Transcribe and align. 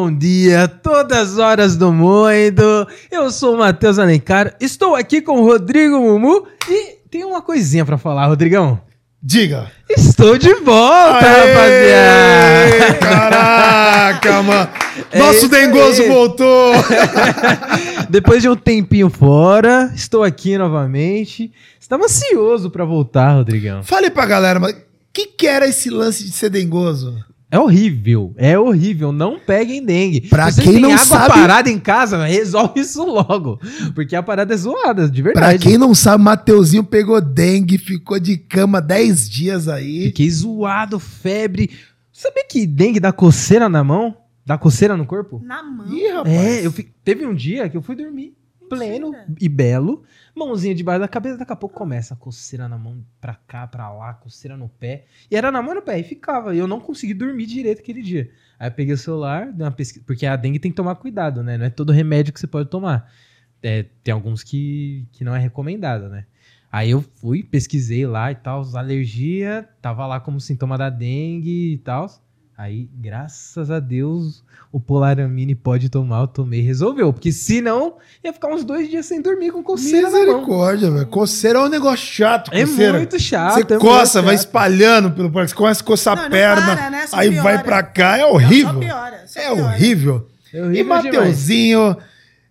bom 0.00 0.10
dia, 0.10 0.66
todas 0.66 1.32
as 1.32 1.38
horas 1.38 1.76
do 1.76 1.92
mundo. 1.92 2.88
Eu 3.10 3.30
sou 3.30 3.54
o 3.54 3.58
Matheus 3.58 3.98
Alencar, 3.98 4.56
estou 4.58 4.96
aqui 4.96 5.20
com 5.20 5.42
o 5.42 5.44
Rodrigo 5.44 6.00
Mumu 6.00 6.46
e 6.70 6.96
tem 7.10 7.22
uma 7.22 7.42
coisinha 7.42 7.84
pra 7.84 7.98
falar, 7.98 8.26
Rodrigão. 8.26 8.80
Diga. 9.22 9.70
Estou 9.90 10.38
de 10.38 10.54
volta, 10.54 11.26
Aê, 11.26 12.78
rapaziada. 12.78 12.98
Caraca, 12.98 14.42
mano. 14.42 14.70
É 15.12 15.18
Nosso 15.18 15.38
isso 15.38 15.48
dengoso 15.48 16.02
aí. 16.02 16.08
voltou. 16.08 16.72
Depois 18.08 18.42
de 18.42 18.48
um 18.48 18.56
tempinho 18.56 19.08
fora, 19.10 19.90
estou 19.94 20.22
aqui 20.22 20.56
novamente. 20.58 21.50
Estava 21.80 22.04
ansioso 22.04 22.70
pra 22.70 22.84
voltar, 22.84 23.34
Rodrigão. 23.34 23.82
Fale 23.82 24.10
pra 24.10 24.26
galera, 24.26 24.60
mas 24.60 24.72
o 24.72 24.76
que, 25.12 25.26
que 25.26 25.46
era 25.46 25.66
esse 25.66 25.90
lance 25.90 26.24
de 26.24 26.32
ser 26.32 26.50
dengoso? 26.50 27.16
É 27.50 27.58
horrível, 27.58 28.32
é 28.36 28.56
horrível. 28.58 29.10
Não 29.10 29.38
peguem 29.38 29.84
dengue. 29.84 30.20
Pra 30.22 30.50
Se 30.52 30.56
você 30.56 30.62
quem 30.62 30.72
tem 30.74 30.82
não 30.82 30.92
água 30.92 31.04
sabe- 31.04 31.34
parada 31.34 31.68
em 31.68 31.78
casa, 31.80 32.24
resolve 32.24 32.80
isso 32.80 33.04
logo. 33.04 33.58
Porque 33.94 34.14
a 34.14 34.22
parada 34.22 34.54
é 34.54 34.56
zoada, 34.56 35.08
de 35.08 35.20
Pra 35.22 35.32
verdade. 35.32 35.58
quem 35.66 35.76
não 35.76 35.92
sabe, 35.94 36.22
Mateuzinho 36.22 36.84
pegou 36.84 37.20
dengue, 37.20 37.76
ficou 37.76 38.20
de 38.20 38.36
cama 38.36 38.80
10 38.80 39.28
dias 39.28 39.66
aí. 39.66 40.04
Fiquei 40.06 40.30
zoado, 40.30 41.00
febre. 41.00 41.70
Sabia 42.12 42.44
que 42.48 42.66
dengue 42.66 43.00
dá 43.00 43.10
coceira 43.12 43.68
na 43.68 43.82
mão? 43.82 44.14
Dá 44.46 44.56
coceira 44.56 44.96
no 44.96 45.04
corpo? 45.04 45.40
Na 45.44 45.62
mão. 45.62 45.92
Ih, 45.92 46.08
rapaz. 46.12 46.32
É, 46.34 46.64
eu 46.66 46.70
fi- 46.70 46.88
teve 47.04 47.26
um 47.26 47.34
dia 47.34 47.68
que 47.68 47.76
eu 47.76 47.82
fui 47.82 47.96
dormir 47.96 48.34
pleno 48.68 49.10
Mentira. 49.10 49.26
e 49.40 49.48
belo, 49.48 50.02
mãozinha 50.34 50.74
debaixo 50.74 51.00
da 51.00 51.08
cabeça, 51.08 51.38
daqui 51.38 51.52
a 51.52 51.56
pouco 51.56 51.74
começa 51.74 52.14
a 52.14 52.16
coceira 52.16 52.68
na 52.68 52.78
mão 52.78 53.04
pra 53.20 53.34
cá, 53.34 53.66
pra 53.66 53.92
lá, 53.92 54.14
coceira 54.14 54.56
no 54.56 54.68
pé. 54.68 55.06
E 55.30 55.36
era 55.36 55.50
na 55.50 55.62
mão 55.62 55.72
e 55.72 55.74
no 55.76 55.82
pé, 55.82 55.98
e 55.98 56.02
ficava. 56.02 56.54
E 56.54 56.58
eu 56.58 56.66
não 56.66 56.80
consegui 56.80 57.14
dormir 57.14 57.46
direito 57.46 57.80
aquele 57.80 58.02
dia. 58.02 58.30
Aí 58.58 58.68
eu 58.68 58.72
peguei 58.72 58.94
o 58.94 58.98
celular, 58.98 59.52
dei 59.52 59.64
uma 59.64 59.72
pesquisa, 59.72 60.04
porque 60.06 60.26
a 60.26 60.36
dengue 60.36 60.58
tem 60.58 60.70
que 60.70 60.76
tomar 60.76 60.94
cuidado, 60.96 61.42
né? 61.42 61.56
Não 61.56 61.66
é 61.66 61.70
todo 61.70 61.92
remédio 61.92 62.32
que 62.32 62.40
você 62.40 62.46
pode 62.46 62.68
tomar. 62.68 63.10
É, 63.62 63.84
tem 64.02 64.12
alguns 64.12 64.42
que, 64.42 65.06
que 65.12 65.24
não 65.24 65.34
é 65.34 65.38
recomendado, 65.38 66.08
né? 66.08 66.26
Aí 66.72 66.90
eu 66.90 67.02
fui, 67.16 67.42
pesquisei 67.42 68.06
lá 68.06 68.30
e 68.30 68.36
tal, 68.36 68.64
alergia, 68.76 69.68
tava 69.82 70.06
lá 70.06 70.20
como 70.20 70.40
sintoma 70.40 70.78
da 70.78 70.88
dengue 70.88 71.72
e 71.72 71.78
tal. 71.78 72.08
Aí, 72.62 72.90
graças 72.94 73.70
a 73.70 73.80
Deus, 73.80 74.44
o 74.70 74.78
Polaramine 74.78 75.54
pode 75.54 75.88
tomar, 75.88 76.20
eu 76.20 76.26
tomei, 76.26 76.60
resolveu. 76.60 77.10
Porque 77.10 77.32
senão, 77.32 77.94
ia 78.22 78.34
ficar 78.34 78.48
uns 78.48 78.64
dois 78.64 78.86
dias 78.90 79.06
sem 79.06 79.22
dormir 79.22 79.50
com 79.50 79.62
coceira. 79.62 80.08
Misericórdia, 80.10 80.90
velho. 80.90 81.06
Coceira 81.06 81.58
é 81.58 81.62
um 81.62 81.68
negócio 81.70 82.06
chato, 82.06 82.50
É 82.52 82.60
coceira. 82.66 82.98
muito 82.98 83.18
chato. 83.18 83.54
Você 83.54 83.74
é 83.74 83.78
coça, 83.78 84.20
vai 84.20 84.34
chato. 84.36 84.44
espalhando 84.46 85.10
pelo 85.10 85.30
parque, 85.30 85.48
você 85.52 85.56
começa 85.56 85.80
a 85.82 85.86
coçar 85.86 86.14
Não, 86.16 86.22
a 86.24 86.26
não 86.26 86.30
perna, 86.32 86.76
para, 86.76 86.90
né? 86.90 87.06
Aí 87.12 87.30
piora. 87.30 87.42
vai 87.42 87.62
pra 87.64 87.82
cá, 87.82 88.18
é 88.18 88.20
Não, 88.20 88.32
horrível. 88.34 88.72
só 88.74 88.78
piora, 88.78 89.22
só 89.26 89.40
é 89.40 89.50
horrível. 89.52 90.28
É 90.52 90.58
E 90.58 90.60
horrível 90.60 90.82
demais. 90.82 91.04
Mateuzinho, 91.06 91.96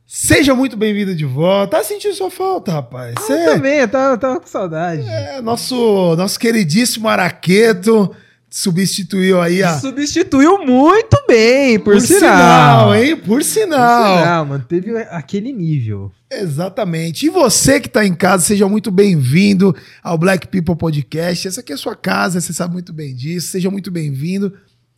seja 0.08 0.56
muito 0.56 0.76
bem-vindo 0.76 1.16
de 1.16 1.26
volta. 1.26 1.78
Tá 1.78 1.84
sentindo 1.84 2.16
sua 2.16 2.32
falta, 2.32 2.72
rapaz. 2.72 3.14
Eu 3.16 3.22
Você 3.22 3.46
também, 3.46 3.78
eu 3.78 3.88
tava, 3.88 4.14
eu 4.16 4.18
tava 4.18 4.40
com 4.40 4.48
saudade. 4.48 5.04
é 5.08 5.40
nosso, 5.40 6.16
nosso 6.16 6.40
queridíssimo 6.40 7.08
Araqueto 7.08 8.10
substituiu 8.50 9.40
aí 9.42 9.62
a. 9.64 9.80
Substituiu 9.80 10.66
muito 10.66 11.18
bem, 11.28 11.80
por, 11.80 12.00
sinal. 12.02 12.96
hein? 12.96 13.16
Por 13.16 13.26
Por 13.26 13.44
sinal. 13.44 14.18
sinal, 14.20 14.46
manteve 14.46 14.98
aquele 15.10 15.52
nível. 15.54 16.12
Exatamente. 16.32 17.26
E 17.26 17.30
você 17.30 17.80
que 17.80 17.88
está 17.88 18.06
em 18.06 18.14
casa, 18.16 18.44
seja 18.46 18.68
muito 18.68 18.92
bem-vindo 18.92 19.76
ao 20.04 20.18
Black 20.18 20.48
People 20.48 20.76
Podcast. 20.76 21.48
Essa 21.48 21.62
aqui 21.62 21.72
é 21.72 21.76
a 21.76 21.78
sua 21.78 21.96
casa, 21.96 22.42
você 22.42 22.54
sabe 22.54 22.74
muito 22.74 22.92
bem 22.94 23.16
disso. 23.16 23.48
Seja 23.48 23.70
muito 23.72 23.90
bem-vindo. 23.92 24.54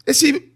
Esse 0.06 0.50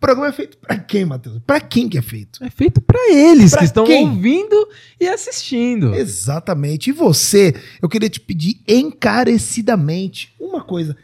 programa 0.00 0.28
é 0.28 0.32
feito 0.32 0.56
para 0.58 0.76
quem, 0.78 1.04
Matheus? 1.04 1.40
Para 1.46 1.60
quem 1.60 1.88
que 1.88 1.98
é 1.98 2.02
feito? 2.02 2.42
É 2.44 2.50
feito 2.50 2.80
pra 2.80 2.98
eles 3.12 3.50
Pra 3.50 3.58
que 3.60 3.64
estão 3.64 3.84
quem? 3.84 4.06
ouvindo 4.08 4.68
e 5.00 5.08
assistindo. 5.08 5.94
Exatamente. 5.94 6.90
E 6.90 6.92
você, 6.92 7.54
eu 7.82 7.88
queria 7.88 8.08
te 8.08 8.20
pedir 8.20 8.60
encarecidamente 8.66 10.32
uma 10.40 10.62
coisa. 10.62 10.96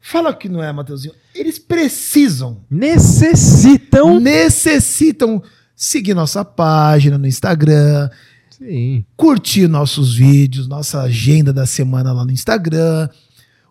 Fala 0.00 0.32
que 0.34 0.48
não 0.48 0.62
é, 0.62 0.72
Matheusinho. 0.72 1.14
Eles 1.34 1.58
precisam, 1.58 2.64
Necessitam. 2.70 4.18
necessitam 4.20 5.42
seguir 5.76 6.14
nossa 6.14 6.44
página 6.44 7.16
no 7.18 7.26
Instagram, 7.26 8.08
Sim. 8.50 9.04
curtir 9.16 9.68
nossos 9.68 10.14
vídeos, 10.14 10.66
nossa 10.66 11.02
agenda 11.02 11.52
da 11.52 11.66
semana 11.66 12.12
lá 12.12 12.24
no 12.24 12.30
Instagram. 12.32 13.08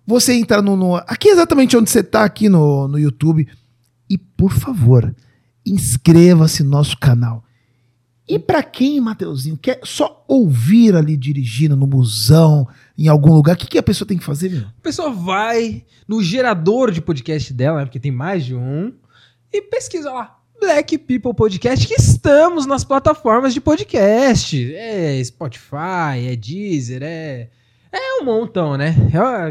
Você 0.06 0.34
entrar 0.34 0.62
no, 0.62 0.76
no- 0.76 0.96
aqui 0.96 1.30
exatamente 1.30 1.76
onde 1.78 1.90
você 1.90 2.00
está 2.00 2.24
aqui 2.24 2.50
no, 2.50 2.88
no 2.88 2.98
YouTube 2.98 3.48
e 4.10 4.18
por 4.18 4.52
favor 4.52 5.14
inscreva-se 5.66 6.64
no 6.64 6.70
nosso 6.72 6.98
canal. 6.98 7.44
E 8.28 8.38
para 8.40 8.62
quem, 8.64 9.00
Mateuzinho, 9.02 9.58
quer 9.58 9.80
só 9.84 10.24
ouvir 10.28 10.96
ali 10.96 11.18
dirigindo 11.18 11.76
no 11.76 11.88
busão, 11.88 12.68
em 13.06 13.08
algum 13.08 13.34
lugar, 13.34 13.56
o 13.56 13.58
que, 13.58 13.68
que 13.68 13.78
a 13.78 13.84
pessoa 13.84 14.08
tem 14.08 14.18
que 14.18 14.24
fazer, 14.24 14.50
meu? 14.50 14.62
A 14.62 14.82
pessoa 14.82 15.10
vai 15.10 15.84
no 16.08 16.22
gerador 16.22 16.92
de 16.92 17.02
podcast 17.02 17.54
dela, 17.54 17.80
né, 17.80 17.86
porque 17.86 18.00
tem 18.00 18.12
mais 18.12 18.46
de 18.46 18.56
um, 18.56 18.92
e 19.52 19.62
pesquisa 19.62 20.12
lá. 20.12 20.36
Black 20.60 20.98
People 20.98 21.34
Podcast, 21.34 21.88
que 21.88 21.94
estamos 21.94 22.66
nas 22.66 22.84
plataformas 22.84 23.54
de 23.54 23.62
podcast. 23.62 24.74
É 24.76 25.24
Spotify, 25.24 26.28
é 26.30 26.36
Deezer, 26.36 27.02
é. 27.04 27.50
É 27.92 28.22
um 28.22 28.26
montão, 28.26 28.78
né? 28.78 28.94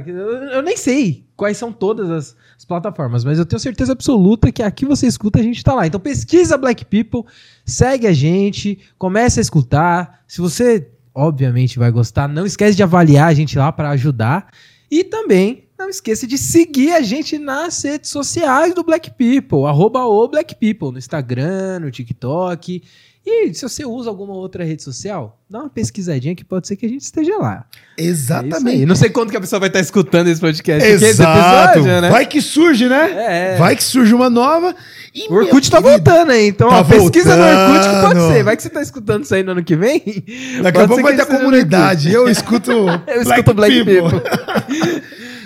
Eu, 0.06 0.14
eu- 0.14 0.42
eu 0.50 0.62
nem 0.62 0.76
sei 0.76 1.24
quais 1.34 1.56
são 1.56 1.72
todas 1.72 2.08
as, 2.10 2.36
as 2.56 2.64
plataformas, 2.64 3.24
mas 3.24 3.36
eu 3.38 3.44
tenho 3.46 3.58
certeza 3.58 3.92
absoluta 3.92 4.52
que 4.52 4.62
aqui 4.62 4.84
você 4.84 5.06
escuta, 5.08 5.40
a 5.40 5.42
gente 5.42 5.64
tá 5.64 5.74
lá. 5.74 5.86
Então 5.86 5.98
pesquisa 5.98 6.56
Black 6.56 6.84
People, 6.84 7.22
segue 7.64 8.06
a 8.06 8.12
gente, 8.12 8.78
comece 8.96 9.40
a 9.40 9.42
escutar. 9.42 10.20
Se 10.28 10.40
você, 10.40 10.88
obviamente, 11.18 11.78
vai 11.78 11.90
gostar, 11.90 12.28
não 12.28 12.46
esquece 12.46 12.76
de 12.76 12.82
avaliar 12.82 13.28
a 13.28 13.34
gente 13.34 13.58
lá 13.58 13.72
para 13.72 13.90
ajudar. 13.90 14.52
E 14.90 15.02
também 15.02 15.64
não 15.78 15.88
esqueça 15.88 16.26
de 16.26 16.38
seguir 16.38 16.92
a 16.92 17.02
gente 17.02 17.38
nas 17.38 17.82
redes 17.82 18.10
sociais 18.10 18.74
do 18.74 18.82
Black 18.82 19.10
People, 19.10 19.66
arroba 19.66 20.04
o 20.04 20.28
Black 20.28 20.54
People, 20.54 20.92
no 20.92 20.98
Instagram, 20.98 21.80
no 21.80 21.90
TikTok. 21.90 22.82
E 23.30 23.52
se 23.54 23.62
você 23.62 23.84
usa 23.84 24.08
alguma 24.08 24.32
outra 24.32 24.64
rede 24.64 24.82
social, 24.82 25.38
dá 25.50 25.60
uma 25.60 25.68
pesquisadinha 25.68 26.34
que 26.34 26.44
pode 26.44 26.66
ser 26.66 26.76
que 26.76 26.86
a 26.86 26.88
gente 26.88 27.02
esteja 27.02 27.36
lá. 27.36 27.64
É. 27.98 28.04
Exatamente. 28.04 28.86
Não 28.86 28.96
sei 28.96 29.10
quando 29.10 29.30
que 29.30 29.36
a 29.36 29.40
pessoa 29.40 29.60
vai 29.60 29.68
estar 29.68 29.80
escutando 29.80 30.28
esse 30.28 30.40
podcast. 30.40 30.80
porque 30.80 30.94
esse 30.94 31.04
Exato. 31.04 31.78
episódio, 31.78 32.00
né? 32.00 32.08
Vai 32.10 32.24
que 32.26 32.40
surge, 32.40 32.88
né? 32.88 33.54
É. 33.54 33.56
Vai 33.58 33.76
que 33.76 33.84
surge 33.84 34.14
uma 34.14 34.30
nova. 34.30 34.74
E 35.14 35.28
O 35.28 35.34
Orkut 35.34 35.70
tá 35.70 35.80
minha 35.80 35.92
querida, 35.92 36.10
voltando 36.10 36.30
aí, 36.32 36.48
então 36.48 36.68
Tá 36.68 36.78
ó, 36.80 36.84
pesquisa 36.84 37.36
no 37.36 37.42
Orkut 37.42 37.88
que 37.88 38.00
pode 38.06 38.32
ser. 38.32 38.42
Vai 38.44 38.56
que 38.56 38.62
você 38.62 38.70
tá 38.70 38.82
escutando 38.82 39.24
isso 39.24 39.34
aí 39.34 39.42
no 39.42 39.52
ano 39.52 39.62
que 39.64 39.76
vem. 39.76 40.02
Daqui 40.62 40.78
a 40.80 40.88
pouco 40.88 41.02
vai 41.02 41.14
ter 41.16 41.22
a 41.22 41.26
comunidade. 41.26 42.10
Eu 42.12 42.28
escuto 42.28 42.72
Eu 43.06 43.22
escuto 43.22 43.52
Black 43.54 43.84
People. 43.84 44.22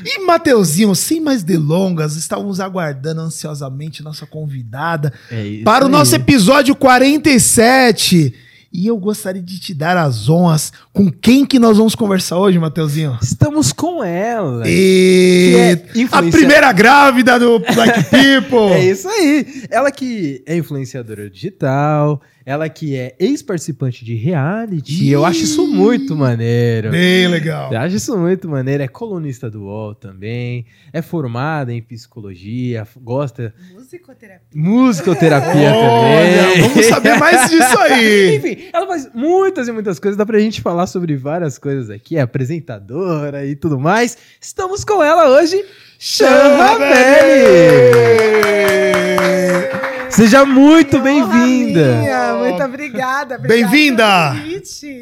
E 0.04 0.24
Mateuzinho, 0.24 0.94
sem 0.94 1.20
mais 1.20 1.42
delongas, 1.42 2.16
estávamos 2.16 2.60
aguardando 2.60 3.20
ansiosamente 3.20 4.02
nossa 4.02 4.26
convidada 4.26 5.12
É 5.30 5.62
para 5.64 5.84
o 5.84 5.88
nosso 5.88 6.14
episódio 6.14 6.74
47. 6.74 8.34
E 8.74 8.86
eu 8.86 8.96
gostaria 8.96 9.42
de 9.42 9.60
te 9.60 9.74
dar 9.74 9.98
as 9.98 10.30
honras 10.30 10.72
com 10.94 11.12
quem 11.12 11.44
que 11.44 11.58
nós 11.58 11.76
vamos 11.76 11.94
conversar 11.94 12.38
hoje, 12.38 12.58
Mateuzinho? 12.58 13.18
Estamos 13.22 13.70
com 13.70 14.02
ela. 14.02 14.64
E 14.66 15.52
é 15.54 16.06
a 16.10 16.22
primeira 16.22 16.72
grávida 16.72 17.38
do 17.38 17.58
Black 17.58 18.04
People. 18.08 18.72
É 18.72 18.90
isso 18.90 19.06
aí. 19.06 19.64
Ela 19.70 19.90
que 19.92 20.42
é 20.46 20.56
influenciadora 20.56 21.28
digital, 21.28 22.22
ela 22.44 22.68
que 22.68 22.96
é 22.96 23.14
ex-participante 23.18 24.04
de 24.04 24.14
reality. 24.14 25.08
Eu 25.08 25.24
acho 25.24 25.40
isso 25.44 25.66
muito 25.66 26.16
maneiro. 26.16 26.90
Bem 26.90 27.28
legal. 27.28 27.72
Eu 27.72 27.78
acho 27.80 27.96
isso 27.96 28.16
muito 28.18 28.48
maneiro. 28.48 28.82
É 28.82 28.88
colunista 28.88 29.50
do 29.50 29.64
UOL 29.64 29.94
também. 29.94 30.66
É 30.92 31.00
formada 31.02 31.72
em 31.72 31.80
psicologia. 31.80 32.86
Gosta 33.00 33.54
Musicoterapia. 33.74 34.46
musicoterapia 34.54 35.72
também. 35.72 36.68
vamos 36.68 36.86
saber 36.86 37.18
mais 37.18 37.50
disso 37.50 37.78
aí. 37.78 38.36
Enfim, 38.42 38.56
ela 38.72 38.86
faz 38.86 39.08
muitas 39.14 39.68
e 39.68 39.72
muitas 39.72 39.98
coisas. 39.98 40.16
Dá 40.16 40.26
pra 40.26 40.38
gente 40.38 40.60
falar 40.60 40.86
sobre 40.86 41.16
várias 41.16 41.58
coisas 41.58 41.90
aqui. 41.90 42.16
É 42.16 42.20
apresentadora 42.22 43.46
e 43.46 43.54
tudo 43.54 43.78
mais. 43.78 44.16
Estamos 44.40 44.84
com 44.84 45.02
ela 45.02 45.28
hoje, 45.30 45.64
Xan 45.98 46.56
Ramelli. 46.56 47.82
Seja 50.12 50.44
muito 50.44 51.00
bem-vinda. 51.00 51.94
Muito 52.38 52.62
obrigada. 52.62 53.36
obrigada 53.36 53.38
Bem-vinda. 53.38 54.34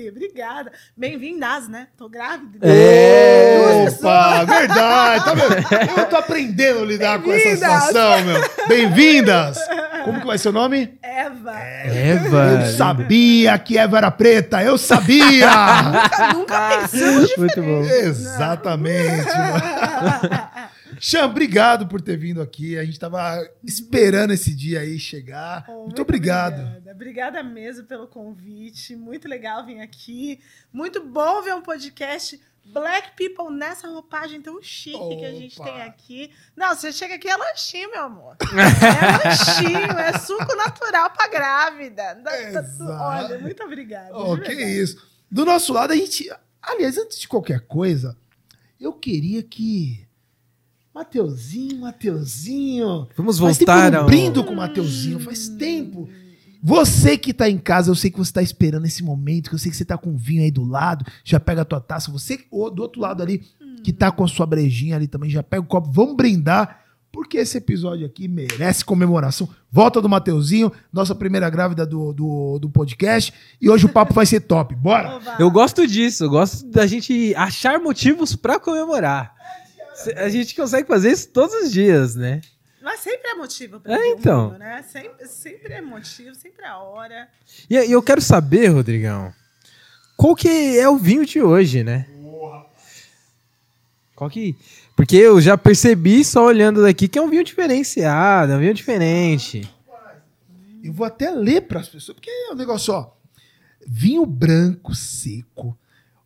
Obrigada. 0.08 0.72
Bem-vindas, 0.96 1.68
né? 1.68 1.88
Tô 1.98 2.08
grávida. 2.08 2.58
É. 2.62 3.86
Opa, 3.88 4.44
verdade. 4.44 5.24
Tá 5.24 5.34
vendo? 5.34 5.98
Eu 5.98 6.06
tô 6.06 6.16
aprendendo 6.16 6.82
a 6.82 6.84
lidar 6.84 7.20
com 7.20 7.32
essa 7.32 7.50
situação, 7.56 8.24
meu. 8.24 8.68
Bem-vindas. 8.68 9.58
Como 10.04 10.20
que 10.20 10.26
vai 10.26 10.38
ser 10.38 10.50
o 10.50 10.52
nome? 10.52 10.98
Eva. 11.02 11.58
Eva. 11.58 12.62
Eu 12.64 12.76
sabia 12.76 13.58
que 13.58 13.76
Eva 13.76 13.98
era 13.98 14.10
preta, 14.10 14.62
eu 14.62 14.78
sabia! 14.78 15.50
Nunca, 15.82 16.32
nunca 16.34 16.78
pensamos 16.80 17.36
Muito 17.36 17.60
bom. 17.62 17.82
Exatamente. 17.82 19.28
Xan, 21.00 21.24
obrigado 21.24 21.86
por 21.88 22.00
ter 22.00 22.16
vindo 22.16 22.42
aqui. 22.42 22.78
A 22.78 22.84
gente 22.84 22.98
tava 22.98 23.42
esperando 23.64 24.32
esse 24.32 24.54
dia 24.54 24.80
aí 24.80 24.98
chegar. 24.98 25.64
Oh, 25.68 25.84
Muito 25.84 26.02
obrigado. 26.02 26.60
Obrigada. 26.60 26.90
Obrigada 26.92 27.42
mesmo 27.42 27.84
pelo 27.86 28.06
convite. 28.06 28.94
Muito 28.94 29.26
legal 29.26 29.64
vir 29.64 29.80
aqui. 29.80 30.38
Muito 30.72 31.02
bom 31.02 31.40
ver 31.42 31.54
um 31.54 31.62
podcast 31.62 32.38
Black 32.66 33.12
People 33.16 33.50
nessa 33.52 33.88
roupagem 33.88 34.42
tão 34.42 34.62
chique 34.62 35.16
que 35.16 35.24
a 35.24 35.32
gente 35.32 35.58
Opa. 35.60 35.70
tem 35.72 35.82
aqui. 35.82 36.30
Não, 36.54 36.74
você 36.74 36.92
chega 36.92 37.14
aqui 37.14 37.28
é 37.28 37.36
lanchinho, 37.36 37.90
meu 37.90 38.02
amor. 38.04 38.36
É 38.42 39.28
lanchinho, 39.28 39.98
é 39.98 40.18
suco 40.18 40.54
natural 40.54 41.10
pra 41.10 41.28
grávida. 41.28 42.14
Da- 42.16 42.30
da- 42.30 42.42
Exato. 42.42 42.84
Olha, 42.92 43.38
muito 43.38 43.62
obrigada. 43.64 44.10
Oh, 44.16 44.36
que 44.36 44.48
verdade. 44.48 44.80
isso. 44.82 45.02
Do 45.30 45.44
nosso 45.46 45.72
lado, 45.72 45.92
a 45.92 45.96
gente. 45.96 46.30
Aliás, 46.62 46.98
antes 46.98 47.18
de 47.18 47.26
qualquer 47.26 47.60
coisa, 47.60 48.14
eu 48.78 48.92
queria 48.92 49.42
que. 49.42 50.06
Mateuzinho, 50.94 51.80
Mateuzinho. 51.80 53.08
Vamos 53.16 53.38
voltar 53.38 53.94
ao... 53.94 54.02
não 54.02 54.06
brindo 54.06 54.42
com 54.42 54.52
o 54.52 54.56
Mateuzinho, 54.56 55.20
faz 55.20 55.48
tempo. 55.48 56.08
Você 56.62 57.16
que 57.16 57.32
tá 57.32 57.48
em 57.48 57.56
casa, 57.56 57.90
eu 57.90 57.94
sei 57.94 58.10
que 58.10 58.18
você 58.18 58.32
tá 58.32 58.42
esperando 58.42 58.84
esse 58.84 59.02
momento, 59.02 59.48
que 59.48 59.54
eu 59.54 59.58
sei 59.58 59.70
que 59.70 59.76
você 59.76 59.84
tá 59.84 59.96
com 59.96 60.10
o 60.10 60.18
vinho 60.18 60.42
aí 60.42 60.50
do 60.50 60.64
lado, 60.64 61.06
já 61.24 61.40
pega 61.40 61.62
a 61.62 61.64
tua 61.64 61.80
taça. 61.80 62.10
Você 62.10 62.40
ou 62.50 62.70
do 62.70 62.82
outro 62.82 63.00
lado 63.00 63.22
ali, 63.22 63.42
que 63.82 63.92
tá 63.92 64.10
com 64.10 64.24
a 64.24 64.28
sua 64.28 64.44
brejinha 64.44 64.96
ali 64.96 65.06
também, 65.06 65.30
já 65.30 65.42
pega 65.42 65.62
o 65.62 65.66
copo. 65.66 65.90
Vamos 65.90 66.16
brindar, 66.16 66.80
porque 67.10 67.38
esse 67.38 67.56
episódio 67.56 68.04
aqui 68.04 68.28
merece 68.28 68.84
comemoração. 68.84 69.48
Volta 69.70 70.02
do 70.02 70.08
Mateuzinho, 70.08 70.70
nossa 70.92 71.14
primeira 71.14 71.48
grávida 71.48 71.86
do, 71.86 72.12
do, 72.12 72.58
do 72.58 72.68
podcast. 72.68 73.32
E 73.58 73.70
hoje 73.70 73.86
o 73.86 73.88
papo 73.88 74.12
vai 74.12 74.26
ser 74.26 74.40
top. 74.40 74.74
Bora! 74.74 75.18
Eu 75.38 75.50
gosto 75.50 75.86
disso, 75.86 76.24
eu 76.24 76.30
gosto 76.30 76.66
da 76.66 76.86
gente 76.86 77.34
achar 77.36 77.80
motivos 77.80 78.36
pra 78.36 78.60
comemorar. 78.60 79.34
A 80.16 80.28
gente 80.28 80.54
consegue 80.54 80.86
fazer 80.88 81.10
isso 81.12 81.28
todos 81.28 81.54
os 81.54 81.72
dias, 81.72 82.14
né? 82.14 82.40
Mas 82.82 83.00
sempre 83.00 83.28
é 83.30 83.34
motivo 83.34 83.78
pra 83.80 83.94
É, 83.94 84.08
então. 84.08 84.48
vinho, 84.48 84.58
né? 84.58 84.82
Sempre, 84.82 85.26
sempre 85.26 85.72
é 85.74 85.80
motivo, 85.82 86.34
sempre 86.34 86.64
é 86.64 86.68
a 86.68 86.78
hora. 86.78 87.28
E 87.68 87.74
e 87.76 87.92
eu 87.92 88.02
quero 88.02 88.20
saber, 88.22 88.68
Rodrigão, 88.68 89.32
qual 90.16 90.34
que 90.34 90.48
é 90.78 90.88
o 90.88 90.96
vinho 90.96 91.26
de 91.26 91.42
hoje, 91.42 91.84
né? 91.84 92.06
Qual 94.14 94.28
que... 94.28 94.54
Porque 94.96 95.16
eu 95.16 95.40
já 95.40 95.56
percebi 95.56 96.22
só 96.24 96.44
olhando 96.44 96.82
daqui 96.82 97.08
que 97.08 97.18
é 97.18 97.22
um 97.22 97.30
vinho 97.30 97.44
diferenciado, 97.44 98.52
é 98.52 98.56
um 98.56 98.60
vinho 98.60 98.74
diferente. 98.74 99.70
Eu 100.84 100.92
vou 100.92 101.06
até 101.06 101.30
ler 101.30 101.62
para 101.62 101.80
as 101.80 101.88
pessoas, 101.88 102.14
porque 102.14 102.30
é 102.30 102.52
um 102.52 102.54
negócio, 102.54 102.92
ó. 102.92 103.10
Vinho 103.86 104.26
branco 104.26 104.94
seco. 104.94 105.78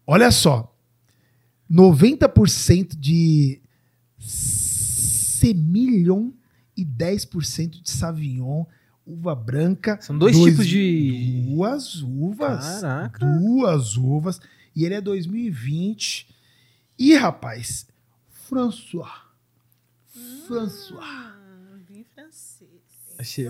Olha 0.06 0.31
só. 0.31 0.73
90% 1.71 2.97
de 2.99 3.61
Semillon 4.25 6.32
e 6.76 6.85
10% 6.85 7.82
de 7.82 7.91
Sauvignon, 7.91 8.65
uva 9.06 9.35
branca. 9.35 9.99
São 10.00 10.17
dois 10.19 10.37
tipos 10.38 10.67
de- 10.67 11.43
Duas 11.55 12.03
uvas. 12.03 12.81
Caraca. 12.81 13.26
Duas 13.26 13.97
uvas. 13.97 14.41
E 14.75 14.85
ele 14.85 14.94
é 14.94 15.00
2020. 15.00 16.29
E, 16.99 17.15
rapaz, 17.15 17.87
François. 18.49 19.25
François. 20.47 21.05
Hum, 21.05 21.81
vinho 21.88 22.05
francês. 22.15 22.71
Achei. 23.19 23.47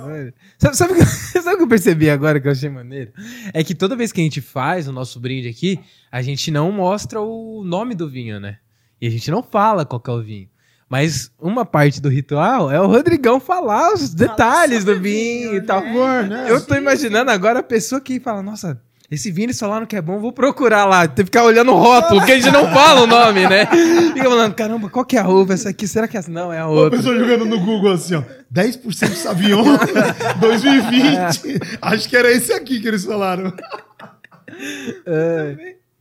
Sabe, 0.58 0.76
sabe, 0.76 0.92
o 0.92 0.96
que- 0.96 1.06
sabe 1.06 1.54
o 1.54 1.56
que 1.58 1.62
eu 1.64 1.68
percebi 1.68 2.10
agora 2.10 2.40
que 2.40 2.46
eu 2.48 2.52
achei 2.52 2.68
maneiro? 2.68 3.12
É 3.52 3.64
que 3.64 3.74
toda 3.74 3.96
vez 3.96 4.12
que 4.12 4.20
a 4.20 4.24
gente 4.24 4.40
faz 4.40 4.86
o 4.88 4.92
nosso 4.92 5.18
brinde 5.18 5.48
aqui, 5.48 5.80
a 6.12 6.20
gente 6.20 6.50
não 6.50 6.70
mostra 6.70 7.20
o 7.20 7.64
nome 7.64 7.94
do 7.94 8.08
vinho, 8.08 8.38
né? 8.38 8.58
E 9.00 9.06
a 9.06 9.10
gente 9.10 9.30
não 9.30 9.42
fala 9.42 9.84
qual 9.86 10.00
que 10.00 10.10
é 10.10 10.12
o 10.12 10.22
vinho. 10.22 10.48
Mas 10.88 11.30
uma 11.40 11.64
parte 11.64 12.00
do 12.00 12.08
ritual 12.08 12.70
é 12.70 12.80
o 12.80 12.86
Rodrigão 12.86 13.40
falar 13.40 13.92
os 13.94 14.10
detalhes 14.14 14.84
do 14.84 14.92
vinho, 15.00 15.50
vinho, 15.50 15.56
e 15.56 15.60
tal. 15.62 15.80
né? 15.82 16.22
Né? 16.28 16.46
Eu 16.48 16.60
tô 16.60 16.74
imaginando 16.74 17.30
agora 17.30 17.60
a 17.60 17.62
pessoa 17.62 18.00
que 18.00 18.20
fala, 18.20 18.42
nossa, 18.42 18.80
esse 19.10 19.30
vinho 19.30 19.46
eles 19.46 19.58
falaram 19.58 19.86
que 19.86 19.96
é 19.96 20.02
bom, 20.02 20.18
vou 20.20 20.32
procurar 20.32 20.84
lá. 20.84 21.06
Tem 21.08 21.24
que 21.24 21.30
ficar 21.30 21.42
olhando 21.44 21.72
o 21.72 21.76
rótulo, 21.78 22.20
porque 22.20 22.32
a 22.32 22.36
gente 22.40 22.52
não 22.52 22.70
fala 22.72 23.02
o 23.02 23.06
nome, 23.06 23.46
né? 23.48 23.66
Fica 23.66 24.24
falando, 24.28 24.54
caramba, 24.54 24.88
qual 24.88 25.04
que 25.04 25.16
é 25.16 25.20
a 25.20 25.28
uva 25.28 25.54
essa 25.54 25.70
aqui? 25.70 25.88
Será 25.88 26.06
que 26.06 26.16
essa 26.16 26.30
não 26.30 26.52
é 26.52 26.58
a 26.58 26.64
A 26.64 26.68
outra? 26.68 26.98
pessoa 26.98 27.18
jogando 27.18 27.44
no 27.44 27.58
Google 27.60 27.92
assim, 27.92 28.14
ó. 28.14 28.22
10% 28.52 29.08
de 29.10 29.16
Savion 29.16 29.64
2020. 30.40 31.78
Acho 31.82 32.08
que 32.08 32.16
era 32.16 32.30
esse 32.30 32.52
aqui 32.52 32.80
que 32.80 32.86
eles 32.88 33.04
falaram. 33.04 33.52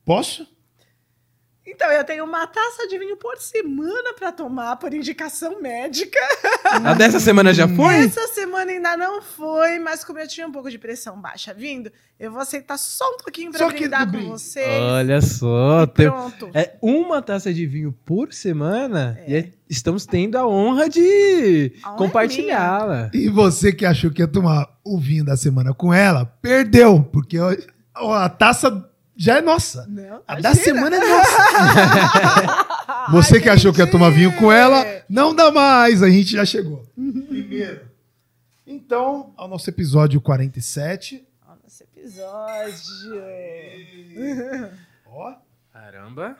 Posso? 0.06 0.46
Então, 1.74 1.92
eu 1.92 2.04
tenho 2.04 2.24
uma 2.24 2.46
taça 2.46 2.88
de 2.88 2.98
vinho 3.00 3.18
por 3.18 3.38
semana 3.38 4.14
pra 4.18 4.32
tomar, 4.32 4.76
por 4.78 4.94
indicação 4.94 5.60
médica. 5.62 6.20
A 6.66 6.94
dessa 6.94 7.20
semana 7.20 7.54
já 7.54 7.68
foi? 7.68 7.96
Essa 8.06 8.28
semana 8.28 8.72
ainda 8.72 8.96
não 8.96 9.22
foi, 9.22 9.80
mas 9.80 10.04
como 10.04 10.20
eu 10.20 10.28
tinha 10.28 10.48
um 10.48 10.52
pouco 10.52 10.70
de 10.70 10.78
pressão 10.78 11.20
baixa 11.20 11.54
vindo, 11.54 11.92
eu 12.20 12.32
vou 12.32 12.42
aceitar 12.42 12.78
só 12.78 13.06
um 13.16 13.18
pouquinho 13.18 13.50
pra 13.52 13.60
Só 13.60 13.70
brindar 13.70 14.10
com 14.12 14.30
vocês. 14.30 14.82
Olha 14.82 15.20
só, 15.22 15.84
E 15.84 15.88
tem- 15.88 16.10
pronto. 16.10 16.50
é 16.54 16.76
uma 16.82 17.22
taça 17.22 17.54
de 17.54 17.66
vinho 17.66 17.92
por 18.06 18.32
semana 18.34 19.20
e 19.28 19.36
é- 19.36 19.52
estamos 19.70 20.06
tendo 20.06 20.38
a 20.38 20.48
honra 20.48 20.88
de 20.90 21.74
é 21.76 21.98
compartilhá-la. 21.98 23.10
E 23.14 23.30
você 23.30 23.72
que 23.74 23.86
achou 23.86 24.12
que 24.12 24.22
ia 24.22 24.28
tomar 24.28 24.68
o 24.84 25.00
vinho 25.00 25.26
da 25.26 25.36
semana 25.36 25.74
com 25.74 25.94
ela, 25.94 26.26
perdeu, 26.42 27.04
porque 27.12 27.38
a 27.96 28.30
taça 28.30 28.90
já 29.16 29.38
é 29.38 29.42
nossa. 29.42 29.86
Não, 29.88 30.22
A 30.28 30.40
da 30.40 30.54
semana 30.56 30.96
é 30.96 31.00
nossa. 31.10 33.12
Você 33.12 33.40
que 33.40 33.50
achou 33.50 33.72
que 33.74 33.80
ia 33.80 33.90
tomar 33.90 34.10
vinho 34.10 34.36
com 34.38 34.52
ela, 34.52 34.84
não 35.10 35.34
dá 35.36 35.52
mais, 35.52 36.02
a 36.04 36.10
gente 36.10 36.32
já 36.32 36.46
chegou. 36.46 36.86
Primeiro. 36.96 37.82
Então, 38.66 39.34
ao 39.38 39.48
nosso 39.48 39.70
episódio 39.70 40.20
47. 40.22 41.24
Ó, 41.48 41.56
Nosso 41.64 41.84
episódio. 41.84 43.14
Ó, 45.06 45.36
Caramba, 45.72 46.38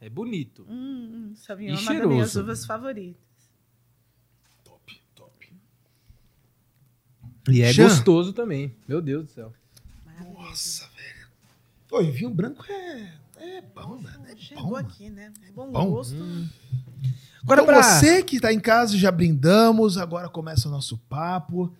é 0.00 0.08
bonito. 0.08 0.66
Hum, 0.68 1.32
Sauvignon 1.36 1.74
E 1.74 1.76
é 1.76 1.80
uma 1.80 1.92
das 1.98 2.08
minhas 2.08 2.30
cheiroso. 2.30 2.40
uvas 2.40 2.66
favoritas. 2.66 3.20
top, 4.64 5.00
top. 5.14 5.52
E 7.48 7.62
é 7.62 7.72
Jean. 7.72 7.84
gostoso 7.88 8.32
também. 8.32 8.74
Meu 8.88 9.00
Deus 9.02 9.26
do 9.26 9.30
céu. 9.32 9.52
Nossa, 10.34 10.88
velho. 11.90 12.02
Oi, 12.04 12.10
vinho 12.10 12.30
branco 12.30 12.64
é, 12.70 13.12
é 13.38 13.62
bom, 13.74 13.98
mano. 14.02 14.24
É 14.28 14.36
Chegou 14.36 14.70
bom. 14.70 14.76
aqui, 14.76 15.10
né? 15.10 15.32
Bom, 15.54 15.70
Bom. 15.70 15.90
gosto. 15.90 16.14
Agora 17.42 17.62
então 17.62 17.74
pra- 17.74 17.82
você 17.82 18.22
que 18.22 18.40
tá 18.40 18.52
em 18.52 18.58
casa, 18.60 18.96
já 18.98 19.10
brindamos, 19.10 19.96
agora 19.98 20.28
começa 20.28 20.68
o 20.68 20.70
nosso 20.70 20.98
papo. 21.08 21.72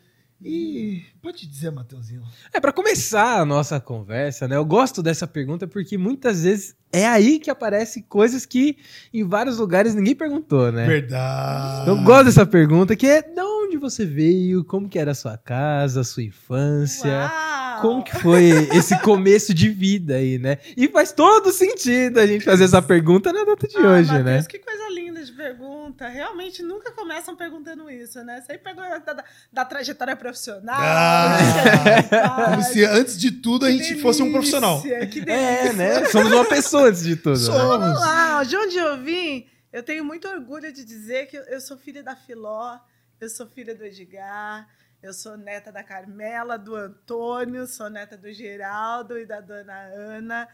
E 0.45 1.03
pode 1.23 1.47
dizer, 1.47 1.73
Mateuzinho. 1.73 2.23
É, 2.53 2.61
pra 2.61 2.71
começar 2.71 3.41
a 3.41 3.45
nossa 3.45 3.81
conversa, 3.81 4.47
né? 4.47 4.55
Eu 4.55 4.67
gosto 4.67 5.03
dessa 5.03 5.27
pergunta 5.27 5.67
porque 5.67 5.97
muitas 5.97 6.43
vezes 6.43 6.77
é 6.93 7.07
aí 7.07 7.39
que 7.39 7.49
aparecem 7.51 8.03
coisas 8.03 8.45
que 8.45 8.77
em 9.15 9.25
vários 9.25 9.57
lugares 9.57 9.95
ninguém 9.95 10.15
perguntou, 10.15 10.71
né? 10.71 10.87
Verdade. 10.87 11.89
Eu 11.89 12.03
gosto 12.03 12.27
dessa 12.27 12.45
pergunta, 12.45 12.95
que 12.95 13.07
é 13.07 13.23
de 13.23 13.41
onde 13.77 13.81
você 13.81 14.05
veio, 14.05 14.65
como 14.65 14.89
que 14.89 14.99
era 14.99 15.11
a 15.13 15.15
sua 15.15 15.37
casa, 15.37 16.01
a 16.01 16.05
sua 16.05 16.23
infância, 16.23 17.11
Uau! 17.11 17.81
como 17.83 18.03
que 18.03 18.17
foi 18.19 18.49
esse 18.75 18.99
começo 19.03 19.53
de 19.53 19.69
vida 19.69 20.15
aí, 20.17 20.39
né? 20.39 20.59
E 20.77 20.89
faz 20.89 21.13
todo 21.13 21.53
sentido 21.53 22.19
a 22.19 22.27
gente 22.27 22.45
fazer 22.45 22.65
essa 22.65 22.81
pergunta 22.81 23.33
na 23.33 23.45
data 23.45 23.69
de 23.69 23.77
Ah, 23.77 23.81
hoje, 23.81 24.09
Matheus, 24.13 24.25
né? 24.25 24.43
Que 24.49 24.59
coisa 24.59 24.89
linda 24.91 25.23
de 25.23 25.33
pergunta. 25.33 26.09
Realmente 26.09 26.63
nunca 26.63 26.91
começam 26.93 27.37
perguntando 27.37 27.91
isso, 27.91 28.23
né? 28.25 28.41
Sempre 28.47 28.59
perguntam 28.75 29.01
da, 29.05 29.13
da, 29.13 29.25
da 29.53 29.65
trajetória 29.65 30.17
profissional. 30.17 30.77
Ah, 30.81 31.39
Como 32.51 32.63
se 32.63 32.85
antes 32.85 33.19
de 33.19 33.31
tudo 33.31 33.67
a 33.67 33.69
Que 33.69 33.79
gente 33.79 34.01
fosse 34.01 34.23
um 34.23 34.33
profissional. 34.33 34.81
delícia, 34.81 35.07
Que 35.07 35.21
É, 35.31 35.63
delícia. 35.65 35.73
né? 35.75 36.05
Somos 36.07 36.33
uma 36.33 36.45
pessoa 36.45 36.89
antes 36.89 37.03
de 37.03 37.17
tudo. 37.17 37.39
né? 37.39 37.45
Somos. 37.45 37.61
Vamos 37.79 38.01
lá, 38.01 38.43
de 38.45 38.57
onde 38.57 38.77
eu 38.79 38.97
vim, 39.03 39.47
eu 39.73 39.83
tenho 39.83 40.05
muito 40.05 40.27
orgulho 40.29 40.73
de 40.73 40.85
dizer 40.85 41.27
que 41.27 41.37
eu 41.37 41.61
sou 41.61 41.77
filha 41.77 42.03
da 42.03 42.17
Filó, 42.17 42.77
eu 43.21 43.29
sou 43.29 43.47
filha 43.47 43.75
do 43.75 43.85
Edgar, 43.85 44.69
eu 45.03 45.13
sou 45.13 45.37
neta 45.37 45.71
da 45.73 45.83
Carmela, 45.83 46.59
do 46.59 46.75
Antônio, 46.75 47.67
sou 47.67 47.89
neta 47.91 48.17
do 48.17 48.33
Geraldo 48.33 49.19
e 49.19 49.27
da 49.27 49.41
dona 49.41 49.75
Ana. 49.93 50.49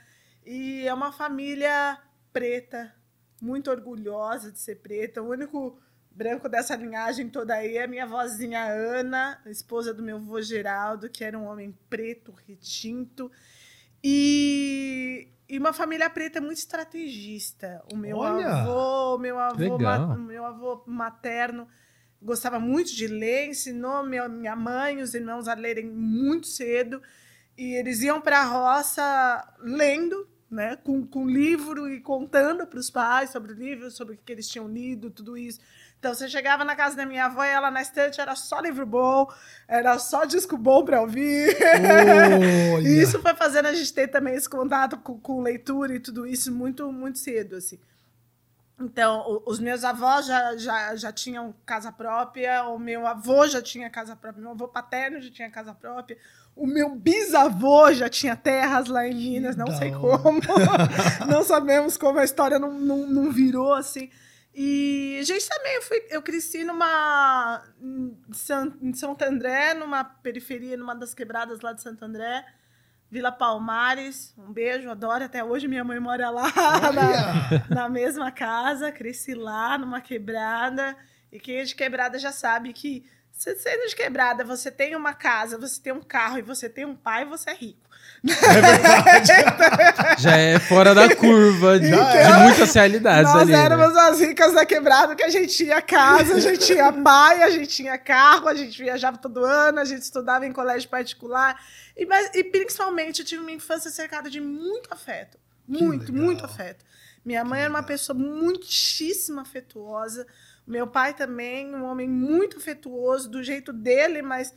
E 0.45 0.87
é 0.87 0.92
uma 0.92 1.12
família 1.12 1.99
preta, 2.33 2.95
muito 3.40 3.71
orgulhosa 3.71 4.50
de 4.52 4.59
ser 4.59 4.76
preta. 4.76 5.23
O 5.23 5.28
único 5.31 5.81
branco 6.11 6.49
dessa 6.49 6.76
linhagem 6.76 7.28
toda 7.28 7.54
aí 7.54 7.76
é 7.78 7.87
minha 7.87 8.07
vozinha 8.07 8.64
Ana, 8.64 9.40
esposa 9.47 9.95
do 9.95 10.02
meu 10.02 10.16
avô 10.16 10.40
Geraldo, 10.42 11.09
que 11.09 11.25
era 11.25 11.38
um 11.38 11.47
homem 11.47 11.76
preto, 11.88 12.33
retinto. 12.47 13.31
E, 14.04 15.28
e 15.49 15.59
uma 15.59 15.73
família 15.73 16.11
preta 16.11 16.40
muito 16.40 16.59
estrategista. 16.59 17.83
O 17.92 17.97
meu 17.97 18.19
Olha! 18.19 18.47
avô, 18.49 19.14
o 19.16 19.19
meu 19.19 19.38
avô, 19.38 19.78
ma- 19.78 20.14
o 20.14 20.19
meu 20.19 20.45
avô 20.45 20.83
materno 20.87 21.69
gostava 22.22 22.58
muito 22.58 22.94
de 22.94 23.06
ler, 23.06 23.48
ensinou 23.48 24.04
minha, 24.04 24.28
minha 24.28 24.56
mãe 24.56 24.98
e 24.98 25.02
os 25.02 25.14
irmãos 25.14 25.48
a 25.48 25.54
lerem 25.54 25.86
muito 25.86 26.46
cedo. 26.46 27.02
E 27.56 27.74
eles 27.74 28.02
iam 28.02 28.20
para 28.20 28.40
a 28.40 28.44
roça 28.44 29.54
lendo, 29.60 30.26
né, 30.50 30.76
com, 30.76 31.06
com 31.06 31.26
livro 31.26 31.88
e 31.88 32.00
contando 32.00 32.66
para 32.66 32.78
os 32.78 32.90
pais 32.90 33.30
sobre 33.30 33.52
o 33.52 33.56
livro, 33.56 33.90
sobre 33.90 34.14
o 34.14 34.18
que 34.18 34.32
eles 34.32 34.48
tinham 34.48 34.68
lido, 34.68 35.10
tudo 35.10 35.36
isso. 35.36 35.60
Então, 35.98 36.12
você 36.12 36.28
chegava 36.28 36.64
na 36.64 36.74
casa 36.74 36.96
da 36.96 37.06
minha 37.06 37.26
avó 37.26 37.44
e 37.44 37.48
ela 37.48 37.70
na 37.70 37.80
estante 37.80 38.20
era 38.20 38.34
só 38.34 38.58
livro 38.58 38.84
bom, 38.84 39.30
era 39.68 39.98
só 40.00 40.24
disco 40.24 40.56
bom 40.56 40.84
para 40.84 41.00
ouvir. 41.00 41.56
E 42.82 42.88
isso 43.00 43.20
foi 43.20 43.34
fazendo 43.34 43.66
a 43.66 43.74
gente 43.74 43.94
ter 43.94 44.08
também 44.08 44.34
esse 44.34 44.48
contato 44.48 44.98
com, 44.98 45.16
com 45.20 45.40
leitura 45.40 45.94
e 45.94 46.00
tudo 46.00 46.26
isso 46.26 46.52
muito, 46.52 46.90
muito 46.92 47.20
cedo, 47.20 47.54
assim. 47.54 47.78
Então, 48.82 49.42
os 49.46 49.60
meus 49.60 49.84
avós 49.84 50.26
já, 50.26 50.56
já, 50.56 50.96
já 50.96 51.12
tinham 51.12 51.54
casa 51.64 51.92
própria, 51.92 52.64
o 52.64 52.78
meu 52.78 53.06
avô 53.06 53.46
já 53.46 53.62
tinha 53.62 53.88
casa 53.88 54.16
própria, 54.16 54.42
meu 54.42 54.50
avô 54.50 54.66
paterno 54.66 55.20
já 55.20 55.30
tinha 55.30 55.50
casa 55.50 55.72
própria, 55.72 56.18
o 56.56 56.66
meu 56.66 56.94
bisavô 56.94 57.92
já 57.92 58.08
tinha 58.08 58.34
terras 58.34 58.88
lá 58.88 59.06
em 59.06 59.14
Minas, 59.14 59.56
não 59.56 59.66
da 59.66 59.76
sei 59.76 59.92
como, 59.92 60.40
não 61.30 61.42
sabemos 61.44 61.96
como 61.96 62.18
a 62.18 62.24
história 62.24 62.58
não, 62.58 62.72
não, 62.72 63.06
não 63.06 63.30
virou 63.30 63.72
assim. 63.72 64.10
E, 64.54 65.20
gente, 65.22 65.48
também 65.48 65.76
eu, 65.76 65.82
fui, 65.82 66.06
eu 66.10 66.22
cresci 66.22 66.62
numa. 66.62 67.62
em 68.82 68.92
Santo 68.92 69.22
André, 69.22 69.72
numa 69.72 70.04
periferia, 70.04 70.76
numa 70.76 70.94
das 70.94 71.14
quebradas 71.14 71.60
lá 71.60 71.72
de 71.72 71.80
Santo 71.80 72.04
André. 72.04 72.44
Vila 73.12 73.31
Palmares, 73.31 74.33
um 74.38 74.50
beijo, 74.50 74.88
adoro. 74.90 75.25
Até 75.25 75.45
hoje 75.45 75.69
minha 75.69 75.85
mãe 75.85 76.00
mora 76.00 76.31
lá, 76.31 76.50
na, 77.69 77.75
na 77.83 77.88
mesma 77.90 78.31
casa. 78.33 78.90
Cresci 78.90 79.35
lá, 79.35 79.76
numa 79.76 80.00
quebrada. 80.00 80.97
E 81.31 81.38
quem 81.38 81.57
é 81.59 81.64
de 81.64 81.75
quebrada 81.75 82.19
já 82.19 82.33
sabe 82.33 82.73
que, 82.73 83.04
se- 83.31 83.54
sendo 83.57 83.87
de 83.87 83.95
quebrada, 83.95 84.42
você 84.45 84.71
tem 84.71 84.97
uma 84.97 85.12
casa, 85.12 85.59
você 85.59 85.78
tem 85.78 85.92
um 85.92 86.00
carro 86.00 86.38
e 86.38 86.42
você 86.42 86.71
tem 86.71 86.87
um 86.87 86.97
pai, 86.97 87.26
você 87.26 87.50
é 87.50 87.54
rico. 87.54 87.87
É 88.24 88.60
verdade. 88.60 90.22
Já 90.22 90.36
é 90.36 90.58
fora 90.60 90.94
da 90.94 91.14
curva 91.16 91.78
de, 91.80 91.88
Já 91.90 92.36
de 92.38 92.42
muitas 92.44 92.72
realidades 92.72 93.32
Nós 93.32 93.42
ali. 93.42 93.52
né? 93.52 93.64
éramos 93.64 93.96
as 93.96 94.20
ricas 94.20 94.52
da 94.52 94.64
quebrada, 94.64 95.16
que 95.16 95.24
a 95.24 95.28
gente 95.28 95.54
tinha 95.56 95.82
casa, 95.82 96.34
a 96.36 96.40
gente 96.40 96.64
tinha 96.64 96.92
pai, 96.92 97.42
a 97.42 97.50
gente 97.50 97.66
tinha 97.68 97.98
carro, 97.98 98.48
a 98.48 98.54
gente 98.54 98.80
viajava 98.80 99.18
todo 99.18 99.44
ano, 99.44 99.80
a 99.80 99.84
gente 99.84 100.02
estudava 100.02 100.46
em 100.46 100.52
colégio 100.52 100.88
particular. 100.88 101.60
E, 101.96 102.06
mas- 102.06 102.30
e 102.34 102.44
principalmente 102.44 103.20
eu 103.20 103.26
tive 103.26 103.42
uma 103.42 103.50
infância 103.50 103.90
cercada 103.90 104.30
de 104.30 104.40
muito 104.40 104.92
afeto. 104.92 105.36
Muito, 105.66 106.12
muito 106.12 106.44
afeto. 106.44 106.84
Minha 107.24 107.44
mãe 107.44 107.60
era 107.62 107.70
uma 107.70 107.82
pessoa 107.82 108.16
muitíssimo 108.18 109.40
afetuosa. 109.40 110.26
Meu 110.66 110.86
pai 110.86 111.14
também, 111.14 111.74
um 111.74 111.84
homem 111.84 112.08
muito 112.08 112.58
afetuoso, 112.58 113.28
do 113.28 113.42
jeito 113.42 113.72
dele, 113.72 114.22
mas 114.22 114.52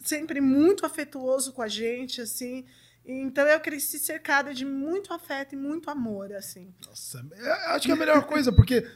sempre 0.00 0.40
muito 0.40 0.86
afetuoso 0.86 1.52
com 1.52 1.60
a 1.62 1.68
gente, 1.68 2.20
assim. 2.20 2.64
Então 3.10 3.44
eu 3.46 3.58
cresci 3.58 3.98
cercada 3.98 4.52
de 4.52 4.66
muito 4.66 5.14
afeto 5.14 5.54
e 5.54 5.56
muito 5.56 5.88
amor, 5.90 6.30
assim. 6.34 6.68
Nossa, 6.86 7.24
eu 7.38 7.52
acho 7.74 7.86
que 7.86 7.90
é 7.90 7.94
a 7.94 7.98
melhor 7.98 8.24
coisa, 8.26 8.52
porque 8.52 8.86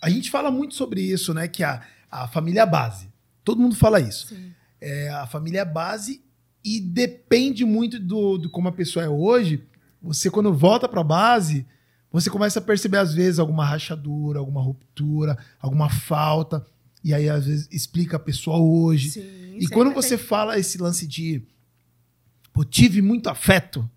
a 0.00 0.08
gente 0.08 0.30
fala 0.30 0.50
muito 0.50 0.74
sobre 0.74 1.02
isso, 1.02 1.34
né? 1.34 1.46
Que 1.46 1.62
a, 1.62 1.82
a 2.10 2.26
família 2.26 2.60
é 2.60 2.62
a 2.62 2.66
base. 2.66 3.10
Todo 3.44 3.60
mundo 3.60 3.76
fala 3.76 4.00
isso. 4.00 4.28
Sim. 4.28 4.54
É, 4.80 5.10
a 5.10 5.26
família 5.26 5.58
é 5.58 5.62
a 5.62 5.66
base 5.66 6.22
e 6.64 6.80
depende 6.80 7.64
muito 7.64 7.98
do, 8.00 8.38
do 8.38 8.48
como 8.50 8.68
a 8.68 8.72
pessoa 8.72 9.04
é 9.04 9.08
hoje. 9.08 9.62
Você, 10.00 10.30
quando 10.30 10.52
volta 10.54 10.88
pra 10.88 11.02
base, 11.04 11.66
você 12.10 12.30
começa 12.30 12.60
a 12.60 12.62
perceber, 12.62 12.96
às 12.98 13.12
vezes, 13.12 13.38
alguma 13.38 13.66
rachadura, 13.66 14.38
alguma 14.38 14.62
ruptura, 14.62 15.36
alguma 15.60 15.90
falta. 15.90 16.64
E 17.04 17.12
aí, 17.12 17.28
às 17.28 17.44
vezes, 17.46 17.68
explica 17.70 18.16
a 18.16 18.20
pessoa 18.20 18.58
hoje. 18.58 19.10
Sim, 19.10 19.58
E 19.58 19.66
quando 19.68 19.88
sempre 19.88 20.02
você 20.02 20.16
tem. 20.16 20.26
fala 20.26 20.58
esse 20.58 20.78
lance 20.78 21.06
de 21.06 21.42
pô, 22.58 22.64
tive 22.64 23.00
muito 23.00 23.28
afeto, 23.28 23.88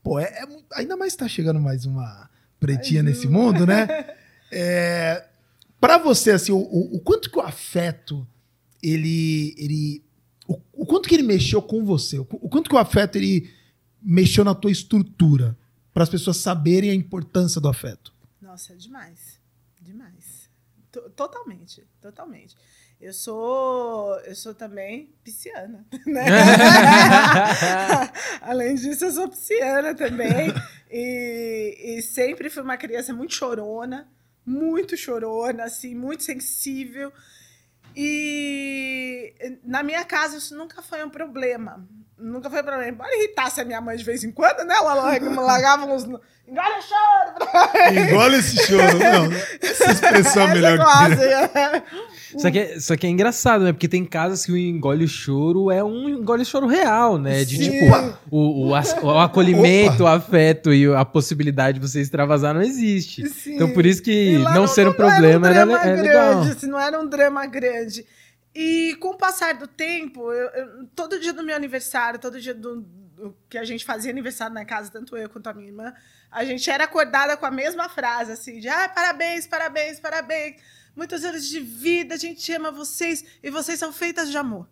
pô, 0.00 0.20
é, 0.20 0.26
é 0.26 0.46
ainda 0.74 0.96
mais 0.96 1.16
tá 1.16 1.26
chegando 1.26 1.58
mais 1.58 1.84
uma 1.84 2.30
pretinha 2.60 3.00
Ai, 3.00 3.06
nesse 3.06 3.26
mundo, 3.26 3.66
né? 3.66 3.86
É, 4.56 5.26
para 5.80 5.98
você, 5.98 6.30
assim, 6.30 6.52
o, 6.52 6.58
o- 6.58 6.96
o 6.96 7.00
quanto 7.00 7.28
que 7.28 7.36
o 7.36 7.40
afeto, 7.40 8.24
ele. 8.80 9.52
ele 9.58 10.04
o, 10.46 10.60
o 10.72 10.86
quanto 10.86 11.08
que 11.08 11.14
ele 11.16 11.24
mexeu 11.24 11.60
com 11.60 11.84
você? 11.84 12.20
O, 12.20 12.24
qu- 12.24 12.38
o 12.40 12.48
quanto 12.48 12.70
que 12.70 12.76
o 12.76 12.78
afeto 12.78 13.16
ele 13.16 13.50
mexeu 14.00 14.44
na 14.44 14.54
tua 14.54 14.70
estrutura? 14.70 15.58
Para 15.92 16.04
as 16.04 16.08
pessoas 16.08 16.36
saberem 16.36 16.90
a 16.90 16.94
importância 16.94 17.60
do 17.60 17.66
afeto. 17.66 18.14
Nossa, 18.40 18.74
é 18.74 18.76
demais. 18.76 19.40
Demais. 19.80 20.48
To- 20.92 21.10
totalmente, 21.16 21.82
totalmente. 22.00 22.54
Eu 23.00 23.12
sou, 23.12 24.18
eu 24.20 24.34
sou 24.34 24.54
também 24.54 25.12
pisciana, 25.22 25.84
né? 26.06 26.24
Além 28.40 28.76
disso, 28.76 29.04
eu 29.04 29.10
sou 29.10 29.28
pisciana 29.28 29.94
também. 29.94 30.52
E, 30.90 31.98
e 31.98 32.02
sempre 32.02 32.48
fui 32.48 32.62
uma 32.62 32.76
criança 32.76 33.12
muito 33.12 33.34
chorona, 33.34 34.08
muito 34.46 34.96
chorona, 34.96 35.64
assim, 35.64 35.94
muito 35.94 36.22
sensível. 36.22 37.12
E 37.96 39.34
na 39.62 39.82
minha 39.82 40.04
casa 40.04 40.36
isso 40.36 40.56
nunca 40.56 40.82
foi 40.82 41.04
um 41.04 41.10
problema. 41.10 41.86
Nunca 42.16 42.50
foi 42.50 42.60
um 42.60 42.64
problema. 42.64 42.88
Embora 42.88 43.16
irritasse 43.16 43.60
a 43.60 43.64
minha 43.64 43.80
mãe 43.80 43.96
de 43.96 44.04
vez 44.04 44.24
em 44.24 44.32
quando, 44.32 44.64
né? 44.64 44.74
Ela 44.74 44.94
largava 45.42 45.86
uns. 45.86 46.04
Engole 46.46 46.74
o 46.78 46.82
choro! 46.82 47.94
Engole 48.10 48.36
esse 48.36 48.56
choro. 48.66 48.98
Não, 48.98 49.32
essa 49.62 49.92
expressão 49.92 50.42
é 50.48 50.54
melhor 50.54 50.78
que 50.78 50.84
quase, 50.84 51.22
é. 51.24 51.82
Só 52.36 52.50
que, 52.50 52.58
é- 52.58 52.80
só 52.80 52.96
que 52.96 53.06
é 53.06 53.10
engraçado, 53.10 53.64
né? 53.64 53.72
Porque 53.72 53.88
tem 53.88 54.04
casas 54.04 54.44
que 54.44 54.52
o 54.52 54.56
engole 54.56 55.04
o 55.04 55.08
choro 55.08 55.70
é 55.70 55.82
um 55.82 56.08
engole 56.08 56.42
o 56.42 56.44
choro 56.44 56.66
real, 56.66 57.16
né? 57.16 57.44
De 57.44 57.56
Sim. 57.56 57.70
tipo, 57.70 58.18
o, 58.30 58.66
o, 58.66 58.70
o 58.70 59.18
acolhimento, 59.20 60.02
o 60.02 60.06
afeto 60.06 60.72
e 60.74 60.92
a 60.94 61.04
possibilidade 61.04 61.78
de 61.78 61.86
você 61.88 62.00
extravasar 62.00 62.52
não 62.52 62.60
existe. 62.62 63.26
Sim. 63.28 63.54
Então 63.54 63.70
por 63.72 63.86
isso 63.86 64.02
que 64.02 64.36
lá 64.38 64.52
não, 64.54 64.66
ser 64.66 64.86
um 64.88 64.92
problema 64.92 65.48
era, 65.48 65.60
era, 65.60 65.66
um 65.66 65.68
drama 65.72 65.80
é 65.80 65.84
grande, 65.84 66.02
legal. 66.08 66.40
assim, 66.42 66.66
não 66.66 66.78
era 66.80 67.00
um 67.00 67.06
drama 67.06 67.46
grande. 67.46 68.04
E 68.54 68.96
com 69.00 69.08
o 69.10 69.16
passar 69.16 69.54
do 69.54 69.66
tempo, 69.66 70.30
eu- 70.32 70.48
eu- 70.50 70.68
todo 70.94 71.18
dia 71.18 71.32
do 71.32 71.42
meu 71.42 71.56
aniversário, 71.56 72.18
todo 72.20 72.40
dia 72.40 72.54
do 72.54 72.84
que 73.48 73.56
a 73.58 73.64
gente 73.64 73.84
fazia 73.84 74.10
aniversário 74.10 74.54
na 74.54 74.64
casa, 74.64 74.90
tanto 74.90 75.16
eu 75.16 75.28
quanto 75.28 75.48
a 75.48 75.54
minha 75.54 75.68
irmã, 75.68 75.92
a 76.30 76.44
gente 76.44 76.68
era 76.70 76.84
acordada 76.84 77.36
com 77.36 77.46
a 77.46 77.50
mesma 77.50 77.88
frase, 77.88 78.32
assim, 78.32 78.58
de 78.58 78.68
ah, 78.68 78.88
parabéns, 78.88 79.46
parabéns, 79.46 80.00
parabéns. 80.00 80.56
Muitos 80.96 81.24
anos 81.24 81.48
de 81.48 81.60
vida, 81.60 82.14
a 82.14 82.18
gente 82.18 82.52
ama 82.52 82.70
vocês 82.70 83.24
e 83.42 83.50
vocês 83.50 83.78
são 83.78 83.92
feitas 83.92 84.30
de 84.30 84.36
amor. 84.36 84.68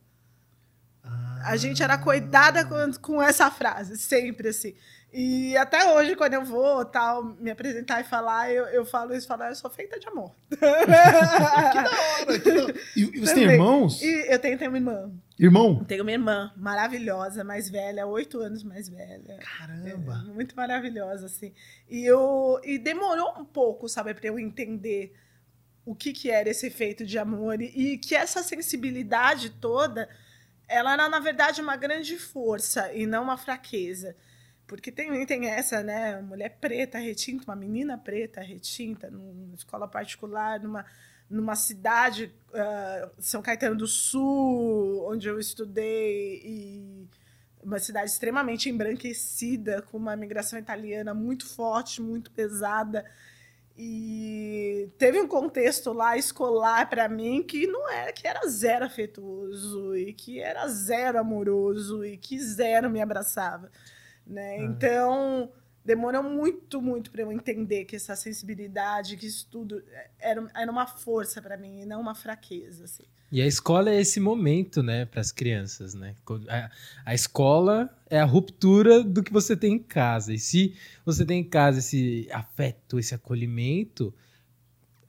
A 1.45 1.57
gente 1.57 1.83
era 1.83 1.95
acordada 1.95 2.65
com, 2.65 2.93
com 3.01 3.21
essa 3.23 3.51
frase, 3.51 3.99
sempre 3.99 4.49
assim. 4.51 4.75
E 5.13 5.57
até 5.57 5.93
hoje, 5.93 6.15
quando 6.17 6.35
eu 6.35 6.45
vou 6.45 6.85
tal, 6.85 7.23
me 7.25 7.51
apresentar 7.51 8.01
e 8.01 8.05
falar, 8.05 8.51
eu, 8.51 8.65
eu 8.67 8.87
falo 8.87 9.15
isso, 9.15 9.27
falo, 9.27 9.43
"Ah, 9.43 9.49
eu 9.51 9.55
sou 9.57 9.69
feita 9.69 9.99
de 9.99 10.07
amor. 10.09 10.33
Cara, 10.59 12.39
que 12.41 12.51
da- 12.51 12.73
E, 12.97 13.01
e 13.03 13.21
você 13.21 13.35
tem 13.35 13.43
Também. 13.43 13.57
irmãos? 13.57 14.01
E 14.01 14.33
eu 14.33 14.39
tenho, 14.39 14.57
tenho 14.57 14.71
uma 14.71 14.79
irmã. 14.79 15.11
Irmão? 15.45 15.85
Tenho 15.85 16.03
uma 16.03 16.13
irmã 16.13 16.53
maravilhosa, 16.57 17.43
mais 17.43 17.69
velha, 17.69 18.07
oito 18.07 18.39
anos 18.39 18.63
mais 18.63 18.89
velha. 18.89 19.39
Caramba. 19.39 20.25
É, 20.29 20.33
muito 20.33 20.55
maravilhosa, 20.55 21.27
assim. 21.27 21.53
E, 21.91 22.05
eu, 22.05 22.61
e 22.63 22.79
demorou 22.79 23.35
um 23.37 23.45
pouco, 23.45 23.89
sabe, 23.89 24.15
para 24.15 24.29
eu 24.29 24.39
entender 24.39 25.13
o 25.85 25.97
que, 25.97 26.13
que 26.13 26.31
era 26.31 26.49
esse 26.49 26.69
efeito 26.69 27.05
de 27.05 27.19
amor 27.19 27.61
e, 27.61 27.65
e 27.65 27.99
que 27.99 28.15
essa 28.15 28.41
sensibilidade 28.41 29.51
toda, 29.51 30.09
ela 30.69 30.93
era, 30.93 31.09
na 31.09 31.19
verdade, 31.19 31.61
uma 31.61 31.75
grande 31.75 32.17
força 32.17 32.93
e 32.93 33.05
não 33.05 33.25
uma 33.25 33.37
fraqueza. 33.37 34.15
Porque 34.65 34.93
tem, 34.93 35.27
tem 35.27 35.49
essa, 35.49 35.83
né? 35.83 36.21
Mulher 36.23 36.51
preta, 36.61 37.01
retinta, 37.01 37.43
uma 37.51 37.57
menina 37.57 37.99
preta, 37.99 38.41
retinta, 38.41 39.11
numa 39.11 39.57
escola 39.57 39.89
particular, 39.89 40.61
numa, 40.61 40.87
numa 41.29 41.55
cidade, 41.55 42.35
ah, 42.55 43.11
São 43.19 43.43
Caetano 43.43 43.76
do 43.76 43.87
Sul, 43.87 45.07
onde 45.09 45.29
eu 45.29 45.38
estudei, 45.38 46.41
e 46.45 47.09
uma 47.62 47.79
cidade 47.79 48.11
extremamente 48.11 48.69
embranquecida, 48.69 49.83
com 49.83 49.97
uma 49.97 50.17
migração 50.17 50.59
italiana 50.59 51.14
muito 51.14 51.47
forte, 51.47 52.02
muito 52.02 52.31
pesada. 52.31 53.05
E 53.76 54.91
teve 54.99 55.19
um 55.19 55.26
contexto 55.26 55.93
lá 55.93 56.17
escolar 56.17 56.91
para 56.91 57.09
mim 57.09 57.43
que 57.43 57.67
não 57.67 57.91
era 57.91 58.12
que 58.12 58.29
era 58.29 58.47
zero 58.47 58.85
afetuoso 58.85 59.97
e 59.97 60.12
que 60.12 60.41
era 60.41 60.69
zero 60.69 61.19
amoroso 61.19 62.05
e 62.05 62.19
que 62.19 62.38
zero 62.38 62.91
me 62.91 63.00
abraçava, 63.00 63.71
né? 64.26 64.57
Ah. 64.59 64.62
Então 64.64 65.52
demorou 65.85 66.23
muito, 66.23 66.81
muito 66.81 67.11
para 67.11 67.23
eu 67.23 67.33
entender 67.33 67.85
que 67.85 67.97
essa 67.97 68.15
sensibilidade, 68.15 69.17
que 69.17 69.27
isso 69.27 69.49
tudo 69.51 69.83
era, 70.19 70.49
era 70.55 70.71
uma 70.71 70.87
força 70.87 71.43
para 71.43 71.57
mim 71.57 71.81
e 71.81 71.87
não 71.87 72.01
uma 72.01 72.15
fraqueza, 72.15 72.85
assim. 72.85 73.05
E 73.31 73.41
a 73.41 73.47
escola 73.47 73.91
é 73.91 73.99
esse 73.99 74.21
momento, 74.21 74.83
né, 74.83 75.07
para 75.07 75.23
as 75.23 75.33
crianças, 75.33 75.95
né? 75.95 76.15
A, 76.51 76.71
a 77.07 77.15
escola 77.15 77.89
é 78.11 78.21
a 78.21 78.27
ruptura 78.27 79.03
do 79.03 79.23
que 79.23 79.33
você 79.33 79.57
tem 79.57 79.73
em 79.73 79.79
casa. 79.79 80.35
E 80.35 80.39
se 80.39 80.75
você 81.03 81.25
tem 81.25 81.41
em 81.41 81.45
casa 81.45 81.79
esse 81.79 82.29
afeto, 82.31 82.99
esse 82.99 83.15
acolhimento, 83.15 84.15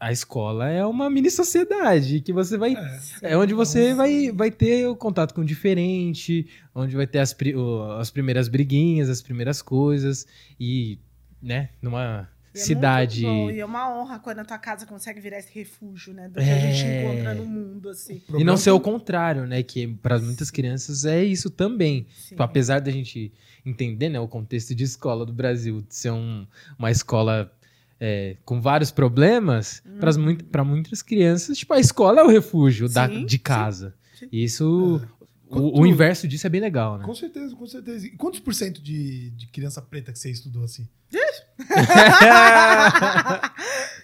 a 0.04 0.12
escola 0.12 0.70
é 0.70 0.86
uma 0.86 1.10
mini 1.10 1.32
sociedade 1.32 2.20
que 2.22 2.34
você 2.34 2.58
vai. 2.58 2.76
É, 3.22 3.38
onde 3.38 3.54
você 3.54 3.94
vai, 3.94 4.32
vai 4.32 4.52
ter 4.52 4.86
o 4.88 4.96
contato 4.96 5.34
com 5.34 5.42
o 5.42 5.46
diferente, 5.46 6.46
onde 6.76 6.96
vai 6.96 7.08
ter 7.08 7.20
as, 7.20 7.36
as 8.00 8.12
primeiras 8.12 8.48
briguinhas, 8.48 9.08
as 9.10 9.22
primeiras 9.22 9.62
coisas. 9.62 10.28
E, 10.60 11.00
né, 11.42 11.70
numa 11.82 12.30
E 12.54 12.58
é 12.60 12.62
cidade. 12.62 13.22
muito 13.26 13.46
bom, 13.46 13.52
e 13.52 13.60
é 13.62 13.66
uma 13.66 13.90
honra 13.98 14.20
quando 14.20 14.40
a 14.40 14.46
tua 14.46 14.58
casa 14.58 14.86
consegue 14.86 15.22
virar 15.22 15.40
esse 15.40 15.54
refúgio, 15.54 16.14
né? 16.14 16.28
Do 16.28 16.36
que 16.36 16.42
a 16.42 16.60
gente 16.60 16.84
É. 16.86 17.04
encontra 17.14 17.34
no 17.36 17.46
mundo, 17.46 17.90
assim. 17.90 18.22
E 18.38 18.44
não 18.44 18.58
ser 18.58 18.72
o 18.72 18.80
contrário, 18.82 19.48
né? 19.48 19.64
Que 19.64 19.88
para 19.88 20.20
muitas 20.20 20.52
crianças 20.52 21.06
é 21.06 21.24
isso 21.24 21.50
também. 21.50 22.08
Tipo, 22.28 22.44
apesar 22.44 22.80
da 22.82 22.92
gente 22.92 23.32
entender 23.66 24.10
né, 24.10 24.20
o 24.20 24.28
contexto 24.28 24.76
de 24.76 24.84
escola 24.84 25.26
do 25.26 25.32
Brasil, 25.32 25.82
de 25.82 25.96
ser 25.96 26.12
um- 26.12 26.46
uma 26.78 26.92
escola 26.92 27.50
é, 28.06 28.36
com 28.44 28.60
vários 28.60 28.92
problemas, 28.92 29.82
Uhum. 29.86 30.36
para 30.52 30.64
muitas 30.66 31.02
crianças, 31.02 31.58
tipo, 31.58 31.74
a 31.74 31.80
escola 31.80 32.20
é 32.20 32.24
o 32.24 32.28
refúgio 32.28 32.90
da, 32.90 33.08
Sim, 33.08 33.26
de 33.26 33.38
sim, 33.38 33.42
casa. 33.42 33.96
sim. 34.20 34.28
E 34.30 34.44
isso, 34.44 35.00
o, 35.48 35.50
Quanto- 35.56 35.80
o 35.80 35.86
inverso 35.88 36.28
disso 36.28 36.46
é 36.46 36.50
bem 36.50 36.60
legal, 36.60 36.98
né? 36.98 37.06
Com 37.06 37.16
certeza, 37.16 37.56
com 37.56 37.66
certeza. 37.66 38.06
E 38.08 38.12
quantos 38.18 38.42
por 38.42 38.54
cento 38.54 38.82
de, 38.82 39.30
de 39.30 39.48
criança 39.48 39.82
preta 39.82 40.12
que 40.12 40.20
você 40.20 40.30
estudou 40.32 40.64
assim? 40.66 40.86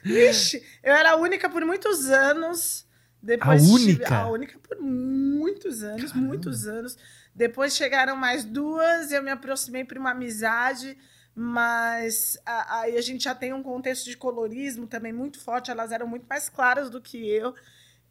Vixe, 0.03 0.63
eu 0.83 0.93
era 0.93 1.11
a 1.11 1.15
única 1.17 1.49
por 1.49 1.65
muitos 1.65 2.05
anos. 2.09 2.85
Depois 3.21 3.61
A 3.61 3.65
tive- 3.65 3.83
única? 3.91 4.15
a 4.17 4.29
única 4.29 4.57
por 4.59 4.77
muitos 4.81 5.83
anos, 5.83 6.11
Caramba. 6.11 6.27
muitos 6.27 6.67
anos. 6.67 6.97
Depois 7.35 7.75
chegaram 7.75 8.15
mais 8.15 8.45
duas, 8.45 9.11
eu 9.11 9.21
me 9.21 9.29
aproximei 9.29 9.83
por 9.83 9.97
uma 9.97 10.11
amizade, 10.11 10.97
mas 11.35 12.37
a- 12.45 12.79
aí 12.81 12.97
a 12.97 13.01
gente 13.01 13.23
já 13.23 13.33
tem 13.35 13.53
um 13.53 13.63
contexto 13.63 14.05
de 14.05 14.17
colorismo 14.17 14.87
também 14.87 15.13
muito 15.13 15.39
forte, 15.39 15.71
elas 15.71 15.91
eram 15.91 16.07
muito 16.07 16.25
mais 16.27 16.49
claras 16.49 16.89
do 16.89 17.01
que 17.01 17.17
eu. 17.29 17.55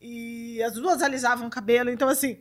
E 0.01 0.63
as 0.63 0.75
duas 0.75 1.03
alisavam 1.03 1.47
o 1.49 1.51
cabelo, 1.51 1.91
então 1.91 2.09
assim, 2.09 2.39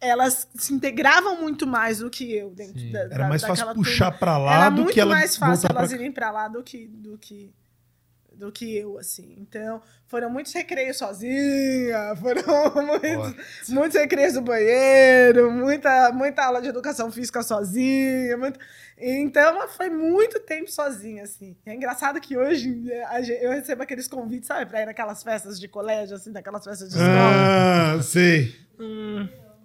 elas 0.00 0.48
se 0.56 0.72
integravam 0.74 1.40
muito 1.40 1.66
mais 1.66 1.98
do 2.00 2.10
que 2.10 2.32
eu 2.34 2.50
dentro 2.50 2.80
Sim. 2.80 2.90
da, 2.92 3.00
Era 3.00 3.08
da- 3.18 3.28
mais 3.28 3.42
fácil 3.42 3.72
puxar 3.74 4.10
pra 4.18 4.36
lá 4.38 4.54
Era 4.54 4.70
do 4.70 4.82
muito 4.82 4.94
que 4.94 5.00
ela 5.00 5.14
mais 5.14 5.36
fácil 5.36 5.68
elas 5.70 5.88
pra 5.90 5.98
irem 5.98 6.10
pra 6.12 6.30
lá 6.30 6.48
do 6.48 6.62
que 6.62 6.86
do 6.88 7.16
que 7.18 7.52
do 8.40 8.50
que 8.50 8.76
eu 8.76 8.98
assim. 8.98 9.36
Então, 9.38 9.82
foram 10.08 10.30
muitos 10.30 10.52
recreios 10.52 10.96
sozinha, 10.96 12.16
foram 12.18 12.86
muitos, 12.86 13.68
muitos 13.68 14.00
recreios 14.00 14.32
do 14.34 14.40
banheiro, 14.40 15.50
muita 15.52 16.10
muita 16.10 16.44
aula 16.44 16.62
de 16.62 16.68
educação 16.68 17.12
física 17.12 17.42
sozinha, 17.42 18.36
muito... 18.38 18.58
então 18.98 19.68
foi 19.68 19.90
muito 19.90 20.40
tempo 20.40 20.70
sozinha 20.70 21.22
assim. 21.24 21.54
É 21.66 21.74
engraçado 21.74 22.18
que 22.20 22.36
hoje 22.36 22.82
eu 23.40 23.50
recebo 23.50 23.82
aqueles 23.82 24.08
convites, 24.08 24.48
sabe, 24.48 24.66
para 24.66 24.82
ir 24.82 24.86
naquelas 24.86 25.22
festas 25.22 25.60
de 25.60 25.68
colégio 25.68 26.16
assim, 26.16 26.32
daquelas 26.32 26.64
festas 26.64 26.88
de 26.88 26.94
escola. 26.94 27.96
Ah, 27.96 28.02
sei. 28.02 28.54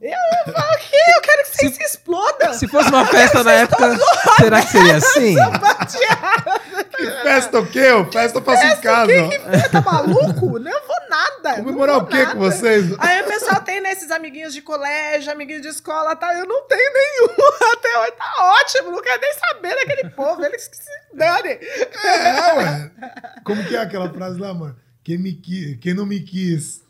Eu 0.02 1.22
quero 1.22 1.44
que 1.44 1.56
vocês 1.56 1.76
se, 1.76 1.84
explodam. 1.84 2.54
Se 2.54 2.68
fosse 2.68 2.90
uma 2.90 3.06
festa 3.06 3.44
na 3.44 3.54
época, 3.54 3.98
será 4.38 4.62
que 4.62 4.68
seria 4.68 4.98
assim? 4.98 5.36
Que 6.98 7.12
festa 7.24 7.60
o 7.60 7.66
quê? 7.68 7.92
O 7.92 8.12
festa 8.12 8.40
eu 8.40 8.44
faço 8.44 8.66
em 8.66 8.82
casa. 8.82 9.12
Você 9.12 9.70
tá 9.70 9.82
maluco? 9.82 10.60
Não 10.60 10.72
vou 10.88 10.96
nada. 11.10 11.56
Comemorar 11.58 11.98
o 11.98 12.06
quê 12.08 12.18
nada. 12.20 12.32
com 12.34 12.40
vocês? 12.40 12.86
Aí 13.00 13.22
o 13.22 13.26
pessoal 13.26 13.62
tem 13.62 13.82
nesses 13.82 14.12
amiguinhos 14.12 14.54
de 14.54 14.62
colégio, 14.62 15.32
amiguinhos 15.32 15.62
de 15.62 15.68
escola 15.70 16.16
tal. 16.16 16.32
Eu 16.32 16.46
não 16.46 16.62
tenho 16.68 16.94
nenhum 16.94 17.28
até 17.74 18.00
hoje. 18.00 18.12
Tá 18.12 18.34
ótimo, 18.62 18.92
não 18.92 19.02
quero 19.02 19.22
nem 19.22 19.34
saber 19.34 19.76
daquele 19.76 20.10
povo. 20.12 20.44
Eles 20.46 20.68
que 20.68 20.78
se 20.78 20.90
danem. 21.14 21.60
É, 22.04 22.54
ué. 22.54 22.92
Como 23.44 23.64
que 23.66 23.76
é 23.76 23.80
aquela 23.80 24.10
frase 24.12 24.40
lá, 24.40 24.54
mano? 24.54 24.76
Quem, 25.04 25.18
me 25.18 25.34
qui- 25.34 25.78
Quem 25.82 25.94
não 25.94 26.06
me 26.06 26.20
quis. 26.22 26.82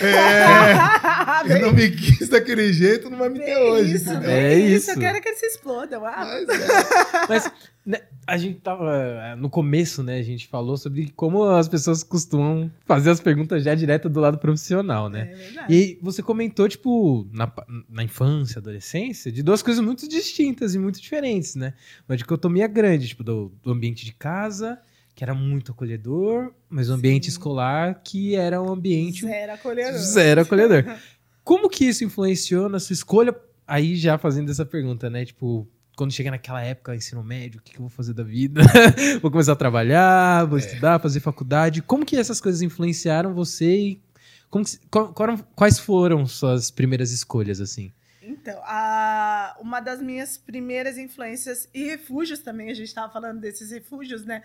É, 0.00 1.44
quem 1.46 1.62
não 1.62 1.72
me 1.72 1.90
quis 1.90 2.28
daquele 2.28 2.72
jeito 2.72 3.08
não 3.10 3.18
vai 3.18 3.28
me 3.28 3.38
ter 3.38 3.46
Bem 3.54 3.56
hoje. 3.70 3.94
isso, 3.96 4.16
bem 4.18 4.30
É 4.30 4.54
isso. 4.58 4.90
Eu 4.90 4.98
quero 4.98 5.20
que 5.20 5.28
eles 5.28 5.40
se 5.40 5.46
explodam. 5.46 6.04
Ah, 6.04 6.24
Mas 6.46 6.48
é. 6.48 7.26
Mas 7.28 7.52
né, 7.84 8.00
a 8.26 8.36
gente 8.36 8.60
tava. 8.60 8.92
eh, 8.94 9.36
No 9.36 9.48
começo, 9.48 10.02
né? 10.02 10.18
A 10.18 10.22
gente 10.22 10.46
falou 10.48 10.76
sobre 10.76 11.10
como 11.16 11.44
as 11.44 11.68
pessoas 11.68 12.02
costumam 12.02 12.70
fazer 12.86 13.10
as 13.10 13.20
perguntas 13.20 13.62
já 13.64 13.74
direto 13.74 14.08
do 14.08 14.20
lado 14.20 14.38
profissional, 14.38 15.08
né? 15.08 15.30
é 15.32 15.34
verdade. 15.34 15.74
E 15.74 15.98
você 16.02 16.22
comentou, 16.22 16.68
tipo, 16.68 17.26
na, 17.32 17.50
na 17.88 18.04
infância, 18.04 18.58
adolescência, 18.58 19.32
de 19.32 19.42
duas 19.42 19.62
coisas 19.62 19.82
muito 19.84 20.06
distintas 20.08 20.74
e 20.74 20.78
muito 20.78 21.00
diferentes, 21.00 21.54
né? 21.54 21.72
Uma 22.08 22.16
dicotomia 22.16 22.66
grande, 22.66 23.08
tipo, 23.08 23.24
do, 23.24 23.52
do 23.62 23.72
ambiente 23.72 24.04
de 24.04 24.12
casa, 24.12 24.78
que 25.18 25.24
era 25.24 25.34
muito 25.34 25.72
acolhedor, 25.72 26.52
mas 26.70 26.88
o 26.88 26.92
ambiente 26.92 27.24
Sim. 27.24 27.30
escolar, 27.30 28.02
que 28.04 28.36
era 28.36 28.62
um 28.62 28.70
ambiente 28.72 29.26
Zero 29.26 29.52
acolhedor. 29.52 29.98
zero 29.98 30.40
acolhedor. 30.42 30.84
Como 31.42 31.68
que 31.68 31.86
isso 31.86 32.04
influenciou 32.04 32.68
na 32.68 32.78
sua 32.78 32.92
escolha? 32.94 33.34
Aí 33.66 33.96
já 33.96 34.16
fazendo 34.16 34.48
essa 34.48 34.64
pergunta, 34.64 35.10
né? 35.10 35.24
Tipo, 35.24 35.66
quando 35.96 36.12
chega 36.12 36.30
naquela 36.30 36.62
época, 36.62 36.94
ensino 36.94 37.24
médio, 37.24 37.58
o 37.58 37.62
que, 37.64 37.72
que 37.72 37.78
eu 37.78 37.80
vou 37.80 37.88
fazer 37.88 38.14
da 38.14 38.22
vida? 38.22 38.60
vou 39.20 39.28
começar 39.28 39.54
a 39.54 39.56
trabalhar, 39.56 40.44
vou 40.46 40.56
estudar, 40.56 41.00
fazer 41.00 41.18
faculdade. 41.18 41.82
Como 41.82 42.06
que 42.06 42.14
essas 42.16 42.40
coisas 42.40 42.62
influenciaram 42.62 43.34
você 43.34 43.76
e 43.76 44.00
como 44.48 44.64
que- 44.64 44.78
qual- 44.88 45.12
quais 45.56 45.80
foram 45.80 46.26
suas 46.26 46.70
primeiras 46.70 47.10
escolhas, 47.10 47.60
assim? 47.60 47.90
Então, 48.22 48.56
a- 48.62 49.56
uma 49.60 49.80
das 49.80 50.00
minhas 50.00 50.38
primeiras 50.38 50.96
influências 50.96 51.68
e 51.74 51.82
refúgios 51.88 52.38
também, 52.38 52.70
a 52.70 52.74
gente 52.74 52.86
estava 52.86 53.12
falando 53.12 53.40
desses 53.40 53.72
refúgios, 53.72 54.24
né? 54.24 54.44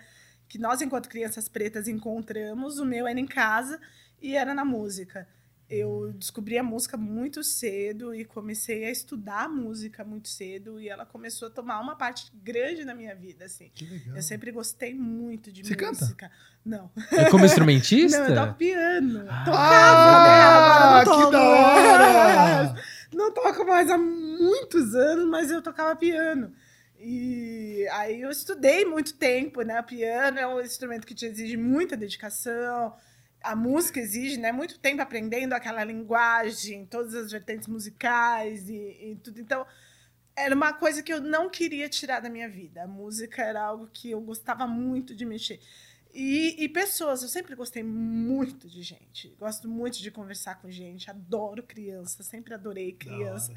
Que 0.54 0.58
nós, 0.60 0.80
enquanto 0.80 1.08
crianças 1.08 1.48
pretas, 1.48 1.88
encontramos. 1.88 2.78
O 2.78 2.84
meu 2.84 3.08
era 3.08 3.18
em 3.18 3.26
casa 3.26 3.80
e 4.22 4.36
era 4.36 4.54
na 4.54 4.64
música. 4.64 5.26
Eu 5.68 6.12
descobri 6.16 6.56
a 6.56 6.62
música 6.62 6.96
muito 6.96 7.42
cedo 7.42 8.14
e 8.14 8.24
comecei 8.24 8.84
a 8.84 8.90
estudar 8.92 9.48
música 9.48 10.04
muito 10.04 10.28
cedo 10.28 10.80
e 10.80 10.88
ela 10.88 11.04
começou 11.04 11.48
a 11.48 11.50
tomar 11.50 11.80
uma 11.80 11.96
parte 11.96 12.30
grande 12.32 12.84
na 12.84 12.94
minha 12.94 13.16
vida, 13.16 13.46
assim. 13.46 13.68
Que 13.74 13.84
legal. 13.84 14.14
Eu 14.14 14.22
sempre 14.22 14.52
gostei 14.52 14.94
muito 14.94 15.50
de 15.50 15.64
Você 15.66 15.74
canta? 15.74 16.04
música. 16.04 16.30
Não. 16.64 16.88
É 17.10 17.28
Como 17.30 17.44
instrumentista? 17.44 18.20
Não, 18.22 18.28
eu 18.28 18.34
toco 18.46 18.54
piano. 18.54 19.24
Ah, 19.28 19.44
Tocava, 19.44 20.24
né? 20.24 20.42
Agora 20.44 21.02
eu 21.02 21.04
não 21.04 21.16
que 21.16 21.20
toco. 21.20 21.32
da 21.32 21.42
hora! 21.42 22.76
Não 23.12 23.34
toco 23.34 23.66
mais 23.66 23.90
há 23.90 23.98
muitos 23.98 24.94
anos, 24.94 25.26
mas 25.28 25.50
eu 25.50 25.60
tocava 25.60 25.96
piano. 25.96 26.52
E 27.06 27.86
aí 27.92 28.22
eu 28.22 28.30
estudei 28.30 28.86
muito 28.86 29.12
tempo, 29.18 29.60
né? 29.60 29.82
Piano 29.82 30.38
é 30.38 30.46
um 30.46 30.58
instrumento 30.58 31.06
que 31.06 31.14
te 31.14 31.26
exige 31.26 31.54
muita 31.54 31.98
dedicação. 31.98 32.96
A 33.42 33.54
música 33.54 34.00
exige, 34.00 34.38
né? 34.38 34.50
Muito 34.50 34.78
tempo 34.78 35.02
aprendendo 35.02 35.52
aquela 35.52 35.84
linguagem, 35.84 36.86
todas 36.86 37.14
as 37.14 37.30
vertentes 37.30 37.68
musicais 37.68 38.70
e, 38.70 38.74
e 38.74 39.18
tudo. 39.22 39.38
Então, 39.38 39.66
era 40.34 40.54
uma 40.54 40.72
coisa 40.72 41.02
que 41.02 41.12
eu 41.12 41.20
não 41.20 41.50
queria 41.50 41.90
tirar 41.90 42.20
da 42.20 42.30
minha 42.30 42.48
vida. 42.48 42.84
A 42.84 42.88
música 42.88 43.42
era 43.42 43.62
algo 43.62 43.86
que 43.92 44.10
eu 44.10 44.20
gostava 44.22 44.66
muito 44.66 45.14
de 45.14 45.26
mexer. 45.26 45.60
E, 46.14 46.56
e 46.64 46.70
pessoas, 46.70 47.22
eu 47.22 47.28
sempre 47.28 47.54
gostei 47.54 47.82
muito 47.82 48.66
de 48.66 48.80
gente. 48.80 49.36
Gosto 49.38 49.68
muito 49.68 49.98
de 49.98 50.10
conversar 50.10 50.54
com 50.54 50.70
gente, 50.70 51.10
adoro 51.10 51.62
criança, 51.62 52.22
sempre 52.22 52.54
adorei 52.54 52.92
criança. 52.92 53.52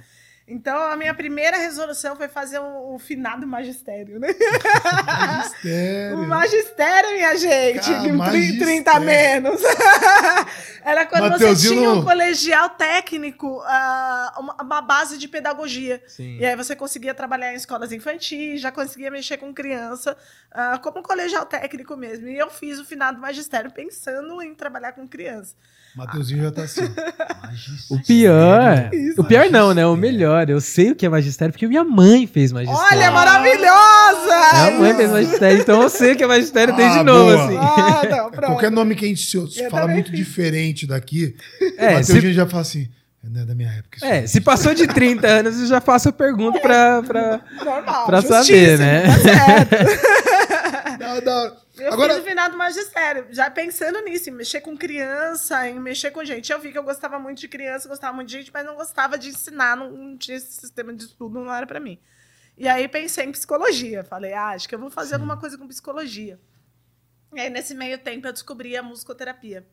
Então, 0.49 0.81
a 0.81 0.95
minha 0.95 1.13
primeira 1.13 1.57
resolução 1.57 2.15
foi 2.15 2.29
fazer 2.29 2.57
o, 2.59 2.95
o 2.95 2.99
finado 2.99 3.45
magistério, 3.45 4.17
né? 4.17 4.29
Magistério. 5.17 6.17
O 6.17 6.25
magistério, 6.25 7.11
minha 7.11 7.35
gente, 7.35 7.91
Cara, 7.91 8.13
magistério. 8.13 8.59
30 8.59 8.99
menos. 9.01 9.61
Era 10.83 11.05
quando 11.05 11.37
você 11.37 11.53
tinha 11.67 11.91
um 11.91 12.03
colegial 12.03 12.69
técnico, 12.69 13.61
ah, 13.65 14.35
uma, 14.39 14.55
uma 14.61 14.81
base 14.81 15.17
de 15.17 15.27
pedagogia. 15.27 16.01
Sim. 16.07 16.37
E 16.37 16.45
aí 16.45 16.55
você 16.55 16.77
conseguia 16.77 17.13
trabalhar 17.13 17.51
em 17.51 17.57
escolas 17.57 17.91
infantis, 17.91 18.61
já 18.61 18.71
conseguia 18.71 19.11
mexer 19.11 19.35
com 19.35 19.53
criança, 19.53 20.15
ah, 20.51 20.79
como 20.81 20.99
um 20.99 21.03
colegial 21.03 21.45
técnico 21.45 21.97
mesmo. 21.97 22.27
E 22.29 22.37
eu 22.37 22.49
fiz 22.49 22.79
o 22.79 22.85
finado 22.85 23.19
magistério 23.19 23.69
pensando 23.71 24.41
em 24.41 24.55
trabalhar 24.55 24.93
com 24.93 25.05
criança. 25.05 25.55
Mateuzinho 25.97 26.43
já 26.43 26.51
tá 26.51 26.61
assim. 26.63 26.81
O 27.89 27.99
pior. 28.03 28.89
Isso. 28.93 29.19
O 29.21 29.23
pior 29.23 29.49
não, 29.49 29.73
né? 29.73 29.85
O 29.85 29.95
melhor. 29.95 30.47
Eu 30.49 30.61
sei 30.61 30.91
o 30.91 30.95
que 30.95 31.05
é 31.05 31.09
magistério 31.09 31.51
porque 31.51 31.67
minha 31.67 31.83
mãe 31.83 32.27
fez 32.27 32.51
magistério. 32.51 32.87
Olha, 32.91 33.11
maravilhosa! 33.11 34.53
Minha 34.53 34.79
mãe 34.79 34.93
fez 34.95 35.11
magistério, 35.11 35.59
então 35.59 35.81
eu 35.81 35.89
sei 35.89 36.13
o 36.13 36.15
que 36.15 36.23
é 36.23 36.27
magistério 36.27 36.75
desde 36.75 36.99
Ah, 36.99 37.03
novo, 37.03 37.31
boa. 37.35 37.45
assim. 37.45 37.57
Ah, 37.57 38.01
não, 38.17 38.29
pronto. 38.31 38.45
Qualquer 38.51 38.71
nome 38.71 38.95
que 38.95 39.05
a 39.05 39.07
gente 39.07 39.35
Eu 39.35 39.69
fala 39.71 39.87
muito 39.87 40.11
fiz. 40.11 40.19
diferente 40.19 40.85
daqui, 40.85 41.35
É, 41.77 41.95
Mateuzinho 41.95 42.21
se, 42.21 42.33
já 42.33 42.45
fala 42.45 42.61
assim. 42.61 42.87
Não 43.23 43.41
é 43.41 43.45
da 43.45 43.55
minha 43.55 43.69
época. 43.69 43.97
isso 43.97 44.05
é, 44.05 44.19
aí." 44.19 44.27
se 44.27 44.39
passou 44.39 44.73
de 44.73 44.87
30 44.87 45.27
anos, 45.27 45.59
eu 45.59 45.65
já 45.67 45.81
faço 45.81 46.07
a 46.09 46.11
pergunta 46.13 46.59
pra, 46.59 47.01
pra, 47.03 47.41
Normal. 47.65 48.05
pra 48.05 48.21
justíssimo, 48.21 48.45
saber, 48.45 48.77
né? 48.77 49.03
Tá 49.03 49.17
certo. 49.19 50.17
Da- 50.97 51.19
da- 51.19 51.53
Eu 51.79 51.93
Agora- 51.93 52.13
fiz 52.15 52.23
o 52.23 52.25
finado 52.25 52.57
magistério, 52.57 53.27
já 53.29 53.49
pensando 53.51 53.99
nisso, 54.01 54.29
em 54.29 54.33
mexer 54.33 54.61
com 54.61 54.75
criança, 54.77 55.67
em 55.69 55.79
mexer 55.79 56.11
com 56.11 56.23
gente. 56.25 56.51
Eu 56.51 56.59
vi 56.59 56.71
que 56.71 56.77
eu 56.77 56.83
gostava 56.83 57.19
muito 57.19 57.39
de 57.39 57.47
criança, 57.47 57.87
gostava 57.87 58.13
muito 58.15 58.27
de 58.29 58.37
gente, 58.39 58.51
mas 58.53 58.65
não 58.65 58.75
gostava 58.75 59.17
de 59.17 59.29
ensinar, 59.29 59.75
não, 59.77 59.91
não 59.91 60.17
tinha 60.17 60.37
esse 60.37 60.51
sistema 60.53 60.93
de 60.93 61.03
estudo, 61.05 61.39
não 61.39 61.53
era 61.53 61.67
pra 61.67 61.79
mim. 61.79 61.99
E 62.57 62.67
aí 62.67 62.87
pensei 62.87 63.25
em 63.25 63.31
psicologia. 63.31 64.03
Falei, 64.03 64.33
ah, 64.33 64.49
acho 64.49 64.67
que 64.67 64.73
eu 64.73 64.79
vou 64.79 64.89
fazer 64.89 65.15
alguma 65.15 65.37
coisa 65.37 65.57
com 65.57 65.67
psicologia. 65.67 66.39
E 67.33 67.39
aí, 67.39 67.49
nesse 67.49 67.75
meio 67.75 67.99
tempo, 67.99 68.25
eu 68.27 68.33
descobri 68.33 68.75
a 68.75 68.81
musicoterapia. 68.81 69.67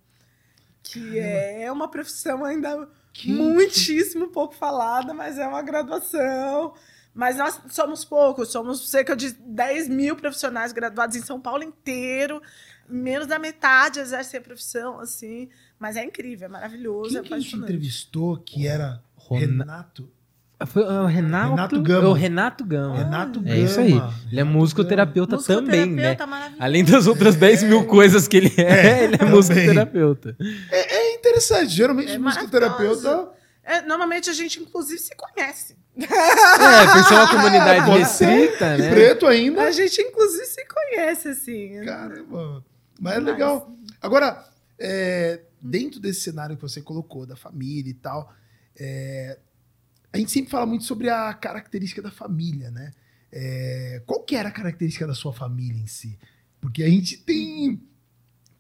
Que 0.83 1.19
é 1.19 1.73
uma 1.73 1.91
profissão 1.91 2.45
ainda 2.45 2.87
Que- 3.13 3.33
muitíssimo 3.33 4.29
pouco 4.29 4.55
falada, 4.55 5.15
mas 5.15 5.39
é 5.39 5.47
uma 5.47 5.63
graduação. 5.63 6.75
Mas 7.15 7.37
nós 7.37 7.61
somos 7.71 8.05
poucos, 8.05 8.51
somos 8.51 8.91
cerca 8.91 9.15
de 9.15 9.31
10 9.33 9.89
mil 9.89 10.17
profissionais 10.17 10.73
graduados 10.73 11.15
em 11.15 11.23
São 11.23 11.41
Paulo 11.41 11.63
inteiro. 11.63 12.43
Menos 12.89 13.27
da 13.27 13.39
metade 13.39 14.01
exercem 14.01 14.39
a 14.41 14.43
profissão, 14.43 14.99
assim. 15.01 15.49
Mas 15.79 15.97
é 15.97 16.05
incrível, 16.05 16.47
é 16.47 16.49
maravilhoso. 16.49 17.11
Quem 17.11 17.19
é 17.19 17.23
que 17.23 17.35
a 17.35 17.39
gente 17.39 17.57
entrevistou 17.57 18.37
que 18.37 18.67
era 18.67 19.01
Renato? 19.31 20.11
Foi 20.67 20.83
o 20.83 21.07
Renato, 21.07 21.51
Renato 21.51 21.83
Gama. 21.83 22.07
É 22.07 22.09
o 22.09 22.13
Renato 22.13 22.65
Gama. 22.65 22.97
Renato 22.97 23.43
É 23.45 23.59
isso 23.59 23.81
aí. 23.81 23.93
Gama. 23.93 24.15
Ele 24.31 24.41
é 24.41 24.43
Renato 24.43 24.59
musicoterapeuta 24.59 25.39
também, 25.43 25.87
né? 25.91 26.17
Maravilhoso. 26.27 26.63
Além 26.63 26.85
das 26.85 27.07
outras 27.07 27.37
10 27.37 27.65
mil 27.65 27.85
coisas 27.87 28.27
que 28.27 28.37
ele 28.37 28.53
é, 28.57 29.05
ele 29.05 29.15
é 29.15 29.19
também. 29.19 29.35
musicoterapeuta. 29.35 30.37
É 30.71 31.15
interessante. 31.15 31.69
Geralmente, 31.73 32.13
É 32.13 32.19
musicoterapeuta. 32.19 33.31
É, 33.63 33.83
normalmente 33.83 34.31
a 34.31 34.33
gente, 34.33 34.61
inclusive, 34.61 34.99
se 35.01 35.15
conhece. 35.17 35.77
É, 35.97 36.07
por 36.93 37.05
ser 37.05 37.15
uma 37.15 37.31
comunidade 37.31 37.91
restrita, 37.91 38.77
né? 38.77 38.91
Preto 38.91 39.27
ainda. 39.27 39.63
A 39.63 39.71
gente, 39.71 40.01
inclusive, 40.03 40.45
se 40.47 40.67
conhece, 40.67 41.29
assim. 41.29 41.81
Caramba. 41.85 42.65
Mas 43.01 43.15
é 43.15 43.21
Mas- 43.21 43.25
legal. 43.25 43.73
Agora, 44.01 44.45
é, 44.79 45.41
dentro 45.61 46.01
desse 46.01 46.21
cenário 46.21 46.57
que 46.57 46.63
você 46.63 46.81
colocou, 46.83 47.27
da 47.27 47.37
família 47.37 47.91
e 47.91 47.95
tal, 47.95 48.33
é, 48.77 49.39
a 50.13 50.19
gente 50.19 50.31
sempre 50.31 50.51
fala 50.51 50.67
muito 50.67 50.85
sobre 50.85 51.09
a 51.09 51.33
característica 51.33 52.03
da 52.03 52.11
família, 52.11 52.71
né? 52.71 52.91
É, 53.33 54.03
qual 54.07 54.23
que 54.23 54.37
era 54.37 54.49
a 54.49 54.53
característica 54.53 55.07
da 55.07 55.15
sua 55.15 55.33
família 55.33 55.81
em 55.81 55.87
si? 55.87 56.19
Porque 56.61 56.83
a 56.83 56.89
gente 56.89 57.17
tem, 57.19 57.83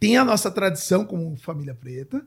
tem 0.00 0.16
a 0.16 0.24
nossa 0.24 0.50
tradição 0.50 1.04
como 1.04 1.36
família 1.36 1.74
preta, 1.74 2.24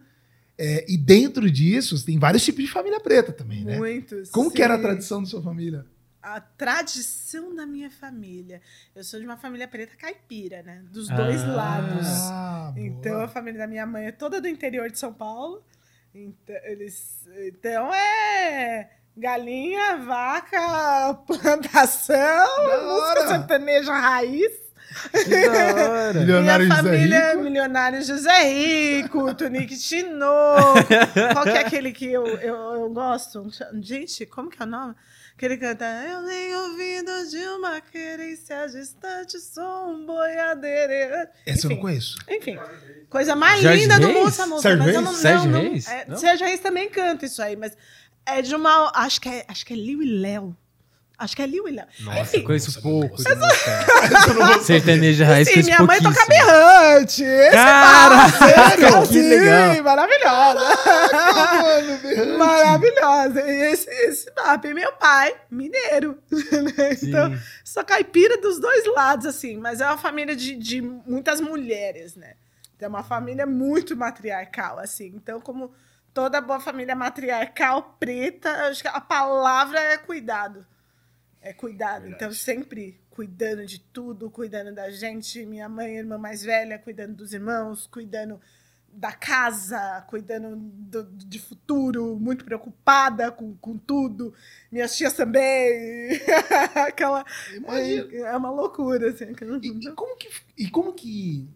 é, 0.58 0.86
e 0.92 0.98
dentro 0.98 1.50
disso 1.52 2.04
tem 2.06 2.18
vários 2.18 2.44
tipos 2.44 2.64
de 2.64 2.70
família 2.72 3.00
preta 3.00 3.32
também, 3.32 3.64
né? 3.64 3.78
Muitos. 3.78 4.30
Como 4.32 4.52
que 4.52 4.62
era 4.62 4.74
a 4.74 4.78
sim. 4.78 4.84
tradição 4.84 5.22
da 5.24 5.30
sua 5.30 5.42
família? 5.42 5.86
A 6.22 6.42
tradição 6.42 7.56
da 7.56 7.66
minha 7.66 7.90
família. 7.90 8.62
Eu 8.96 9.04
sou 9.04 9.20
de 9.20 9.26
uma 9.26 9.38
família 9.38 9.68
preta 9.68 9.96
caipira, 9.96 10.62
né? 10.64 10.84
Dos 10.92 11.08
dois 11.10 11.42
Ah. 11.44 11.48
lados. 11.56 12.08
Ah, 12.08 12.74
Então, 12.76 13.14
boa. 13.14 13.26
a 13.26 13.28
família 13.28 13.60
da 13.60 13.68
minha 13.68 13.86
mãe 13.86 14.08
é 14.08 14.12
toda 14.12 14.42
do 14.42 14.48
interior 14.48 14.90
de 14.90 15.00
São 15.00 15.14
Paulo. 15.14 15.64
Então, 16.14 16.56
eles, 16.64 17.20
então 17.46 17.94
é 17.94 18.90
galinha, 19.16 19.98
vaca, 19.98 21.14
plantação, 21.28 22.48
música 22.84 23.28
sertaneja 23.28 23.94
raiz. 23.94 24.52
Que. 25.12 26.20
Milionário 26.20 26.66
Minha 26.66 26.78
José 26.78 26.90
família 26.90 27.16
é 27.18 27.32
Rico. 27.32 27.44
milionário 27.44 28.02
José 28.04 28.44
Rico, 28.44 29.34
Tunique 29.36 29.78
Tinoco. 29.78 30.74
Qual 31.34 31.44
que 31.44 31.50
é 31.52 31.60
aquele 31.60 31.92
que 31.92 32.06
eu, 32.12 32.26
eu, 32.26 32.56
eu 32.56 32.90
gosto? 32.90 33.48
Gente, 33.82 34.26
como 34.26 34.50
que 34.50 34.62
é 34.62 34.66
o 34.66 34.70
nome? 34.70 34.96
Que 35.38 35.46
ele 35.46 35.58
canta 35.58 35.86
Eu 35.86 36.26
tenho 36.26 36.58
ouvido 36.72 37.30
de 37.30 37.38
uma 37.58 37.80
querência 37.82 38.66
distante, 38.68 39.40
sou 39.40 39.90
um 39.92 40.06
boiadeiro. 40.06 41.30
Essa 41.46 41.68
eu 41.68 41.70
não 41.70 41.72
Enfim. 41.74 41.82
conheço. 41.82 42.18
Enfim, 42.28 42.60
coisa 43.10 43.36
mais 43.36 43.62
Jorge 43.62 43.82
linda 43.82 44.00
do 44.00 44.08
Reis? 44.08 44.18
mundo 44.18 44.28
essa 44.30 44.48
música. 44.48 44.62
Sérgio 44.70 44.84
mas 44.86 44.96
eu 44.96 45.02
Reis? 45.02 45.06
não, 45.14 45.22
Sérgio 45.22 45.52
não, 45.52 45.64
não- 45.64 45.70
Reis? 45.70 45.88
é? 45.88 46.16
Sérgio 46.16 46.48
Reis 46.48 46.60
também 46.60 46.90
canta 46.90 47.26
isso 47.26 47.42
aí, 47.42 47.56
mas 47.56 47.78
é 48.26 48.42
de 48.42 48.56
uma. 48.56 48.92
Acho 48.96 49.22
que 49.22 49.30
é, 49.30 49.46
acho 49.48 49.64
que 49.64 49.74
é 49.74 49.76
Liu 49.76 50.02
e 50.02 50.20
Léo. 50.20 50.58
Acho 51.20 51.36
que 51.36 51.42
é 51.42 51.48
Liu 51.48 51.68
e 51.68 51.72
Léo. 51.72 51.88
Nossa, 52.02 52.20
Enfim. 52.20 52.38
eu 52.38 52.44
conheço 52.44 52.80
pouco. 52.80 53.18
eu 53.28 54.36
não 54.36 54.48
vou 54.54 54.62
Sertaneja 54.62 55.26
raiz, 55.26 55.48
Sim, 55.48 55.64
minha 55.64 55.82
mãe 55.82 56.00
toca 56.00 56.24
berrante. 56.28 57.24
Esse 57.24 57.50
Caraca, 57.58 58.38
básico, 58.38 59.08
que 59.08 59.14
sim, 59.14 59.30
legal. 59.30 59.84
Maravilhosa. 59.84 60.60
Maravilhosa. 62.38 63.42
E 63.42 63.72
esse, 63.72 63.90
esse 63.90 64.32
bap, 64.32 64.64
e 64.64 64.74
meu 64.76 64.92
pai, 64.94 65.34
mineiro. 65.50 66.20
então, 67.02 67.32
Sim. 67.32 67.40
sou 67.64 67.84
caipira 67.84 68.38
dos 68.38 68.60
dois 68.60 68.86
lados, 68.86 69.26
assim, 69.26 69.58
mas 69.58 69.82
é 69.82 69.88
uma 69.88 69.98
família 69.98 70.36
de, 70.36 70.56
de 70.56 70.82
muitas 70.82 71.42
mulheres, 71.42 72.16
né? 72.16 72.34
É 72.80 72.88
uma 72.88 73.04
família 73.04 73.48
muito 73.48 73.98
matriarcal, 73.98 74.78
assim. 74.78 75.14
Então, 75.16 75.42
como 75.42 75.72
toda 76.14 76.40
boa 76.40 76.60
família 76.60 76.96
matriarcal 76.96 77.98
preta, 78.00 78.68
acho 78.68 78.84
que 78.84 78.88
a 78.88 79.02
palavra 79.02 79.80
é 79.80 79.98
cuidado. 79.98 80.64
É 81.42 81.54
cuidado. 81.54 82.08
Então, 82.08 82.32
sempre 82.32 83.00
cuidando 83.10 83.66
de 83.66 83.80
tudo, 83.80 84.30
cuidando 84.30 84.74
da 84.74 84.90
gente. 84.92 85.46
Minha 85.46 85.70
mãe, 85.70 85.98
irmã 85.98 86.18
mais 86.18 86.44
velha, 86.44 86.78
cuidando 86.80 87.16
dos 87.16 87.34
irmãos, 87.34 87.88
cuidando 87.88 88.40
da 88.92 89.12
casa, 89.12 90.02
cuidando 90.08 90.56
do, 90.56 91.04
de 91.04 91.38
futuro, 91.40 92.18
muito 92.20 92.44
preocupada 92.44 93.32
com, 93.32 93.56
com 93.58 93.78
tudo. 93.78 94.34
Minhas 94.72 94.96
tias 94.98 95.14
também. 95.14 96.20
Aquela. 96.88 97.24
É, 97.68 98.18
é 98.22 98.36
uma 98.38 98.50
loucura, 98.50 99.10
assim. 99.12 99.26
aquela- 99.26 99.58
E, 99.62 99.68
e 99.68 99.92
como 99.94 100.18
que 100.18 100.30
e 100.58 100.70
como 100.70 100.94
que 100.94 101.48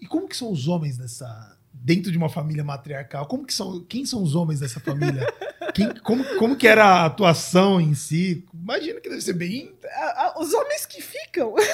e 0.00 0.06
como 0.06 0.26
que 0.28 0.36
são 0.36 0.50
os 0.50 0.66
homens 0.68 0.96
dessa 0.96 1.55
dentro 1.82 2.10
de 2.10 2.18
uma 2.18 2.28
família 2.28 2.64
matriarcal? 2.64 3.26
Como 3.26 3.44
que 3.46 3.52
são 3.54 3.80
quem 3.84 4.04
são 4.06 4.22
os 4.22 4.34
homens 4.34 4.60
dessa 4.60 4.80
família? 4.80 5.26
Quem, 5.74 5.94
como, 6.00 6.24
como 6.38 6.56
que 6.56 6.66
era 6.66 6.84
a 6.84 7.04
atuação 7.06 7.80
em 7.80 7.94
si? 7.94 8.44
Imagino 8.54 9.00
que 9.00 9.08
deve 9.08 9.20
ser 9.20 9.34
bem 9.34 9.76
A- 9.84 10.26
a- 10.26 10.34
Os 10.40 10.52
homens 10.54 10.86
que 10.86 11.00
ficam. 11.02 11.54
é, 11.58 11.64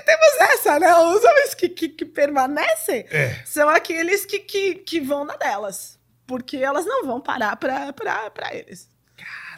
Temos 0.00 0.40
essa, 0.52 0.78
né? 0.78 0.94
Os 0.96 1.24
homens 1.24 1.54
que, 1.54 1.68
que, 1.68 1.88
que 1.88 2.04
permanecem 2.04 3.06
É. 3.10 3.40
são 3.44 3.68
aqueles 3.68 4.24
que, 4.26 4.38
que, 4.40 4.74
que 4.76 5.00
vão 5.00 5.24
na 5.24 5.36
delas. 5.36 5.98
Porque 6.26 6.58
elas 6.58 6.84
não 6.86 7.04
vão 7.04 7.20
parar 7.20 7.56
pra, 7.56 7.92
pra, 7.92 8.30
pra 8.30 8.54
eles. 8.54 8.88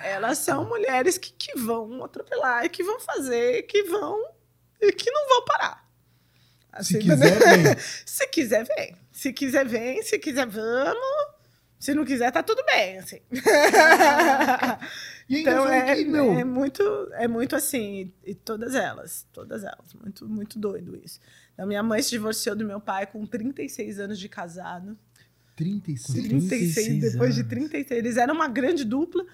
Elas 0.02 0.38
são 0.38 0.66
mulheres 0.68 1.18
que, 1.18 1.32
que 1.32 1.58
vão 1.58 2.02
atropelar, 2.04 2.68
que 2.70 2.82
vão 2.82 2.98
fazer, 3.00 3.62
que 3.64 3.82
vão. 3.84 4.18
e 4.80 4.92
que 4.92 5.10
não 5.10 5.28
vão 5.28 5.44
parar. 5.44 5.81
Se 6.80 6.96
Assim, 6.96 6.98
quiser 6.98 7.40
né? 7.40 7.56
bem. 7.56 7.76
Se 8.06 8.26
quiser, 8.28 8.64
vem. 8.64 8.96
Se 9.10 9.32
quiser, 9.32 9.66
vem. 9.66 10.02
Se 10.02 10.18
quiser, 10.18 10.46
vamos. 10.46 11.32
Se 11.78 11.94
não 11.94 12.04
quiser, 12.04 12.30
tá 12.30 12.42
tudo 12.42 12.64
bem, 12.64 12.98
assim. 12.98 13.20
E 15.28 15.36
ainda 15.36 15.50
Então 15.50 15.68
é, 15.68 15.96
que, 15.96 16.04
meu, 16.04 16.32
é 16.32 16.44
muito, 16.44 16.82
é 17.12 17.26
muito 17.28 17.56
assim, 17.56 18.12
e, 18.24 18.34
todas 18.34 18.74
elas, 18.74 19.26
todas 19.32 19.64
elas, 19.64 19.94
muito, 19.94 20.28
muito 20.28 20.58
doido 20.58 20.96
isso. 21.02 21.20
Então, 21.54 21.66
minha 21.66 21.82
mãe 21.82 22.02
se 22.02 22.10
divorciou 22.10 22.54
do 22.54 22.64
meu 22.64 22.80
pai 22.80 23.06
com 23.06 23.24
36 23.24 23.98
anos 23.98 24.18
de 24.18 24.28
casado. 24.28 24.98
36. 25.56 26.28
36, 26.28 26.74
36 26.74 27.12
depois 27.12 27.34
de 27.34 27.40
anos. 27.40 27.50
36. 27.50 27.98
Eles 27.98 28.16
eram 28.16 28.34
uma 28.34 28.48
grande 28.48 28.84
dupla. 28.84 29.24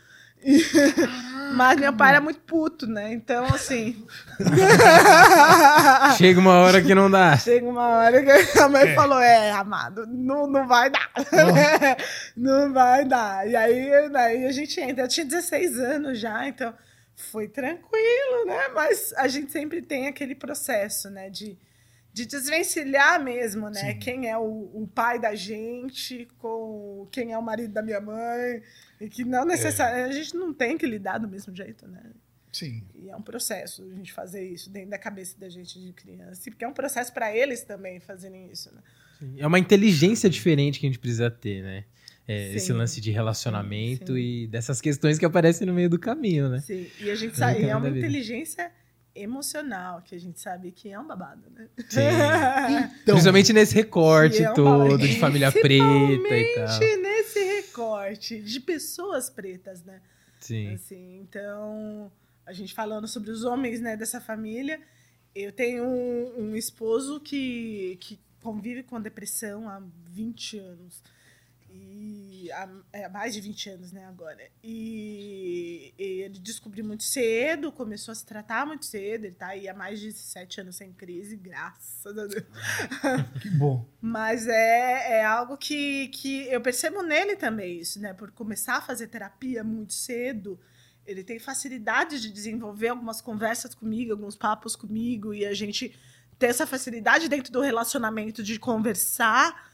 Mas 1.55 1.81
meu 1.81 1.92
pai 1.94 2.11
era 2.11 2.20
muito 2.20 2.40
puto, 2.40 2.87
né? 2.87 3.12
Então, 3.12 3.44
assim. 3.46 4.07
Chega 6.16 6.38
uma 6.38 6.61
hora 6.61 6.83
que 6.83 6.94
não 6.94 7.11
dá. 7.11 7.37
Chega 7.38 7.66
uma 7.66 7.87
hora 7.88 8.22
que 8.22 8.59
a 8.59 8.68
mãe 8.68 8.88
É. 8.88 8.94
falou: 8.94 9.18
É, 9.20 9.51
amado, 9.53 10.07
não, 10.07 10.46
não 10.46 10.66
vai 10.66 10.90
dar. 10.90 11.11
não 12.37 12.72
vai 12.72 13.05
dar. 13.05 13.48
E 13.48 13.57
aí, 13.57 14.09
daí 14.11 14.44
a 14.46 14.53
gente 14.53 14.81
entra. 14.81 15.05
Eu 15.05 15.09
tinha 15.09 15.24
16 15.27 15.79
anos 15.81 16.18
já, 16.18 16.46
então 16.46 16.72
foi 17.16 17.48
tranquilo, 17.48 18.46
né? 18.46 18.68
Mas 18.74 19.12
a 19.16 19.27
gente 19.27 19.51
sempre 19.51 19.83
tem 19.83 20.07
aquele 20.07 20.35
processo, 20.35 21.11
né? 21.11 21.31
De, 21.31 21.59
de 22.12 22.26
desvencilhar 22.26 23.22
mesmo, 23.22 23.70
né? 23.70 23.92
Sim. 23.92 23.98
Quem 23.98 24.28
é 24.28 24.36
o, 24.36 24.70
o 24.74 24.88
pai 24.92 25.20
da 25.20 25.34
gente 25.34 26.26
com 26.38 27.06
quem 27.12 27.32
é 27.32 27.38
o 27.38 27.42
marido 27.42 27.72
da 27.72 27.82
minha 27.82 28.00
mãe. 28.00 28.62
E 29.00 29.08
que 29.08 29.24
não 29.24 29.44
necessariamente. 29.44 30.16
A 30.16 30.22
gente 30.22 30.34
não 30.34 30.52
tem 30.52 30.76
que 30.76 30.86
lidar 30.86 31.18
do 31.18 31.28
mesmo 31.28 31.54
jeito, 31.54 31.86
né? 31.86 32.02
Sim. 32.52 32.82
E 32.94 33.08
é 33.08 33.16
um 33.16 33.22
processo 33.22 33.88
a 33.92 33.94
gente 33.94 34.12
fazer 34.12 34.42
isso 34.42 34.70
dentro 34.70 34.90
da 34.90 34.98
cabeça 34.98 35.38
da 35.38 35.48
gente 35.48 35.80
de 35.80 35.92
criança. 35.92 36.42
Porque 36.50 36.64
é 36.64 36.68
um 36.68 36.72
processo 36.72 37.12
para 37.12 37.34
eles 37.34 37.62
também 37.62 38.00
fazerem 38.00 38.50
isso, 38.50 38.74
né? 38.74 38.80
É 39.36 39.46
uma 39.46 39.58
inteligência 39.58 40.30
diferente 40.30 40.80
que 40.80 40.86
a 40.86 40.88
gente 40.88 40.98
precisa 40.98 41.30
ter, 41.30 41.62
né? 41.62 41.84
É, 42.26 42.50
Sim. 42.50 42.56
esse 42.56 42.72
lance 42.72 43.00
de 43.00 43.10
relacionamento 43.10 44.12
Sim. 44.14 44.18
e 44.18 44.46
dessas 44.48 44.80
questões 44.80 45.18
que 45.18 45.24
aparecem 45.24 45.66
no 45.66 45.72
meio 45.72 45.88
do 45.88 45.98
caminho, 45.98 46.48
né? 46.48 46.60
Sim. 46.60 46.86
E 47.00 47.10
a 47.10 47.14
gente 47.14 47.36
sabe, 47.36 47.64
é 47.64 47.74
uma 47.74 47.88
inteligência 47.88 48.70
emocional, 49.22 50.02
que 50.02 50.14
a 50.14 50.20
gente 50.20 50.40
sabe 50.40 50.70
que 50.70 50.90
é 50.90 50.98
um 50.98 51.07
babado, 51.07 51.42
né? 51.50 51.68
Sim. 51.88 52.00
Então, 53.02 53.14
Principalmente 53.14 53.52
nesse 53.52 53.74
recorte 53.74 54.42
é 54.42 54.50
um 54.50 54.54
todo 54.54 54.98
de 54.98 55.18
família 55.18 55.50
preta 55.50 55.74
e 55.74 56.54
tal. 56.54 56.64
Principalmente 56.66 56.96
nesse 56.96 57.44
recorte 57.44 58.40
de 58.40 58.61
pessoas 58.61 59.31
pretas, 59.31 59.83
né? 59.83 60.00
Sim. 60.40 60.74
Assim, 60.74 61.18
então, 61.20 62.11
a 62.46 62.52
gente 62.52 62.74
falando 62.74 63.07
sobre 63.09 63.31
os 63.31 63.44
homens 63.44 63.81
né, 63.81 63.96
dessa 63.96 64.20
família, 64.20 64.81
eu 65.35 65.52
tenho 65.52 65.85
um, 65.85 66.50
um 66.50 66.57
esposo 66.57 67.20
que, 67.20 67.96
que 68.00 68.18
convive 68.42 68.83
com 68.83 69.00
depressão 69.00 69.68
há 69.68 69.83
20 70.11 70.59
anos. 70.59 71.02
E 71.70 72.50
há, 72.52 72.68
é, 72.92 73.04
há 73.04 73.09
mais 73.09 73.35
de 73.35 73.40
20 73.40 73.70
anos, 73.70 73.92
né, 73.92 74.04
agora. 74.07 74.40
E, 74.62 75.92
e 75.98 76.02
ele 76.22 76.38
descobriu 76.38 76.85
muito 76.85 77.02
cedo, 77.02 77.70
começou 77.72 78.12
a 78.12 78.14
se 78.14 78.24
tratar 78.24 78.66
muito 78.66 78.87
cedo. 78.87 79.24
Ele 79.24 79.35
tá 79.35 79.48
aí 79.48 79.68
há 79.68 79.74
mais 79.74 80.00
de 80.00 80.12
7 80.12 80.62
anos 80.62 80.76
sem 80.76 80.92
crise, 80.92 81.37
graças 81.37 82.07
a 82.18 82.26
Deus. 82.26 82.44
Que 83.42 83.50
bom. 83.50 83.87
Mas 84.00 84.46
é, 84.46 85.18
é 85.18 85.24
algo 85.24 85.57
que, 85.57 86.09
que 86.09 86.46
eu 86.48 86.61
percebo 86.61 87.02
nele 87.02 87.37
também, 87.37 87.78
isso, 87.78 88.00
né? 88.00 88.14
Por 88.14 88.31
começar 88.31 88.76
a 88.76 88.81
fazer 88.81 89.09
terapia 89.09 89.62
muito 89.62 89.92
cedo, 89.92 90.59
ele 91.07 91.24
tem 91.24 91.38
facilidade 91.38 92.20
de 92.20 92.31
desenvolver 92.31 92.88
algumas 92.88 93.20
conversas 93.20 93.74
comigo, 93.74 94.12
alguns 94.12 94.37
papos 94.37 94.76
comigo, 94.76 95.33
e 95.33 95.46
a 95.46 95.54
gente 95.54 95.98
ter 96.38 96.46
essa 96.46 96.66
facilidade 96.66 97.28
dentro 97.28 97.52
do 97.52 97.61
relacionamento 97.61 98.42
de 98.42 98.59
conversar 98.59 99.67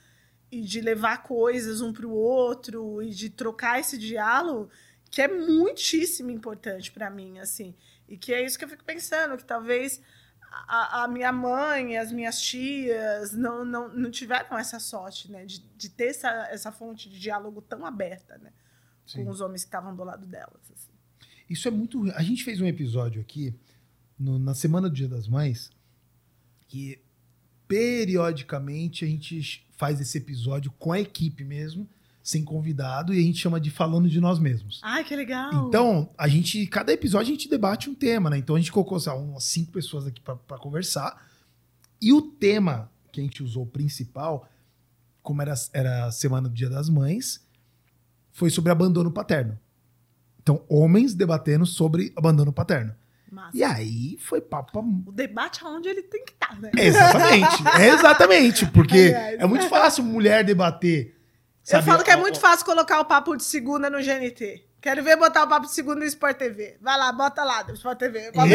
e 0.58 0.62
de 0.62 0.80
levar 0.80 1.22
coisas 1.22 1.80
um 1.80 1.92
para 1.92 2.06
o 2.06 2.12
outro 2.12 3.02
e 3.02 3.10
de 3.10 3.28
trocar 3.30 3.80
esse 3.80 3.96
diálogo, 3.98 4.70
que 5.10 5.22
é 5.22 5.28
muitíssimo 5.28 6.30
importante 6.30 6.90
para 6.92 7.08
mim, 7.10 7.38
assim. 7.38 7.74
E 8.08 8.16
que 8.16 8.32
é 8.34 8.44
isso 8.44 8.58
que 8.58 8.64
eu 8.64 8.68
fico 8.68 8.84
pensando, 8.84 9.36
que 9.36 9.44
talvez 9.44 10.00
a, 10.68 11.04
a, 11.04 11.08
minha 11.08 11.32
mãe, 11.32 11.96
as 11.96 12.12
minhas 12.12 12.40
tias 12.40 13.32
não, 13.32 13.64
não, 13.64 13.88
não 13.88 14.10
tiveram 14.10 14.56
essa 14.58 14.78
sorte, 14.78 15.30
né? 15.30 15.44
De, 15.44 15.60
de 15.76 15.88
ter 15.88 16.08
essa, 16.08 16.28
essa 16.50 16.70
fonte 16.72 17.08
de 17.08 17.18
diálogo 17.18 17.60
tão 17.62 17.84
aberta, 17.84 18.38
né? 18.38 18.52
Sim. 19.06 19.24
Com 19.24 19.30
os 19.30 19.40
homens 19.40 19.62
que 19.62 19.68
estavam 19.68 19.94
do 19.94 20.04
lado 20.04 20.26
delas. 20.26 20.60
assim. 20.72 20.92
Isso 21.48 21.68
é 21.68 21.70
muito. 21.70 22.10
A 22.14 22.22
gente 22.22 22.42
fez 22.44 22.60
um 22.60 22.66
episódio 22.66 23.20
aqui 23.20 23.54
no- 24.18 24.38
na 24.38 24.54
semana 24.54 24.88
do 24.88 24.94
Dia 24.94 25.08
das 25.08 25.28
Mães 25.28 25.70
que 26.68 27.00
periodicamente 27.68 29.04
a 29.04 29.08
gente 29.08 29.63
faz 29.76 30.00
esse 30.00 30.18
episódio 30.18 30.72
com 30.78 30.92
a 30.92 31.00
equipe 31.00 31.44
mesmo, 31.44 31.88
sem 32.22 32.42
convidado, 32.42 33.12
e 33.12 33.18
a 33.18 33.22
gente 33.22 33.38
chama 33.38 33.60
de 33.60 33.70
falando 33.70 34.08
de 34.08 34.20
nós 34.20 34.38
mesmos. 34.38 34.80
Ai, 34.82 35.04
que 35.04 35.14
legal! 35.14 35.68
Então, 35.68 36.08
a 36.16 36.26
gente, 36.26 36.66
cada 36.66 36.92
episódio 36.92 37.32
a 37.32 37.36
gente 37.36 37.48
debate 37.48 37.90
um 37.90 37.94
tema, 37.94 38.30
né? 38.30 38.38
Então 38.38 38.56
a 38.56 38.58
gente 38.58 38.72
colocou 38.72 38.98
lá, 39.04 39.14
umas 39.14 39.44
cinco 39.44 39.72
pessoas 39.72 40.06
aqui 40.06 40.20
para 40.20 40.58
conversar. 40.58 41.28
E 42.00 42.12
o 42.12 42.22
tema 42.22 42.90
que 43.12 43.20
a 43.20 43.22
gente 43.22 43.42
usou 43.42 43.66
principal, 43.66 44.48
como 45.22 45.42
era, 45.42 45.54
era 45.72 46.06
a 46.06 46.12
semana 46.12 46.48
do 46.48 46.54
Dia 46.54 46.70
das 46.70 46.88
Mães, 46.88 47.46
foi 48.32 48.50
sobre 48.50 48.72
abandono 48.72 49.10
paterno. 49.10 49.58
Então, 50.42 50.62
homens 50.68 51.14
debatendo 51.14 51.64
sobre 51.64 52.12
abandono 52.16 52.52
paterno. 52.52 52.94
Massa. 53.34 53.50
E 53.56 53.64
aí 53.64 54.16
foi 54.20 54.40
papo. 54.40 54.78
O 55.06 55.12
debate 55.12 55.60
aonde 55.64 55.88
ele 55.88 56.02
tem 56.02 56.24
que 56.24 56.32
estar, 56.32 56.56
né? 56.60 56.70
Exatamente, 56.76 57.62
é 57.80 57.88
exatamente, 57.92 58.66
porque 58.66 59.12
Aliás. 59.14 59.40
é 59.40 59.46
muito 59.46 59.68
fácil 59.68 60.04
mulher 60.04 60.44
debater. 60.44 61.08
Eu 61.08 61.14
sabe, 61.64 61.84
falo 61.86 62.04
que 62.04 62.10
é 62.10 62.16
muito 62.16 62.38
fácil 62.38 62.64
colocar 62.64 63.00
o 63.00 63.04
papo 63.04 63.36
de 63.36 63.42
segunda 63.42 63.90
no 63.90 63.98
GNT. 63.98 64.64
Quero 64.80 65.02
ver 65.02 65.16
botar 65.16 65.44
o 65.44 65.48
papo 65.48 65.66
de 65.66 65.72
segunda 65.72 66.00
no 66.00 66.04
Sport 66.04 66.36
TV. 66.36 66.76
Vai 66.80 66.98
lá, 66.98 67.10
bota 67.10 67.42
lá, 67.42 67.62
do 67.62 67.72
Sport 67.72 67.98
TV. 67.98 68.30
Bota 68.32 68.46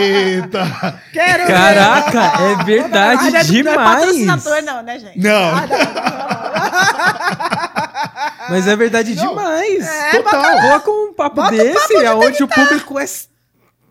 Eita! 0.00 1.02
Quero 1.12 1.46
Caraca, 1.46 2.38
ver. 2.38 2.60
é 2.60 2.64
verdade 2.64 3.22
não 3.22 3.28
é- 3.28 3.30
Não 3.32 3.38
é 3.38 3.44
demais. 3.44 3.76
patrocinador, 4.00 4.62
não, 4.62 4.82
né, 4.82 4.98
gente? 4.98 5.18
Não. 5.20 5.54
Ah, 5.54 5.66
não, 5.66 5.78
não. 5.78 7.15
Mas 8.50 8.66
é 8.66 8.76
verdade 8.76 9.14
Não. 9.14 9.28
demais. 9.28 9.86
É, 9.86 10.10
Total. 10.22 10.60
Coloca 10.60 10.90
um 10.90 11.12
papo 11.14 11.36
Bota 11.36 11.50
desse, 11.56 11.96
aonde 12.06 12.42
o 12.42 12.48
público 12.48 12.98
é. 12.98 13.04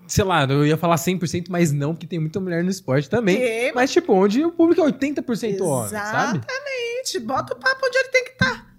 Sei 0.08 0.24
lá, 0.24 0.44
eu 0.44 0.66
ia 0.66 0.78
falar 0.78 0.98
100%, 0.98 1.46
mas 1.50 1.72
não, 1.72 1.94
porque 1.94 2.06
tem 2.06 2.20
muita 2.20 2.40
mulher 2.40 2.64
no 2.64 2.70
esporte 2.70 3.10
também. 3.10 3.38
Que? 3.38 3.72
Mas, 3.74 3.92
tipo, 3.92 4.14
onde 4.14 4.44
o 4.46 4.52
público 4.52 4.82
é 4.82 4.86
80% 4.92 5.62
homem, 5.62 5.90
sabe? 5.90 6.38
Exatamente. 6.40 7.20
Bota 7.22 7.54
o 7.54 7.58
papo 7.58 7.86
onde 7.88 7.98
ele 7.98 8.10
tem 8.10 8.24
que 8.24 8.30
estar. 8.32 8.76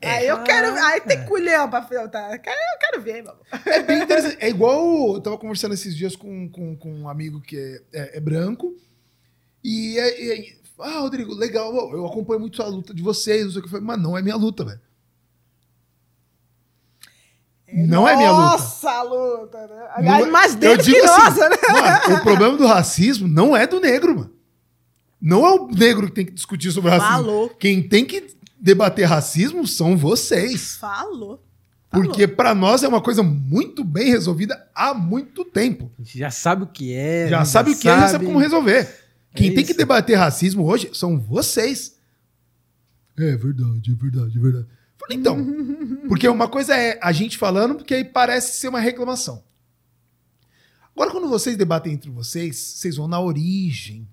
É. 0.00 0.10
aí 0.18 0.28
eu 0.28 0.40
quero. 0.44 0.68
Aí 0.84 1.00
tem 1.00 1.16
Caraca. 1.16 1.26
culhão 1.28 1.68
pra 1.68 1.82
filtrar. 1.82 2.32
Eu 2.32 2.38
quero, 2.38 2.56
eu 2.56 2.78
quero 2.78 3.02
ver, 3.02 3.22
meu 3.24 3.32
amor. 3.32 3.44
É 3.66 3.82
bem 3.82 4.02
interessante. 4.02 4.36
É 4.38 4.48
igual. 4.48 5.14
Eu 5.14 5.20
tava 5.20 5.36
conversando 5.36 5.74
esses 5.74 5.96
dias 5.96 6.14
com, 6.14 6.48
com, 6.48 6.76
com 6.76 6.92
um 6.94 7.08
amigo 7.08 7.40
que 7.40 7.56
é, 7.58 7.80
é- 7.92 8.16
é 8.18 8.20
branco. 8.20 8.72
E, 9.64 9.98
é- 9.98 10.38
é- 10.52 10.58
Ah, 10.78 11.00
Rodrigo, 11.00 11.34
legal. 11.34 11.74
Eu 11.92 12.06
acompanho 12.06 12.38
muito 12.38 12.62
a 12.62 12.66
luta 12.68 12.94
de 12.94 13.02
vocês. 13.02 13.46
Não 13.46 13.50
sei 13.50 13.58
o 13.58 13.62
que. 13.62 13.66
Eu 13.66 13.72
falei, 13.72 13.84
mas 13.84 14.00
não 14.00 14.16
é 14.16 14.22
minha 14.22 14.36
luta, 14.36 14.64
velho. 14.64 14.80
Não 17.72 18.08
é 18.08 18.16
minha 18.16 18.30
luta. 18.30 18.42
Nossa, 18.52 19.02
luta, 19.02 19.58
né? 19.66 19.76
Não 19.76 19.88
Aliás, 19.96 20.26
é- 20.26 20.30
mais 20.30 20.52
eu 20.54 20.58
dele 20.58 20.76
que 20.78 20.82
digo 20.84 21.04
assim, 21.04 21.22
nossa, 21.22 21.48
né? 21.48 21.56
Mano, 21.70 22.16
o 22.16 22.22
problema 22.22 22.56
do 22.56 22.66
racismo 22.66 23.28
não 23.28 23.56
é 23.56 23.66
do 23.66 23.78
negro, 23.80 24.16
mano. 24.16 24.32
Não 25.20 25.44
é 25.46 25.50
o 25.52 25.68
negro 25.68 26.06
que 26.06 26.12
tem 26.14 26.24
que 26.24 26.32
discutir 26.32 26.70
sobre 26.72 26.90
racismo. 26.90 27.12
Falou. 27.12 27.48
Quem 27.50 27.82
tem 27.82 28.04
que 28.04 28.28
debater 28.58 29.04
racismo 29.06 29.66
são 29.66 29.96
vocês. 29.96 30.76
Falou. 30.76 31.44
Porque 31.90 32.28
pra 32.28 32.54
nós 32.54 32.82
é 32.82 32.88
uma 32.88 33.00
coisa 33.00 33.22
muito 33.22 33.82
bem 33.82 34.08
resolvida 34.10 34.68
há 34.74 34.92
muito 34.94 35.44
tempo. 35.44 35.90
A 35.98 36.02
gente 36.02 36.18
já 36.18 36.30
sabe 36.30 36.64
o 36.64 36.66
que 36.66 36.92
é. 36.94 37.28
já 37.28 37.44
sabe 37.44 37.72
o 37.72 37.78
que 37.78 37.88
é, 37.88 37.98
já 38.00 38.08
sabe 38.08 38.26
como 38.26 38.38
resolver. 38.38 38.88
Quem 39.34 39.54
tem 39.54 39.64
que 39.64 39.74
debater 39.74 40.16
racismo 40.16 40.64
hoje 40.64 40.90
são 40.92 41.18
vocês. 41.18 41.96
É 43.18 43.36
verdade, 43.36 43.90
é 43.90 43.94
verdade, 43.94 44.38
é 44.38 44.40
verdade. 44.40 44.66
Falei, 44.98 45.16
Então, 45.18 45.36
porque 46.08 46.26
uma 46.26 46.48
coisa 46.48 46.74
é 46.74 46.98
a 47.02 47.12
gente 47.12 47.36
falando, 47.36 47.74
porque 47.76 47.94
aí 47.94 48.04
parece 48.04 48.58
ser 48.58 48.68
uma 48.68 48.80
reclamação. 48.80 49.42
Agora, 50.94 51.12
quando 51.12 51.28
vocês 51.28 51.56
debatem 51.56 51.92
entre 51.92 52.10
vocês, 52.10 52.56
vocês 52.56 52.96
vão 52.96 53.06
na 53.06 53.20
origem. 53.20 54.08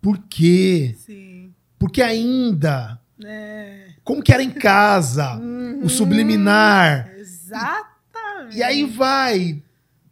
Por 0.00 0.18
quê? 0.18 0.94
Sim. 0.98 1.52
Porque 1.78 2.00
ainda. 2.00 2.98
É. 3.22 3.90
Como 4.02 4.22
que 4.22 4.32
era 4.32 4.42
em 4.42 4.50
casa? 4.50 5.38
o 5.82 5.88
subliminar. 5.88 7.12
Exatamente. 7.18 8.56
E 8.56 8.62
aí 8.62 8.84
vai. 8.84 9.62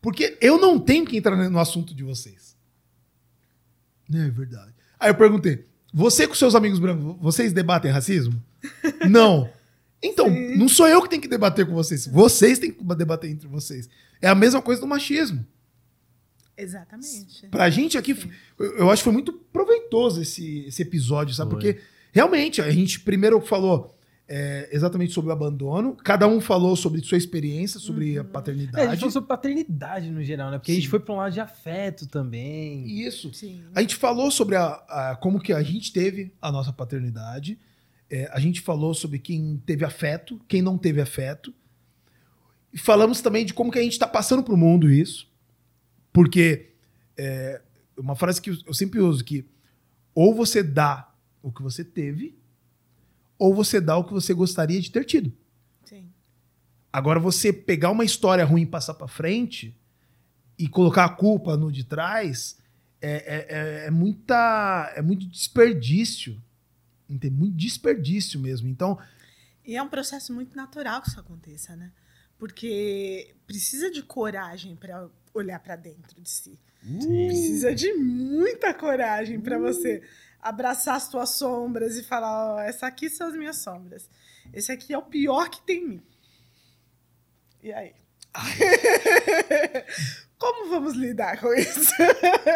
Porque 0.02 0.36
eu 0.40 0.60
não 0.60 0.78
tenho 0.78 1.06
que 1.06 1.16
entrar 1.16 1.36
no 1.36 1.58
assunto 1.58 1.94
de 1.94 2.02
vocês. 2.02 2.56
É 4.12 4.28
verdade. 4.28 4.74
Aí 4.98 5.10
eu 5.10 5.14
perguntei: 5.14 5.64
você 5.92 6.26
com 6.26 6.34
seus 6.34 6.54
amigos 6.54 6.78
brancos, 6.78 7.16
vocês 7.20 7.52
debatem 7.52 7.90
racismo? 7.90 8.42
não. 9.08 9.48
Então, 10.02 10.28
Sim. 10.28 10.56
não 10.56 10.68
sou 10.68 10.88
eu 10.88 11.00
que 11.02 11.08
tenho 11.08 11.22
que 11.22 11.28
debater 11.28 11.64
com 11.66 11.72
vocês. 11.74 12.06
Vocês 12.06 12.58
têm 12.58 12.72
que 12.72 12.82
debater 12.96 13.30
entre 13.30 13.46
vocês. 13.46 13.88
É 14.20 14.28
a 14.28 14.34
mesma 14.34 14.60
coisa 14.60 14.80
do 14.80 14.86
machismo. 14.86 15.44
Exatamente. 16.56 17.46
Pra 17.50 17.70
gente 17.70 17.96
aqui, 17.96 18.14
Sim. 18.14 18.30
eu 18.58 18.90
acho 18.90 19.00
que 19.02 19.04
foi 19.04 19.12
muito 19.12 19.32
proveitoso 19.32 20.20
esse, 20.20 20.64
esse 20.66 20.82
episódio, 20.82 21.34
sabe? 21.34 21.52
Foi. 21.52 21.60
Porque 21.60 21.80
realmente 22.12 22.60
a 22.60 22.70
gente 22.70 23.00
primeiro 23.00 23.40
falou 23.40 23.96
é, 24.28 24.68
exatamente 24.72 25.12
sobre 25.12 25.30
o 25.30 25.32
abandono, 25.32 25.94
cada 25.96 26.26
um 26.28 26.40
falou 26.40 26.76
sobre 26.76 27.02
sua 27.02 27.18
experiência, 27.18 27.80
sobre 27.80 28.04
a 28.04 28.06
É, 28.06 28.20
a 28.20 28.22
gente 28.22 28.32
paternidade. 28.32 28.96
falou 28.96 29.10
sobre 29.10 29.28
paternidade 29.28 30.10
no 30.10 30.22
geral, 30.22 30.50
né? 30.50 30.58
Porque 30.58 30.72
a 30.72 30.74
Sim. 30.74 30.80
gente 30.80 30.90
foi 30.90 31.00
pra 31.00 31.14
um 31.14 31.16
lado 31.18 31.32
de 31.32 31.40
afeto 31.40 32.06
também. 32.06 32.86
Isso. 32.86 33.32
Sim. 33.32 33.62
A 33.74 33.80
gente 33.80 33.96
falou 33.96 34.30
sobre 34.30 34.56
a, 34.56 34.66
a- 34.88 35.18
como 35.20 35.40
que 35.40 35.52
a 35.52 35.62
gente 35.62 35.92
teve 35.92 36.32
a 36.40 36.52
nossa 36.52 36.72
paternidade. 36.72 37.58
É, 38.12 38.28
a 38.30 38.38
gente 38.38 38.60
falou 38.60 38.92
sobre 38.92 39.18
quem 39.18 39.56
teve 39.64 39.86
afeto, 39.86 40.38
quem 40.46 40.60
não 40.60 40.76
teve 40.76 41.00
afeto. 41.00 41.52
E 42.70 42.76
falamos 42.76 43.22
também 43.22 43.42
de 43.42 43.54
como 43.54 43.72
que 43.72 43.78
a 43.78 43.82
gente 43.82 43.92
está 43.94 44.06
passando 44.06 44.42
pro 44.42 44.54
mundo 44.54 44.90
isso. 44.90 45.32
Porque 46.12 46.72
é, 47.16 47.62
uma 47.96 48.14
frase 48.14 48.42
que 48.42 48.50
eu 48.50 48.74
sempre 48.74 49.00
uso 49.00 49.24
que 49.24 49.46
ou 50.14 50.34
você 50.34 50.62
dá 50.62 51.10
o 51.42 51.50
que 51.50 51.62
você 51.62 51.82
teve, 51.82 52.36
ou 53.38 53.54
você 53.54 53.80
dá 53.80 53.96
o 53.96 54.04
que 54.04 54.12
você 54.12 54.34
gostaria 54.34 54.78
de 54.78 54.90
ter 54.90 55.04
tido. 55.06 55.32
Sim. 55.82 56.10
Agora, 56.92 57.18
você 57.18 57.50
pegar 57.50 57.90
uma 57.90 58.04
história 58.04 58.44
ruim 58.44 58.62
e 58.62 58.66
passar 58.66 58.92
pra 58.92 59.08
frente 59.08 59.74
e 60.58 60.68
colocar 60.68 61.06
a 61.06 61.08
culpa 61.08 61.56
no 61.56 61.72
de 61.72 61.82
trás 61.82 62.58
é, 63.00 63.10
é, 63.10 63.46
é- 63.48 63.86
é 63.86 63.90
muita, 63.90 64.92
é 64.94 65.00
muito 65.00 65.26
desperdício. 65.26 66.38
Tem 67.18 67.30
muito 67.30 67.56
desperdício 67.56 68.38
mesmo. 68.40 68.68
Então, 68.68 68.98
E 69.64 69.76
é 69.76 69.82
um 69.82 69.88
processo 69.88 70.32
muito 70.32 70.56
natural 70.56 71.00
que 71.02 71.08
isso 71.08 71.20
aconteça, 71.20 71.76
né? 71.76 71.92
Porque 72.38 73.34
precisa 73.46 73.90
de 73.90 74.02
coragem 74.02 74.74
para 74.74 75.08
olhar 75.32 75.60
para 75.60 75.76
dentro 75.76 76.20
de 76.20 76.28
si. 76.28 76.58
Precisa 76.80 77.72
de 77.74 77.92
muita 77.92 78.74
coragem 78.74 79.40
para 79.40 79.58
você 79.58 80.02
abraçar 80.40 80.96
as 80.96 81.08
tuas 81.08 81.30
sombras 81.30 81.96
e 81.96 82.02
falar: 82.02 82.54
ó, 82.54 82.60
essa 82.60 82.88
aqui 82.88 83.08
são 83.08 83.28
as 83.28 83.34
minhas 83.34 83.58
sombras. 83.58 84.10
Esse 84.52 84.72
aqui 84.72 84.92
é 84.92 84.98
o 84.98 85.02
pior 85.02 85.48
que 85.48 85.62
tem 85.62 85.84
em 85.84 85.88
mim. 85.88 86.02
E 87.62 87.72
aí? 87.72 87.94
Como 90.42 90.68
vamos 90.68 90.94
lidar 90.94 91.40
com 91.40 91.54
isso? 91.54 91.92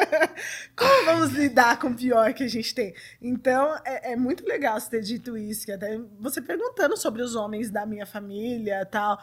Como 0.75 1.05
vamos 1.05 1.31
lidar 1.35 1.79
com 1.79 1.87
o 1.87 1.95
pior 1.95 2.35
que 2.35 2.43
a 2.43 2.49
gente 2.49 2.75
tem? 2.75 2.93
Então, 3.23 3.81
é, 3.85 4.11
é 4.11 4.17
muito 4.17 4.45
legal 4.45 4.81
você 4.81 4.91
ter 4.91 5.03
dito 5.03 5.37
isso, 5.39 5.65
que 5.65 5.71
até 5.71 5.97
você 6.19 6.43
perguntando 6.43 6.97
sobre 6.97 7.23
os 7.23 7.37
homens 7.37 7.71
da 7.71 7.87
minha 7.87 8.05
família 8.05 8.85
tal. 8.87 9.23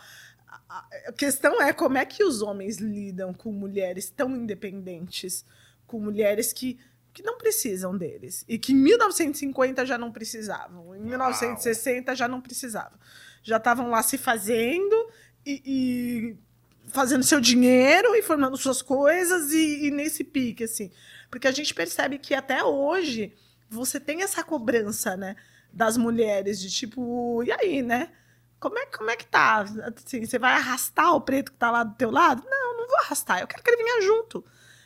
A 0.70 1.12
questão 1.12 1.62
é 1.62 1.74
como 1.74 1.98
é 1.98 2.06
que 2.06 2.24
os 2.24 2.42
homens 2.42 2.78
lidam 2.78 3.34
com 3.34 3.52
mulheres 3.52 4.10
tão 4.10 4.34
independentes, 4.34 5.46
com 5.86 6.00
mulheres 6.00 6.54
que 6.54 6.80
que 7.14 7.22
não 7.22 7.38
precisam 7.38 7.96
deles. 7.96 8.46
E 8.48 8.58
que 8.58 8.72
em 8.72 8.78
1950 8.78 9.86
já 9.86 9.98
não 9.98 10.12
precisavam. 10.12 10.96
Em 10.96 11.02
1960 11.02 12.16
já 12.16 12.30
não 12.30 12.40
precisavam. 12.40 12.98
Já 13.44 13.58
estavam 13.58 13.90
lá 13.90 14.02
se 14.02 14.18
fazendo 14.18 15.12
e, 15.46 15.62
e 15.64 16.38
fazendo 16.88 17.24
seu 17.24 17.40
dinheiro 17.40 18.16
e 18.16 18.22
formando 18.22 18.58
suas 18.58 18.82
coisas 18.82 19.52
e, 19.52 19.88
e, 19.88 19.92
nesse 19.92 20.24
pique, 20.24 20.64
assim. 20.64 20.92
Porque 21.30 21.48
a 21.48 21.52
gente 21.52 21.74
percebe 21.74 22.18
que 22.18 22.34
até 22.34 22.64
hoje 22.64 23.34
você 23.70 24.00
tem 24.00 24.22
essa 24.22 24.44
cobrança, 24.44 25.18
né? 25.18 25.36
Das 25.72 25.98
mulheres, 25.98 26.62
de 26.62 26.70
tipo, 26.70 27.44
e 27.44 27.52
aí, 27.52 27.82
né? 27.82 28.12
Como 28.60 28.78
é, 28.78 28.86
como 28.86 29.10
é 29.10 29.16
que 29.16 29.26
tá? 29.26 29.66
Assim, 29.96 30.26
você 30.26 30.38
vai 30.38 30.54
arrastar 30.54 31.16
o 31.16 31.22
preto 31.22 31.52
que 31.52 31.58
tá 31.58 31.72
lá 31.72 31.84
do 31.84 31.96
teu 31.96 32.12
lado? 32.12 32.44
Não, 32.46 32.78
não 32.78 32.88
vou 32.88 32.98
arrastar. 33.00 33.42
Eu 33.42 33.48
quero 33.48 33.64
que 33.64 33.70
ele 33.70 33.84
venha 33.84 34.02
junto. 34.02 34.46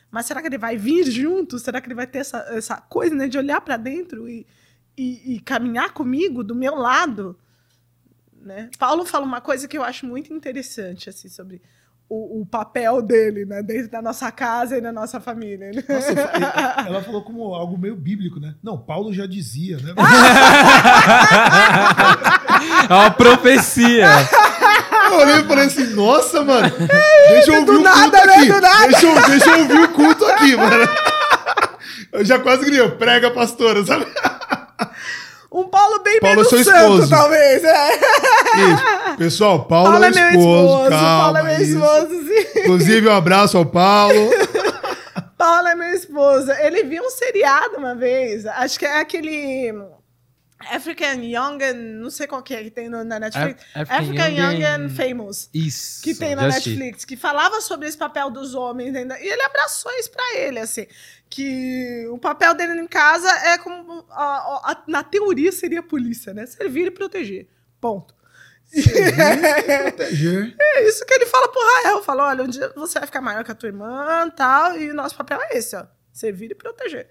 Mas 0.09 0.25
será 0.25 0.41
que 0.41 0.47
ele 0.47 0.57
vai 0.57 0.77
vir 0.77 1.03
junto? 1.11 1.59
Será 1.59 1.81
que 1.81 1.87
ele 1.87 1.93
vai 1.93 2.07
ter 2.07 2.19
essa, 2.19 2.39
essa 2.49 2.77
coisa, 2.77 3.13
né? 3.13 3.27
De 3.27 3.37
olhar 3.37 3.59
para 3.59 3.75
dentro 3.75 4.29
e, 4.29 4.47
e, 4.97 5.35
e 5.35 5.39
caminhar 5.41 5.93
comigo, 5.93 6.43
do 6.43 6.55
meu 6.55 6.75
lado? 6.75 7.37
Né? 8.47 8.69
Paulo 8.79 9.05
fala 9.05 9.25
uma 9.25 9.41
coisa 9.41 9.67
que 9.67 9.77
eu 9.77 9.83
acho 9.83 10.05
muito 10.05 10.33
interessante, 10.33 11.09
assim, 11.09 11.27
sobre 11.27 11.61
o, 12.09 12.41
o, 12.41 12.45
papel 12.45 13.01
dele, 13.01 13.45
né? 13.45 13.61
Dentro 13.61 13.91
da 13.91 14.01
nossa 14.01 14.31
casa 14.31 14.77
e 14.77 14.81
da 14.81 14.93
nossa 14.93 15.19
família. 15.19 15.71
Né? 15.71 15.83
Nossa, 15.87 16.11
ela 16.87 17.03
falou 17.03 17.21
como 17.21 17.53
algo 17.53 17.77
meio 17.77 17.95
bíblico, 17.95 18.39
né? 18.39 18.55
Não, 18.63 18.77
Paulo 18.77 19.13
já 19.13 19.25
dizia, 19.25 19.77
né? 19.77 19.93
é 22.89 22.93
uma 22.93 23.11
profecia. 23.11 24.07
Eu 25.09 25.17
olhei 25.19 25.35
e 25.35 25.43
falei 25.43 25.65
assim, 25.65 25.93
nossa, 25.93 26.41
mano, 26.43 26.71
deixa 27.29 27.51
eu 27.51 27.59
ouvir 27.59 27.71
o 27.71 27.81
nada, 27.81 28.21
culto 28.21 28.27
né? 28.27 28.35
aqui. 28.35 28.47
Deixa 28.91 29.05
eu, 29.05 29.27
deixa 29.27 29.49
eu 29.49 29.59
ouvir 29.59 29.81
o 29.81 29.89
culto 29.89 30.25
aqui, 30.25 30.55
mano. 30.55 30.87
Eu 32.11 32.23
já 32.23 32.39
quase 32.39 32.63
gritei, 32.65 32.89
prega 32.91 33.31
pastora, 33.31 33.83
sabe? 33.85 34.05
Um 35.57 35.67
Paulo 35.67 36.03
bem 36.03 36.19
Paulo 36.19 36.35
menos 36.35 36.53
é 36.53 36.63
santo, 36.63 36.93
esposo. 36.93 37.09
talvez. 37.09 37.63
É. 37.63 37.95
Isso. 37.95 39.17
Pessoal, 39.17 39.65
Paulo, 39.65 39.91
Paulo 39.91 40.05
é, 40.05 40.07
é 40.07 40.11
meu 40.11 40.29
esposo. 40.29 40.73
esposo 40.73 40.89
calma, 40.89 41.23
Paulo 41.23 41.37
é 41.37 41.43
meu 41.43 41.61
isso. 41.63 41.77
esposo, 41.77 42.27
sim. 42.27 42.59
Inclusive, 42.59 43.07
um 43.07 43.15
abraço 43.15 43.57
ao 43.57 43.65
Paulo. 43.65 44.29
Paulo 45.35 45.67
é 45.67 45.75
meu 45.75 45.89
esposo. 45.89 46.51
Ele 46.51 46.83
viu 46.83 47.03
um 47.03 47.09
seriado 47.09 47.77
uma 47.77 47.95
vez. 47.95 48.45
Acho 48.45 48.77
que 48.77 48.85
é 48.85 48.99
aquele 48.99 49.73
African 50.59 51.21
Young 51.21 51.63
and, 51.63 52.01
não 52.01 52.09
sei 52.09 52.25
qual 52.25 52.41
que 52.41 52.53
é 52.53 52.63
que 52.63 52.71
tem 52.71 52.89
no, 52.89 53.03
na 53.03 53.19
Netflix. 53.19 53.63
Af 53.75 53.81
African, 53.91 53.95
African 53.97 54.29
Young, 54.29 54.63
and... 54.63 54.85
and 54.85 54.89
Famous. 54.89 55.49
Isso. 55.53 56.01
Que 56.01 56.15
tem 56.15 56.35
na 56.35 56.47
Netflix, 56.47 57.05
que 57.05 57.15
falava 57.15 57.61
sobre 57.61 57.87
esse 57.87 57.97
papel 57.97 58.29
dos 58.31 58.55
homens. 58.55 58.95
E 58.95 59.27
ele 59.27 59.41
abraçou 59.43 59.91
isso 59.93 60.11
pra 60.11 60.35
ele, 60.35 60.59
assim. 60.59 60.87
Que 61.29 62.07
o 62.09 62.17
papel 62.17 62.53
dele 62.53 62.79
em 62.79 62.87
casa 62.87 63.29
é 63.29 63.57
como. 63.57 64.05
A, 64.09 64.71
a, 64.71 64.83
na 64.87 65.03
teoria 65.03 65.51
seria 65.51 65.79
a 65.81 65.83
polícia, 65.83 66.33
né? 66.33 66.45
Servir 66.45 66.87
e 66.87 66.91
proteger. 66.91 67.47
Ponto. 67.79 68.15
Servir 68.65 69.09
e 69.09 69.81
proteger. 69.81 70.55
É 70.77 70.87
isso 70.87 71.03
que 71.05 71.13
ele 71.13 71.25
fala 71.25 71.47
pro 71.47 71.59
Rael. 71.59 72.03
Falou: 72.03 72.25
olha, 72.27 72.43
um 72.43 72.47
dia 72.47 72.71
você 72.75 72.99
vai 72.99 73.07
ficar 73.07 73.21
maior 73.21 73.43
que 73.43 73.51
a 73.51 73.55
tua 73.55 73.67
irmã 73.67 74.29
tal. 74.29 74.77
E 74.77 74.93
nosso 74.93 75.15
papel 75.15 75.39
é 75.41 75.57
esse, 75.57 75.75
ó. 75.75 75.85
Servir 76.13 76.51
e 76.51 76.55
proteger. 76.55 77.09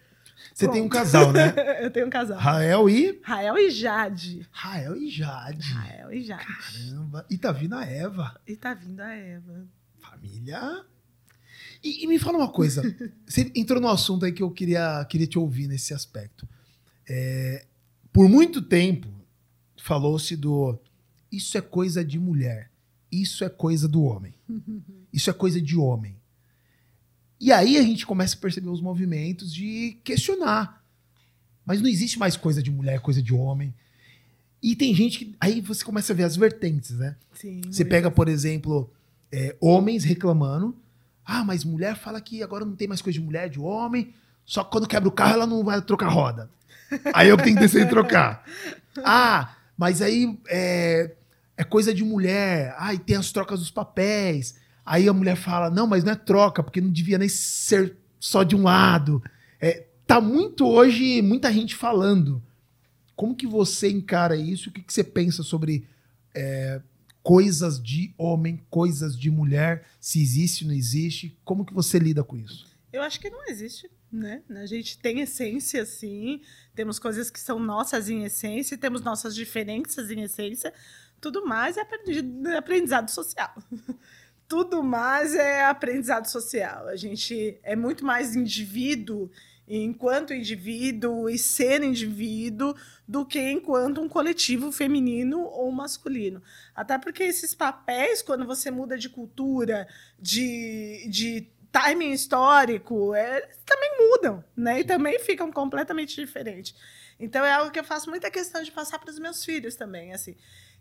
Você 0.55 0.69
tem 0.69 0.83
um 0.83 0.89
casal, 0.89 1.33
né? 1.33 1.53
eu 1.83 1.91
tenho 1.91 2.07
um 2.07 2.11
casal. 2.11 2.39
Rael 2.39 2.89
e? 2.89 3.21
Rael 3.23 3.59
e 3.59 3.71
Jade. 3.71 4.49
Rael 4.51 4.97
e 4.97 5.11
Jade. 5.11 5.73
Rael 5.73 6.13
e 6.13 6.23
Jade. 6.23 6.47
Caramba. 6.47 7.27
E 7.29 7.37
tá 7.37 7.53
vindo 7.53 7.75
a 7.75 7.85
Eva. 7.85 8.41
E 8.47 8.57
tá 8.57 8.73
vindo 8.73 9.01
a 9.01 9.13
Eva. 9.13 9.67
Família. 9.99 10.85
E, 11.87 12.03
e 12.03 12.07
me 12.09 12.19
fala 12.19 12.39
uma 12.39 12.49
coisa. 12.49 12.83
Você 13.25 13.53
entrou 13.55 13.81
no 13.81 13.89
assunto 13.89 14.25
aí 14.25 14.33
que 14.33 14.43
eu 14.43 14.51
queria, 14.51 15.05
queria 15.09 15.27
te 15.27 15.39
ouvir 15.39 15.69
nesse 15.69 15.95
aspecto. 15.95 16.47
É, 17.09 17.65
por 18.13 18.29
muito 18.29 18.61
tempo, 18.61 19.07
falou-se 19.77 20.35
do. 20.35 20.77
Isso 21.31 21.57
é 21.57 21.61
coisa 21.61 22.05
de 22.05 22.19
mulher. 22.19 22.71
Isso 23.11 23.45
é 23.45 23.49
coisa 23.49 23.87
do 23.87 24.03
homem. 24.03 24.35
Isso 25.13 25.31
é 25.31 25.33
coisa 25.33 25.61
de 25.61 25.77
homem. 25.77 26.17
E 27.41 27.53
aí 27.53 27.77
a 27.77 27.83
gente 27.83 28.05
começa 28.05 28.35
a 28.35 28.39
perceber 28.39 28.69
os 28.69 28.81
movimentos 28.81 29.55
de 29.55 29.97
questionar. 30.03 30.85
Mas 31.65 31.81
não 31.81 31.89
existe 31.89 32.19
mais 32.19 32.37
coisa 32.37 32.63
de 32.63 32.71
mulher, 32.71 33.01
coisa 33.01 33.23
de 33.23 33.33
homem. 33.33 33.73
E 34.63 34.75
tem 34.75 34.95
gente 34.95 35.19
que. 35.19 35.37
Aí 35.39 35.61
você 35.61 35.85
começa 35.85 36.13
a 36.13 36.17
ver 36.17 36.25
as 36.25 36.37
vertentes, 36.37 36.93
né? 36.93 37.17
Sim. 37.33 37.61
Você 37.71 37.85
pega, 37.85 38.11
por 38.11 38.29
exemplo, 38.29 38.91
é, 39.31 39.55
homens 39.61 40.03
reclamando. 40.03 40.75
Ah, 41.27 41.43
mas 41.43 41.65
mulher 41.65 41.97
fala 41.97 42.21
que 42.21 42.43
agora 42.43 42.65
não 42.65 42.77
tem 42.77 42.87
mais 42.87 43.03
coisa 43.03 43.19
de 43.19 43.25
mulher, 43.25 43.51
de 43.51 43.59
homem. 43.59 44.15
Só 44.45 44.63
que 44.63 44.71
quando 44.71 44.87
quebra 44.87 45.09
o 45.09 45.13
carro, 45.13 45.35
ela 45.35 45.47
não 45.47 45.65
vai 45.65 45.83
trocar 45.83 46.09
roda. 46.09 46.49
Aí 47.13 47.29
eu 47.29 47.37
tenho 47.37 47.57
que 47.57 47.63
descer 47.63 47.87
e 47.87 47.89
trocar. 47.89 48.45
Ah, 49.05 49.55
mas 49.77 50.01
aí 50.01 50.39
é, 50.49 51.13
é 51.55 51.63
coisa 51.63 51.93
de 51.93 52.03
mulher. 52.03 52.75
Ah, 52.79 52.95
e 52.95 52.99
tem 52.99 53.15
as 53.15 53.31
trocas 53.31 53.61
dos 53.61 53.71
papéis. 53.71 54.57
Aí 54.87 55.07
a 55.07 55.13
mulher 55.13 55.37
fala: 55.37 55.69
não, 55.69 55.87
mas 55.87 56.03
não 56.03 56.13
é 56.13 56.17
troca, 56.17 56.63
porque 56.63 56.81
não 56.81 56.91
devia 56.91 57.19
nem 57.19 57.29
ser 57.29 57.95
só 58.19 58.43
de 58.43 58.57
um 58.57 58.63
lado. 58.63 59.23
É, 59.61 59.85
tá 60.07 60.19
muito 60.19 60.67
hoje, 60.67 61.21
muita 61.21 61.53
gente 61.53 61.77
falando. 61.77 62.43
Como 63.15 63.37
que 63.37 63.47
você 63.47 63.91
encara 63.91 64.35
isso? 64.35 64.71
O 64.71 64.73
que, 64.73 64.81
que 64.81 64.93
você 64.93 65.05
pensa 65.05 65.43
sobre 65.43 65.87
é, 66.35 66.81
coisas 67.27 67.83
de 67.83 68.15
homem, 68.17 68.65
coisas 68.71 69.19
de 69.19 69.33
mulher? 69.33 69.85
Se 70.01 70.23
existe 70.23 70.65
não 70.65 70.73
existe? 70.73 71.37
Como 71.45 71.65
que 71.65 71.75
você 71.75 71.99
lida 71.99 72.23
com 72.23 72.37
isso? 72.37 72.65
Eu 72.93 73.03
acho 73.03 73.19
que 73.19 73.29
não 73.29 73.45
existe, 73.49 73.91
né? 74.13 74.43
A 74.49 74.65
gente 74.65 74.97
tem 74.97 75.19
essência, 75.19 75.85
sim. 75.85 76.41
Temos 76.73 77.01
coisas 77.01 77.29
que 77.29 77.41
são 77.41 77.59
nossas 77.59 78.09
em 78.09 78.23
essência, 78.23 78.79
temos 78.79 79.01
nossas 79.01 79.35
diferenças 79.35 80.09
em 80.09 80.23
essência. 80.23 80.73
Tudo 81.21 81.45
mais 81.45 81.77
é 81.77 81.85
aprendizado 82.57 83.11
social. 83.11 83.61
tudo 84.47 84.81
mais 84.81 85.35
é 85.35 85.65
aprendizado 85.65 86.27
social. 86.27 86.87
A 86.87 86.95
gente 86.95 87.59
é 87.65 87.75
muito 87.75 88.05
mais 88.05 88.37
indivíduo 88.37 89.29
enquanto 89.69 90.33
indivíduo 90.33 91.29
e 91.29 91.39
ser 91.39 91.83
indivíduo 91.83 92.75
do 93.07 93.25
que 93.25 93.41
enquanto 93.41 94.01
um 94.01 94.09
coletivo 94.09 94.71
feminino 94.71 95.43
ou 95.43 95.71
masculino. 95.73 96.43
Até 96.75 96.99
porque 96.99 97.25
esses 97.25 97.55
papéis, 97.55 98.23
quando 98.23 98.47
você 98.47 98.71
muda 98.71 98.97
de 98.97 99.09
cultura, 99.09 99.89
de, 100.19 101.07
de 101.09 101.49
timing 101.73 102.13
histórico, 102.13 103.15
é, 103.15 103.41
também 103.65 103.91
mudam, 103.99 104.45
né? 104.57 104.81
E 104.81 104.85
também 104.85 105.19
ficam 105.19 105.51
completamente 105.51 106.15
diferentes. 106.17 106.75
Então 107.19 107.45
é 107.45 107.53
algo 107.53 107.71
que 107.71 107.81
eu 107.81 107.85
faço 107.85 108.11
muita 108.11 108.31
questão 108.31 108.63
de 108.63 108.71
passar 108.71 108.99
para 108.99 109.11
os 109.11 109.19
meus 109.19 109.45
filhos 109.45 109.75
também, 109.75 110.13
assim 110.13 110.37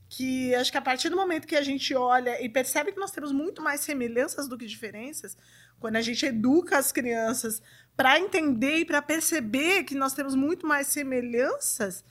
que 0.07 0.53
acho 0.55 0.71
que 0.71 0.77
a 0.77 0.81
partir 0.81 1.09
do 1.09 1.15
momento 1.15 1.47
que 1.47 1.55
a 1.55 1.61
gente 1.61 1.93
olha 1.95 2.41
e 2.41 2.47
percebe 2.47 2.91
que 2.91 2.99
nós 2.99 3.11
temos 3.11 3.31
muito 3.31 3.61
mais 3.61 3.81
semelhanças 3.81 4.47
do 4.47 4.57
que 4.57 4.65
diferenças, 4.65 5.37
quando 5.79 5.95
a 5.95 6.01
gente 6.01 6.25
educa 6.25 6.77
as 6.77 6.91
crianças 6.91 7.61
para 7.95 8.19
entender 8.19 8.77
e 8.77 8.85
para 8.85 9.01
perceber 9.01 9.83
que 9.83 9.95
nós 9.95 10.13
temos 10.13 10.35
muito 10.35 10.67
mais 10.67 10.87
semelhanças, 10.87 12.03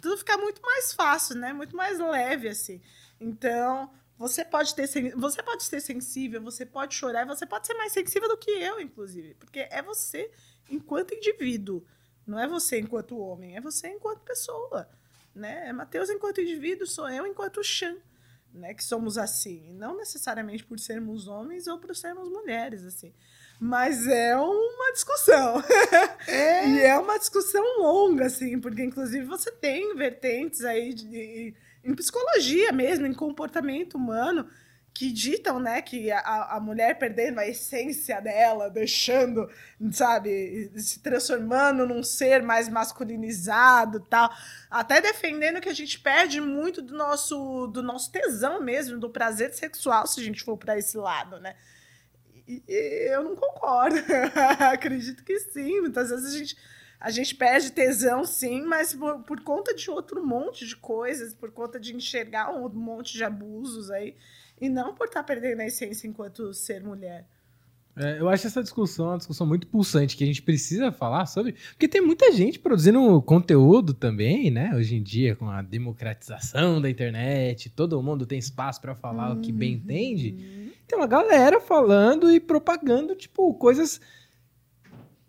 tudo 0.00 0.16
fica 0.16 0.36
muito 0.36 0.60
mais 0.62 0.92
fácil, 0.92 1.36
né? 1.36 1.52
Muito 1.52 1.76
mais 1.76 1.98
leve 1.98 2.48
assim. 2.48 2.80
Então, 3.20 3.90
você 4.18 4.44
pode 4.44 4.74
ter 4.74 4.88
você 5.16 5.42
pode 5.42 5.64
ser 5.64 5.80
sensível, 5.80 6.42
você 6.42 6.64
pode 6.64 6.94
chorar, 6.94 7.26
você 7.26 7.46
pode 7.46 7.66
ser 7.66 7.74
mais 7.74 7.92
sensível 7.92 8.28
do 8.28 8.36
que 8.36 8.50
eu, 8.50 8.80
inclusive, 8.80 9.34
porque 9.34 9.60
é 9.70 9.82
você 9.82 10.30
enquanto 10.70 11.14
indivíduo, 11.14 11.84
não 12.26 12.38
é 12.38 12.48
você 12.48 12.78
enquanto 12.78 13.18
homem, 13.18 13.56
é 13.56 13.60
você 13.60 13.88
enquanto 13.88 14.20
pessoa 14.20 14.88
né? 15.34 15.68
É 15.68 15.72
Mateus 15.72 16.10
enquanto 16.10 16.40
indivíduo, 16.40 16.86
sou 16.86 17.08
eu 17.08 17.26
enquanto 17.26 17.62
Xan, 17.62 17.96
né? 18.52 18.74
Que 18.74 18.84
somos 18.84 19.16
assim, 19.18 19.72
não 19.74 19.96
necessariamente 19.96 20.64
por 20.64 20.78
sermos 20.78 21.28
homens 21.28 21.66
ou 21.66 21.78
por 21.78 21.94
sermos 21.94 22.28
mulheres, 22.28 22.84
assim. 22.84 23.12
Mas 23.60 24.06
é 24.08 24.36
uma 24.36 24.92
discussão. 24.92 25.62
É. 26.28 26.68
e 26.68 26.80
é 26.80 26.96
uma 26.98 27.18
discussão 27.18 27.64
longa, 27.80 28.26
assim, 28.26 28.60
porque 28.60 28.82
inclusive 28.82 29.26
você 29.26 29.50
tem 29.50 29.94
vertentes 29.96 30.64
aí 30.64 30.94
de, 30.94 31.04
de, 31.04 31.54
em 31.82 31.94
psicologia 31.94 32.70
mesmo, 32.70 33.06
em 33.06 33.12
comportamento 33.12 33.94
humano, 33.94 34.48
que 34.94 35.10
ditam, 35.10 35.58
né, 35.58 35.80
que 35.80 36.10
a, 36.10 36.56
a 36.56 36.60
mulher 36.60 36.98
perdendo 36.98 37.38
a 37.38 37.46
essência 37.46 38.20
dela, 38.20 38.68
deixando, 38.68 39.48
sabe, 39.90 40.70
se 40.76 41.00
transformando 41.00 41.86
num 41.86 42.02
ser 42.02 42.42
mais 42.42 42.68
masculinizado, 42.68 44.00
tal, 44.00 44.30
até 44.70 45.00
defendendo 45.00 45.60
que 45.60 45.68
a 45.68 45.74
gente 45.74 45.98
perde 45.98 46.40
muito 46.40 46.82
do 46.82 46.94
nosso 46.94 47.66
do 47.68 47.82
nosso 47.82 48.12
tesão 48.12 48.60
mesmo, 48.60 48.98
do 48.98 49.08
prazer 49.08 49.54
sexual, 49.54 50.06
se 50.06 50.20
a 50.20 50.24
gente 50.24 50.42
for 50.42 50.58
para 50.58 50.78
esse 50.78 50.96
lado, 50.98 51.40
né? 51.40 51.56
E, 52.46 52.62
e 52.68 53.14
eu 53.14 53.22
não 53.24 53.34
concordo. 53.34 53.96
Acredito 54.72 55.24
que 55.24 55.38
sim, 55.38 55.80
muitas 55.80 56.10
vezes 56.10 56.34
a 56.34 56.38
gente 56.38 56.56
a 57.02 57.10
gente 57.10 57.34
perde 57.34 57.72
tesão, 57.72 58.24
sim, 58.24 58.62
mas 58.62 58.94
por, 58.94 59.24
por 59.24 59.40
conta 59.40 59.74
de 59.74 59.90
outro 59.90 60.24
monte 60.24 60.64
de 60.64 60.76
coisas, 60.76 61.34
por 61.34 61.50
conta 61.50 61.80
de 61.80 61.96
enxergar 61.96 62.54
um 62.54 62.68
monte 62.68 63.14
de 63.14 63.24
abusos 63.24 63.90
aí, 63.90 64.16
e 64.62 64.68
não 64.68 64.94
por 64.94 65.08
estar 65.08 65.24
tá 65.24 65.24
perdendo 65.24 65.60
a 65.60 65.66
essência 65.66 66.06
enquanto 66.06 66.54
ser 66.54 66.84
mulher. 66.84 67.26
É, 67.96 68.20
eu 68.20 68.28
acho 68.28 68.46
essa 68.46 68.62
discussão 68.62 69.08
uma 69.08 69.18
discussão 69.18 69.44
muito 69.44 69.66
pulsante 69.66 70.16
que 70.16 70.22
a 70.22 70.26
gente 70.26 70.40
precisa 70.40 70.92
falar 70.92 71.26
sobre, 71.26 71.56
porque 71.72 71.88
tem 71.88 72.00
muita 72.00 72.30
gente 72.32 72.60
produzindo 72.60 73.20
conteúdo 73.22 73.92
também, 73.92 74.52
né? 74.52 74.72
Hoje 74.74 74.94
em 74.94 75.02
dia, 75.02 75.34
com 75.34 75.50
a 75.50 75.60
democratização 75.60 76.80
da 76.80 76.88
internet, 76.88 77.68
todo 77.70 78.00
mundo 78.00 78.24
tem 78.24 78.38
espaço 78.38 78.80
para 78.80 78.94
falar 78.94 79.32
o 79.32 79.40
que 79.40 79.50
bem 79.50 79.74
entende. 79.74 80.72
Tem 80.86 80.96
uma 80.96 81.08
galera 81.08 81.60
falando 81.60 82.30
e 82.30 82.38
propagando, 82.38 83.16
tipo, 83.16 83.52
coisas 83.54 84.00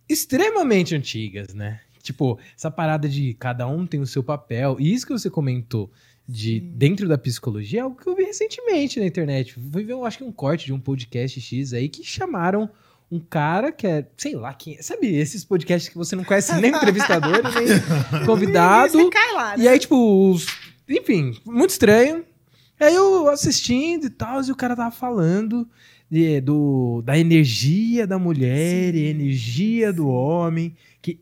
extremamente 0.08 0.96
antigas, 0.96 1.54
né? 1.56 1.82
Tipo, 2.04 2.38
essa 2.56 2.70
parada 2.70 3.10
de 3.10 3.34
cada 3.34 3.68
um 3.68 3.88
tem 3.88 4.00
o 4.00 4.08
seu 4.08 4.24
papel. 4.24 4.78
E 4.80 4.94
isso 4.94 5.08
que 5.08 5.14
você 5.14 5.30
comentou 5.30 5.92
de 6.28 6.60
Sim. 6.60 6.72
dentro 6.76 7.08
da 7.08 7.18
psicologia 7.18 7.80
é 7.80 7.84
algo 7.84 7.98
que 8.00 8.08
eu 8.08 8.16
vi 8.16 8.24
recentemente 8.24 9.00
na 9.00 9.06
internet. 9.06 9.54
Fui 9.72 9.84
ver, 9.84 9.94
eu 9.94 10.06
acho 10.06 10.18
que 10.20 10.24
um 10.24 10.32
corte 10.32 10.66
de 10.66 10.74
um 10.74 10.80
podcast 10.80 11.40
X 11.42 11.74
aí 11.74 11.90
que 11.90 12.04
chamaram 12.04 12.70
um 13.12 13.20
cara 13.20 13.72
que 13.72 13.86
é, 13.86 14.08
sei 14.18 14.34
lá 14.36 14.54
quem 14.54 14.76
é. 14.78 14.82
Sabe, 14.82 15.08
esses 15.16 15.44
podcasts 15.46 15.90
que 15.90 15.98
você 15.98 16.16
não 16.16 16.24
conhece 16.24 16.56
nem 16.60 16.72
entrevistador, 16.72 17.42
nem 17.54 18.26
convidado. 18.26 19.00
E 19.00 19.04
você 19.04 19.10
cai 19.10 19.34
lá, 19.34 19.58
né? 19.58 19.64
E 19.64 19.68
aí, 19.68 19.78
tipo, 19.78 20.32
os- 20.32 20.48
enfim, 20.90 21.36
muito 21.46 21.70
estranho. 21.72 22.24
Aí 22.80 22.96
eu 22.96 23.30
assistindo 23.30 24.06
e 24.08 24.10
tal, 24.10 24.42
e 24.44 24.52
o 24.52 24.56
cara 24.56 24.76
tava 24.76 24.92
falando 24.92 25.68
de- 26.10 26.42
do, 26.42 27.02
da 27.06 27.18
energia 27.18 28.08
da 28.08 28.18
mulher 28.18 28.96
e 28.96 29.06
energia 29.08 29.92
do 29.94 30.08
homem. 30.08 30.76
Que. 31.02 31.20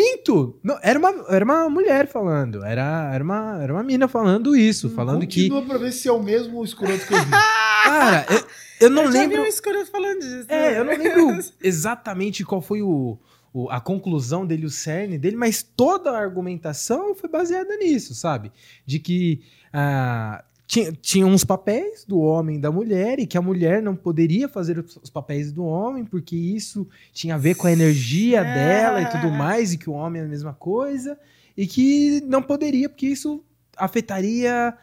Minto! 0.00 0.58
Não, 0.62 0.78
era, 0.82 0.98
uma, 0.98 1.24
era 1.28 1.44
uma 1.44 1.70
mulher 1.70 2.06
falando. 2.06 2.62
Era, 2.64 3.10
era, 3.14 3.24
uma, 3.24 3.62
era 3.62 3.72
uma 3.72 3.82
mina 3.82 4.06
falando 4.06 4.54
isso. 4.54 4.90
Falando 4.90 5.26
que. 5.26 5.48
Continua 5.48 5.62
pra 5.62 5.78
ver 5.78 5.92
se 5.92 6.06
é 6.08 6.12
o 6.12 6.22
mesmo 6.22 6.62
escroto 6.62 7.06
que 7.06 7.14
eu 7.14 7.18
vi. 7.24 7.30
Cara, 7.84 8.26
eu, 8.30 8.46
eu 8.82 8.90
não 8.90 9.04
eu 9.04 9.12
já 9.12 9.18
lembro. 9.20 9.36
vi 9.36 9.42
um 9.42 9.46
escroto 9.46 9.86
falando 9.90 10.20
disso. 10.20 10.46
É, 10.48 10.78
eu 10.78 10.84
não 10.84 10.92
lembro 10.96 11.38
exatamente 11.62 12.44
qual 12.44 12.60
foi 12.60 12.82
o, 12.82 13.18
o- 13.54 13.70
a 13.70 13.80
conclusão 13.80 14.44
dele, 14.46 14.66
o 14.66 14.70
cerne 14.70 15.16
dele, 15.18 15.36
mas 15.36 15.62
toda 15.62 16.10
a 16.10 16.18
argumentação 16.18 17.14
foi 17.14 17.30
baseada 17.30 17.74
nisso, 17.78 18.14
sabe? 18.14 18.52
De 18.84 18.98
que 18.98 19.40
ah, 19.72 20.44
tinha, 20.66 20.92
tinha 20.92 21.26
uns 21.26 21.44
papéis 21.44 22.04
do 22.04 22.18
homem 22.18 22.56
e 22.56 22.60
da 22.60 22.72
mulher, 22.72 23.18
e 23.18 23.26
que 23.26 23.38
a 23.38 23.42
mulher 23.42 23.80
não 23.80 23.94
poderia 23.94 24.48
fazer 24.48 24.78
os, 24.78 25.10
papéis 25.10 25.52
do 25.52 25.64
homem, 25.64 26.04
porque 26.04 26.34
isso 26.34 26.88
tinha 27.12 27.36
a 27.36 27.38
ver 27.38 27.54
com 27.54 27.66
a 27.66 27.72
energia 27.72 28.40
É. 28.40 28.54
dela 28.54 29.02
e 29.02 29.10
tudo 29.10 29.30
mais, 29.30 29.72
e 29.72 29.78
que 29.78 29.88
o 29.88 29.92
homem 29.92 30.22
é 30.22 30.24
a 30.24 30.28
mesma 30.28 30.52
coisa, 30.52 31.18
e 31.56 31.66
que 31.66 32.20
não 32.26 32.42
poderia, 32.42 32.88
porque 32.88 33.06
isso 33.06 33.44
afetaria 33.76 34.76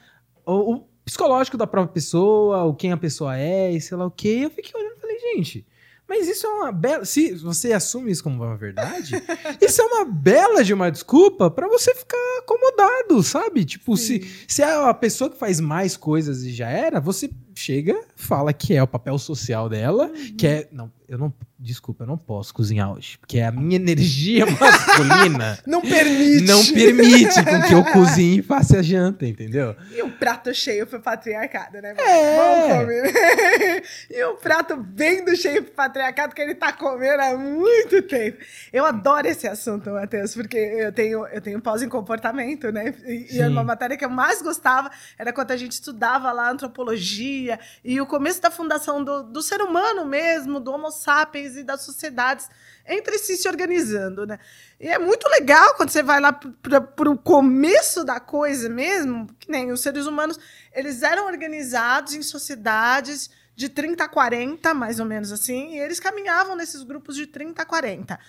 o, 0.46 0.76
o 0.76 0.84
psicológico 1.04 1.58
da 1.58 1.68
própria 1.68 1.94
pessoa, 1.94 2.64
o 2.64 2.74
quem 2.74 2.92
a 2.92 2.98
pessoa 2.98 3.38
é, 3.38 3.72
e 3.72 3.82
sei 3.82 3.98
lá 3.98 4.06
o 4.06 4.12
quê. 4.12 4.38
E 4.38 4.44
eu 4.44 4.50
fiquei 4.50 4.72
olhando 4.80 4.98
e 4.98 5.02
falei, 5.02 5.20
gente, 5.20 5.66
mas 6.14 6.28
isso 6.28 6.46
é 6.46 6.50
uma 6.50 6.72
bela. 6.72 7.04
Se 7.06 7.34
você 7.34 7.74
assume 7.74 8.12
isso 8.12 8.24
como 8.24 8.44
uma 8.44 8.56
verdade, 8.56 9.16
isso 9.60 9.82
é 9.82 9.86
uma 9.86 10.06
bela 10.06 10.64
de 10.64 10.72
uma 10.72 10.92
desculpa 10.92 11.50
pra 11.50 11.68
você 11.68 11.94
ficar 11.96 12.18
acomodado, 12.38 13.24
sabe? 13.24 13.66
Tipo, 13.66 13.98
se, 13.98 14.22
se 14.48 14.62
é 14.62 14.72
a 14.88 14.94
pessoa 14.94 15.28
que 15.28 15.40
faz 15.40 15.60
mais 15.60 15.98
coisas 15.98 16.44
e 16.44 16.54
já 16.54 16.70
era, 16.70 17.02
você 17.02 17.32
chega, 17.64 18.00
fala 18.16 18.52
que 18.52 18.76
é 18.76 18.84
o 18.84 18.88
papel 18.88 19.18
social 19.18 19.70
dela, 19.70 20.10
que 20.38 20.46
é. 20.46 20.68
Não, 20.72 20.92
eu 21.08 21.18
não. 21.18 21.34
Desculpa, 21.60 22.04
eu 22.04 22.08
não 22.08 22.18
posso 22.18 22.54
cozinhar 22.54 22.92
hoje. 22.92 23.18
Porque 23.18 23.40
a 23.40 23.50
minha 23.50 23.78
energia 23.78 24.44
masculina 24.60 25.58
Não 25.66 25.80
permite. 25.80 26.44
não 26.44 26.66
permite 26.66 27.42
com 27.42 27.62
que 27.62 27.74
eu 27.74 27.86
cozinhe 27.86 28.40
e 28.40 28.42
faça 28.42 28.80
a 28.80 28.82
janta, 28.82 29.26
entendeu? 29.26 29.74
E 29.96 30.02
o 30.02 30.12
prato 30.12 30.54
cheio 30.54 30.86
foi 30.86 31.00
patriarcado, 31.00 31.82
né? 31.82 31.96
É. 31.98 32.38
Vamos 32.38 32.80
comer. 32.80 33.84
e 34.12 34.24
o 34.26 34.36
prato 34.36 34.76
bem 34.76 35.24
do 35.24 35.38
cheio 35.38 35.64
pro 35.64 35.72
patriarcado 35.72 36.36
que 36.36 36.42
ele 36.42 36.54
tá 36.54 36.74
comendo 36.74 37.22
há 37.22 37.38
muito 37.38 38.02
tempo. 38.02 38.40
Eu 38.74 38.86
adoro 38.86 39.26
esse 39.26 39.48
assunto, 39.48 39.90
Matheus, 39.90 40.34
porque 40.34 40.58
eu 40.58 40.92
tenho, 40.92 41.26
eu 41.28 41.40
tenho 41.40 41.62
pós 41.62 41.82
em 41.82 41.88
comportamento, 41.88 42.74
né? 42.74 42.94
E, 43.06 43.38
e 43.38 43.48
uma 43.48 43.64
matéria 43.64 43.96
que 43.96 44.04
eu 44.04 44.10
mais 44.10 44.42
gostava 44.42 44.92
era 45.18 45.32
quando 45.32 45.52
a 45.52 45.58
gente 45.58 45.72
estudava 45.72 46.30
lá 46.34 46.52
antropologia 46.52 47.53
e 47.84 48.00
o 48.00 48.06
começo 48.06 48.42
da 48.42 48.52
fundação 48.52 49.04
do, 49.04 49.24
do 49.24 49.42
ser 49.42 49.62
humano 49.62 50.06
mesmo, 50.06 50.60
do 50.60 50.72
Homo 50.72 50.92
sapiens 50.92 51.56
e 51.56 51.64
das 51.64 51.82
sociedades 51.82 52.50
entre 52.86 53.18
si 53.18 53.38
se 53.38 53.48
organizando, 53.48 54.26
né? 54.26 54.40
E 54.80 54.88
é 54.88 55.00
muito 55.00 55.28
legal 55.30 55.76
quando 55.76 55.90
você 55.90 56.04
vai 56.04 56.20
lá 56.20 56.34
para 56.34 57.10
o 57.10 57.18
começo 57.18 58.04
da 58.04 58.20
coisa 58.20 58.68
mesmo, 58.70 59.28
que 59.40 59.50
nem 59.50 59.72
os 59.72 59.82
seres 59.82 60.06
humanos, 60.06 60.40
eles 60.74 61.02
eram 61.02 61.26
organizados 61.26 62.14
em 62.14 62.22
sociedades 62.22 63.30
de 63.56 63.70
30 63.70 64.04
a 64.04 64.10
40, 64.10 64.74
mais 64.74 65.00
ou 65.00 65.06
menos 65.06 65.32
assim, 65.32 65.76
e 65.76 65.80
eles 65.80 66.00
caminhavam 66.00 66.56
nesses 66.56 66.84
grupos 66.84 67.16
de 67.16 67.28
30 67.28 67.62
a 67.62 67.66
40. 67.66 68.20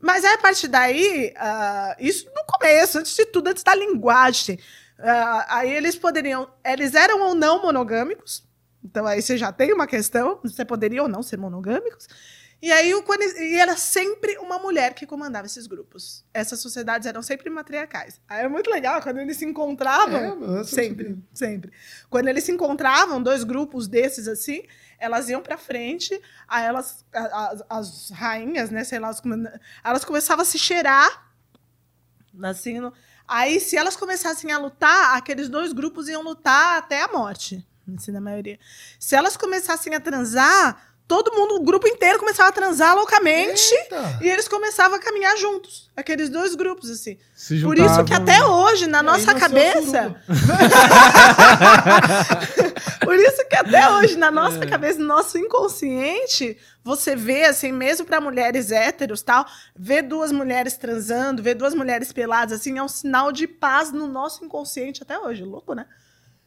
Mas 0.00 0.24
aí, 0.24 0.34
a 0.34 0.38
partir 0.38 0.68
daí, 0.68 1.32
ah, 1.36 1.96
isso 1.98 2.26
no 2.34 2.44
começo, 2.44 2.98
antes 2.98 3.14
de 3.14 3.24
tudo, 3.24 3.48
antes 3.48 3.62
da 3.62 3.74
linguagem, 3.74 4.58
ah, 4.98 5.46
aí 5.58 5.72
eles 5.72 5.96
poderiam, 5.96 6.48
eles 6.64 6.94
eram 6.94 7.22
ou 7.22 7.34
não 7.34 7.62
monogâmicos, 7.62 8.42
então 8.84 9.06
aí 9.06 9.22
você 9.22 9.36
já 9.38 9.50
tem 9.50 9.72
uma 9.72 9.86
questão, 9.86 10.38
você 10.42 10.64
poderia 10.64 11.02
ou 11.02 11.08
não 11.08 11.22
ser 11.22 11.38
monogâmicos, 11.38 12.06
e 12.62 12.70
aí 12.72 12.92
e 12.92 13.54
era 13.56 13.76
sempre 13.76 14.38
uma 14.38 14.58
mulher 14.58 14.94
que 14.94 15.06
comandava 15.06 15.44
esses 15.46 15.66
grupos. 15.66 16.24
Essas 16.32 16.60
sociedades 16.60 17.06
eram 17.06 17.20
sempre 17.22 17.50
matriarcais. 17.50 18.20
Aí 18.28 18.44
é 18.44 18.48
muito 18.48 18.70
legal 18.70 19.02
quando 19.02 19.18
eles 19.18 19.36
se 19.36 19.44
encontravam. 19.44 20.58
É, 20.60 20.64
sempre, 20.64 21.04
sabia. 21.08 21.22
sempre. 21.34 21.72
Quando 22.08 22.28
eles 22.28 22.44
se 22.44 22.52
encontravam, 22.52 23.22
dois 23.22 23.44
grupos 23.44 23.86
desses 23.86 24.26
assim, 24.28 24.62
elas 24.98 25.28
iam 25.28 25.42
pra 25.42 25.58
frente, 25.58 26.18
aí 26.48 26.64
elas, 26.64 27.04
a- 27.12 27.20
a- 27.68 27.78
as, 27.78 28.08
rainhas, 28.10 28.70
né, 28.70 28.82
sei 28.84 28.98
lá, 28.98 29.08
as 29.08 29.20
come- 29.20 29.46
elas 29.82 30.02
começavam 30.04 30.40
a 30.42 30.46
se 30.46 30.58
cheirar, 30.58 31.32
assim, 32.42 32.80
no- 32.80 32.92
aí 33.28 33.60
se 33.60 33.76
elas 33.76 33.96
começassem 33.96 34.50
a 34.52 34.58
lutar, 34.58 35.16
aqueles 35.16 35.48
dois 35.50 35.72
grupos 35.74 36.08
iam 36.08 36.22
lutar 36.22 36.78
até 36.78 37.02
a 37.02 37.08
morte, 37.08 37.66
assim, 37.96 38.12
na 38.12 38.20
maioria. 38.20 38.58
Se 38.98 39.14
elas 39.16 39.36
começassem 39.36 39.94
a 39.94 40.00
transar, 40.00 40.76
todo 41.06 41.32
mundo, 41.34 41.56
o 41.56 41.60
grupo 41.62 41.86
inteiro 41.86 42.18
começava 42.18 42.48
a 42.48 42.52
transar 42.52 42.94
loucamente, 42.96 43.74
Eita. 43.74 44.18
e 44.22 44.28
eles 44.28 44.48
começavam 44.48 44.96
a 44.96 45.00
caminhar 45.00 45.36
juntos, 45.36 45.90
aqueles 45.96 46.28
dois 46.30 46.54
grupos, 46.54 46.88
assim. 46.90 47.18
Se 47.34 47.60
Por 47.60 47.78
isso 47.78 48.04
que 48.04 48.14
até 48.14 48.42
hoje, 48.44 48.86
na 48.86 49.00
E 49.00 49.02
nossa 49.02 49.34
cabeça. 49.34 50.16
Por 53.04 53.16
isso 53.16 53.46
que 53.48 53.56
até 53.56 53.90
hoje, 53.90 54.16
na 54.16 54.30
nossa 54.30 54.64
É. 54.64 54.66
cabeça, 54.66 54.98
no 54.98 55.06
nosso 55.06 55.36
inconsciente, 55.38 56.56
você 56.82 57.14
vê, 57.14 57.44
assim, 57.44 57.72
mesmo 57.72 58.06
para 58.06 58.20
mulheres 58.20 58.70
héteros 58.70 59.22
tal, 59.22 59.44
ver 59.76 60.02
duas 60.02 60.32
mulheres 60.32 60.76
transando, 60.76 61.42
ver 61.42 61.54
duas 61.54 61.74
mulheres 61.74 62.12
peladas, 62.12 62.60
assim, 62.60 62.78
é 62.78 62.82
um 62.82 62.88
sinal 62.88 63.30
de 63.30 63.46
paz 63.46 63.92
no 63.92 64.06
nosso 64.06 64.44
inconsciente 64.44 65.02
até 65.02 65.18
hoje. 65.18 65.44
Louco, 65.44 65.74
né? 65.74 65.86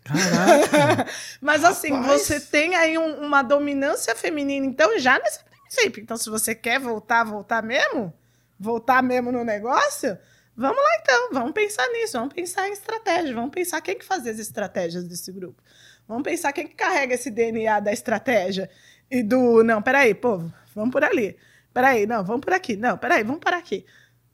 Caraca. 0.08 1.12
Mas 1.41 1.64
assim, 1.64 1.91
Rapaz. 1.91 2.22
você 2.24 2.39
tem 2.39 2.76
aí 2.76 2.97
um- 2.97 3.26
uma 3.26 3.41
dominância 3.41 4.16
feminina, 4.16 4.66
então, 4.66 4.97
já 4.99 5.20
nesse 5.20 5.39
princípio. 5.43 6.01
Então, 6.01 6.18
se 6.18 6.30
você 6.30 6.55
quer 6.55 6.80
voltar, 6.80 7.24
voltar 7.24 7.62
mesmo, 7.64 8.14
voltar 8.60 9.03
mesmo 9.03 9.32
no 9.32 9.43
negócio, 9.43 10.18
vamos 10.55 10.78
lá 10.78 10.89
então, 11.01 11.30
vamos 11.34 11.51
pensar 11.51 11.88
nisso, 11.89 12.18
vamos 12.18 12.34
pensar 12.34 12.68
em 12.68 12.74
estratégia, 12.74 13.34
vamos 13.36 13.51
pensar 13.51 13.82
quem 13.82 13.97
que 13.97 14.05
faz 14.05 14.26
as 14.26 14.39
estratégias 14.39 15.03
desse 15.03 15.32
grupo. 15.32 15.62
Vamos 16.08 16.24
pensar 16.24 16.53
quem 16.53 16.66
que 16.68 16.74
carrega 16.76 17.14
esse 17.16 17.30
DNA 17.30 17.80
da 17.82 17.91
estratégia 17.91 18.70
e 19.12 19.22
do, 19.22 19.62
não, 19.64 19.82
peraí, 19.82 20.14
povo, 20.14 20.51
vamos 20.74 20.91
por 20.91 21.03
ali. 21.03 21.38
Peraí, 21.74 22.08
não, 22.08 22.24
vamos 22.24 22.41
por 22.41 22.53
aqui. 22.53 22.76
Não, 22.78 22.97
peraí, 22.97 23.24
vamos 23.24 23.41
parar 23.41 23.58
aqui. 23.58 23.86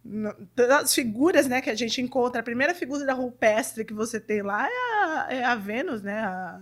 Não, 0.05 0.33
As 0.81 0.93
figuras, 0.93 1.47
né, 1.47 1.61
que 1.61 1.69
a 1.69 1.75
gente 1.75 2.01
encontra, 2.01 2.41
a 2.41 2.43
primeira 2.43 2.73
figura 2.75 3.05
da 3.05 3.13
rupestre 3.13 3.85
que 3.85 3.93
você 3.93 4.19
tem 4.19 4.41
lá 4.41 4.67
é 4.67 4.71
a, 4.71 5.27
é 5.29 5.43
a 5.45 5.55
Vênus, 5.55 6.01
né? 6.01 6.19
A 6.19 6.59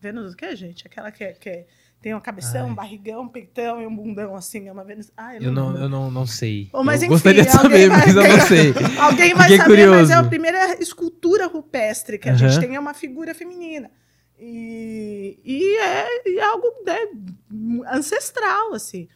Vênus 0.00 0.34
o 0.34 0.36
que, 0.36 0.54
gente? 0.54 0.86
Aquela 0.86 1.10
que, 1.10 1.24
é- 1.24 1.32
que 1.32 1.48
é- 1.48 1.66
tem 2.02 2.14
um 2.14 2.20
cabeção, 2.20 2.66
Ai. 2.66 2.70
um 2.70 2.74
barrigão, 2.74 3.22
um 3.22 3.28
peitão 3.28 3.80
e 3.80 3.86
um 3.86 3.96
bundão, 3.96 4.36
assim. 4.36 4.68
É 4.68 4.72
uma 4.72 4.84
Vênus... 4.84 5.10
Ai, 5.16 5.38
Eu 5.40 5.50
não, 5.50 5.68
lembro. 5.68 5.82
eu 5.84 5.88
não, 5.88 6.10
não 6.10 6.26
sei. 6.26 6.68
Bom, 6.70 6.84
mas 6.84 7.00
eu 7.00 7.06
enfim, 7.06 7.14
gostaria 7.14 7.42
de 7.44 7.50
saber, 7.50 7.88
vai- 7.88 7.98
mas 8.06 8.14
eu 8.14 8.22
não 8.22 8.40
sei. 8.46 8.74
Alguém 9.00 9.32
vai 9.32 9.44
Fiquei 9.48 9.56
saber, 9.56 9.86
mas 9.88 10.10
é 10.10 10.12
a 10.12 10.16
curioso. 10.18 10.28
primeira 10.28 10.82
escultura 10.82 11.46
rupestre 11.46 12.18
que 12.18 12.28
a 12.28 12.34
gente 12.34 12.60
tem 12.60 12.74
é 12.76 12.80
uma 12.80 12.92
figura 12.92 13.34
feminina. 13.34 13.90
E, 14.38 15.38
e, 15.42 15.76
é, 15.78 16.28
e 16.28 16.38
é 16.38 16.44
algo 16.44 16.66
né, 16.84 16.98
ancestral, 17.90 18.74
assim. 18.74 19.08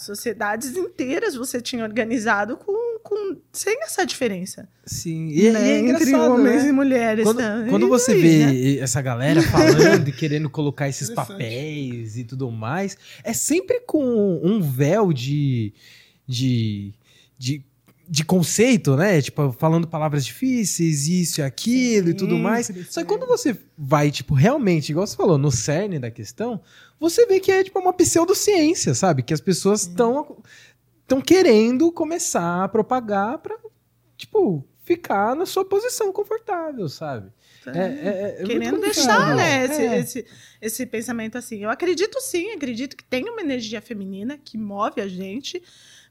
Sociedades 0.00 0.76
inteiras 0.76 1.34
você 1.34 1.60
tinha 1.60 1.84
organizado 1.84 2.56
com, 2.56 2.98
com, 3.02 3.36
sem 3.52 3.82
essa 3.82 4.04
diferença. 4.04 4.68
Sim, 4.84 5.28
e, 5.28 5.46
e 5.46 5.50
né, 5.50 5.72
é 5.72 5.78
entre 5.78 6.14
homens 6.14 6.64
né? 6.64 6.68
e 6.70 6.72
mulheres. 6.72 7.24
Quando, 7.24 7.38
né? 7.38 7.66
quando 7.68 7.86
E 7.86 7.88
você 7.88 8.12
aí, 8.12 8.20
vê 8.22 8.46
né? 8.46 8.82
essa 8.82 9.02
galera 9.02 9.42
falando 9.42 10.08
e 10.08 10.12
querendo 10.12 10.48
colocar 10.48 10.88
esses 10.88 11.10
papéis 11.10 12.16
e 12.16 12.24
tudo 12.24 12.50
mais, 12.50 12.96
é 13.22 13.32
sempre 13.32 13.80
com 13.80 14.40
um 14.42 14.60
véu 14.60 15.12
de. 15.12 15.72
de. 16.26 16.92
de 17.38 17.62
de 18.12 18.24
conceito, 18.24 18.96
né? 18.96 19.22
Tipo, 19.22 19.52
falando 19.52 19.86
palavras 19.86 20.24
difíceis, 20.24 21.06
isso 21.06 21.40
e 21.40 21.44
aquilo 21.44 22.08
e 22.10 22.14
tudo 22.14 22.36
mais. 22.36 22.68
Só 22.90 23.02
que 23.02 23.06
quando 23.06 23.24
você 23.24 23.56
vai, 23.78 24.10
tipo, 24.10 24.34
realmente, 24.34 24.90
igual 24.90 25.06
você 25.06 25.16
falou, 25.16 25.38
no 25.38 25.52
cerne 25.52 25.96
da 26.00 26.10
questão, 26.10 26.60
você 26.98 27.24
vê 27.24 27.38
que 27.38 27.52
é, 27.52 27.62
tipo, 27.62 27.78
uma 27.78 27.92
pseudociência, 27.92 28.94
sabe? 28.94 29.22
Que 29.22 29.32
as 29.32 29.40
pessoas 29.40 29.82
estão 29.82 30.42
estão 31.02 31.20
querendo 31.20 31.90
começar 31.92 32.64
a 32.64 32.68
propagar 32.68 33.38
pra, 33.38 33.56
tipo, 34.16 34.64
ficar 34.84 35.34
na 35.36 35.44
sua 35.46 35.64
posição 35.64 36.12
confortável, 36.12 36.88
sabe? 36.88 37.30
É, 37.66 37.78
é- 37.78 38.36
é 38.40 38.44
Querendo 38.44 38.70
muito 38.78 38.84
deixar, 38.84 39.36
né, 39.36 39.64
esse, 39.66 39.82
É. 39.82 39.98
esse, 39.98 40.26
esse 40.62 40.86
pensamento 40.86 41.36
assim. 41.36 41.62
Eu 41.62 41.70
acredito 41.70 42.20
sim, 42.20 42.50
acredito 42.52 42.96
que 42.96 43.04
tem 43.04 43.28
uma 43.28 43.40
energia 43.40 43.80
feminina 43.80 44.38
que 44.42 44.56
move 44.56 45.00
a 45.00 45.06
gente, 45.08 45.62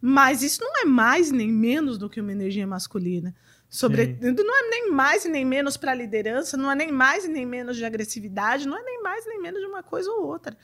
mas 0.02 0.42
isso 0.44 0.62
não 0.62 0.82
é 0.82 0.86
mais 0.86 1.32
nem 1.32 1.50
menos 1.52 1.98
do 1.98 2.10
que 2.10 2.22
uma 2.22 2.32
energia 2.32 2.66
masculina. 2.66 3.36
Sobre, 3.70 4.18
Sim. 4.20 4.32
não 4.32 4.56
é 4.66 4.70
nem 4.70 4.92
mais 4.92 5.26
e 5.26 5.30
nem 5.30 5.46
menos 5.46 5.78
para 5.78 5.94
liderança, 5.94 6.58
não 6.58 6.72
é 6.72 6.76
nem 6.76 6.92
mais 6.92 7.26
e 7.26 7.28
nem 7.28 7.46
menos 7.46 7.78
de 7.78 7.86
agressividade, 7.86 8.68
não 8.68 8.78
é 8.78 8.82
nem 8.84 9.02
mais 9.04 9.26
nem 9.28 9.40
menos 9.40 9.60
de 9.62 9.68
uma 9.68 9.84
coisa 9.84 10.10
ou 10.10 10.26
outra. 10.26 10.58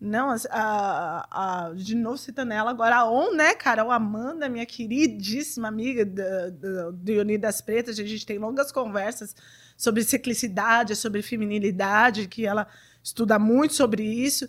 Não, 0.00 0.30
a, 0.30 0.38
a- 0.50 1.72
de 1.74 1.96
novo 1.96 2.16
citando 2.16 2.52
ela 2.52 2.70
agora, 2.70 2.98
a 2.98 3.10
On, 3.10 3.32
né, 3.34 3.54
Carol 3.54 3.90
Amanda, 3.90 4.48
minha 4.48 4.64
queridíssima 4.64 5.66
amiga 5.66 6.04
do 6.06 7.12
Unidas 7.20 7.60
Pretas, 7.60 7.98
a 7.98 8.04
gente 8.04 8.24
tem 8.24 8.38
longas 8.38 8.70
conversas 8.70 9.34
sobre 9.76 10.04
ciclicidade, 10.04 10.94
sobre 10.94 11.20
feminilidade, 11.22 12.28
que 12.28 12.46
ela 12.46 12.68
estuda 13.02 13.40
muito 13.40 13.74
sobre 13.74 14.04
isso. 14.04 14.48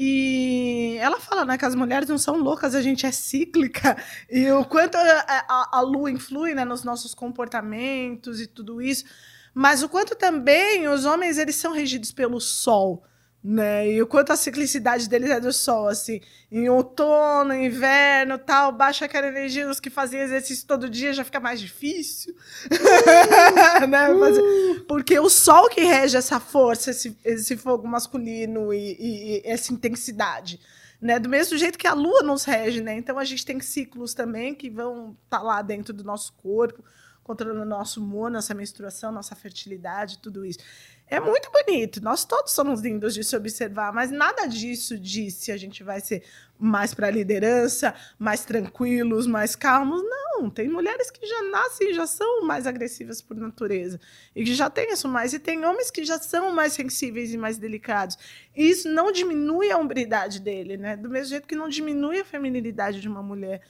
E 0.00 0.96
ela 1.00 1.18
fala 1.18 1.44
né, 1.44 1.58
que 1.58 1.64
as 1.64 1.74
mulheres 1.74 2.08
não 2.08 2.18
são 2.18 2.36
loucas, 2.36 2.74
a 2.74 2.80
gente 2.82 3.04
é 3.04 3.10
cíclica. 3.12 3.96
E 4.30 4.48
o 4.52 4.64
quanto 4.64 4.94
a, 4.96 5.00
a- 5.48 5.68
a 5.78 5.80
lua 5.80 6.10
influi 6.10 6.54
né, 6.54 6.64
nos 6.64 6.84
nossos 6.84 7.14
comportamentos 7.14 8.40
e 8.40 8.46
tudo 8.46 8.80
isso. 8.80 9.04
Mas 9.52 9.82
o 9.82 9.88
quanto 9.88 10.14
também 10.14 10.86
os 10.88 11.04
homens 11.04 11.36
eles 11.38 11.56
são 11.56 11.72
regidos 11.72 12.12
pelo 12.12 12.40
sol. 12.40 13.04
Né? 13.42 13.92
E 13.92 14.02
o 14.02 14.06
quanto 14.06 14.32
a 14.32 14.36
ciclicidade 14.36 15.08
deles 15.08 15.30
é 15.30 15.38
do 15.40 15.52
sol, 15.52 15.86
assim, 15.86 16.20
em 16.50 16.68
outono, 16.68 17.54
inverno, 17.54 18.36
tal, 18.36 18.72
baixa 18.72 19.04
aquela 19.04 19.28
energia, 19.28 19.70
os 19.70 19.78
que 19.78 19.88
faziam 19.88 20.22
exercício 20.22 20.66
todo 20.66 20.90
dia 20.90 21.12
já 21.12 21.24
fica 21.24 21.38
mais 21.38 21.60
difícil. 21.60 22.34
né? 23.88 24.08
Fazer- 24.18 24.84
Porque 24.88 25.18
o 25.18 25.28
sol 25.28 25.68
que 25.68 25.82
rege 25.82 26.16
essa 26.16 26.40
força, 26.40 26.90
esse, 26.90 27.16
esse 27.24 27.56
fogo 27.56 27.86
masculino 27.86 28.72
e, 28.72 28.96
e- 28.98 29.36
e 29.38 29.42
essa 29.44 29.72
intensidade. 29.72 30.60
Né? 31.00 31.18
Do 31.20 31.28
mesmo 31.28 31.56
jeito 31.56 31.78
que 31.78 31.86
a 31.86 31.94
lua 31.94 32.22
nos 32.24 32.44
rege, 32.44 32.80
né? 32.80 32.96
Então 32.96 33.18
a 33.20 33.24
gente 33.24 33.46
tem 33.46 33.60
ciclos 33.60 34.14
também 34.14 34.52
que 34.54 34.68
vão 34.68 35.16
estar 35.24 35.42
lá 35.42 35.62
dentro 35.62 35.92
do 35.94 36.02
nosso 36.02 36.32
corpo, 36.42 36.82
controlando 37.28 37.62
nosso 37.66 38.02
humor, 38.02 38.30
nossa 38.30 38.54
menstruação, 38.54 39.12
nossa 39.12 39.36
fertilidade, 39.36 40.18
tudo 40.18 40.46
isso. 40.46 40.60
É 41.06 41.20
muito 41.20 41.50
bonito. 41.50 42.02
Nós 42.02 42.24
todos 42.24 42.52
somos 42.52 42.80
lindos 42.80 43.12
de 43.12 43.22
se 43.22 43.36
observar, 43.36 43.92
mas 43.92 44.10
nada 44.10 44.46
disso 44.46 44.98
diz 44.98 45.34
se 45.34 45.52
a 45.52 45.56
gente 45.58 45.84
vai 45.84 46.00
ser 46.00 46.24
mais 46.58 46.94
para 46.94 47.10
liderança, 47.10 47.94
mais 48.18 48.46
tranquilos, 48.46 49.26
mais 49.26 49.54
calmos. 49.54 50.02
Não, 50.02 50.48
tem 50.48 50.70
mulheres 50.70 51.10
que 51.10 51.26
já 51.26 51.42
nascem 51.50 51.90
e 51.90 51.94
já 51.94 52.06
são 52.06 52.46
mais 52.46 52.66
agressivas 52.66 53.20
por 53.20 53.36
natureza 53.36 54.00
e 54.34 54.42
que 54.42 54.54
já 54.54 54.70
têm 54.70 54.90
isso 54.90 55.06
mais. 55.06 55.34
E 55.34 55.38
tem 55.38 55.66
homens 55.66 55.90
que 55.90 56.06
já 56.06 56.18
são 56.18 56.54
mais 56.54 56.72
sensíveis 56.72 57.32
e 57.32 57.36
mais 57.36 57.58
delicados. 57.58 58.16
E 58.56 58.70
isso 58.70 58.88
não 58.88 59.12
diminui 59.12 59.70
a 59.70 59.76
hombridade 59.76 60.40
dele, 60.40 60.78
né? 60.78 60.96
Do 60.96 61.10
mesmo 61.10 61.28
jeito 61.28 61.46
que 61.46 61.56
não 61.56 61.68
diminui 61.68 62.20
a 62.20 62.24
feminilidade 62.24 63.02
de 63.02 63.08
uma 63.08 63.22
mulher. 63.22 63.60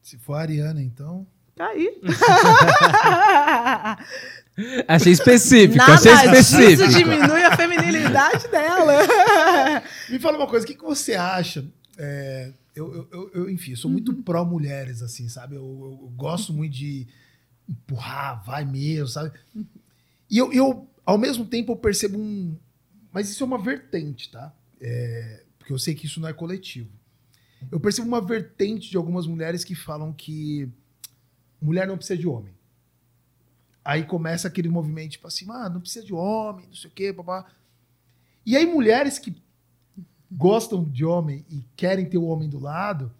Se 0.00 0.16
for 0.16 0.34
a 0.34 0.40
Ariana, 0.40 0.82
então. 0.82 1.26
Tá 1.56 1.68
aí. 1.68 2.00
Achei 4.86 5.12
específico, 5.12 5.76
Nada 5.76 5.94
achei 5.94 6.12
específico. 6.12 6.88
diminui 6.90 7.42
a 7.44 7.56
feminilidade 7.56 8.46
dela. 8.48 8.92
Me 10.10 10.18
fala 10.18 10.36
uma 10.36 10.46
coisa, 10.46 10.64
o 10.64 10.68
que, 10.68 10.74
que 10.74 10.84
você 10.84 11.14
acha? 11.14 11.64
É, 11.96 12.52
eu, 12.74 12.94
eu, 12.94 13.08
eu- 13.10 13.30
eu, 13.34 13.50
enfim, 13.50 13.70
eu 13.70 13.76
sou 13.76 13.90
muito 13.90 14.12
pró-mulheres, 14.14 15.02
assim, 15.02 15.28
sabe? 15.28 15.56
Eu, 15.56 15.62
eu- 15.62 15.98
eu 16.02 16.08
gosto 16.14 16.52
muito 16.52 16.72
de 16.74 17.06
empurrar, 17.68 18.42
vai 18.44 18.64
mesmo, 18.64 19.08
sabe? 19.08 19.32
E 20.30 20.36
eu, 20.36 20.52
eu, 20.52 20.86
ao 21.06 21.16
mesmo 21.16 21.44
tempo, 21.46 21.72
eu 21.72 21.76
percebo 21.76 22.18
um. 22.18 22.54
Mas 23.12 23.30
isso 23.30 23.42
é 23.42 23.46
uma 23.46 23.58
vertente, 23.58 24.30
tá? 24.30 24.52
É, 24.80 25.42
porque 25.58 25.72
eu 25.72 25.78
sei 25.78 25.94
que 25.94 26.06
isso 26.06 26.20
não 26.20 26.28
é 26.28 26.32
coletivo. 26.34 26.88
Eu 27.72 27.80
percebo 27.80 28.08
uma 28.08 28.20
vertente 28.20 28.90
de 28.90 28.96
algumas 28.96 29.26
mulheres 29.26 29.64
que 29.64 29.74
falam 29.74 30.12
que 30.12 30.68
mulher 31.60 31.86
não 31.86 31.96
precisa 31.96 32.18
de 32.18 32.26
homem. 32.26 32.54
Aí 33.84 34.04
começa 34.04 34.48
aquele 34.48 34.68
movimento, 34.68 35.12
tipo 35.12 35.26
assim, 35.26 35.46
ah, 35.50 35.68
não 35.68 35.80
precisa 35.80 36.04
de 36.04 36.12
homem, 36.12 36.66
não 36.66 36.74
sei 36.74 36.90
o 36.90 36.92
quê, 36.92 37.12
papá. 37.12 37.46
E 38.44 38.56
aí 38.56 38.66
mulheres 38.66 39.18
que 39.18 39.34
gostam 40.30 40.84
de 40.84 41.04
homem 41.04 41.44
e 41.50 41.64
querem 41.76 42.08
ter 42.08 42.18
o 42.18 42.24
homem 42.24 42.48
do 42.48 42.58
lado, 42.58 43.12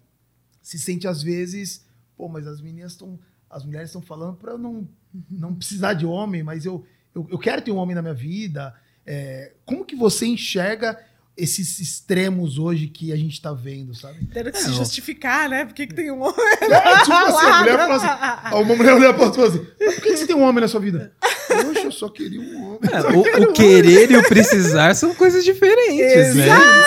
se 0.61 0.79
sente 0.79 1.07
às 1.07 1.21
vezes, 1.21 1.85
pô, 2.15 2.29
mas 2.29 2.47
as 2.47 2.61
meninas 2.61 2.93
estão, 2.93 3.19
as 3.49 3.65
mulheres 3.65 3.89
estão 3.89 4.01
falando 4.01 4.37
para 4.37 4.51
eu 4.51 4.57
não, 4.57 4.87
não 5.29 5.53
precisar 5.53 5.93
de 5.93 6.05
homem, 6.05 6.43
mas 6.43 6.65
eu, 6.65 6.85
eu, 7.13 7.27
eu 7.29 7.39
quero 7.39 7.61
ter 7.61 7.71
um 7.71 7.77
homem 7.77 7.95
na 7.95 8.01
minha 8.01 8.13
vida. 8.13 8.73
É, 9.05 9.53
como 9.65 9.83
que 9.83 9.95
você 9.95 10.25
enxerga 10.27 11.03
esses 11.37 11.79
extremos 11.79 12.57
hoje 12.59 12.87
que 12.87 13.11
a 13.11 13.15
gente 13.15 13.41
tá 13.41 13.53
vendo, 13.53 13.95
sabe? 13.95 14.25
Tendo 14.33 14.51
que 14.51 14.57
É, 14.57 14.61
se 14.61 14.69
ó. 14.69 14.73
justificar, 14.73 15.49
né? 15.49 15.65
Por 15.65 15.73
que, 15.73 15.87
que 15.87 15.93
tem 15.93 16.11
um 16.11 16.21
homem? 16.21 16.35
É, 16.61 16.97
tipo 17.03 17.13
assim, 17.13 17.45
a 17.47 17.59
mulher 17.59 17.77
fala 17.77 17.95
assim, 17.95 18.55
uma 18.63 18.75
mulher 18.75 18.93
olha 18.93 19.13
pra 19.13 19.23
outra 19.25 19.41
e 19.45 19.49
fala 19.49 19.63
assim, 19.63 19.65
por 19.75 19.95
que, 20.03 20.11
que 20.11 20.17
você 20.17 20.27
tem 20.27 20.35
um 20.35 20.41
homem 20.43 20.61
na 20.61 20.67
sua 20.67 20.79
vida? 20.79 21.13
Poxa, 21.47 21.79
eu 21.85 21.91
só 21.91 22.09
queria 22.09 22.39
um 22.41 22.63
homem. 22.67 22.79
É, 22.91 23.39
o, 23.41 23.49
o 23.49 23.53
querer 23.53 24.11
e 24.11 24.17
o 24.17 24.27
precisar 24.27 24.93
são 24.95 25.13
coisas 25.15 25.43
diferentes, 25.43 26.35
né? 26.35 26.45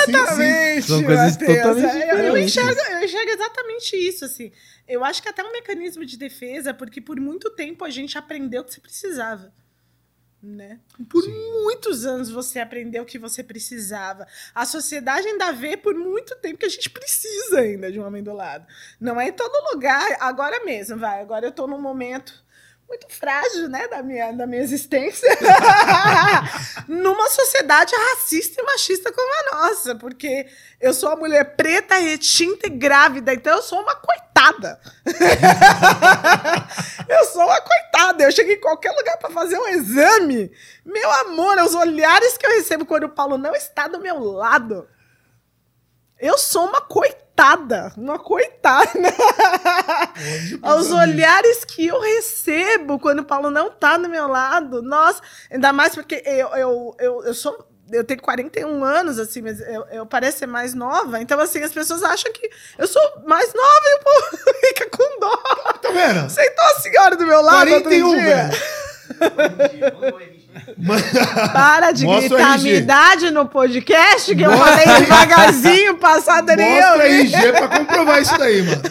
Exatamente. 0.08 0.86
São 0.86 1.02
coisas 1.02 1.32
Matheus. 1.32 1.56
totalmente 1.56 1.86
É, 1.86 2.12
Eu, 2.12 2.16
eu, 2.18 2.24
diferentes. 2.34 2.56
enxergo, 2.56 2.80
eu 2.92 3.04
enxergo 3.04 3.30
exatamente 3.30 3.96
isso, 3.96 4.24
assim. 4.24 4.52
Eu 4.86 5.04
acho 5.04 5.22
que 5.22 5.28
até 5.28 5.42
um 5.42 5.52
mecanismo 5.52 6.04
de 6.04 6.16
defesa, 6.18 6.74
porque 6.74 7.00
por 7.00 7.18
muito 7.18 7.50
tempo 7.50 7.84
a 7.84 7.90
gente 7.90 8.16
aprendeu 8.18 8.62
que 8.64 8.72
você 8.74 8.80
precisava. 8.80 9.52
Né? 10.44 10.78
Por 11.08 11.26
muitos 11.26 12.04
anos 12.04 12.28
você 12.28 12.60
aprendeu 12.60 13.06
que 13.06 13.18
você 13.18 13.42
precisava. 13.42 14.26
A 14.54 14.66
sociedade 14.66 15.26
ainda 15.26 15.50
vê 15.52 15.74
por 15.74 15.94
muito 15.94 16.36
tempo 16.36 16.58
que 16.58 16.66
a 16.66 16.68
gente 16.68 16.90
precisa 16.90 17.60
ainda 17.60 17.90
de 17.90 17.98
um 17.98 18.06
homem 18.06 18.22
do 18.22 18.34
lado. 18.34 18.66
Não 19.00 19.18
é 19.18 19.28
em 19.28 19.32
todo 19.32 19.72
lugar, 19.72 20.06
agora 20.20 20.62
mesmo, 20.62 20.98
vai. 20.98 21.22
Agora 21.22 21.46
eu 21.46 21.52
tô 21.52 21.66
num 21.66 21.80
momento 21.80 22.44
muito 22.88 23.06
frágil, 23.08 23.68
né, 23.68 23.88
da 23.88 24.02
minha, 24.02 24.32
da 24.32 24.46
minha 24.46 24.62
existência. 24.62 25.28
Numa 26.86 27.28
sociedade 27.28 27.92
racista 27.94 28.60
e 28.60 28.64
machista 28.64 29.12
como 29.12 29.28
a 29.28 29.56
nossa, 29.56 29.94
porque 29.94 30.46
eu 30.80 30.92
sou 30.92 31.08
uma 31.08 31.16
mulher 31.16 31.56
preta, 31.56 31.96
retinta 31.96 32.66
e 32.66 32.70
grávida, 32.70 33.34
então 33.34 33.56
eu 33.56 33.62
sou 33.62 33.80
uma 33.80 33.94
coitada. 33.96 34.80
eu 37.08 37.24
sou 37.26 37.44
uma 37.44 37.60
coitada. 37.60 38.24
Eu 38.24 38.32
chego 38.32 38.50
em 38.50 38.60
qualquer 38.60 38.92
lugar 38.92 39.16
para 39.18 39.30
fazer 39.30 39.58
um 39.58 39.68
exame. 39.68 40.50
Meu 40.84 41.10
amor, 41.10 41.58
os 41.58 41.74
olhares 41.74 42.36
que 42.36 42.46
eu 42.46 42.50
recebo 42.50 42.84
quando 42.84 43.04
o 43.04 43.08
Paulo 43.08 43.38
não 43.38 43.54
está 43.54 43.88
do 43.88 44.00
meu 44.00 44.18
lado. 44.18 44.88
Eu 46.18 46.38
sou 46.38 46.66
uma 46.66 46.80
coitada, 46.80 47.23
uma 47.96 48.18
coitada. 48.18 48.88
Os 50.78 50.90
olhares 50.92 51.64
que 51.64 51.86
eu 51.86 52.00
recebo 52.00 52.98
quando 52.98 53.20
o 53.20 53.24
Paulo 53.24 53.50
não 53.50 53.70
tá 53.70 53.96
do 53.96 54.08
meu 54.08 54.28
lado, 54.28 54.80
nossa, 54.82 55.20
ainda 55.50 55.72
mais 55.72 55.94
porque 55.94 56.22
eu, 56.24 56.48
eu, 56.48 56.96
eu, 56.98 57.24
eu 57.24 57.34
sou. 57.34 57.66
Eu 57.92 58.02
tenho 58.02 58.20
41 58.22 58.82
anos, 58.82 59.18
assim, 59.18 59.42
mas 59.42 59.60
eu, 59.60 59.84
eu 59.92 60.06
pareço 60.06 60.38
ser 60.38 60.46
mais 60.46 60.72
nova. 60.72 61.20
Então, 61.20 61.38
assim, 61.38 61.62
as 61.62 61.72
pessoas 61.72 62.02
acham 62.02 62.32
que 62.32 62.50
eu 62.78 62.86
sou 62.86 63.02
mais 63.26 63.52
nova 63.52 63.82
e 63.84 63.94
o 63.94 64.00
povo 64.00 64.54
fica 64.66 64.88
com 64.88 65.20
dó. 65.20 65.36
Tá 65.82 65.90
vendo? 65.90 66.30
Sentou 66.30 66.64
a 66.64 66.80
senhora 66.80 67.14
do 67.14 67.26
meu 67.26 67.42
lado. 67.42 67.70
outro 67.70 67.90
41, 67.90 68.10
dia. 68.10 68.50
velho. 69.20 70.43
Para 71.52 71.92
de 71.92 72.04
Mostra 72.04 72.28
gritar 72.28 72.54
a 72.54 72.58
minha 72.58 72.74
idade 72.74 73.30
no 73.30 73.46
podcast, 73.46 74.34
que 74.34 74.42
eu 74.42 74.50
Mostra 74.50 74.72
falei 74.72 74.94
aí. 74.94 75.00
devagarzinho, 75.02 75.98
passada 75.98 76.56
nem 76.56 76.76
eu. 76.76 76.88
Mostra 76.88 77.08
vi. 77.08 77.34
RG 77.34 77.52
pra 77.52 77.68
comprovar 77.68 78.22
isso 78.22 78.38
daí, 78.38 78.62
mano. 78.62 78.82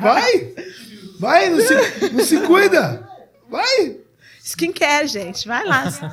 Vai! 0.00 0.54
Vai, 1.20 1.50
não 1.50 1.60
se, 1.60 1.74
não 2.12 2.24
se 2.24 2.38
cuida! 2.40 3.08
Vai! 3.50 3.96
Skincare, 4.42 5.06
gente. 5.06 5.46
Vai 5.46 5.64
lá. 5.64 5.84
Vai 5.90 6.10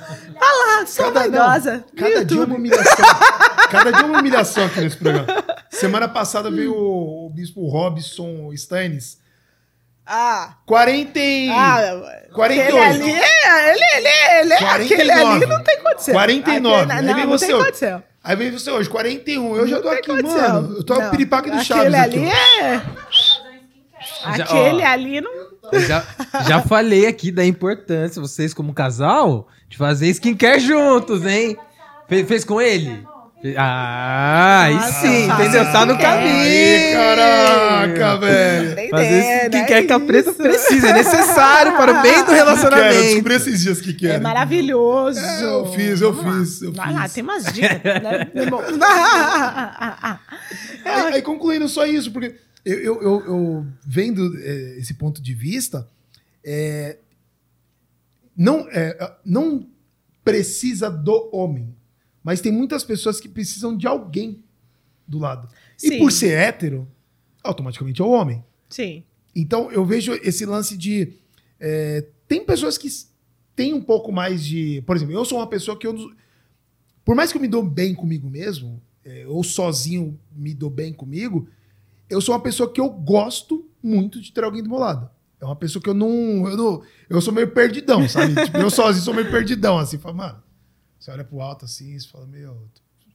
lá, 0.79 0.85
sou 0.85 1.05
não, 1.05 1.13
vaidosa. 1.13 1.85
Cada 1.95 2.09
dia 2.09 2.19
YouTube. 2.19 2.45
uma 2.47 2.55
humilhação. 2.55 3.05
Cada 3.71 3.91
dia 3.91 4.05
uma 4.05 4.19
humilhação 4.19 4.65
aqui 4.65 4.81
nesse 4.81 4.97
programa. 4.97 5.25
Semana 5.69 6.07
passada 6.09 6.51
veio 6.51 6.73
o, 6.73 7.27
o 7.27 7.29
bispo 7.29 7.65
Robson 7.67 8.51
Steines. 8.57 9.19
Ah, 10.07 10.55
40 10.65 11.19
e... 11.19 11.49
ah, 11.49 12.11
48. 12.33 12.77
Aquele 12.77 12.79
ali, 13.03 13.11
é- 13.11 13.71
ele, 13.71 13.83
ele, 13.95 14.07
ele, 14.41 14.53
é- 14.53 14.57
49. 14.59 14.83
aquele 14.93 15.11
ali 15.11 15.45
não 15.47 15.63
tem 15.63 15.79
condição. 15.81 16.13
49. 16.13 16.75
Aquele- 16.83 16.93
Aí 16.99 17.05
não, 17.05 17.15
vem 17.15 17.23
não 17.25 17.31
você 17.31 17.45
tem 17.47 17.55
hoje. 17.55 17.65
condição. 17.65 18.03
Aí 18.23 18.35
veio 18.35 18.59
você 18.59 18.71
hoje, 18.71 18.89
41. 18.89 19.55
Eu 19.55 19.67
já 19.67 19.75
Não 19.77 19.83
tô 19.83 19.89
tem 19.89 19.97
aqui, 19.99 20.07
condição. 20.07 20.53
mano. 20.53 20.77
Eu 20.77 20.83
tô 20.83 20.95
Não. 20.95 21.11
de 21.11 21.27
Aquele 21.31 21.63
Chaves 21.63 21.93
aqui. 21.93 22.17
ali 22.17 22.29
é... 22.29 22.81
Aquele 24.23 24.83
ó. 24.83 24.87
ali 24.87 25.21
não. 25.21 25.31
Já, 25.87 26.03
já 26.47 26.61
falei 26.61 27.07
aqui 27.07 27.31
da 27.31 27.43
importância, 27.45 28.21
vocês 28.21 28.53
como 28.53 28.73
casal, 28.73 29.47
de 29.67 29.77
fazer 29.77 30.07
skincare 30.09 30.59
juntos, 30.59 31.25
hein? 31.25 31.57
Fez, 32.07 32.27
fez 32.27 32.45
com 32.45 32.61
ele? 32.61 33.03
Ah, 33.57 34.63
aí 34.63 34.79
sim, 34.93 35.27
faz 35.27 35.39
entendeu? 35.49 35.71
Tá 35.71 35.85
no 35.85 35.97
caminho. 35.99 36.35
Aí, 36.35 36.93
caraca, 36.93 38.17
velho. 38.17 38.89
Fazer 38.89 39.19
Entendendo, 39.19 39.53
skincare 39.55 39.85
que 39.87 39.93
a 39.93 39.95
é 39.95 39.99
preta 39.99 40.29
isso. 40.31 40.41
precisa, 40.41 40.87
é 40.89 40.93
necessário 40.93 41.75
para 41.77 41.99
o 41.99 42.01
bem 42.01 42.13
do 42.19 42.25
Quero, 42.25 42.33
relacionamento. 42.33 43.01
descobri 43.03 43.35
esses 43.35 43.61
dias 43.61 43.81
que 43.81 43.93
quero. 43.93 44.13
É 44.15 44.19
maravilhoso. 44.19 45.19
É, 45.19 45.43
eu 45.43 45.65
fiz, 45.73 46.01
eu 46.01 46.11
Vamos 46.13 46.33
lá. 46.33 46.39
fiz, 46.45 46.61
eu 46.63 46.71
Vai 46.73 46.93
lá, 46.93 47.01
fiz. 47.03 47.13
tem 47.13 47.23
umas 47.23 47.43
dicas, 47.53 47.83
né? 47.83 48.25
Bom. 48.49 48.61
Aí, 50.85 51.13
aí, 51.15 51.21
concluindo 51.21 51.67
só 51.67 51.85
isso, 51.85 52.11
porque 52.11 52.35
eu, 52.63 52.79
eu, 52.79 53.01
eu- 53.01 53.25
eu 53.27 53.65
vendo 53.85 54.37
é, 54.39 54.77
esse 54.79 54.93
ponto 54.95 55.21
de 55.21 55.33
vista, 55.33 55.87
é, 56.43 56.97
não, 58.35 58.67
é, 58.71 59.13
não 59.25 59.67
precisa 60.23 60.89
do 60.89 61.29
homem, 61.31 61.75
mas 62.25 62.41
tem 62.41 62.51
muitas 62.51 62.83
pessoas 62.83 63.21
que 63.21 63.29
precisam 63.29 63.77
de 63.77 63.85
alguém 63.85 64.43
do 65.07 65.19
lado. 65.19 65.47
E 65.77 65.89
Sim. 65.89 65.99
por 65.99 66.11
ser 66.11 66.31
hétero, 66.31 66.87
automaticamente 67.43 68.01
é 68.01 68.03
o 68.03 68.09
homem. 68.09 68.43
Sim. 68.67 69.03
Então 69.35 69.71
eu 69.71 69.85
vejo 69.85 70.11
esse 70.15 70.43
lance 70.43 70.75
de. 70.75 71.13
é, 71.59 72.03
tem 72.27 72.43
pessoas 72.43 72.79
que 72.79 72.89
têm 73.55 73.75
um 73.75 73.81
pouco 73.81 74.11
mais 74.11 74.43
de. 74.43 74.81
Por 74.87 74.95
exemplo, 74.95 75.13
eu 75.13 75.23
sou 75.23 75.37
uma 75.37 75.45
pessoa 75.45 75.77
que 75.77 75.85
eu. 75.85 75.95
Por 77.05 77.15
mais 77.15 77.31
que 77.31 77.37
eu 77.37 77.41
me 77.41 77.47
dou 77.47 77.61
bem 77.61 77.93
comigo 77.93 78.27
mesmo, 78.27 78.81
é, 79.03 79.27
ou 79.27 79.43
sozinho 79.43 80.19
me 80.35 80.55
dou 80.55 80.71
bem 80.71 80.91
comigo, 80.91 81.47
eu 82.09 82.19
sou 82.19 82.33
uma 82.33 82.41
pessoa 82.41 82.73
que 82.73 82.81
eu 82.81 82.89
gosto 82.89 83.69
muito 83.83 84.19
de 84.19 84.31
ter 84.31 84.43
alguém 84.43 84.63
do 84.63 84.69
meu 84.69 84.79
lado. 84.79 85.07
É 85.39 85.45
uma 85.45 85.55
pessoa 85.55 85.79
que 85.79 85.89
eu 85.89 85.93
não. 85.93 86.09
Eu, 86.49 86.57
não, 86.57 86.81
eu 87.07 87.21
sou 87.21 87.31
meio 87.31 87.51
perdidão, 87.51 88.09
sabe? 88.09 88.33
tipo, 88.45 88.57
eu 88.57 88.71
sozinho 88.71 89.05
sou 89.05 89.13
meio 89.13 89.29
perdidão, 89.29 89.77
assim. 89.77 89.99
Fala, 89.99 90.15
mano, 90.15 90.44
você 91.05 91.11
olha 91.11 91.23
pro 91.23 91.39
alto 91.39 91.65
assim, 91.65 91.99
você 91.99 92.07
fala, 92.07 92.25
meu. 92.25 92.57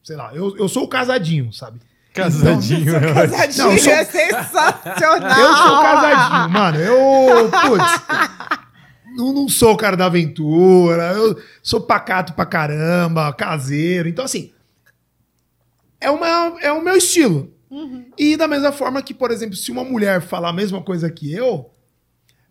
Sei 0.05 0.15
lá, 0.15 0.33
eu, 0.33 0.57
eu 0.57 0.69
sou 0.69 0.85
o 0.85 0.89
casadinho, 0.89 1.53
sabe? 1.53 1.81
Casadinho, 2.15 2.95
é 2.95 2.99
ótimo. 2.99 3.15
Casadinho 3.37 3.65
Não, 3.65 3.73
eu 3.73 3.79
sou- 3.81 3.93
é 3.93 4.05
sensacional. 4.05 5.41
Eu 5.41 5.57
sou 5.57 5.83
casadinho, 5.83 6.51
mano. 6.51 6.79
Eu, 6.79 7.51
putz, 7.51 8.03
não, 9.17 9.33
não 9.33 9.49
sou 9.49 9.73
o 9.73 9.77
cara 9.77 9.97
da 9.97 10.07
aventura. 10.07 11.13
Eu 11.15 11.43
sou 11.65 11.81
pacato 11.81 12.33
pra 12.35 12.47
caramba, 12.47 13.33
caseiro. 13.33 14.09
Então, 14.09 14.25
assim, 14.25 14.53
é, 16.01 16.09
uma, 16.11 16.61
é 16.61 16.71
o 16.73 16.81
meu 16.83 16.97
estilo. 16.97 17.53
E 18.17 18.37
da 18.37 18.47
mesma 18.47 18.71
forma 18.71 19.03
que, 19.03 19.13
por 19.15 19.33
exemplo, 19.33 19.57
se 19.57 19.71
uma 19.73 19.83
mulher 19.85 20.21
falar 20.23 20.51
a 20.51 20.53
mesma 20.53 20.81
coisa 20.81 21.11
que 21.11 21.33
eu, 21.33 21.71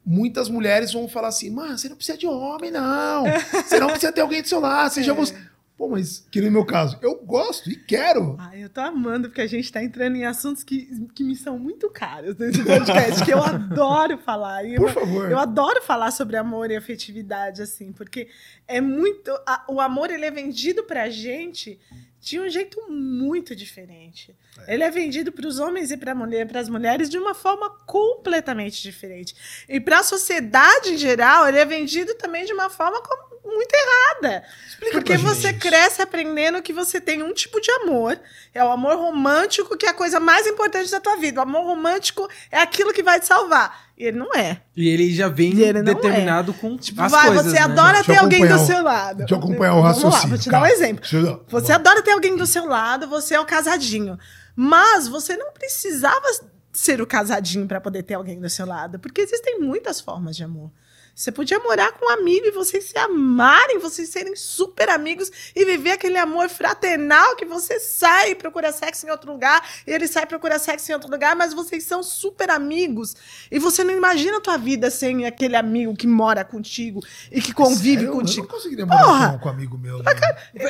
muitas 0.05 0.49
mulheres 0.49 0.91
vão 0.93 1.07
falar 1.07 1.27
assim, 1.29 1.49
mano, 1.49 1.77
você 1.77 1.89
não 1.89 1.95
precisa 1.95 2.17
de 2.17 2.27
homem, 2.27 2.71
não. 2.71 3.23
Você 3.65 3.79
não 3.79 3.87
precisa 3.87 4.11
ter 4.11 4.21
alguém 4.21 4.41
do 4.41 4.47
seu 4.47 4.59
lado. 4.59 4.93
Seja 4.93 5.13
você. 5.15 5.35
Pô, 5.77 5.87
mas 5.87 6.27
que 6.29 6.41
no 6.41 6.51
meu 6.51 6.65
caso, 6.65 6.97
eu 7.01 7.15
gosto 7.23 7.69
e 7.69 7.75
quero. 7.77 8.35
Ai, 8.37 8.61
eu 8.65 8.69
tô 8.69 8.81
amando, 8.81 9.29
porque 9.29 9.39
a 9.39 9.47
gente 9.47 9.71
tá 9.71 9.81
entrando 9.81 10.17
em 10.17 10.25
assuntos 10.25 10.61
que, 10.61 10.89
que 11.15 11.23
me 11.23 11.37
são 11.37 11.57
muito 11.57 11.89
caros 11.89 12.35
nesse 12.35 12.61
podcast, 12.65 13.23
que 13.23 13.31
eu 13.31 13.41
adoro 13.41 14.17
falar. 14.17 14.65
Eu, 14.65 14.81
Por 14.81 14.91
favor. 14.91 15.31
eu 15.31 15.39
adoro 15.39 15.81
falar 15.81 16.11
sobre 16.11 16.35
amor 16.35 16.69
e 16.69 16.75
afetividade, 16.75 17.61
assim, 17.61 17.93
porque 17.93 18.27
é 18.67 18.81
muito. 18.81 19.31
a- 19.47 19.63
o 19.69 19.79
amor, 19.79 20.11
ele 20.11 20.25
é 20.25 20.31
vendido 20.31 20.83
pra 20.83 21.09
gente 21.09 21.79
de 22.21 22.39
um 22.39 22.49
jeito 22.49 22.81
muito 22.91 23.55
diferente. 23.55 24.35
Ele 24.67 24.83
é 24.83 24.91
vendido 24.91 25.31
para 25.31 25.47
os 25.47 25.57
homens 25.57 25.89
e 25.89 25.97
para 25.97 26.13
mulher, 26.13 26.45
as 26.57 26.67
mulheres 26.69 27.09
de 27.09 27.17
uma 27.17 27.33
forma 27.33 27.69
completamente 27.85 28.81
diferente. 28.81 29.35
E 29.69 29.79
para 29.79 29.99
a 29.99 30.03
sociedade 30.03 30.89
em 30.93 30.97
geral, 30.97 31.47
ele 31.47 31.57
é 31.59 31.65
vendido 31.65 32.13
também 32.15 32.45
de 32.45 32.53
uma 32.53 32.69
forma 32.69 33.01
como- 33.01 33.38
muito 33.49 33.73
errada. 33.73 34.43
Explica 34.67 34.91
Porque 34.93 35.13
pra 35.13 35.17
gente 35.17 35.27
você 35.35 35.49
isso. 35.49 35.59
cresce 35.59 36.01
aprendendo 36.01 36.61
que 36.61 36.71
você 36.73 37.01
tem 37.01 37.21
um 37.23 37.33
tipo 37.33 37.59
de 37.59 37.69
amor, 37.71 38.19
é 38.53 38.63
o 38.63 38.71
amor 38.71 38.95
romântico, 38.97 39.75
que 39.77 39.85
é 39.85 39.89
a 39.89 39.93
coisa 39.93 40.19
mais 40.19 40.47
importante 40.47 40.89
da 40.91 40.99
tua 40.99 41.17
vida. 41.17 41.39
O 41.39 41.43
amor 41.43 41.63
romântico 41.65 42.27
é 42.51 42.59
aquilo 42.61 42.93
que 42.93 43.03
vai 43.03 43.19
te 43.19 43.25
salvar. 43.27 43.89
E 43.97 44.05
ele 44.05 44.17
não 44.17 44.33
é. 44.33 44.61
E 44.75 44.87
ele 44.87 45.13
já 45.13 45.27
vem 45.27 45.59
ele 45.59 45.81
não 45.81 45.93
determinado 45.93 46.53
com 46.53 46.77
Tipo, 46.77 47.01
as 47.01 47.11
vai, 47.11 47.27
coisas, 47.27 47.45
você 47.47 47.59
né? 47.59 47.65
adora 47.65 47.93
Deixa 47.97 48.13
ter 48.13 48.17
alguém 48.19 48.47
do 48.47 48.57
seu 48.59 48.81
lado. 48.81 49.17
Deixa 49.17 49.33
eu 49.33 49.37
acompanhar 49.39 49.73
o 49.73 49.81
Vamos 49.81 50.03
lá, 50.03 50.09
raciocínio. 50.09 50.29
vou 50.29 50.37
te 50.37 50.49
dar 50.49 50.61
um 50.61 50.65
exemplo. 50.65 51.05
Eu- 51.11 51.45
Você 51.49 51.71
adora 51.73 52.01
ter 52.01 52.11
alguém 52.11 52.37
do 52.37 52.47
seu 52.47 52.65
lado, 52.65 53.07
você 53.09 53.35
é 53.35 53.39
o 53.39 53.45
casadinho. 53.45 54.17
Mas 54.55 55.07
você 55.07 55.35
não 55.35 55.51
precisava 55.51 56.25
ser 56.71 57.01
o 57.01 57.07
casadinho 57.07 57.67
para 57.67 57.81
poder 57.81 58.03
ter 58.03 58.13
alguém 58.13 58.39
do 58.39 58.49
seu 58.49 58.65
lado, 58.65 58.99
porque 58.99 59.19
existem 59.21 59.59
muitas 59.59 59.99
formas 59.99 60.35
de 60.35 60.43
amor. 60.45 60.71
Você 61.19 61.33
podia 61.33 61.59
morar 61.59 61.91
com 61.91 62.05
um 62.05 62.09
amigo 62.11 62.45
e 62.45 62.51
vocês 62.51 62.85
se 62.85 62.97
amarem, 62.97 63.77
vocês 63.77 64.07
serem 64.07 64.37
super 64.37 64.87
amigos 64.87 65.29
e 65.53 65.65
viver 65.65 65.91
aquele 65.91 66.17
amor 66.17 66.47
fraternal 66.47 67.35
que 67.35 67.43
você 67.43 67.77
sai 67.77 68.31
e 68.31 68.35
procura 68.35 68.71
sexo 68.71 69.05
em 69.05 69.09
outro 69.09 69.29
lugar, 69.29 69.61
e 69.85 69.91
ele 69.91 70.07
sai 70.07 70.23
e 70.23 70.25
procura 70.25 70.57
sexo 70.57 70.89
em 70.89 70.93
outro 70.93 71.11
lugar, 71.11 71.35
mas 71.35 71.53
vocês 71.53 71.83
são 71.83 72.01
super 72.01 72.49
amigos. 72.49 73.17
E 73.51 73.59
você 73.59 73.83
não 73.83 73.93
imagina 73.93 74.37
a 74.37 74.39
tua 74.39 74.57
vida 74.57 74.89
sem 74.89 75.25
aquele 75.25 75.57
amigo 75.57 75.93
que 75.93 76.07
mora 76.07 76.45
contigo 76.45 77.01
e 77.29 77.41
que 77.41 77.53
convive 77.53 77.95
Sério? 77.95 78.07
Eu 78.07 78.13
contigo. 78.13 78.47
não 78.47 78.55
conseguiria 78.55 78.85
morar 78.85 79.03
Porra! 79.03 79.29
com, 79.33 79.39
com 79.39 79.49
um 79.49 79.51
amigo 79.51 79.77
meu. 79.77 80.01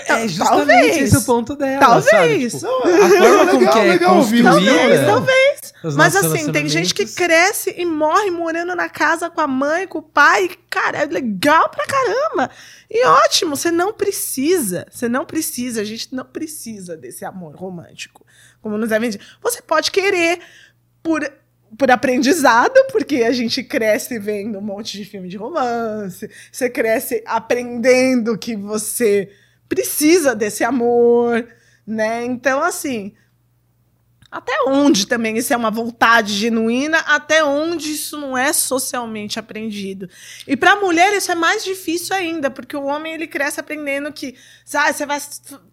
É 0.07 0.27
justamente 0.27 0.67
Talvez. 0.67 0.97
esse 0.97 1.17
o 1.17 1.21
ponto 1.25 1.55
dela. 1.55 1.79
Talvez. 1.79 2.53
Tipo, 2.53 2.65
a 2.65 3.09
forma 3.09 3.45
como 3.45 3.59
Legal, 3.59 3.73
que 3.73 3.79
é 3.79 3.83
legal 3.83 4.17
ouvir, 4.17 4.43
construída. 4.43 5.05
Talvez, 5.05 5.05
talvez. 5.05 5.95
Mas 5.95 6.15
assim, 6.15 6.51
tem 6.51 6.67
gente 6.67 6.93
que 6.93 7.05
cresce 7.05 7.73
e 7.77 7.85
morre 7.85 8.31
morando 8.31 8.75
na 8.75 8.89
casa 8.89 9.29
com 9.29 9.39
a 9.41 9.47
mãe, 9.47 9.87
com 9.87 9.99
o 9.99 10.01
pai. 10.01 10.38
Cara, 10.69 10.99
é 10.99 11.05
legal 11.05 11.69
pra 11.69 11.85
caramba. 11.85 12.49
E 12.89 13.05
ótimo, 13.05 13.55
você 13.55 13.71
não 13.71 13.93
precisa. 13.93 14.85
Você 14.89 15.09
não 15.09 15.25
precisa, 15.25 15.81
a 15.81 15.83
gente 15.83 16.13
não 16.13 16.25
precisa 16.25 16.95
desse 16.95 17.25
amor 17.25 17.55
romântico. 17.55 18.25
Como 18.61 18.77
nos 18.77 18.91
é 18.91 18.99
vendido. 18.99 19.23
Você 19.41 19.61
pode 19.61 19.91
querer 19.91 20.39
por, 21.03 21.21
por 21.77 21.91
aprendizado, 21.91 22.75
porque 22.91 23.23
a 23.23 23.31
gente 23.31 23.63
cresce 23.63 24.17
vendo 24.19 24.57
um 24.57 24.61
monte 24.61 24.97
de 24.97 25.05
filme 25.05 25.27
de 25.27 25.37
romance. 25.37 26.29
Você 26.51 26.69
cresce 26.69 27.23
aprendendo 27.25 28.37
que 28.37 28.55
você 28.55 29.29
precisa 29.67 30.35
desse 30.35 30.63
amor, 30.63 31.47
né? 31.85 32.25
Então, 32.25 32.63
assim, 32.63 33.13
até 34.31 34.53
onde 34.67 35.07
também 35.07 35.37
isso 35.37 35.51
é 35.53 35.57
uma 35.57 35.71
vontade 35.71 36.33
genuína, 36.33 36.99
até 36.99 37.43
onde 37.43 37.91
isso 37.93 38.17
não 38.17 38.37
é 38.37 38.53
socialmente 38.53 39.39
aprendido. 39.39 40.07
E 40.47 40.55
para 40.55 40.73
a 40.73 40.75
mulher 40.75 41.13
isso 41.13 41.31
é 41.31 41.35
mais 41.35 41.63
difícil 41.63 42.15
ainda, 42.15 42.49
porque 42.51 42.77
o 42.77 42.83
homem 42.85 43.13
ele 43.13 43.25
cresce 43.27 43.59
aprendendo 43.59 44.13
que 44.13 44.35
sabe, 44.63 44.93
você 44.93 45.05
vai 45.05 45.19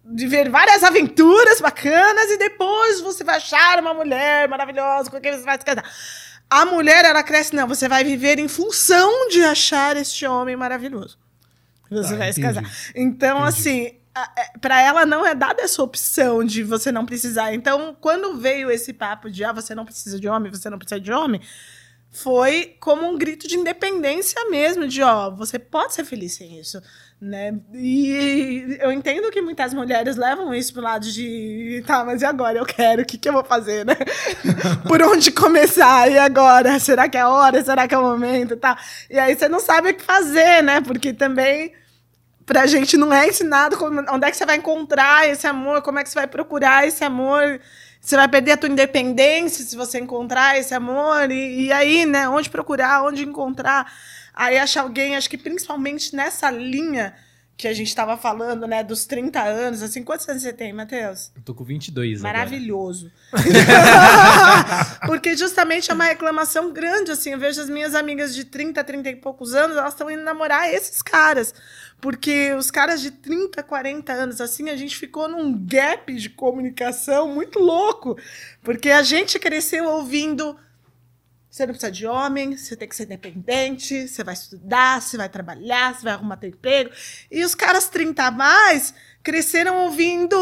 viver 0.03 0.49
várias 0.49 0.83
aventuras 0.83 1.61
bacanas 1.61 2.31
e 2.31 2.37
depois 2.37 2.99
você 3.01 3.23
vai 3.23 3.37
achar 3.37 3.79
uma 3.79 3.93
mulher 3.93 4.47
maravilhosa 4.49 5.11
com 5.11 5.21
quem 5.21 5.33
você 5.33 5.43
vai 5.43 5.57
se 5.59 5.63
casar. 5.65 5.85
A 6.49 6.65
mulher, 6.65 7.03
ela 7.05 7.21
cresce, 7.23 7.53
não, 7.53 7.67
você 7.67 7.87
vai 7.89 8.03
viver 8.03 8.39
em 8.39 8.47
função 8.47 9.27
de 9.29 9.43
achar 9.43 9.97
este 9.97 10.25
homem 10.25 10.55
maravilhoso. 10.55 11.17
Você 11.91 12.13
Ah, 12.13 12.17
vai 12.17 12.33
se 12.33 12.39
entendi. 12.41 12.55
casar. 12.61 12.71
Então, 12.95 13.37
Entendi. 13.39 13.49
assim, 13.49 13.91
para 14.61 14.81
ela 14.81 15.05
não 15.05 15.25
é 15.25 15.33
dada 15.35 15.61
essa 15.61 15.81
opção 15.81 16.43
de 16.43 16.63
você 16.63 16.91
não 16.91 17.05
precisar. 17.05 17.53
Então, 17.53 17.95
quando 17.99 18.37
veio 18.37 18.71
esse 18.71 18.93
papo 18.93 19.29
de 19.29 19.43
ah, 19.43 19.51
você 19.51 19.73
não 19.73 19.85
precisa 19.85 20.19
de 20.19 20.27
homem, 20.27 20.51
você 20.51 20.69
não 20.69 20.77
precisa 20.77 20.99
de 20.99 21.11
homem, 21.11 21.41
foi 22.11 22.75
como 22.79 23.07
um 23.07 23.17
grito 23.17 23.47
de 23.47 23.55
independência 23.55 24.49
mesmo, 24.49 24.87
de 24.87 25.03
ó, 25.03 25.29
você 25.29 25.59
pode 25.59 25.93
ser 25.93 26.03
feliz 26.03 26.33
sem 26.33 26.59
isso, 26.59 26.81
né? 27.21 27.59
E 27.73 28.77
eu 28.79 28.91
entendo 28.91 29.29
que 29.29 29.41
muitas 29.41 29.73
mulheres 29.73 30.15
levam 30.15 30.53
isso 30.53 30.73
pro 30.73 30.81
lado 30.81 31.05
de, 31.11 31.83
tá, 31.85 32.03
mas 32.03 32.21
e 32.21 32.25
agora? 32.25 32.57
Eu 32.57 32.65
quero, 32.65 33.03
o 33.03 33.05
que, 33.05 33.17
que 33.17 33.29
eu 33.29 33.33
vou 33.33 33.43
fazer, 33.43 33.85
né? 33.85 33.95
Por 34.87 35.01
onde 35.01 35.31
começar? 35.31 36.09
E 36.09 36.17
agora? 36.17 36.79
Será 36.79 37.07
que 37.07 37.17
é 37.17 37.21
a 37.21 37.29
hora? 37.29 37.63
Será 37.63 37.87
que 37.87 37.93
é 37.93 37.97
o 37.97 38.03
momento? 38.03 38.57
tal? 38.57 38.75
E 39.09 39.19
aí 39.19 39.35
você 39.35 39.47
não 39.47 39.59
sabe 39.59 39.91
o 39.91 39.93
que 39.93 40.03
fazer, 40.03 40.63
né? 40.63 40.81
Porque 40.81 41.13
também 41.13 41.73
pra 42.47 42.65
gente 42.65 42.97
não 42.97 43.13
é 43.13 43.27
ensinado 43.27 43.77
como- 43.77 44.03
onde 44.09 44.25
é 44.25 44.31
que 44.31 44.37
você 44.37 44.45
vai 44.45 44.55
encontrar 44.55 45.27
esse 45.29 45.45
amor, 45.45 45.83
como 45.83 45.99
é 45.99 46.03
que 46.03 46.09
você 46.09 46.15
vai 46.15 46.25
procurar 46.27 46.87
esse 46.87 47.03
amor. 47.03 47.59
Você 48.01 48.15
vai 48.15 48.27
perder 48.27 48.53
a 48.53 48.57
tua 48.57 48.69
independência 48.69 49.65
se 49.65 49.75
você 49.75 49.99
encontrar 49.99 50.57
esse 50.57 50.73
amor. 50.73 51.29
E, 51.29 51.65
e 51.65 51.71
aí, 51.73 52.05
né? 52.05 52.27
Onde 52.29 52.49
procurar, 52.49 53.03
onde 53.03 53.23
encontrar. 53.25 53.91
Aí 54.33 54.57
achar 54.57 54.81
alguém, 54.83 55.15
acho 55.15 55.29
que 55.29 55.37
principalmente 55.37 56.15
nessa 56.15 56.49
linha 56.49 57.13
que 57.57 57.67
a 57.67 57.73
gente 57.73 57.87
estava 57.87 58.15
falando, 58.15 58.67
né? 58.67 58.83
Dos 58.83 59.05
30 59.07 59.41
anos, 59.41 59.81
assim. 59.81 60.03
Quantos 60.03 60.29
anos 60.29 60.43
você 60.43 60.53
tem, 60.53 60.71
Matheus? 60.71 61.31
Eu 61.35 61.41
tô 61.41 61.53
com 61.55 61.63
22 61.65 62.19
agora. 62.23 62.37
Maravilhoso. 62.37 63.11
Porque 65.05 65.35
justamente 65.35 65.89
é 65.89 65.93
uma 65.93 66.05
reclamação 66.05 66.71
grande, 66.71 67.11
assim. 67.11 67.31
Eu 67.31 67.39
vejo 67.39 67.59
as 67.59 67.67
minhas 67.69 67.95
amigas 67.95 68.33
de 68.35 68.45
30, 68.45 68.83
30 68.83 69.09
e 69.09 69.15
poucos 69.15 69.53
anos, 69.55 69.75
elas 69.75 69.93
estão 69.93 70.09
indo 70.09 70.23
namorar 70.23 70.71
esses 70.71 71.01
caras. 71.01 71.53
Porque 71.99 72.53
os 72.53 72.69
caras 72.69 73.01
de 73.01 73.11
30, 73.11 73.63
40 73.63 74.13
anos, 74.13 74.39
assim, 74.39 74.69
a 74.69 74.75
gente 74.75 74.95
ficou 74.95 75.27
num 75.27 75.65
gap 75.65 76.13
de 76.13 76.29
comunicação 76.29 77.27
muito 77.33 77.59
louco. 77.59 78.17
Porque 78.61 78.89
a 78.91 79.01
gente 79.03 79.39
cresceu 79.39 79.85
ouvindo 79.85 80.57
Você 81.49 81.65
não 81.65 81.73
precisa 81.73 81.91
de 81.91 82.05
homem, 82.05 82.55
você 82.55 82.75
tem 82.75 82.87
que 82.87 82.95
ser 82.95 83.05
independente, 83.05 84.07
você 84.07 84.23
vai 84.23 84.33
estudar, 84.35 85.01
você 85.01 85.17
vai 85.17 85.27
trabalhar, 85.29 85.95
você 85.95 86.03
vai 86.03 86.13
arrumar 86.13 86.37
teu 86.37 86.49
emprego. 86.49 86.91
E 87.31 87.43
os 87.43 87.55
caras 87.55 87.89
30 87.89 88.23
a 88.23 88.31
mais 88.31 88.93
cresceram 89.27 89.83
ouvindo. 89.83 90.37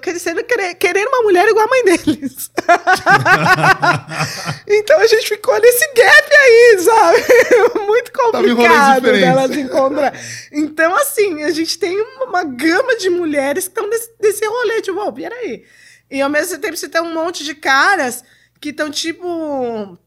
cresceram 0.00 0.44
querer, 0.44 0.76
querendo 0.76 1.08
uma 1.08 1.24
mulher 1.24 1.48
igual 1.48 1.66
a 1.66 1.68
mãe 1.68 1.84
deles. 1.84 2.48
então 4.68 5.00
a 5.00 5.06
gente 5.08 5.26
ficou 5.26 5.60
nesse 5.60 5.84
gap 5.92 6.32
aí, 6.32 6.78
sabe? 6.78 7.24
Muito 7.84 8.12
complicado 8.12 9.02
delas 9.02 9.56
encontrar. 9.56 10.14
Então, 10.52 10.94
assim, 10.94 11.42
a 11.42 11.50
gente 11.50 11.76
tem 11.76 12.00
uma, 12.20 12.44
gama 12.44 12.94
de 12.98 13.10
mulheres 13.10 13.64
que 13.64 13.70
estão 13.70 13.90
nesse, 13.90 14.12
nesse 14.20 14.46
rolê, 14.46 14.80
tipo, 14.80 15.00
oh, 15.00 15.12
peraí. 15.12 15.64
E 16.08 16.22
ao 16.22 16.30
mesmo 16.30 16.58
tempo 16.58 16.76
você 16.76 16.88
tem 16.88 17.00
um 17.00 17.12
monte 17.12 17.42
de 17.42 17.52
caras 17.52 18.22
que 18.60 18.68
estão, 18.68 18.92
tipo, 18.92 19.98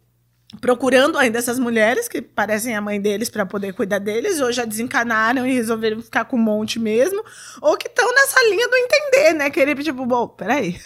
procurando 0.62 1.18
ainda 1.18 1.39
essas 1.39 1.60
mulheres 1.60 2.08
que 2.08 2.22
parecem 2.22 2.76
a 2.76 2.82
mãe 2.82 3.02
deles 3.02 3.30
para 3.30 3.46
poder 3.46 3.74
cuidar 3.74 4.00
deles, 4.00 4.39
ou 4.39 4.52
já 4.52 4.64
desencanaram 4.64 5.46
e 5.46 5.54
resolveram 5.54 6.02
ficar 6.02 6.26
com 6.26 6.38
um 6.38 6.41
monte 6.41 6.80
mesmo, 6.80 7.24
ou 7.62 7.76
que 7.78 7.88
estão 7.88 8.10
nessa 8.14 8.41
linha 8.50 8.68
do 8.68 8.76
entender, 8.76 9.34
né? 9.34 9.50
Querer, 9.50 9.76
tipo, 9.84 10.06
bom, 10.06 10.28
peraí. 10.28 10.80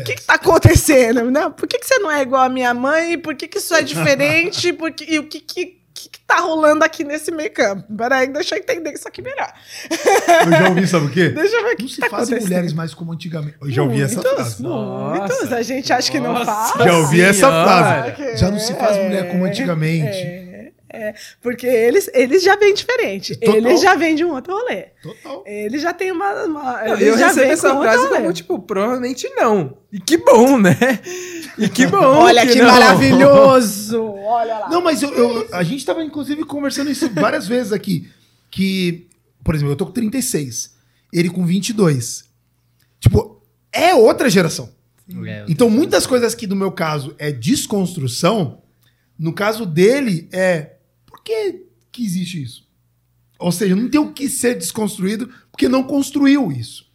O 0.00 0.04
que, 0.04 0.14
que 0.14 0.22
tá 0.22 0.34
acontecendo? 0.34 1.30
Não, 1.30 1.50
por 1.50 1.68
que, 1.68 1.78
que 1.78 1.86
você 1.86 1.98
não 1.98 2.10
é 2.10 2.22
igual 2.22 2.42
a 2.42 2.48
minha 2.48 2.74
mãe? 2.74 3.18
Por 3.18 3.34
que, 3.34 3.46
que 3.46 3.58
isso 3.58 3.74
é 3.74 3.82
diferente? 3.82 4.72
Por 4.72 4.92
que, 4.92 5.04
e 5.04 5.18
o 5.18 5.28
que, 5.28 5.40
que 5.40 5.85
que, 6.08 6.18
que 6.18 6.20
tá 6.26 6.40
rolando 6.40 6.84
aqui 6.84 7.04
nesse 7.04 7.30
meio 7.30 7.52
campo? 7.52 7.84
Peraí, 7.96 8.28
deixa 8.32 8.56
eu 8.56 8.58
entender 8.60 8.92
isso 8.92 9.06
aqui 9.06 9.22
melhor. 9.22 9.52
Eu 10.44 10.50
já 10.52 10.68
ouvi, 10.68 10.86
sabe 10.86 11.06
o 11.06 11.10
quê? 11.10 11.28
Deixa 11.36 11.56
eu 11.56 11.64
ver 11.64 11.72
o 11.72 11.76
que 11.76 11.82
Não 11.82 11.88
que 11.88 11.94
se 11.94 12.00
tá 12.00 12.10
fazem 12.10 12.40
mulheres 12.40 12.72
mais 12.72 12.94
como 12.94 13.12
antigamente. 13.12 13.56
Eu 13.60 13.70
já 13.70 13.82
ouvi 13.82 14.02
essa 14.02 14.16
Muitos, 14.16 14.32
frase. 14.32 14.62
Muitos, 14.62 15.52
a 15.52 15.62
gente 15.62 15.92
acha 15.92 16.10
que 16.10 16.20
não 16.20 16.44
faz. 16.44 16.72
Já 16.84 16.96
ouvi 16.98 17.20
essa 17.20 17.48
frase. 17.48 18.36
Já 18.36 18.50
não 18.50 18.58
se 18.58 18.74
faz 18.74 18.96
mulher 18.96 19.30
como 19.30 19.44
antigamente. 19.44 20.18
É, 20.18 20.45
é, 20.96 21.14
porque 21.42 21.66
eles, 21.66 22.10
eles 22.14 22.42
já 22.42 22.56
vêm 22.56 22.74
diferente. 22.74 23.36
Total. 23.36 23.56
Eles 23.56 23.80
já 23.80 23.94
vêm 23.94 24.14
de 24.14 24.24
um 24.24 24.32
outro 24.34 24.52
rolê. 24.54 24.86
Total. 25.02 25.42
Eles 25.46 25.82
já 25.82 25.92
têm 25.92 26.10
uma. 26.12 26.44
uma 26.44 26.82
Não, 26.84 26.94
eles 26.94 27.20
eu 27.20 27.34
vêm 27.34 27.50
essa 27.50 27.70
com 27.74 27.82
frase 27.82 28.08
como, 28.08 28.32
tipo, 28.32 28.58
provavelmente 28.60 29.28
não. 29.36 29.76
E 29.92 30.00
que 30.00 30.16
bom, 30.16 30.58
né? 30.58 30.76
E 31.58 31.68
que 31.68 31.86
bom. 31.86 31.98
Olha 31.98 32.46
que, 32.46 32.58
não. 32.60 32.70
maravilhoso! 32.70 34.02
Olha 34.04 34.58
lá. 34.58 34.68
Não, 34.68 34.82
mas 34.82 35.02
eu, 35.02 35.10
eu- 35.14 35.48
a 35.52 35.62
gente 35.62 35.84
tava, 35.84 36.02
inclusive, 36.02 36.44
conversando 36.44 36.90
isso 36.90 37.08
várias 37.10 37.46
vezes 37.46 37.72
aqui. 37.72 38.10
Que, 38.50 39.06
por 39.44 39.54
exemplo, 39.54 39.72
eu 39.72 39.76
tô 39.76 39.86
com 39.86 39.92
36. 39.92 40.74
Ele 41.12 41.30
com 41.30 41.44
22. 41.46 42.24
Tipo, 43.00 43.40
é 43.72 43.94
outra 43.94 44.28
geração. 44.28 44.70
É, 45.26 45.44
Então, 45.48 45.70
muitas 45.70 46.06
coisas 46.06 46.34
que, 46.34 46.46
no 46.46 46.56
meu 46.56 46.72
caso, 46.72 47.14
é 47.18 47.30
desconstrução, 47.30 48.60
no 49.18 49.32
caso 49.32 49.64
dele, 49.64 50.28
é 50.32 50.75
que, 51.26 51.66
que 51.90 52.04
existe 52.04 52.42
isso? 52.42 52.66
Ou 53.38 53.52
seja, 53.52 53.74
não 53.76 53.90
tem 53.90 54.00
o 54.00 54.12
que 54.12 54.28
ser 54.28 54.54
desconstruído 54.54 55.28
porque 55.50 55.68
não 55.68 55.82
construiu 55.82 56.50
isso. 56.52 56.86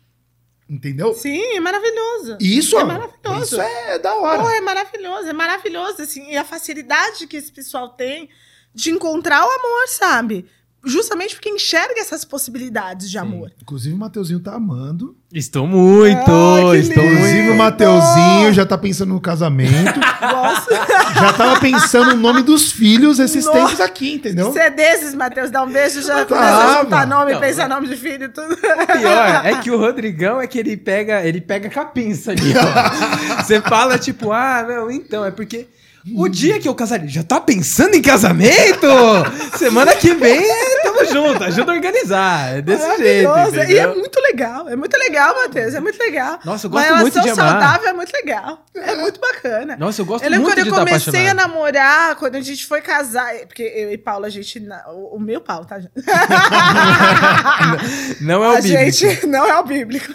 Entendeu? 0.68 1.14
Sim, 1.14 1.56
é 1.56 1.60
maravilhoso. 1.60 2.38
Isso 2.40 2.80
É 2.80 2.84
maravilhoso. 2.86 3.44
Isso 3.44 3.62
é 3.62 4.00
da 4.00 4.16
hora. 4.16 4.42
Pô, 4.42 4.50
é 4.50 4.62
maravilhoso, 4.62 5.28
é 5.28 5.34
maravilhoso, 5.34 6.02
assim, 6.02 6.32
e 6.32 6.38
a 6.38 6.46
facilidade 6.46 7.28
que 7.28 7.36
esse 7.36 7.52
pessoal 7.52 7.90
tem 7.90 8.30
de 8.74 8.90
encontrar 8.90 9.46
o 9.46 9.50
amor, 9.50 9.88
sabe? 9.90 10.46
Justamente 10.84 11.36
porque 11.36 11.50
enxerga 11.50 12.00
essas 12.00 12.26
possibilidades 12.26 13.10
de 13.10 13.18
amor. 13.18 13.52
Inclusive, 13.62 13.94
o 13.94 13.98
Mateuzinho 14.00 14.40
tá 14.40 14.56
amando. 14.56 15.16
Estou 15.32 15.68
muito, 15.68 16.18
Ah, 16.30 16.76
estou 16.76 16.76
lindo. 16.76 17.14
Inclusive, 17.14 17.50
o. 17.52 17.56
Mateuzinho 17.56 18.52
já 18.54 18.66
tá 18.66 18.78
pensando 18.78 19.14
no 19.14 19.22
casamento. 19.22 20.00
Gosto. 20.20 20.74
já 21.20 21.34
tava 21.34 21.60
pensando 21.60 22.16
no 22.16 22.22
nome 22.22 22.42
dos 22.42 22.72
filhos 22.72 23.20
esses 23.20 23.46
Nossa. 23.46 23.60
tempos 23.60 23.80
aqui, 23.80 24.14
entendeu? 24.16 24.52
Você 24.52 24.60
é 24.60 24.70
desses, 24.72 25.14
Matheus, 25.14 25.52
dá 25.52 25.64
um 25.64 25.72
beijo, 25.72 26.02
já 26.02 26.26
começa 26.26 26.48
a 26.58 26.82
juntar 26.84 27.06
nome, 27.08 27.34
Não, 27.34 27.40
pensa 27.40 27.68
não. 27.68 27.76
nome 27.76 27.88
de 27.88 27.96
filho 27.98 28.26
e 28.26 28.30
tudo. 28.30 28.58
Pior 28.58 29.46
é 29.46 29.56
que 29.62 29.70
o 29.72 29.78
Rodrigão 29.78 30.42
é 30.42 30.48
que 30.48 30.58
ele 30.60 30.76
pega, 30.78 31.24
ele 31.26 31.42
pega 31.42 31.70
com 31.70 31.80
a 31.80 31.86
pinça 31.86 32.32
ali, 32.32 32.54
ó. 32.58 33.44
Você 33.44 33.62
fala 33.62 33.98
tipo, 34.00 34.32
ah, 34.32 34.66
não, 34.68 34.90
então, 34.92 35.24
é 35.24 35.32
porque 35.32 35.68
o 36.16 36.28
dia 36.28 36.60
que 36.60 36.68
eu 36.68 36.76
casar, 36.76 37.06
já 37.08 37.24
tá 37.24 37.40
pensando 37.40 37.96
em 37.96 38.02
casamento? 38.02 38.88
Semana 39.58 39.96
que 39.96 40.14
vem, 40.14 40.40
é, 40.44 40.82
tamo 40.84 41.06
junto, 41.06 41.44
ajuda 41.44 41.72
a 41.72 41.76
organizar. 41.76 42.58
É 42.58 42.62
desse 42.62 42.98
jeito, 42.98 43.30
Maravilhoso. 43.30 43.56
E 43.56 43.60
é 43.60 43.64
entendeu? 43.84 44.00
muito 44.00 44.20
legal, 44.22 44.70
é 44.70 44.76
muito 44.76 44.98
legal, 44.98 45.36
Matheus, 45.36 45.76
é 45.76 45.80
muito 45.80 46.00
legal. 46.00 46.40
Nossa, 46.44 46.68
eu 46.68 46.72
Uma 46.72 46.82
gosto 46.82 46.96
muito 47.02 47.14
relação 47.20 47.34
de 47.36 47.40
amar. 47.40 47.52
saudável 47.62 47.90
é 47.90 47.94
muito 47.94 48.12
legal. 48.14 48.66
É 48.76 48.96
muito 48.96 49.20
bacana. 49.20 49.76
Nossa, 49.78 50.02
eu 50.02 50.06
gosto 50.06 50.24
Eu 50.24 50.30
lembro 50.32 50.44
muito 50.46 50.56
quando 50.56 50.64
de 50.64 50.70
eu 50.70 50.74
estar 50.74 50.86
comecei 50.86 51.28
a 51.28 51.34
namorar, 51.34 52.16
quando 52.16 52.36
a 52.36 52.42
gente 52.42 52.66
foi 52.66 52.82
casar, 52.82 53.34
porque 53.46 53.64
eu 53.64 53.92
e 53.92 53.98
Paula, 53.98 54.28
a 54.28 54.30
gente. 54.30 54.62
O, 54.94 55.18
o 55.18 55.20
meu 55.20 55.42
Paulo, 55.42 55.66
tá? 55.66 55.80
gente? 55.80 55.92
Não 58.22 58.44
é 58.44 58.50
o 58.50 58.52
a 58.52 58.62
bíblico. 58.62 58.92
gente. 58.92 59.28
Não 59.28 59.46
é 59.46 59.60
o 59.60 59.64
bíblico. 59.64 60.12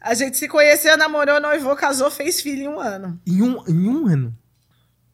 A 0.00 0.14
gente 0.14 0.36
se 0.36 0.48
conheceu, 0.48 0.96
namorou, 0.96 1.40
noivou, 1.40 1.74
casou, 1.76 2.10
fez 2.10 2.40
filho 2.40 2.62
em 2.62 2.68
um 2.68 2.80
ano. 2.80 3.18
Em 3.26 3.42
um, 3.42 3.62
em 3.66 3.88
um 3.88 4.06
ano. 4.06 4.34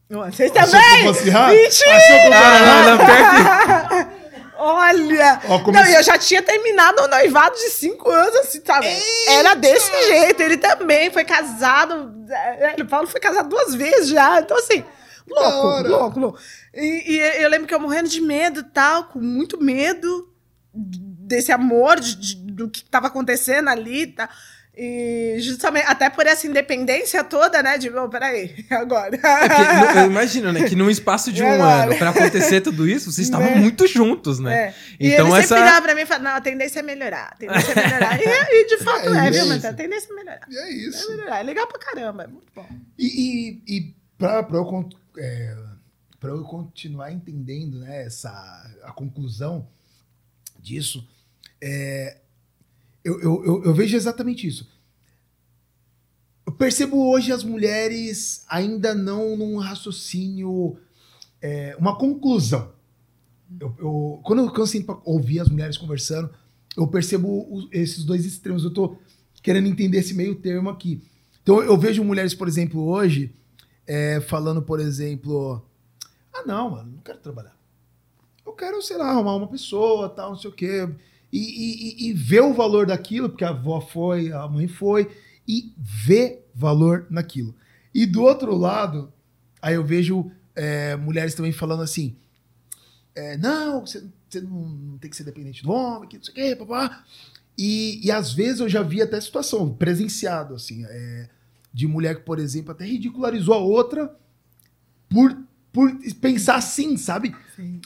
Vocês 0.09 0.51
Achou 0.55 0.71
que 0.71 0.75
eu 0.77 1.13
também? 1.13 1.63
Mentira! 1.63 1.95
Achou 1.95 2.19
que 2.19 2.27
eu 2.27 2.33
Ah, 2.33 3.87
que- 4.07 4.23
Olha! 4.55 5.41
Ó, 5.49 5.71
Não, 5.71 5.85
eu 5.85 6.03
já 6.03 6.17
tinha 6.17 6.41
terminado 6.41 7.01
o 7.01 7.07
noivado 7.07 7.55
de 7.55 7.69
cinco 7.69 8.09
anos, 8.09 8.35
assim, 8.37 8.61
sabe? 8.63 8.87
Era 9.27 9.55
desse 9.55 9.91
jeito. 10.07 10.41
Ele 10.41 10.57
também 10.57 11.11
foi 11.11 11.25
casado. 11.25 12.13
é, 12.29 12.75
O 12.81 12.85
Paulo 12.85 13.07
foi 13.07 13.19
casado 13.19 13.49
duas 13.49 13.73
vezes 13.75 14.09
já. 14.09 14.39
Então, 14.39 14.55
assim, 14.57 14.83
louco, 15.27 15.87
louco, 15.87 16.19
louco. 16.19 16.39
E, 16.73 17.13
e 17.15 17.43
eu 17.43 17.49
lembro 17.49 17.67
que 17.67 17.73
eu 17.73 17.79
morrendo 17.79 18.07
de 18.07 18.21
medo 18.21 18.61
e 18.61 18.63
tal, 18.63 19.05
com 19.05 19.19
muito 19.19 19.61
medo 19.61 20.29
desse 20.73 21.51
amor, 21.51 21.99
de- 21.99 22.15
de- 22.15 22.35
do 22.53 22.69
que 22.69 22.79
estava 22.83 23.07
acontecendo 23.07 23.69
ali 23.69 24.03
e 24.03 24.07
tal. 24.07 24.29
E 24.75 25.35
justamente, 25.39 25.85
até 25.85 26.09
por 26.09 26.25
essa 26.25 26.47
independência 26.47 27.23
toda, 27.23 27.61
né? 27.61 27.77
De, 27.77 27.89
oh, 27.91 28.09
peraí, 28.09 28.65
agora. 28.71 29.15
É 29.15 29.91
que, 29.93 29.99
eu 29.99 30.05
imagino, 30.05 30.51
né? 30.51 30.67
Que 30.67 30.75
num 30.75 30.89
espaço 30.89 31.31
de 31.31 31.43
um 31.43 31.51
Agora. 31.53 31.83
ano, 31.83 31.95
pra 31.97 32.09
acontecer 32.09 32.59
tudo 32.61 32.87
isso, 32.87 33.11
vocês 33.11 33.27
estavam 33.27 33.49
Né? 33.51 33.55
muito 33.55 33.85
juntos, 33.85 34.39
né? 34.39 34.69
É. 34.69 34.73
E 34.99 35.11
Então 35.13 35.27
ele 35.27 35.37
essa. 35.37 35.49
sempre 35.49 35.63
virava 35.63 35.81
pra 35.85 35.93
mim 35.93 36.01
e 36.01 36.05
falava, 36.07 36.23
não, 36.29 36.35
a 36.37 36.41
tendência 36.41 36.79
é 36.79 36.83
melhorar, 36.83 37.29
a 37.33 37.35
tendência 37.35 37.71
é 37.71 37.75
melhorar. 37.87 38.19
e, 38.19 38.25
e 38.55 38.65
de 38.67 38.77
fato 38.83 39.13
É 39.13 39.27
é, 39.27 39.31
viu, 39.31 39.45
mas 39.45 39.63
a 39.63 39.73
tendência 39.73 40.11
é 40.11 40.15
melhorar. 40.15 40.47
E 40.49 40.57
é 40.57 40.61
É 40.63 40.71
isso. 40.71 41.07
melhorar, 41.11 41.39
é 41.39 41.43
legal 41.43 41.67
pra 41.67 41.77
caramba, 41.79 42.23
é 42.23 42.27
muito 42.27 42.47
bom. 42.55 42.65
E, 42.97 43.61
e, 43.67 43.77
e 43.77 43.95
pra, 44.17 44.41
pra 44.41 44.57
eu, 44.57 44.65
con- 44.65 44.89
é, 45.19 45.55
pra 46.19 46.31
eu 46.31 46.41
continuar 46.45 47.11
entendendo 47.11 47.77
né, 47.79 48.05
essa, 48.07 48.31
a 48.83 48.91
conclusão 48.91 49.67
disso, 50.59 51.07
é, 51.61 52.17
eu, 53.03 53.19
eu, 53.21 53.45
eu, 53.45 53.63
eu 53.65 53.73
vejo 53.73 53.95
exatamente 53.95 54.47
isso. 54.47 54.67
Eu 56.45 56.51
percebo 56.53 57.09
hoje 57.09 57.31
as 57.31 57.43
mulheres 57.43 58.45
ainda 58.49 58.93
não 58.93 59.37
num 59.37 59.57
raciocínio, 59.57 60.77
é, 61.41 61.75
uma 61.79 61.97
conclusão. 61.97 62.71
Eu, 63.59 63.73
eu- 63.79 64.21
quando, 64.23 64.39
eu, 64.43 64.51
quando 64.51 64.69
eu 64.87 65.01
ouvir 65.05 65.39
as 65.39 65.47
mulheres 65.49 65.77
conversando, 65.77 66.29
eu 66.75 66.87
percebo 66.87 67.47
os- 67.53 67.67
esses 67.71 68.03
dois 68.03 68.25
extremos. 68.25 68.63
Eu 68.63 68.71
tô 68.71 68.97
querendo 69.41 69.67
entender 69.67 69.99
esse 69.99 70.13
meio 70.13 70.35
termo 70.35 70.69
aqui. 70.69 71.01
Então 71.41 71.61
eu 71.61 71.77
vejo 71.77 72.03
mulheres, 72.03 72.33
por 72.33 72.47
exemplo, 72.47 72.81
hoje, 72.85 73.33
é, 73.85 74.19
falando, 74.21 74.61
por 74.61 74.79
exemplo, 74.79 75.61
ah, 76.33 76.43
não, 76.45 76.71
mano, 76.71 76.91
não 76.93 77.01
quero 77.01 77.19
trabalhar. 77.19 77.55
Eu 78.45 78.53
quero, 78.53 78.81
sei 78.81 78.97
lá, 78.97 79.09
arrumar 79.11 79.35
uma 79.35 79.47
pessoa, 79.47 80.09
tal, 80.09 80.31
não 80.31 80.37
sei 80.37 80.49
o 80.49 80.53
quê. 80.53 80.89
E, 81.33 81.39
e, 81.39 82.09
e- 82.09 82.13
ver 82.13 82.41
o 82.41 82.53
valor 82.53 82.85
daquilo, 82.85 83.27
porque 83.27 83.43
a 83.43 83.49
avó 83.49 83.81
foi, 83.81 84.31
a 84.31 84.47
mãe 84.47 84.67
foi, 84.67 85.09
e 85.47 85.73
ver 85.75 86.47
valor 86.53 87.07
naquilo. 87.09 87.55
E 87.91 88.05
do 88.05 88.21
outro 88.21 88.55
lado, 88.55 89.11
aí 89.59 89.73
eu 89.73 89.83
vejo 89.83 90.31
é, 90.55 90.95
mulheres 90.95 91.33
também 91.33 91.51
falando 91.51 91.81
assim: 91.81 92.15
é, 93.15 93.35
não, 93.37 93.81
você, 93.83 94.03
você 94.29 94.41
não, 94.41 94.69
não 94.69 94.97
tem 94.99 95.09
que 95.09 95.17
ser 95.17 95.23
dependente 95.23 95.63
do 95.63 95.71
homem, 95.71 96.07
que 96.07 96.17
não 96.17 96.23
sei 96.23 96.31
o 96.31 96.35
quê, 96.35 96.55
papá. 96.55 97.03
E, 97.57 97.99
e 98.05 98.11
às 98.11 98.31
vezes 98.31 98.59
eu 98.59 98.69
já 98.69 98.83
vi 98.83 99.01
até 99.01 99.19
situação, 99.19 99.73
presenciado, 99.73 100.53
assim, 100.53 100.85
é, 100.85 101.29
de 101.73 101.87
mulher 101.87 102.17
que, 102.17 102.21
por 102.21 102.37
exemplo, 102.37 102.71
até 102.71 102.85
ridicularizou 102.85 103.55
a 103.55 103.59
outra 103.59 104.15
por, 105.09 105.35
por 105.71 105.91
pensar 106.21 106.55
assim, 106.55 106.95
sabe? 106.95 107.35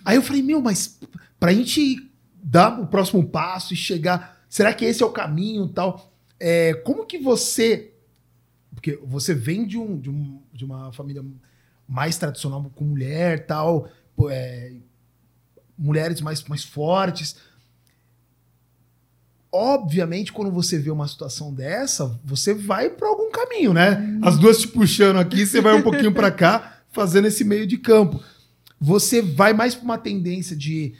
Aí 0.03 0.17
eu 0.17 0.21
falei, 0.21 0.41
meu, 0.41 0.61
mas 0.61 0.99
pra 1.39 1.53
gente 1.53 2.09
dar 2.49 2.79
o 2.79 2.87
próximo 2.87 3.27
passo 3.27 3.73
e 3.73 3.77
chegar, 3.77 4.41
será 4.47 4.73
que 4.73 4.85
esse 4.85 5.03
é 5.03 5.05
o 5.05 5.11
caminho 5.11 5.65
e 5.65 5.73
tal? 5.73 6.13
É, 6.39 6.73
como 6.75 7.05
que 7.05 7.17
você. 7.17 7.91
Porque 8.73 8.97
você 9.03 9.33
vem 9.33 9.65
de, 9.65 9.77
um, 9.77 9.99
de, 9.99 10.09
um, 10.09 10.41
de 10.53 10.63
uma 10.63 10.93
família 10.93 11.25
mais 11.87 12.17
tradicional 12.17 12.71
com 12.73 12.85
mulher 12.85 13.45
tal, 13.45 13.89
é, 14.29 14.73
mulheres 15.77 16.21
mais, 16.21 16.41
mais 16.45 16.63
fortes. 16.63 17.35
Obviamente, 19.51 20.31
quando 20.31 20.51
você 20.51 20.77
vê 20.77 20.91
uma 20.91 21.07
situação 21.07 21.53
dessa, 21.53 22.19
você 22.23 22.53
vai 22.53 22.89
para 22.89 23.07
algum 23.07 23.31
caminho, 23.31 23.73
né? 23.73 24.19
As 24.21 24.37
duas 24.37 24.59
te 24.59 24.67
puxando 24.67 25.17
aqui, 25.17 25.45
você 25.45 25.59
vai 25.59 25.75
um 25.75 25.81
pouquinho 25.81 26.13
para 26.13 26.31
cá. 26.31 26.81
fazendo 26.91 27.27
esse 27.27 27.43
meio 27.43 27.67
de 27.67 27.77
campo. 27.77 28.23
Você 28.79 29.21
vai 29.21 29.53
mais 29.53 29.75
para 29.75 29.83
uma 29.83 29.97
tendência 29.97 30.55
de 30.55 30.93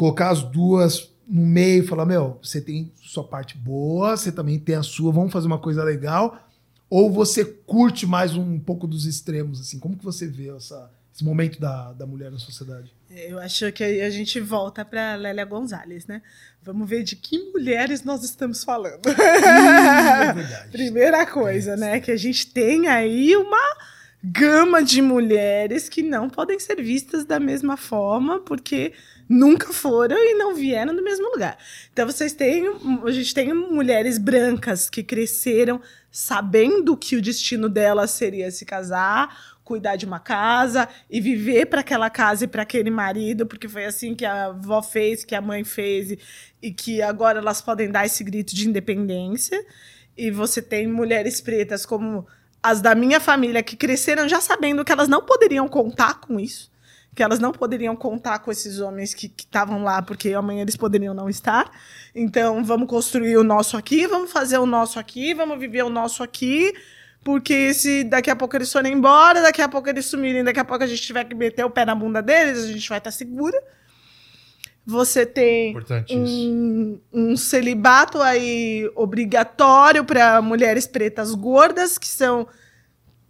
colocar 0.00 0.30
as 0.30 0.42
duas 0.42 1.12
no 1.28 1.42
meio 1.42 1.84
e 1.84 1.86
falar: 1.86 2.06
meu, 2.06 2.38
você 2.42 2.58
tem 2.58 2.90
sua 3.02 3.22
parte 3.22 3.58
boa, 3.58 4.16
você 4.16 4.32
também 4.32 4.58
tem 4.58 4.74
a 4.74 4.82
sua, 4.82 5.12
vamos 5.12 5.30
fazer 5.30 5.46
uma 5.46 5.58
coisa 5.58 5.84
legal. 5.84 6.48
Ou 6.88 7.12
você 7.12 7.44
curte 7.44 8.06
mais 8.06 8.34
um 8.34 8.58
pouco 8.58 8.86
dos 8.86 9.04
extremos, 9.04 9.60
assim? 9.60 9.78
Como 9.78 9.96
que 9.96 10.04
você 10.04 10.26
vê 10.26 10.48
essa, 10.48 10.90
esse 11.14 11.22
momento 11.22 11.60
da, 11.60 11.92
da 11.92 12.06
mulher 12.06 12.32
na 12.32 12.38
sociedade? 12.38 12.92
Eu 13.10 13.38
acho 13.38 13.70
que 13.72 13.84
aí 13.84 14.00
a 14.00 14.10
gente 14.10 14.40
volta 14.40 14.84
para 14.84 15.14
Lélia 15.16 15.44
Gonzalez, 15.44 16.06
né? 16.06 16.22
Vamos 16.62 16.88
ver 16.88 17.04
de 17.04 17.14
que 17.14 17.38
mulheres 17.52 18.02
nós 18.02 18.24
estamos 18.24 18.64
falando. 18.64 19.06
é 19.06 20.32
verdade. 20.32 20.70
Primeira 20.72 21.26
coisa, 21.26 21.76
né? 21.76 22.00
Que 22.00 22.10
a 22.10 22.16
gente 22.16 22.46
tem 22.46 22.88
aí 22.88 23.36
uma 23.36 23.76
gama 24.22 24.82
de 24.82 25.00
mulheres 25.00 25.88
que 25.88 26.02
não 26.02 26.28
podem 26.28 26.58
ser 26.58 26.82
vistas 26.82 27.24
da 27.24 27.38
mesma 27.38 27.76
forma, 27.76 28.40
porque 28.40 28.92
nunca 29.30 29.72
foram 29.72 30.16
e 30.18 30.34
não 30.34 30.56
vieram 30.56 30.92
do 30.92 31.04
mesmo 31.04 31.30
lugar. 31.30 31.56
Então 31.92 32.04
vocês 32.04 32.32
têm, 32.32 32.66
a 33.06 33.10
gente 33.12 33.32
tem 33.32 33.54
mulheres 33.54 34.18
brancas 34.18 34.90
que 34.90 35.04
cresceram 35.04 35.80
sabendo 36.10 36.96
que 36.96 37.14
o 37.14 37.22
destino 37.22 37.68
delas 37.68 38.10
seria 38.10 38.50
se 38.50 38.64
casar, 38.64 39.60
cuidar 39.62 39.94
de 39.94 40.04
uma 40.04 40.18
casa 40.18 40.88
e 41.08 41.20
viver 41.20 41.66
para 41.66 41.80
aquela 41.80 42.10
casa 42.10 42.44
e 42.44 42.48
para 42.48 42.62
aquele 42.62 42.90
marido, 42.90 43.46
porque 43.46 43.68
foi 43.68 43.84
assim 43.84 44.16
que 44.16 44.24
a 44.24 44.46
avó 44.46 44.82
fez, 44.82 45.24
que 45.24 45.36
a 45.36 45.40
mãe 45.40 45.62
fez 45.62 46.10
e, 46.10 46.18
e 46.60 46.72
que 46.72 47.00
agora 47.00 47.38
elas 47.38 47.62
podem 47.62 47.88
dar 47.88 48.04
esse 48.04 48.24
grito 48.24 48.52
de 48.52 48.68
independência. 48.68 49.64
E 50.16 50.28
você 50.32 50.60
tem 50.60 50.88
mulheres 50.88 51.40
pretas 51.40 51.86
como 51.86 52.26
as 52.60 52.80
da 52.80 52.96
minha 52.96 53.20
família 53.20 53.62
que 53.62 53.76
cresceram 53.76 54.28
já 54.28 54.40
sabendo 54.40 54.84
que 54.84 54.90
elas 54.90 55.08
não 55.08 55.24
poderiam 55.24 55.68
contar 55.68 56.20
com 56.20 56.40
isso 56.40 56.68
que 57.14 57.22
elas 57.22 57.38
não 57.38 57.52
poderiam 57.52 57.96
contar 57.96 58.38
com 58.38 58.50
esses 58.50 58.80
homens 58.80 59.12
que 59.12 59.32
estavam 59.36 59.82
lá, 59.82 60.00
porque 60.00 60.32
amanhã 60.32 60.62
eles 60.62 60.76
poderiam 60.76 61.12
não 61.12 61.28
estar. 61.28 61.70
Então, 62.14 62.64
vamos 62.64 62.88
construir 62.88 63.36
o 63.36 63.44
nosso 63.44 63.76
aqui, 63.76 64.06
vamos 64.06 64.30
fazer 64.30 64.58
o 64.58 64.66
nosso 64.66 64.98
aqui, 64.98 65.34
vamos 65.34 65.58
viver 65.58 65.82
o 65.82 65.90
nosso 65.90 66.22
aqui, 66.22 66.72
porque 67.24 67.74
se 67.74 68.04
daqui 68.04 68.30
a 68.30 68.36
pouco 68.36 68.56
eles 68.56 68.72
forem 68.72 68.92
embora, 68.92 69.42
daqui 69.42 69.60
a 69.60 69.68
pouco 69.68 69.88
eles 69.88 70.06
sumirem, 70.06 70.44
daqui 70.44 70.60
a 70.60 70.64
pouco 70.64 70.84
a 70.84 70.86
gente 70.86 71.02
tiver 71.02 71.24
que 71.24 71.34
meter 71.34 71.64
o 71.64 71.70
pé 71.70 71.84
na 71.84 71.94
bunda 71.94 72.22
deles, 72.22 72.64
a 72.64 72.72
gente 72.72 72.88
vai 72.88 72.98
estar 72.98 73.10
segura. 73.10 73.60
Você 74.86 75.26
tem 75.26 75.76
um, 76.10 76.98
um, 77.12 77.36
celibato 77.36 78.20
aí 78.20 78.90
obrigatório 78.96 80.04
para 80.04 80.40
mulheres 80.40 80.86
pretas 80.86 81.34
gordas, 81.34 81.98
que 81.98 82.08
são 82.08 82.48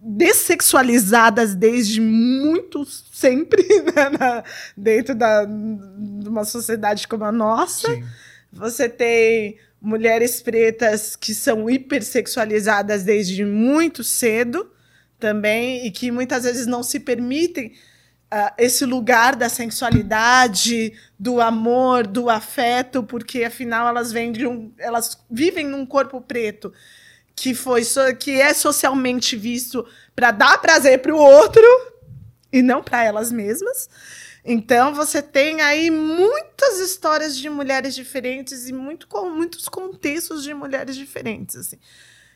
dessexualizadas 0.03 1.55
desde 1.55 2.01
muito 2.01 2.87
sempre 2.87 3.63
né, 3.95 4.09
na, 4.19 4.45
dentro 4.77 5.15
da, 5.15 5.45
de 5.45 6.29
uma 6.29 6.45
sociedade 6.45 7.07
como 7.07 7.25
a 7.25 7.33
nossa. 7.33 7.89
Sim. 7.89 8.05
Você 8.53 8.89
tem 8.89 9.59
mulheres 9.81 10.41
pretas 10.43 11.15
que 11.17 11.35
são 11.35 11.69
hipersexualizadas 11.69 13.03
desde 13.03 13.45
muito 13.45 14.03
cedo 14.03 14.71
também 15.19 15.87
e 15.87 15.91
que 15.91 16.11
muitas 16.11 16.45
vezes 16.45 16.67
não 16.67 16.83
se 16.83 16.99
permitem 16.99 17.75
uh, 18.33 18.53
esse 18.57 18.85
lugar 18.87 19.37
da 19.37 19.49
sensualidade, 19.49 20.95
do 21.19 21.41
amor, 21.41 22.07
do 22.07 22.31
afeto, 22.31 23.03
porque 23.03 23.45
afinal 23.45 23.87
elas 23.87 24.13
vêm 24.13 24.33
de 24.33 24.47
um, 24.47 24.73
elas 24.79 25.23
vivem 25.31 25.67
num 25.67 25.85
corpo 25.85 26.21
preto 26.21 26.73
que 27.35 27.55
foi 27.55 27.83
que 28.18 28.41
é 28.41 28.53
socialmente 28.53 29.37
visto 29.37 29.87
para 30.14 30.31
dar 30.31 30.59
prazer 30.59 31.01
para 31.01 31.14
o 31.14 31.18
outro 31.18 31.62
e 32.53 32.62
não 32.62 32.83
para 32.83 33.05
elas 33.05 33.33
mesmas. 33.33 33.89
Então 34.45 34.95
você 34.95 35.22
tem 35.22 35.61
aí 35.61 35.91
muitas 35.91 36.78
histórias 36.81 37.37
de 37.37 37.49
mulheres 37.51 37.95
diferentes 37.95 38.68
e 38.68 38.72
muito, 38.72 39.07
com 39.07 39.31
muitos 39.31 39.68
contextos 39.68 40.43
de 40.43 40.55
mulheres 40.55 40.97
diferentes. 40.97 41.57
Assim. 41.57 41.78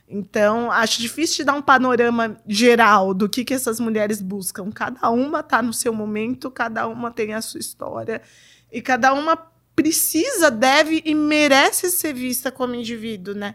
Então, 0.07 0.71
acho 0.71 1.01
difícil 1.01 1.37
de 1.39 1.45
dar 1.45 1.55
um 1.55 1.63
panorama 1.63 2.37
geral 2.47 3.15
do 3.15 3.29
que, 3.29 3.45
que 3.45 3.55
essas 3.55 3.81
mulheres 3.81 4.21
buscam. 4.21 4.71
Cada 4.71 5.11
uma 5.11 5.41
está 5.41 5.63
no 5.63 5.73
seu 5.73 5.95
momento, 5.95 6.51
cada 6.51 6.87
uma 6.87 7.11
tem 7.11 7.33
a 7.33 7.41
sua 7.41 7.59
história, 7.59 8.21
e 8.71 8.83
cada 8.83 9.15
uma 9.15 9.37
precisa, 9.75 10.51
deve 10.51 11.03
e 11.05 11.15
merece 11.15 11.91
ser 11.91 12.13
vista 12.13 12.53
como 12.53 12.75
indivíduo, 12.75 13.35
né? 13.35 13.55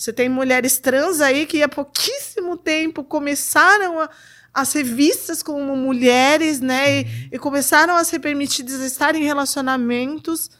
Você 0.00 0.14
tem 0.14 0.30
mulheres 0.30 0.78
trans 0.78 1.20
aí 1.20 1.44
que 1.44 1.62
há 1.62 1.68
pouquíssimo 1.68 2.56
tempo 2.56 3.04
começaram 3.04 4.00
a, 4.00 4.08
a 4.54 4.64
ser 4.64 4.82
vistas 4.82 5.42
como 5.42 5.76
mulheres, 5.76 6.58
né? 6.58 7.00
E, 7.00 7.02
uhum. 7.02 7.28
e 7.32 7.38
começaram 7.38 7.94
a 7.94 8.02
ser 8.02 8.18
permitidas 8.18 8.80
estar 8.80 9.14
em 9.14 9.24
relacionamentos. 9.24 10.50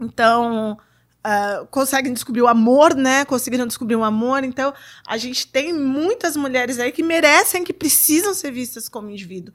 Então, 0.00 0.78
uh, 1.18 1.66
conseguem 1.66 2.10
descobrir 2.10 2.40
o 2.40 2.48
amor, 2.48 2.94
né? 2.94 3.26
Conseguiram 3.26 3.66
descobrir 3.66 3.96
o 3.96 4.02
amor. 4.02 4.44
Então, 4.44 4.72
a 5.06 5.18
gente 5.18 5.46
tem 5.48 5.70
muitas 5.74 6.34
mulheres 6.34 6.78
aí 6.78 6.90
que 6.90 7.02
merecem, 7.02 7.62
que 7.62 7.74
precisam 7.74 8.32
ser 8.32 8.50
vistas 8.50 8.88
como 8.88 9.10
indivíduo. 9.10 9.52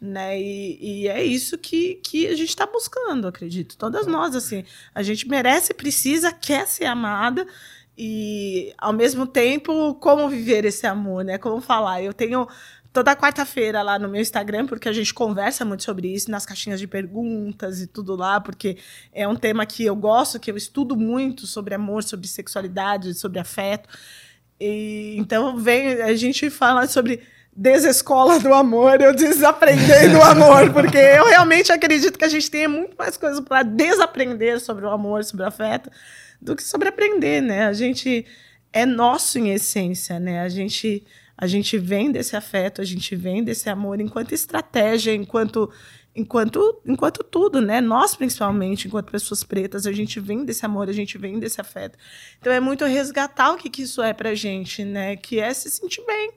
Né? 0.00 0.40
E, 0.40 0.78
e 1.02 1.08
é 1.08 1.24
isso 1.24 1.58
que, 1.58 1.96
que 1.96 2.28
a 2.28 2.36
gente 2.36 2.50
está 2.50 2.64
buscando, 2.64 3.26
acredito. 3.26 3.76
Todas 3.76 4.06
nós, 4.06 4.36
assim. 4.36 4.64
A 4.94 5.02
gente 5.02 5.28
merece, 5.28 5.74
precisa, 5.74 6.32
quer 6.32 6.68
ser 6.68 6.84
amada 6.84 7.44
e 8.02 8.72
ao 8.78 8.94
mesmo 8.94 9.26
tempo 9.26 9.94
como 9.96 10.26
viver 10.26 10.64
esse 10.64 10.86
amor, 10.86 11.22
né? 11.22 11.36
Como 11.36 11.60
falar. 11.60 12.02
Eu 12.02 12.14
tenho 12.14 12.48
toda 12.94 13.14
quarta-feira 13.14 13.82
lá 13.82 13.98
no 13.98 14.08
meu 14.08 14.22
Instagram, 14.22 14.64
porque 14.64 14.88
a 14.88 14.92
gente 14.92 15.12
conversa 15.12 15.66
muito 15.66 15.82
sobre 15.82 16.08
isso 16.08 16.30
nas 16.30 16.46
caixinhas 16.46 16.80
de 16.80 16.86
perguntas 16.86 17.82
e 17.82 17.86
tudo 17.86 18.16
lá, 18.16 18.40
porque 18.40 18.78
é 19.12 19.28
um 19.28 19.36
tema 19.36 19.66
que 19.66 19.84
eu 19.84 19.94
gosto, 19.94 20.40
que 20.40 20.50
eu 20.50 20.56
estudo 20.56 20.96
muito 20.96 21.46
sobre 21.46 21.74
amor, 21.74 22.02
sobre 22.02 22.26
sexualidade, 22.26 23.12
sobre 23.12 23.38
afeto. 23.38 23.86
E, 24.58 25.16
então 25.18 25.58
vem 25.58 26.00
a 26.00 26.14
gente 26.14 26.48
fala 26.48 26.86
sobre 26.86 27.20
desescola 27.54 28.40
do 28.40 28.54
amor, 28.54 28.98
eu 29.02 29.14
desaprendendo 29.14 30.16
o 30.16 30.22
amor, 30.22 30.72
porque 30.72 30.96
eu 30.96 31.28
realmente 31.28 31.70
acredito 31.70 32.18
que 32.18 32.24
a 32.24 32.28
gente 32.30 32.50
tem 32.50 32.66
muito 32.66 32.96
mais 32.96 33.18
coisas 33.18 33.40
para 33.40 33.62
desaprender 33.62 34.58
sobre 34.58 34.86
o 34.86 34.88
amor, 34.88 35.22
sobre 35.22 35.44
o 35.44 35.48
afeto 35.48 35.90
do 36.40 36.56
que 36.56 36.62
sobre 36.62 36.88
aprender, 36.88 37.40
né? 37.40 37.66
A 37.66 37.72
gente 37.72 38.24
é 38.72 38.86
nosso 38.86 39.38
em 39.38 39.50
essência, 39.50 40.18
né? 40.18 40.40
A 40.40 40.48
gente 40.48 41.04
a 41.36 41.46
gente 41.46 41.78
vem 41.78 42.12
desse 42.12 42.36
afeto, 42.36 42.82
a 42.82 42.84
gente 42.84 43.16
vem 43.16 43.42
desse 43.42 43.70
amor 43.70 43.98
enquanto 44.00 44.32
estratégia, 44.32 45.14
enquanto 45.14 45.70
enquanto 46.14 46.80
enquanto 46.84 47.24
tudo, 47.24 47.60
né? 47.60 47.80
Nós 47.80 48.14
principalmente, 48.14 48.86
enquanto 48.86 49.10
pessoas 49.10 49.42
pretas, 49.42 49.86
a 49.86 49.92
gente 49.92 50.20
vem 50.20 50.44
desse 50.44 50.64
amor, 50.66 50.88
a 50.88 50.92
gente 50.92 51.16
vem 51.18 51.38
desse 51.38 51.60
afeto. 51.60 51.98
Então 52.38 52.52
é 52.52 52.60
muito 52.60 52.84
resgatar 52.84 53.52
o 53.52 53.56
que, 53.56 53.70
que 53.70 53.82
isso 53.82 54.02
é 54.02 54.12
pra 54.12 54.34
gente, 54.34 54.84
né? 54.84 55.16
Que 55.16 55.40
é 55.40 55.52
se 55.54 55.70
sentir 55.70 56.04
bem, 56.06 56.32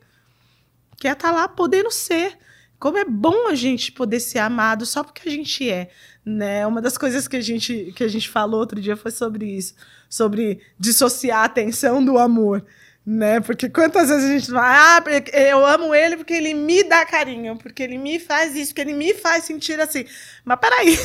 que 0.97 1.07
é 1.07 1.11
estar 1.11 1.29
tá 1.29 1.35
lá 1.35 1.47
podendo 1.47 1.91
ser. 1.91 2.37
Como 2.79 2.97
é 2.97 3.05
bom 3.05 3.47
a 3.47 3.55
gente 3.55 3.93
poder 3.93 4.19
ser 4.19 4.39
amado 4.39 4.85
só 4.85 5.03
porque 5.03 5.27
a 5.27 5.31
gente 5.31 5.69
é 5.69 5.89
né? 6.25 6.65
Uma 6.65 6.81
das 6.81 6.97
coisas 6.97 7.27
que 7.27 7.37
a 7.37 7.41
gente 7.41 7.93
que 7.95 8.03
a 8.03 8.07
gente 8.07 8.29
falou 8.29 8.59
outro 8.59 8.79
dia 8.79 8.95
foi 8.95 9.11
sobre 9.11 9.45
isso, 9.45 9.75
sobre 10.09 10.61
dissociar 10.79 11.39
a 11.39 11.45
atenção 11.45 12.03
do 12.03 12.17
amor 12.17 12.65
né? 13.05 13.41
Porque 13.41 13.69
quantas 13.69 14.07
vezes 14.07 14.23
a 14.23 14.33
gente 14.33 14.51
vai, 14.51 14.63
ah, 14.63 15.03
eu 15.33 15.65
amo 15.65 15.93
ele 15.93 16.15
porque 16.15 16.33
ele 16.33 16.53
me 16.53 16.83
dá 16.83 17.05
carinho, 17.05 17.57
porque 17.57 17.83
ele 17.83 17.97
me 17.97 18.17
faz 18.17 18.55
isso, 18.55 18.73
porque 18.73 18.81
ele 18.81 18.93
me 18.93 19.13
faz 19.13 19.43
sentir 19.43 19.79
assim. 19.79 20.05
Mas 20.45 20.57
peraí. 20.59 20.97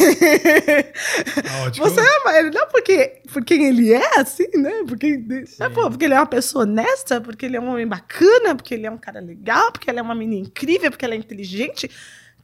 Ótimo. 1.67 1.87
Você 1.87 2.01
ama 2.01 2.39
ele 2.39 2.51
não 2.51 2.69
porque, 2.69 3.21
porque 3.33 3.55
ele 3.55 3.93
é 3.93 4.21
assim, 4.21 4.49
né? 4.55 4.85
Porque, 4.87 5.21
é, 5.59 5.69
pô, 5.71 5.91
porque 5.91 6.05
ele 6.05 6.15
é 6.15 6.19
uma 6.19 6.27
pessoa 6.27 6.63
honesta, 6.63 7.21
porque 7.21 7.47
ele 7.47 7.57
é 7.57 7.61
um 7.61 7.69
homem 7.69 7.87
bacana, 7.87 8.55
porque 8.55 8.75
ele 8.75 8.87
é 8.87 8.91
um 8.91 8.99
cara 8.99 9.21
legal, 9.21 9.73
porque 9.73 9.91
ele 9.91 9.99
é 9.99 10.03
uma 10.03 10.15
menina 10.15 10.47
incrível, 10.47 10.91
porque 10.91 11.05
ela 11.05 11.15
é 11.15 11.19
inteligente. 11.19 11.91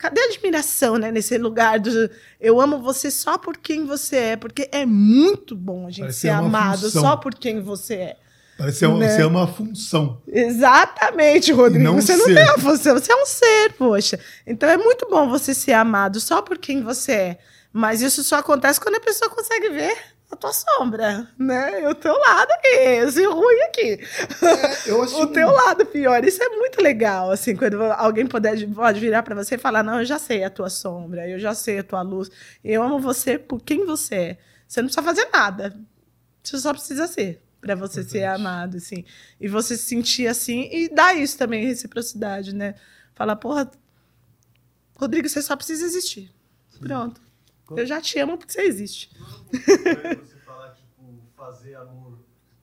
Cadê 0.05 0.21
a 0.21 0.25
admiração, 0.25 0.99
né? 0.99 1.11
Nesse 1.11 1.39
lugar 1.39 1.81
do 1.81 2.11
eu 2.39 2.61
amo 2.61 2.79
você 2.79 3.11
só 3.11 3.39
por 3.39 3.57
quem 3.57 3.87
você 3.87 4.17
é, 4.17 4.37
porque 4.37 4.69
é 4.71 4.85
muito 4.85 5.57
bom 5.57 5.87
a 5.87 5.91
gente 5.91 6.01
Parece 6.01 6.21
ser 6.21 6.29
amado 6.29 6.83
função. 6.83 7.01
só 7.01 7.17
por 7.17 7.35
quem 7.35 7.63
você 7.63 7.95
é. 7.95 8.17
Parece 8.59 8.87
né? 8.87 9.09
ser 9.09 9.25
uma 9.25 9.47
função. 9.47 10.21
Exatamente, 10.29 11.53
Rodrigo. 11.53 11.83
Não 11.83 11.95
você 11.95 12.19
ser. 12.19 12.19
não 12.19 12.27
tem 12.27 12.45
uma 12.45 12.59
função, 12.59 12.99
você 12.99 13.13
é 13.13 13.17
um 13.17 13.25
ser, 13.25 13.73
poxa. 13.79 14.21
Então 14.47 14.69
é 14.69 14.77
muito 14.77 15.09
bom 15.09 15.27
você 15.27 15.55
ser 15.55 15.73
amado 15.73 16.21
só 16.21 16.43
por 16.43 16.59
quem 16.59 16.83
você 16.83 17.13
é. 17.13 17.39
Mas 17.73 18.03
isso 18.03 18.23
só 18.23 18.37
acontece 18.37 18.79
quando 18.79 18.97
a 18.97 19.01
pessoa 19.01 19.31
consegue 19.31 19.71
ver 19.71 19.97
a 20.31 20.37
tua 20.37 20.53
sombra, 20.53 21.29
né? 21.39 21.89
O 21.89 21.95
teu 21.95 22.13
lado 22.13 22.51
aqui, 22.53 22.69
esse 22.69 23.25
ruim 23.25 23.61
aqui. 23.69 24.01
É, 24.43 24.91
eu 24.91 25.03
acho 25.05 25.23
o 25.23 25.27
teu 25.29 25.51
lado 25.51 25.87
pior. 25.87 26.25
Isso 26.25 26.43
é 26.43 26.49
muito 26.49 26.83
legal, 26.83 27.31
assim, 27.31 27.55
quando 27.55 27.83
alguém 27.83 28.27
puder, 28.27 28.69
pode 28.75 29.01
virar 29.01 29.23
para 29.23 29.35
você 29.35 29.55
e 29.55 29.59
falar: 29.59 29.83
Não, 29.83 30.01
eu 30.01 30.05
já 30.05 30.19
sei 30.19 30.45
a 30.45 30.51
tua 30.51 30.71
sombra, 30.71 31.29
eu 31.29 31.39
já 31.39 31.55
sei 31.55 31.79
a 31.79 31.85
tua 31.85 32.03
luz. 32.03 32.31
Eu 32.63 32.83
amo 32.83 32.99
você 32.99 33.39
por 33.39 33.61
quem 33.61 33.85
você 33.85 34.15
é. 34.15 34.39
Você 34.67 34.81
não 34.81 34.89
precisa 34.89 35.07
fazer 35.07 35.29
nada. 35.33 35.77
Você 36.43 36.59
só 36.59 36.73
precisa 36.73 37.07
ser 37.07 37.43
para 37.61 37.75
você 37.75 38.03
ser 38.03 38.25
amado, 38.25 38.77
assim. 38.77 39.05
E 39.41 39.49
você 39.49 39.77
se 39.77 39.85
sentir 39.85 40.27
assim 40.27 40.69
e 40.71 40.89
dar 40.89 41.17
isso 41.17 41.39
também, 41.39 41.65
reciprocidade, 41.65 42.55
né? 42.55 42.75
Fala, 43.15 43.35
porra, 43.35 43.71
Rodrigo, 44.97 45.29
você 45.29 45.41
só 45.41 45.57
precisa 45.57 45.87
existir. 45.87 46.31
Pronto. 46.79 47.24
Eu 47.71 47.87
já 47.87 48.01
te 48.01 48.19
amo 48.19 48.37
porque 48.37 48.53
você 48.53 48.63
existe. 48.63 49.11
você 49.51 50.37
falar, 50.45 50.75
tipo, 50.75 51.23
fazer 51.37 51.75
amor. 51.77 52.19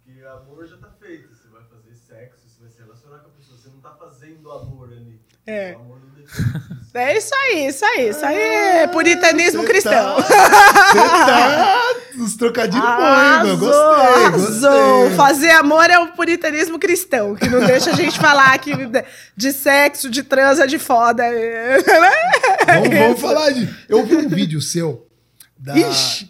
Porque 0.06 0.24
amor 0.24 0.68
já 0.68 0.78
tá 0.78 0.92
feito. 1.00 1.30
Você 1.36 1.48
vai 1.48 1.64
fazer 1.64 1.96
sexo, 1.96 2.48
você 2.48 2.62
vai 2.62 2.70
se 2.70 2.80
relacionar 2.80 3.20
com 3.20 3.30
a 3.30 3.32
pessoa. 3.32 3.58
Você 3.58 3.70
não 3.70 3.80
tá 3.80 3.92
fazendo 3.92 4.52
amor 4.52 4.90
ali. 4.92 5.20
É. 5.46 5.74
O 5.76 5.80
amor 5.80 6.00
não 6.00 6.10
define 6.10 6.82
isso. 6.82 6.98
É 6.98 7.18
isso 7.18 7.34
aí, 7.34 7.68
isso 7.68 7.86
aí, 7.86 8.10
isso 8.10 8.26
aí 8.26 8.38
é 8.38 8.88
puritanismo 8.88 9.64
cristão. 9.64 10.18
Tá, 10.18 10.22
você 10.22 10.98
tá 10.98 11.94
nos 12.16 12.36
trocadilhos 12.36 12.86
bons, 12.86 13.44
meu. 13.44 13.58
Gostei, 13.58 14.26
arrasou. 14.26 15.00
gostei. 15.02 15.16
Fazer 15.16 15.52
amor 15.52 15.90
é 15.90 15.98
o 16.00 16.08
puritanismo 16.08 16.78
cristão, 16.78 17.36
que 17.36 17.50
não 17.50 17.66
deixa 17.66 17.92
a 17.92 17.94
gente 17.94 18.20
falar 18.20 18.54
aqui 18.54 18.76
de, 18.76 19.06
de 19.36 19.54
sexo, 19.54 20.10
de 20.10 20.22
transa, 20.22 20.68
de 20.68 20.78
foda. 20.78 21.24
Vamos, 22.80 22.90
vamos 22.90 23.18
Isso. 23.18 23.22
falar 23.22 23.52
de. 23.52 23.70
Eu 23.90 24.06
vi 24.06 24.16
um 24.16 24.30
vídeo 24.30 24.62
seu. 24.62 25.08
Da, 25.58 25.78
Ixi, 25.78 26.28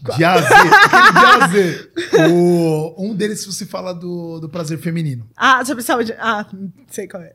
de. 1.47 2.31
O, 2.33 2.95
um 2.97 3.15
deles 3.15 3.45
você 3.45 3.65
fala 3.65 3.93
do, 3.93 4.39
do 4.41 4.49
prazer 4.49 4.77
feminino. 4.79 5.29
Ah, 5.37 5.63
sobre 5.63 5.83
saúde. 5.83 6.13
Ah, 6.19 6.45
sei 6.89 7.07
qual 7.07 7.23
é. 7.23 7.33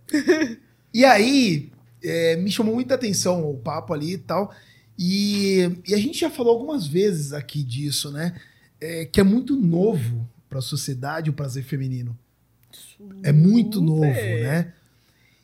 E 0.92 1.04
aí, 1.04 1.70
é, 2.02 2.36
me 2.36 2.50
chamou 2.50 2.74
muita 2.74 2.94
atenção 2.94 3.50
o 3.50 3.56
papo 3.56 3.94
ali 3.94 4.14
e 4.14 4.18
tal. 4.18 4.52
E, 4.98 5.80
e 5.86 5.94
a 5.94 5.98
gente 5.98 6.18
já 6.18 6.30
falou 6.30 6.52
algumas 6.52 6.86
vezes 6.86 7.32
aqui 7.32 7.62
disso, 7.62 8.10
né? 8.10 8.34
É, 8.80 9.04
que 9.04 9.20
é 9.20 9.22
muito 9.22 9.56
novo 9.56 10.28
para 10.48 10.58
a 10.58 10.62
sociedade 10.62 11.30
o 11.30 11.32
prazer 11.34 11.64
feminino. 11.64 12.16
É 13.22 13.32
muito 13.32 13.80
novo, 13.80 14.02
né? 14.02 14.72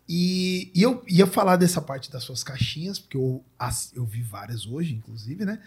E, 0.09 0.71
e 0.75 0.83
eu 0.83 1.03
ia 1.09 1.27
falar 1.27 1.57
dessa 1.57 1.81
parte 1.81 2.11
das 2.11 2.23
suas 2.25 2.43
caixinhas, 2.45 2.99
porque 2.99 3.17
eu, 3.17 3.43
eu 3.95 4.05
vi 4.05 4.21
várias 4.23 4.67
hoje, 4.67 4.95
inclusive, 4.95 5.45
né? 5.45 5.59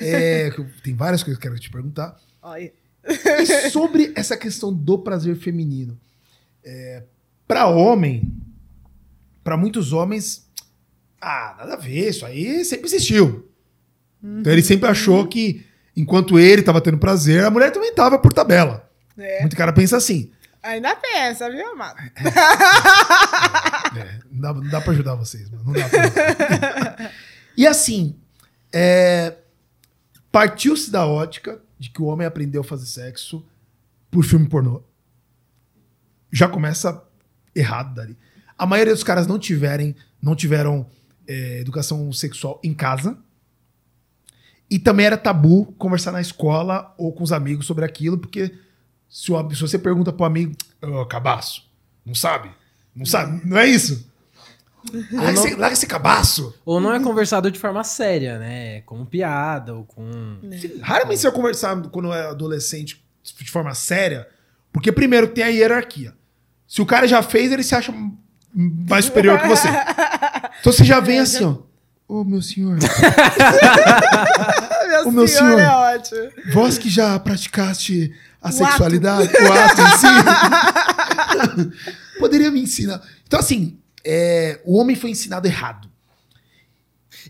É, 0.00 0.50
que 0.50 0.60
eu- 0.60 0.68
tem 0.82 0.94
várias 0.94 1.22
coisas 1.22 1.40
que 1.40 1.46
eu 1.46 1.50
quero 1.50 1.60
te 1.60 1.70
perguntar. 1.70 2.18
Olha. 2.42 2.72
E 3.08 3.70
sobre 3.70 4.12
essa 4.14 4.36
questão 4.36 4.72
do 4.74 4.98
prazer 4.98 5.36
feminino. 5.36 5.98
para 7.46 7.66
homem, 7.68 8.30
para 9.42 9.56
muitos 9.56 9.92
homens, 9.92 10.46
ah, 11.20 11.54
nada 11.58 11.74
a 11.74 11.76
ver, 11.76 12.10
isso 12.10 12.26
aí 12.26 12.64
sempre 12.64 12.86
existiu. 12.86 13.48
Então 14.22 14.52
ele 14.52 14.62
sempre 14.62 14.88
achou 14.88 15.26
que 15.26 15.64
enquanto 15.96 16.38
ele 16.38 16.60
estava 16.60 16.80
tendo 16.80 16.98
prazer, 16.98 17.44
a 17.44 17.50
mulher 17.50 17.70
também 17.72 17.90
estava 17.90 18.18
por 18.18 18.32
tabela. 18.32 18.90
É. 19.16 19.40
Muito 19.40 19.56
cara 19.56 19.72
pensa 19.72 19.96
assim. 19.96 20.30
Ainda 20.62 20.96
pensa, 20.96 21.50
viu, 21.50 21.72
amado? 21.72 21.98
É, 23.96 24.18
não 24.30 24.40
dá, 24.40 24.52
não 24.52 24.68
dá 24.68 24.80
pra 24.80 24.92
ajudar 24.92 25.14
vocês, 25.14 25.50
mano. 25.50 25.64
Não 25.64 25.72
dá 25.72 25.88
pra 25.88 26.02
ajudar. 26.02 27.12
e 27.56 27.66
assim, 27.66 28.14
é, 28.72 29.34
partiu-se 30.30 30.90
da 30.90 31.06
ótica 31.06 31.60
de 31.78 31.90
que 31.90 32.02
o 32.02 32.04
homem 32.04 32.26
aprendeu 32.26 32.60
a 32.60 32.64
fazer 32.64 32.86
sexo 32.86 33.44
por 34.10 34.24
filme 34.24 34.48
pornô. 34.48 34.82
Já 36.30 36.48
começa 36.48 37.02
errado 37.54 37.94
dali. 37.94 38.16
A 38.56 38.66
maioria 38.66 38.92
dos 38.92 39.02
caras 39.02 39.26
não 39.26 39.38
tiverem, 39.38 39.96
não 40.20 40.36
tiveram 40.36 40.86
é, 41.26 41.60
educação 41.60 42.12
sexual 42.12 42.60
em 42.62 42.74
casa. 42.74 43.18
E 44.70 44.78
também 44.78 45.06
era 45.06 45.16
tabu 45.16 45.72
conversar 45.78 46.12
na 46.12 46.20
escola 46.20 46.94
ou 46.98 47.12
com 47.12 47.24
os 47.24 47.32
amigos 47.32 47.66
sobre 47.66 47.84
aquilo, 47.84 48.18
porque 48.18 48.54
se, 49.08 49.32
o- 49.32 49.50
se 49.54 49.60
você 49.60 49.78
pergunta 49.78 50.12
pro 50.12 50.24
amigo, 50.26 50.54
ô, 50.82 51.04
cabaço, 51.06 51.64
não 52.04 52.14
sabe? 52.14 52.50
Não 52.94 53.06
sabe? 53.06 53.40
Não 53.46 53.56
é 53.58 53.66
isso? 53.66 54.06
Larga, 55.12 55.32
não- 55.32 55.44
esse, 55.46 55.54
larga 55.56 55.72
esse 55.74 55.86
cabaço. 55.86 56.54
Ou 56.64 56.80
não 56.80 56.92
é 56.94 57.00
conversado 57.00 57.50
de 57.50 57.58
forma 57.58 57.82
séria, 57.84 58.38
né? 58.38 58.80
Como 58.82 59.04
piada 59.04 59.74
ou 59.74 59.84
com. 59.84 60.38
Raramente 60.80 61.20
você 61.20 61.26
vai 61.28 61.36
conversar 61.36 61.76
quando 61.90 62.12
é 62.12 62.26
adolescente 62.28 63.02
de 63.40 63.50
forma 63.50 63.74
séria, 63.74 64.26
porque 64.72 64.90
primeiro 64.92 65.28
tem 65.28 65.44
a 65.44 65.48
hierarquia. 65.48 66.14
Se 66.66 66.80
o 66.80 66.86
cara 66.86 67.06
já 67.08 67.22
fez, 67.22 67.50
ele 67.52 67.62
se 67.62 67.74
acha 67.74 67.92
mais 68.54 69.06
superior 69.06 69.38
que 69.40 69.48
você. 69.48 69.68
Então 70.60 70.72
você 70.72 70.82
já 70.82 70.98
vem 70.98 71.20
assim, 71.20 71.44
ó. 71.44 71.56
Ô, 72.08 72.24
meu 72.24 72.42
senhor, 72.42 72.78
Meu, 74.88 75.08
O 75.08 75.12
meu 75.12 75.28
senhor, 75.28 75.56
senhor. 75.56 75.60
é 75.60 75.68
ótimo. 75.68 76.30
vós 76.52 76.78
que 76.78 76.88
já 76.88 77.18
praticaste 77.18 78.12
a 78.48 78.50
O 78.50 78.52
sexualidade, 78.52 79.32
o 79.32 79.52
ato 79.52 79.80
em 79.80 79.98
si, 79.98 81.78
poderia 82.18 82.50
me 82.50 82.60
ensinar. 82.62 83.02
Então, 83.26 83.38
assim, 83.40 83.78
é, 84.04 84.60
o 84.64 84.76
homem 84.78 84.96
foi 84.96 85.10
ensinado 85.10 85.46
errado. 85.46 85.88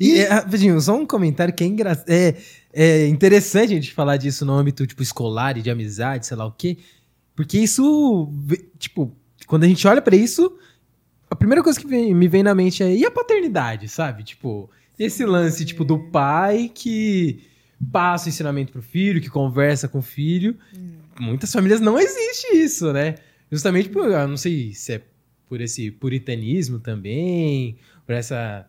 E, 0.00 0.18
é, 0.20 0.28
rapidinho, 0.28 0.80
só 0.80 0.94
um 0.96 1.06
comentário 1.06 1.52
que 1.52 1.64
é, 1.64 1.66
engra... 1.66 2.04
é, 2.06 2.34
é 2.72 3.06
interessante 3.08 3.72
a 3.72 3.76
gente 3.76 3.92
falar 3.92 4.16
disso 4.16 4.44
no 4.44 4.52
âmbito, 4.52 4.86
tipo, 4.86 5.02
escolar 5.02 5.56
e 5.56 5.62
de 5.62 5.70
amizade, 5.70 6.26
sei 6.26 6.36
lá 6.36 6.46
o 6.46 6.52
quê. 6.52 6.78
Porque 7.34 7.58
isso, 7.58 8.32
tipo, 8.78 9.14
quando 9.46 9.64
a 9.64 9.68
gente 9.68 9.86
olha 9.86 10.02
pra 10.02 10.14
isso, 10.16 10.56
a 11.30 11.34
primeira 11.36 11.62
coisa 11.62 11.78
que 11.80 11.86
vem- 11.86 12.14
me 12.14 12.28
vem 12.28 12.42
na 12.42 12.54
mente 12.54 12.82
é, 12.82 12.94
e 12.94 13.04
a 13.04 13.10
paternidade, 13.10 13.88
sabe? 13.88 14.22
Tipo, 14.22 14.70
esse 14.98 15.24
lance, 15.24 15.64
tipo, 15.64 15.84
do 15.84 15.98
pai 16.10 16.70
que 16.72 17.44
passa 17.92 18.26
o 18.26 18.28
ensinamento 18.28 18.72
pro 18.72 18.82
filho, 18.82 19.20
que 19.20 19.30
conversa 19.30 19.86
com 19.88 19.98
o 19.98 20.02
filho. 20.02 20.56
Muitas 21.20 21.52
famílias 21.52 21.80
não 21.80 21.98
existe 21.98 22.56
isso, 22.56 22.92
né? 22.92 23.16
Justamente 23.50 23.88
por, 23.88 24.10
eu 24.10 24.28
não 24.28 24.36
sei 24.36 24.72
se 24.74 24.94
é 24.94 25.02
por 25.48 25.60
esse 25.60 25.90
puritanismo 25.90 26.78
também, 26.78 27.76
por 28.06 28.14
essa 28.14 28.66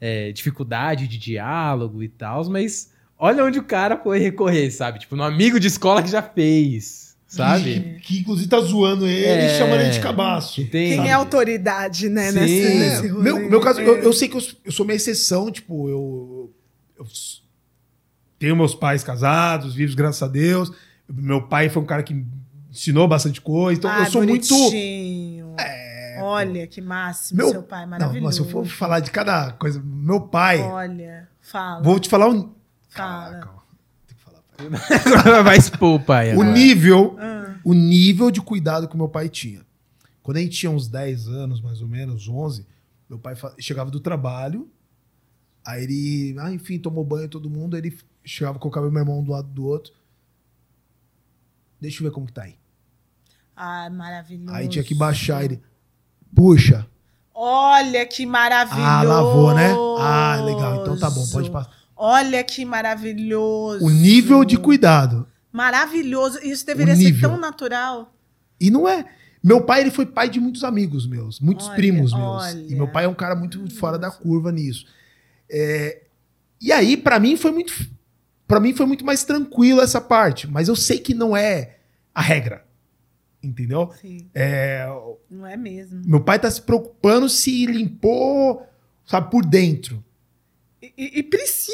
é, 0.00 0.32
dificuldade 0.32 1.06
de 1.06 1.18
diálogo 1.18 2.02
e 2.02 2.08
tal, 2.08 2.48
mas 2.48 2.90
olha 3.18 3.44
onde 3.44 3.58
o 3.58 3.62
cara 3.64 3.96
foi 3.98 4.18
recorrer, 4.18 4.70
sabe? 4.70 4.98
Tipo, 5.00 5.14
no 5.16 5.22
amigo 5.22 5.60
de 5.60 5.66
escola 5.68 6.02
que 6.02 6.10
já 6.10 6.22
fez, 6.22 7.14
sabe? 7.26 7.98
Que, 8.00 8.00
que, 8.00 8.18
inclusive 8.20 8.48
tá 8.48 8.58
zoando 8.60 9.06
ele 9.06 9.26
É. 9.26 9.54
e 9.54 9.58
chamando 9.58 9.80
ele 9.82 9.90
de 9.90 10.00
cabaço. 10.00 10.60
Entende? 10.62 10.96
Quem 10.96 11.08
é 11.08 11.12
autoridade, 11.12 12.08
né? 12.08 12.32
Sim. 12.32 12.40
Nesse, 12.40 12.62
É, 12.66 12.74
nesse 12.78 13.08
rolê. 13.08 13.22
meu, 13.22 13.50
meu 13.50 13.60
caso, 13.60 13.80
eu, 13.82 13.96
eu 13.98 14.12
sei 14.14 14.28
que 14.28 14.36
eu, 14.36 14.42
eu 14.64 14.72
sou 14.72 14.84
uma 14.84 14.94
exceção, 14.94 15.50
tipo, 15.52 15.88
eu, 15.88 16.54
eu 16.98 17.06
tenho 18.38 18.56
meus 18.56 18.74
pais 18.74 19.04
casados, 19.04 19.74
vivos, 19.74 19.94
graças 19.94 20.22
a 20.22 20.28
Deus. 20.28 20.72
Meu 21.14 21.42
pai 21.46 21.68
foi 21.68 21.82
um 21.82 21.86
cara 21.86 22.02
que 22.02 22.14
me 22.14 22.26
ensinou 22.70 23.06
bastante 23.06 23.40
coisa, 23.40 23.78
então 23.78 23.90
eu 23.90 24.02
Ah, 24.02 24.06
sou 24.06 24.22
muito. 24.22 24.48
bonitinho. 24.48 25.54
Olha, 26.20 26.66
que 26.66 26.80
máximo, 26.80 27.38
Meu- 27.38 27.50
seu 27.50 27.62
pai, 27.62 27.82
Não, 27.82 27.88
maravilhoso. 27.90 28.24
mas 28.24 28.34
se 28.34 28.40
eu 28.40 28.48
for 28.48 28.64
falar 28.66 29.00
de 29.00 29.10
cada 29.10 29.52
coisa, 29.52 29.82
meu 29.84 30.20
pai, 30.20 30.60
Olha, 30.60 31.28
fala. 31.40 31.82
vou 31.82 31.98
te 31.98 32.08
falar 32.08 32.28
um. 32.28 32.50
Fala. 32.88 33.30
Calma, 33.30 33.40
calma. 33.40 33.62
Tem 34.06 34.16
que 34.16 34.22
falar. 34.22 35.20
Agora 35.20 35.42
vai 35.42 35.56
expor 35.56 36.00
o 36.00 36.04
pai. 36.04 36.34
O 36.36 36.42
nível, 36.44 37.16
Ah, 37.18 37.56
o 37.64 37.72
nível 37.74 38.30
de 38.30 38.40
cuidado 38.40 38.86
que 38.88 38.96
meu 38.96 39.08
pai 39.08 39.28
tinha. 39.28 39.62
Quando 40.22 40.36
a 40.36 40.40
gente 40.40 40.56
tinha 40.56 40.70
uns 40.70 40.86
10 40.86 41.26
anos, 41.28 41.60
mais 41.60 41.80
ou 41.82 41.88
menos, 41.88 42.28
11, 42.28 42.66
meu 43.08 43.18
pai 43.18 43.34
chegava 43.58 43.90
do 43.90 43.98
trabalho, 43.98 44.68
aí 45.64 45.82
ele, 45.82 46.36
ah, 46.38 46.52
enfim, 46.52 46.78
tomou 46.78 47.04
banho 47.04 47.28
todo 47.28 47.50
mundo, 47.50 47.74
aí 47.74 47.80
ele 47.80 47.98
chegava, 48.24 48.58
colocava 48.58 48.88
meu 48.90 49.00
irmão 49.00 49.22
do 49.24 49.32
lado 49.32 49.48
do 49.48 49.64
outro. 49.66 49.92
Deixa 51.82 52.00
eu 52.00 52.08
ver 52.08 52.14
como 52.14 52.26
que 52.26 52.32
tá 52.32 52.44
aí. 52.44 52.54
ah, 53.56 53.90
maravilhoso. 53.90 54.54
Aí 54.54 54.68
tinha 54.68 54.84
que 54.84 54.94
baixar 54.94 55.44
ele. 55.44 55.60
Puxa. 56.34 56.86
Olha 57.34 58.06
que 58.06 58.24
maravilhoso. 58.24 58.86
Ah, 58.86 59.02
lavou, 59.02 59.52
né? 59.52 59.70
Ah, 59.98 60.40
legal. 60.44 60.82
Então 60.82 60.96
tá 60.96 61.10
bom, 61.10 61.26
pode 61.26 61.50
passar. 61.50 61.70
Olha 61.96 62.42
que 62.44 62.64
maravilhoso. 62.64 63.84
O 63.84 63.90
nível 63.90 64.44
de 64.44 64.56
cuidado. 64.56 65.26
Maravilhoso. 65.50 66.38
Isso 66.42 66.64
deveria 66.64 66.94
ser 66.94 67.20
tão 67.20 67.36
natural. 67.36 68.14
E 68.60 68.70
não 68.70 68.88
é. 68.88 69.04
Meu 69.42 69.60
pai, 69.64 69.80
ele 69.80 69.90
foi 69.90 70.06
pai 70.06 70.28
de 70.28 70.38
muitos 70.38 70.62
amigos 70.62 71.04
meus, 71.04 71.40
muitos 71.40 71.66
Olha, 71.66 71.74
primos 71.76 72.12
meus. 72.12 72.42
olha. 72.44 72.60
E 72.60 72.74
meu 72.76 72.86
pai 72.86 73.06
é 73.06 73.08
um 73.08 73.14
cara 73.14 73.34
muito 73.34 73.68
fora 73.74 73.98
da 73.98 74.08
curva 74.08 74.52
nisso. 74.52 74.86
É, 75.50 76.02
e 76.60 76.70
aí, 76.70 76.96
pra 76.96 77.18
mim, 77.18 77.36
foi 77.36 77.50
muito. 77.50 77.72
Para 78.52 78.60
mim 78.60 78.74
foi 78.74 78.84
muito 78.84 79.02
mais 79.02 79.24
tranquilo 79.24 79.80
essa 79.80 79.98
parte. 79.98 80.46
Mas 80.46 80.68
eu 80.68 80.76
sei 80.76 80.98
que 80.98 81.14
não 81.14 81.34
é 81.34 81.76
a 82.14 82.20
regra. 82.20 82.64
Entendeu? 83.42 83.90
Sim, 83.98 84.28
É, 84.34 84.86
não 85.30 85.46
é 85.46 85.56
mesmo. 85.56 86.02
meu 86.04 86.20
pai 86.20 86.38
tá 86.38 86.50
se 86.50 86.60
preocupando 86.60 87.30
se 87.30 87.64
limpou, 87.64 88.62
sabe, 89.06 89.30
por 89.30 89.42
dentro. 89.46 90.04
E, 90.82 91.20
e- 91.20 91.22
precisa, 91.22 91.72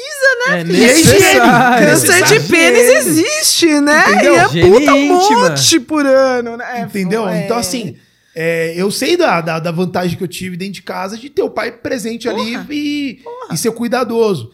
É 0.51 0.61
é 0.61 0.63
necessário. 0.63 1.85
câncer 1.85 2.23
de 2.23 2.47
pênis 2.47 2.89
existe, 3.07 3.81
né? 3.81 4.13
Entendeu? 4.13 4.33
E 4.33 4.37
é 4.37 4.45
Higiene 4.45 4.71
puta 4.71 4.93
um 4.93 5.05
monte 5.07 5.79
por 5.81 6.05
ano, 6.05 6.55
né? 6.55 6.79
É, 6.79 6.81
Entendeu? 6.83 7.27
é. 7.27 7.43
Então, 7.43 7.57
assim, 7.57 7.97
é, 8.33 8.73
eu 8.77 8.89
sei 8.89 9.17
da, 9.17 9.41
da, 9.41 9.59
da 9.59 9.71
vantagem 9.71 10.17
que 10.17 10.23
eu 10.23 10.27
tive 10.29 10.55
dentro 10.55 10.75
de 10.75 10.83
casa 10.83 11.17
de 11.17 11.29
ter 11.29 11.41
o 11.41 11.49
pai 11.49 11.71
presente 11.73 12.29
ali 12.29 12.53
Porra. 12.53 12.67
e, 12.71 13.19
e 13.51 13.57
ser 13.57 13.71
cuidadoso. 13.73 14.53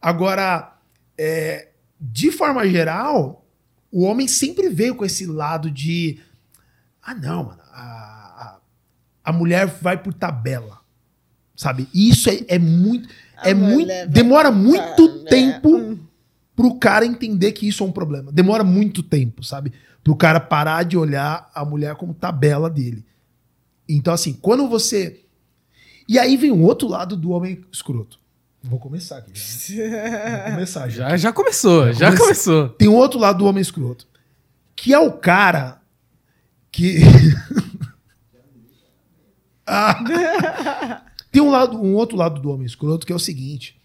Agora, 0.00 0.73
é, 1.18 1.68
de 2.00 2.30
forma 2.30 2.66
geral, 2.68 3.46
o 3.90 4.02
homem 4.02 4.26
sempre 4.26 4.68
veio 4.68 4.94
com 4.94 5.04
esse 5.04 5.26
lado 5.26 5.70
de. 5.70 6.18
Ah, 7.02 7.14
não, 7.14 7.44
mano. 7.44 7.60
A, 7.72 8.58
a, 9.24 9.30
a 9.30 9.32
mulher 9.32 9.66
vai 9.66 10.02
por 10.02 10.12
tabela. 10.12 10.80
Sabe? 11.56 11.88
E 11.94 12.08
isso 12.08 12.28
é, 12.28 12.40
é 12.48 12.58
muito. 12.58 13.08
É 13.42 13.52
A 13.52 13.54
muito 13.54 13.92
demora 14.08 14.50
muito 14.50 15.22
né? 15.22 15.30
tempo 15.30 15.76
Hum. 15.76 15.98
pro 16.56 16.78
cara 16.78 17.04
entender 17.04 17.52
que 17.52 17.68
isso 17.68 17.82
é 17.82 17.86
um 17.86 17.92
problema. 17.92 18.32
Demora 18.32 18.64
muito 18.64 19.02
tempo, 19.02 19.42
sabe? 19.42 19.72
Pro 20.02 20.16
cara 20.16 20.40
parar 20.40 20.82
de 20.84 20.96
olhar 20.96 21.50
a 21.54 21.64
mulher 21.64 21.94
como 21.96 22.14
tabela 22.14 22.68
dele. 22.70 23.04
Então, 23.88 24.12
assim, 24.12 24.32
quando 24.32 24.68
você. 24.68 25.24
E 26.08 26.18
aí 26.18 26.36
vem 26.36 26.50
o 26.50 26.62
outro 26.62 26.88
lado 26.88 27.16
do 27.16 27.30
homem 27.30 27.64
escroto. 27.72 28.18
Vou 28.66 28.78
começar 28.78 29.18
aqui. 29.18 29.32
Já, 29.34 29.84
né? 29.84 30.40
Vou 30.44 30.52
começar 30.52 30.88
já. 30.88 31.10
Já, 31.10 31.16
já 31.18 31.32
começou, 31.32 31.92
já 31.92 32.06
comecei. 32.06 32.18
começou. 32.18 32.68
Tem 32.70 32.88
um 32.88 32.94
outro 32.94 33.18
lado 33.18 33.38
do 33.38 33.44
homem 33.44 33.60
escroto. 33.60 34.08
Que 34.74 34.94
é 34.94 34.98
o 34.98 35.12
cara 35.12 35.80
que. 36.72 36.98
Ah. 39.66 41.02
Tem 41.32 41.40
um, 41.42 41.50
lado, 41.50 41.82
um 41.82 41.94
outro 41.94 42.18
lado 42.18 42.38
do 42.38 42.50
homem 42.50 42.66
escroto 42.66 43.06
que 43.06 43.12
é 43.12 43.16
o 43.16 43.18
seguinte: 43.18 43.80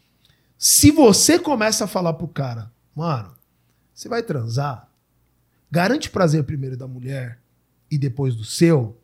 se 0.57 0.91
você 0.91 1.39
começa 1.39 1.85
a 1.85 1.87
falar 1.87 2.13
pro 2.13 2.27
cara, 2.27 2.69
mano, 2.93 3.33
você 3.93 4.09
vai 4.09 4.21
transar, 4.21 4.89
garante 5.71 6.09
prazer 6.09 6.43
primeiro 6.43 6.75
da 6.75 6.85
mulher 6.85 7.39
e 7.89 7.97
depois 7.97 8.35
do 8.35 8.43
seu, 8.43 8.98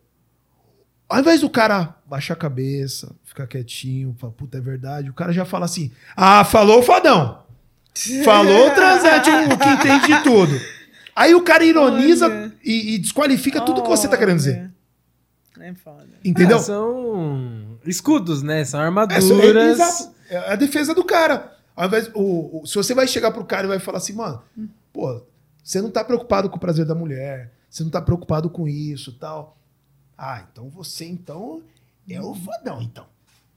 ao 1.10 1.20
invés 1.20 1.42
do 1.42 1.50
cara 1.50 1.96
baixar 2.06 2.34
a 2.34 2.38
cabeça, 2.38 3.14
ficar 3.24 3.48
quietinho, 3.48 4.16
falar, 4.20 4.34
puta, 4.34 4.58
é 4.58 4.62
verdade, 4.62 5.10
o 5.10 5.14
cara 5.14 5.32
já 5.34 5.46
fala 5.46 5.66
assim: 5.66 5.92
ah, 6.16 6.44
falou 6.44 6.80
o 6.80 6.84
fodão. 6.84 7.44
Falou 8.26 8.68
o 8.68 8.72
transante, 8.76 9.30
o 9.30 9.58
que 9.58 9.70
entende 9.70 10.08
de 10.08 10.24
tudo. 10.24 10.60
Aí 11.16 11.34
o 11.34 11.42
cara 11.44 11.64
ironiza 11.64 12.26
Olha. 12.28 12.54
e, 12.64 12.96
e 12.96 12.98
desqualifica 12.98 13.62
tudo 13.62 13.82
que 13.82 13.88
você 13.88 14.06
tá 14.08 14.18
querendo 14.18 14.38
dizer. 14.38 14.70
É 15.62 15.74
foda. 15.74 16.06
Entendeu? 16.24 16.58
Ah, 16.58 16.62
são 16.62 17.78
escudos, 17.86 18.42
né? 18.44 18.66
São 18.66 18.82
É, 18.82 18.84
armaduras. 18.84 19.22
é, 19.32 19.72
exato. 19.72 20.14
É 20.30 20.52
a 20.52 20.56
defesa 20.58 20.94
do 20.94 21.06
cara. 21.06 21.54
Ao 21.74 21.88
invés, 21.88 22.10
o, 22.14 22.62
o- 22.62 22.66
se 22.68 22.76
você 22.76 22.94
vai 22.94 23.08
chegar 23.08 23.32
pro 23.32 23.46
cara 23.46 23.64
e 23.66 23.70
vai 23.70 23.80
falar 23.80 24.00
assim, 24.00 24.12
mano, 24.14 24.42
pô, 24.92 25.22
você 25.64 25.82
não 25.82 25.90
tá 25.90 26.04
preocupado 26.04 26.50
com 26.50 26.58
o 26.58 26.60
prazer 26.60 26.86
da 26.86 26.94
mulher, 26.96 27.52
você 27.70 27.82
não 27.84 27.90
tá 27.90 28.02
preocupado 28.02 28.50
com 28.50 28.68
isso 28.68 29.14
tal. 29.14 29.56
Ah, 30.18 30.44
então 30.52 30.70
você 30.70 31.06
então 31.06 31.62
é 32.10 32.22
o 32.22 32.34
fodão, 32.34 32.82
então. 32.82 33.06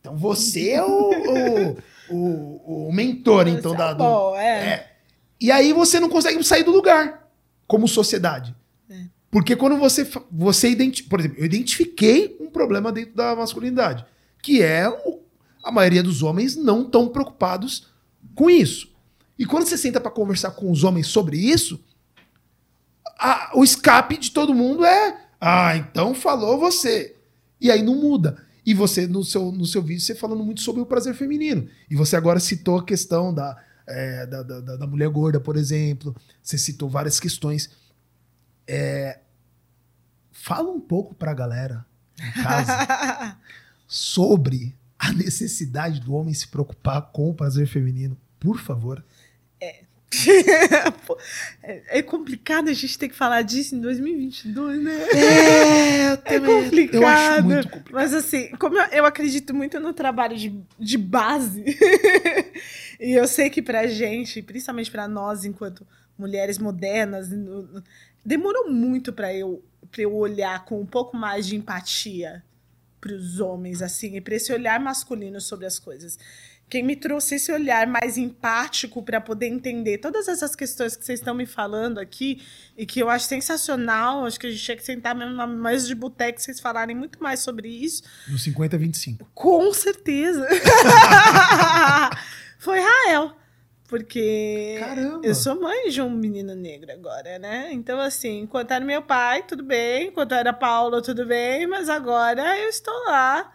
Então 0.01 0.17
você 0.17 0.71
é 0.71 0.83
o, 0.85 1.11
o, 1.11 1.79
o, 2.11 2.89
o 2.89 2.93
mentor, 2.93 3.47
então, 3.49 3.73
Isso 3.73 3.79
da, 3.79 3.91
é 3.91 3.95
do, 3.95 3.99
bom, 3.99 4.37
é. 4.37 4.65
é. 4.69 4.97
E 5.41 5.51
aí 5.51 5.73
você 5.73 6.01
não 6.01 6.09
consegue 6.09 6.43
sair 6.43 6.65
do 6.65 6.71
lugar, 6.71 7.29
como 7.67 7.87
sociedade. 7.87 8.55
É. 8.91 9.05
Porque 9.31 9.55
quando 9.55 9.77
você, 9.77 10.09
você 10.31 10.71
identi 10.71 11.03
por 11.05 11.21
exemplo, 11.21 11.39
eu 11.39 11.45
identifiquei 11.45 12.37
um 12.41 12.51
problema 12.51 12.91
dentro 12.91 13.15
da 13.15 13.37
masculinidade, 13.37 14.05
que 14.43 14.63
é 14.63 14.89
o- 14.89 15.21
a 15.63 15.71
maioria 15.71 16.03
dos 16.03 16.23
homens 16.23 16.57
não 16.57 16.83
estão 16.83 17.09
preocupados 17.09 17.89
com 18.35 18.49
isso. 18.49 18.91
E 19.39 19.45
quando 19.45 19.67
você 19.67 19.77
senta 19.77 20.01
para 20.01 20.11
conversar 20.11 20.53
com 20.53 20.71
os 20.71 20.83
homens 20.83 21.07
sobre 21.09 21.37
isso, 21.37 21.79
a- 23.19 23.51
o 23.55 23.63
escape 23.65 24.17
de 24.17 24.31
todo 24.31 24.55
mundo 24.55 24.85
é: 24.85 25.28
ah, 25.41 25.77
então 25.77 26.15
falou 26.15 26.59
você. 26.59 27.15
E 27.61 27.71
aí 27.71 27.83
não 27.83 27.95
muda. 27.97 28.43
E 28.65 28.75
você, 28.75 29.07
no 29.07 29.25
seu, 29.25 29.51
no 29.51 29.65
seu 29.67 29.83
vídeo, 29.83 30.03
você 30.03 30.15
falando 30.15 30.45
muito 30.45 30.61
sobre 30.61 30.83
o 30.83 30.87
prazer 30.87 31.15
feminino. 31.15 31.69
E 31.91 31.97
você 31.97 32.17
agora 32.17 32.39
citou 32.39 32.79
a 32.79 32.85
questão 32.85 33.33
da, 33.33 33.57
é, 33.87 34.27
da, 34.27 34.43
da, 34.43 34.77
da- 34.77 34.87
mulher 34.87 35.09
gorda, 35.09 35.41
por 35.41 35.57
exemplo. 35.57 36.15
Você 36.43 36.59
citou 36.59 36.89
várias 36.89 37.19
questões. 37.19 37.71
É, 38.67 39.21
fala 40.33 40.71
um 40.71 40.81
pouco 40.81 41.15
pra 41.15 41.33
galera 41.35 41.85
em 42.21 42.43
casa 42.43 43.37
sobre 43.87 44.75
a 44.99 45.13
necessidade 45.13 46.01
do 46.01 46.13
homem 46.15 46.35
se 46.35 46.49
preocupar 46.49 47.01
com 47.13 47.31
o 47.31 47.35
prazer 47.35 47.67
feminino. 47.67 48.17
Por 48.39 48.59
favor. 48.59 49.03
É 51.63 51.99
é 51.99 52.03
complicado 52.03 52.69
a 52.69 52.73
gente 52.73 52.99
ter 52.99 53.09
que 53.09 53.15
falar 53.15 53.43
disso 53.43 53.75
em 53.75 53.81
2022, 53.81 54.83
né? 54.83 55.07
É, 55.13 56.13
eu 56.13 56.19
É 56.25 56.41
complicado. 56.41 57.03
Eu 57.03 57.07
acho 57.07 57.45
muito 57.45 57.69
complicado. 57.69 57.93
Mas 57.93 58.15
assim, 58.15 58.49
como 58.57 58.79
eu, 58.79 58.85
eu 58.87 59.07
acredito 59.07 59.55
muito 59.55 59.79
no 59.79 59.93
trabalho 59.93 60.37
de, 60.37 60.55
de 60.79 60.99
base, 60.99 61.65
e 62.99 63.13
eu 63.13 63.29
sei 63.29 63.51
que 63.51 63.61
pra 63.61 63.87
gente, 63.87 64.41
principalmente 64.43 64.91
pra 64.91 65.07
nós, 65.07 65.45
enquanto 65.45 65.87
mulheres 66.19 66.59
modernas, 66.59 67.29
demorou 68.25 68.71
muito 68.71 69.13
pra 69.13 69.33
eu, 69.35 69.63
pra 69.91 70.03
eu 70.03 70.15
olhar 70.15 70.65
com 70.65 70.81
um 70.81 70.87
pouco 70.87 71.17
mais 71.17 71.47
de 71.47 71.55
empatia 71.55 72.43
pros 73.01 73.41
homens, 73.41 73.81
assim, 73.83 74.17
e 74.17 74.21
pra 74.21 74.35
esse 74.35 74.53
olhar 74.53 74.81
masculino 74.81 75.41
sobre 75.41 75.67
as 75.67 75.79
coisas. 75.79 76.19
Quem 76.69 76.83
me 76.83 76.95
trouxe 76.95 77.37
esse 77.37 77.51
olhar 77.51 77.87
mais 77.87 78.19
empático 78.19 79.03
para 79.03 79.21
poder 79.21 79.47
entender 79.47 79.99
todas 79.99 80.29
essas 80.29 80.55
questões 80.55 80.97
que 80.97 81.05
vocês 81.05 81.19
estão 81.19 81.35
me 81.35 81.47
falando 81.47 81.99
aqui 81.99 82.43
e 82.77 82.85
que 82.85 83.01
eu 83.01 83.09
acho 83.09 83.27
sensacional, 83.27 84.27
acho 84.27 84.39
que 84.39 84.47
a 84.47 84.51
gente 84.51 84.63
tinha 84.63 84.77
que 84.77 84.85
sentar 84.85 85.15
mesmo 85.15 85.35
na 85.35 85.47
mesa 85.47 85.87
de 85.87 85.95
boteco 85.95 86.41
vocês 86.41 86.61
falarem 86.61 86.95
muito 86.95 87.23
mais 87.23 87.41
sobre 87.41 87.69
isso. 87.69 88.03
No 88.29 88.39
50 88.39 88.77
25. 88.77 89.31
Com 89.35 89.73
certeza. 89.73 90.47
Foi 92.59 92.81
Rael. 92.81 93.35
Porque 93.89 94.77
Caramba. 94.79 95.27
eu 95.27 95.35
sou 95.35 95.59
mãe 95.59 95.89
de 95.89 96.03
um 96.03 96.11
menino 96.11 96.55
negro 96.55 96.93
agora, 96.93 97.39
né? 97.39 97.71
Então, 97.73 97.99
assim, 97.99 98.41
enquanto 98.41 98.73
era 98.73 98.85
meu 98.85 99.01
pai, 99.01 99.45
tudo 99.45 99.65
bem. 99.65 100.09
Enquanto 100.09 100.35
era 100.35 100.53
Paula, 100.53 101.01
tudo 101.01 101.25
bem. 101.25 101.67
Mas 101.67 101.89
agora 101.89 102.59
eu 102.59 102.69
estou 102.69 102.93
lá 103.07 103.51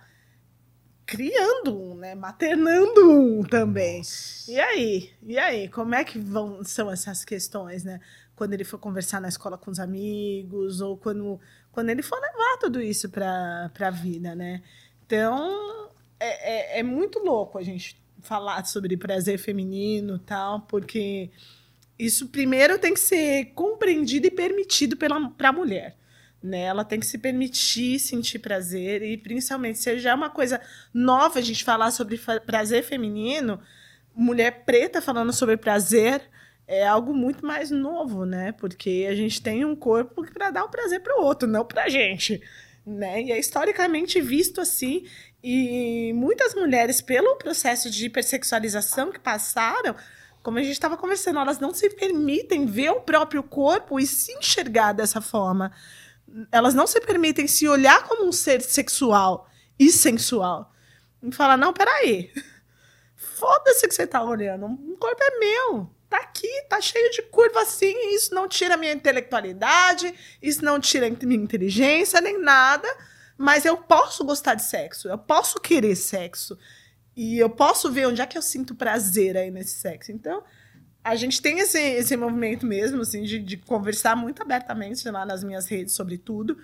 criando 1.14 1.80
um, 1.80 1.94
né? 1.94 2.16
Maternando 2.16 3.12
um 3.12 3.44
também. 3.44 4.02
E 4.48 4.60
aí? 4.60 5.12
E 5.22 5.38
aí? 5.38 5.70
Como 5.70 5.94
é 5.94 6.04
que 6.04 6.18
vão, 6.18 6.64
são 6.64 6.92
essas 6.92 7.24
questões, 7.24 7.84
né? 7.84 8.00
Quando 8.36 8.54
ele 8.54 8.64
for 8.64 8.80
conversar 8.80 9.22
na 9.22 9.28
escola 9.28 9.56
com 9.56 9.70
os 9.70 9.80
amigos, 9.80 10.82
ou 10.82 10.98
quando, 10.98 11.40
quando 11.72 11.90
ele 11.90 12.02
for 12.02 12.20
levar 12.20 12.58
tudo 12.60 12.82
isso 12.82 13.10
para 13.10 13.70
a 13.80 13.90
vida, 13.92 14.34
né? 14.34 14.64
Então, 15.06 15.92
é, 16.20 16.78
é, 16.78 16.80
é 16.80 16.84
muito 16.84 17.20
louco 17.20 17.60
a 17.60 17.64
gente 17.64 18.02
falar 18.20 18.66
sobre 18.66 18.98
prazer 18.98 19.38
feminino 19.38 20.16
e 20.16 20.20
tal, 20.20 20.62
porque 20.62 21.30
isso 22.00 22.30
primeiro 22.30 22.80
tem 22.80 22.96
que 22.96 23.00
ser 23.00 23.52
compreendido 23.54 24.26
e 24.26 24.32
permitido 24.32 24.98
para 24.98 25.50
a 25.50 25.54
mulher. 25.54 25.96
Né? 26.44 26.64
Ela 26.64 26.84
tem 26.84 27.00
que 27.00 27.06
se 27.06 27.18
permitir 27.18 28.00
sentir 28.00 28.40
prazer 28.40 29.02
e, 29.02 29.18
principalmente, 29.18 29.80
se 29.80 29.98
já 30.00 30.12
é 30.12 30.14
uma 30.14 30.30
coisa 30.30 30.60
nova 30.94 31.40
a 31.40 31.42
gente 31.42 31.64
falar 31.64 31.90
sobre 31.92 32.20
prazer 32.46 32.84
feminino, 32.84 33.62
mulher 34.14 34.64
preta 34.66 35.02
falando 35.02 35.32
sobre 35.32 35.56
prazer 35.56 36.22
é 36.68 36.86
algo 36.86 37.14
muito 37.14 37.46
mais 37.46 37.72
novo, 37.72 38.26
né? 38.26 38.52
Porque 38.54 39.08
a 39.10 39.16
gente 39.16 39.42
tem 39.42 39.66
um 39.66 39.76
corpo 39.76 40.26
para 40.34 40.52
dar 40.52 40.64
o 40.64 40.70
prazer 40.70 41.02
para 41.02 41.20
o 41.20 41.24
outro, 41.24 41.48
não 41.48 41.66
para 41.66 41.84
a 41.84 41.90
gente. 41.90 42.42
Né? 42.86 43.24
E 43.24 43.32
é 43.32 43.40
historicamente 43.40 44.20
visto 44.22 44.60
assim. 44.62 45.06
E 45.44 46.14
muitas 46.14 46.54
mulheres, 46.54 47.02
pelo 47.02 47.36
processo 47.36 47.90
de 47.90 48.06
hipersexualização 48.06 49.12
que 49.12 49.20
passaram, 49.20 49.96
como 50.42 50.58
a 50.58 50.62
gente 50.62 50.74
estava 50.74 50.98
conversando, 50.98 51.40
elas 51.40 51.60
não 51.60 51.74
se 51.74 51.90
permitem 51.90 52.66
ver 52.66 52.92
o 52.92 53.02
próprio 53.02 53.44
corpo 53.44 54.00
e 54.00 54.06
se 54.06 54.32
enxergar 54.34 54.94
dessa 54.94 55.22
forma. 55.22 55.72
Elas 56.52 56.74
não 56.74 56.88
se 56.88 57.00
permitem 57.02 57.48
se 57.48 57.68
olhar 57.68 58.04
como 58.08 58.26
um 58.26 58.32
ser 58.32 58.62
sexual 58.62 59.48
e 59.78 59.92
sensual. 59.92 60.72
E 61.22 61.32
falar, 61.32 61.58
não, 61.58 61.74
peraí. 61.74 62.32
Foda-se 63.16 63.88
que 63.88 63.94
você 63.94 64.08
tá 64.08 64.24
olhando. 64.24 64.66
O 64.66 64.98
corpo 64.98 65.22
é 65.22 65.40
meu. 65.40 65.90
Tá 66.10 66.18
aqui, 66.18 66.48
tá 66.70 66.80
cheio 66.80 67.12
de 67.12 67.24
curva 67.24 67.62
assim. 67.62 67.94
Isso 68.14 68.34
não 68.36 68.48
tira 68.48 68.78
minha 68.78 68.94
intelectualidade, 68.94 70.14
isso 70.42 70.64
não 70.64 70.80
tira 70.80 71.10
minha 71.10 71.42
inteligência, 71.42 72.22
nem 72.22 72.40
nada. 72.40 72.88
Mas 73.38 73.66
eu 73.66 73.78
posso 73.78 74.24
gostar 74.24 74.54
de 74.56 74.64
sexo, 74.64 75.08
eu 75.08 75.18
posso 75.18 75.60
querer 75.60 75.96
sexo. 75.96 76.58
E 77.16 77.38
eu 77.38 77.50
posso 77.50 77.92
ver 77.92 78.08
onde 78.08 78.22
é 78.22 78.26
que 78.26 78.38
eu 78.38 78.42
sinto 78.42 78.76
prazer 78.76 79.38
aí 79.38 79.50
nesse 79.52 79.80
sexo. 79.80 80.12
Então, 80.12 80.44
a 81.04 81.16
gente 81.16 81.42
tem 81.42 81.60
esse, 81.60 81.80
esse 81.80 82.16
movimento 82.16 82.66
mesmo, 82.66 83.02
assim, 83.02 83.24
de, 83.24 83.40
de 83.40 83.58
conversar 83.58 84.16
muito 84.16 84.42
abertamente 84.42 85.08
lá 85.10 85.26
nas 85.26 85.44
minhas 85.44 85.68
redes 85.68 85.94
sobre 85.94 86.18
tudo. 86.18 86.58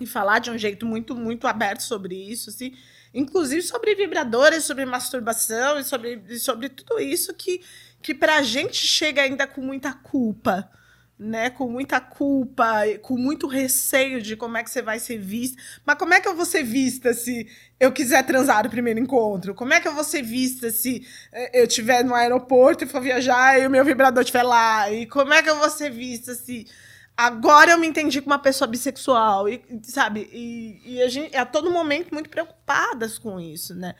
E 0.00 0.06
falar 0.06 0.38
de 0.38 0.50
um 0.50 0.58
jeito 0.58 0.84
muito, 0.86 1.14
muito 1.16 1.46
aberto 1.46 1.80
sobre 1.80 2.14
isso, 2.14 2.50
assim. 2.50 2.74
Inclusive 3.12 3.62
sobre 3.62 3.94
vibradores, 3.94 4.64
sobre 4.64 4.84
masturbação 4.84 5.78
e 5.78 5.84
sobre, 5.84 6.38
sobre 6.38 6.68
tudo 6.68 7.00
isso 7.00 7.34
que, 7.34 7.62
que 8.02 8.14
pra 8.14 8.42
gente 8.42 8.76
chega 8.76 9.22
ainda 9.22 9.46
com 9.46 9.62
muita 9.62 9.92
culpa 9.92 10.70
né, 11.18 11.50
com 11.50 11.68
muita 11.68 12.00
culpa, 12.00 12.84
com 13.02 13.16
muito 13.16 13.48
receio 13.48 14.22
de 14.22 14.36
como 14.36 14.56
é 14.56 14.62
que 14.62 14.70
você 14.70 14.80
vai 14.80 15.00
ser 15.00 15.18
vista. 15.18 15.60
Mas 15.84 15.98
como 15.98 16.14
é 16.14 16.20
que 16.20 16.28
eu 16.28 16.36
vou 16.36 16.44
ser 16.46 16.62
vista 16.62 17.12
se 17.12 17.48
eu 17.80 17.90
quiser 17.90 18.24
transar 18.24 18.62
no 18.64 18.70
primeiro 18.70 19.00
encontro? 19.00 19.54
Como 19.54 19.72
é 19.72 19.80
que 19.80 19.88
eu 19.88 19.94
vou 19.94 20.04
ser 20.04 20.22
vista 20.22 20.70
se 20.70 21.04
eh, 21.32 21.60
eu 21.60 21.64
estiver 21.64 22.04
no 22.04 22.14
aeroporto 22.14 22.84
e 22.84 22.86
for 22.86 23.00
viajar 23.00 23.60
e 23.60 23.66
o 23.66 23.70
meu 23.70 23.84
vibrador 23.84 24.22
estiver 24.22 24.44
lá? 24.44 24.90
E 24.92 25.06
como 25.06 25.34
é 25.34 25.42
que 25.42 25.50
eu 25.50 25.56
vou 25.58 25.68
ser 25.68 25.90
vista 25.90 26.34
se 26.34 26.66
agora 27.16 27.72
eu 27.72 27.78
me 27.78 27.86
entendi 27.88 28.20
como 28.20 28.32
uma 28.34 28.38
pessoa 28.38 28.68
bissexual, 28.68 29.48
e, 29.48 29.60
sabe? 29.82 30.30
E, 30.32 30.80
e 30.84 31.02
a 31.02 31.08
gente 31.08 31.34
é 31.34 31.40
a 31.40 31.46
todo 31.46 31.68
momento 31.68 32.14
muito 32.14 32.30
preocupadas 32.30 33.18
com 33.18 33.40
isso, 33.40 33.74
né? 33.74 33.96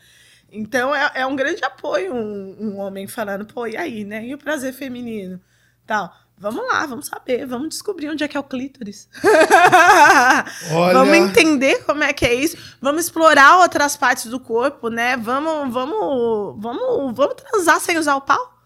Então 0.51 0.95
é, 0.95 1.11
é 1.15 1.25
um 1.25 1.35
grande 1.35 1.63
apoio 1.65 2.13
um, 2.13 2.55
um 2.59 2.77
homem 2.77 3.07
falando, 3.07 3.45
pô, 3.45 3.67
e 3.67 3.75
aí, 3.75 4.05
né? 4.05 4.25
E 4.25 4.33
o 4.33 4.37
prazer 4.37 4.73
feminino? 4.73 5.41
Tal. 5.85 6.13
Vamos 6.41 6.65
lá, 6.67 6.85
vamos 6.85 7.07
saber, 7.07 7.45
vamos 7.45 7.67
descobrir 7.67 8.07
onde 8.07 8.23
é 8.23 8.27
que 8.27 8.37
é 8.37 8.39
o 8.39 8.43
clítoris. 8.43 9.09
Olha. 10.71 10.93
Vamos 10.93 11.17
entender 11.17 11.83
como 11.83 12.01
é 12.01 12.13
que 12.13 12.25
é 12.25 12.33
isso. 12.33 12.55
Vamos 12.81 13.03
explorar 13.03 13.57
outras 13.57 13.97
partes 13.97 14.27
do 14.27 14.39
corpo, 14.39 14.87
né? 14.87 15.17
Vamos, 15.17 15.73
vamos, 15.73 16.55
vamos, 16.57 17.13
vamos 17.13 17.35
transar 17.35 17.81
sem 17.81 17.97
usar 17.97 18.15
o 18.15 18.21
pau. 18.21 18.57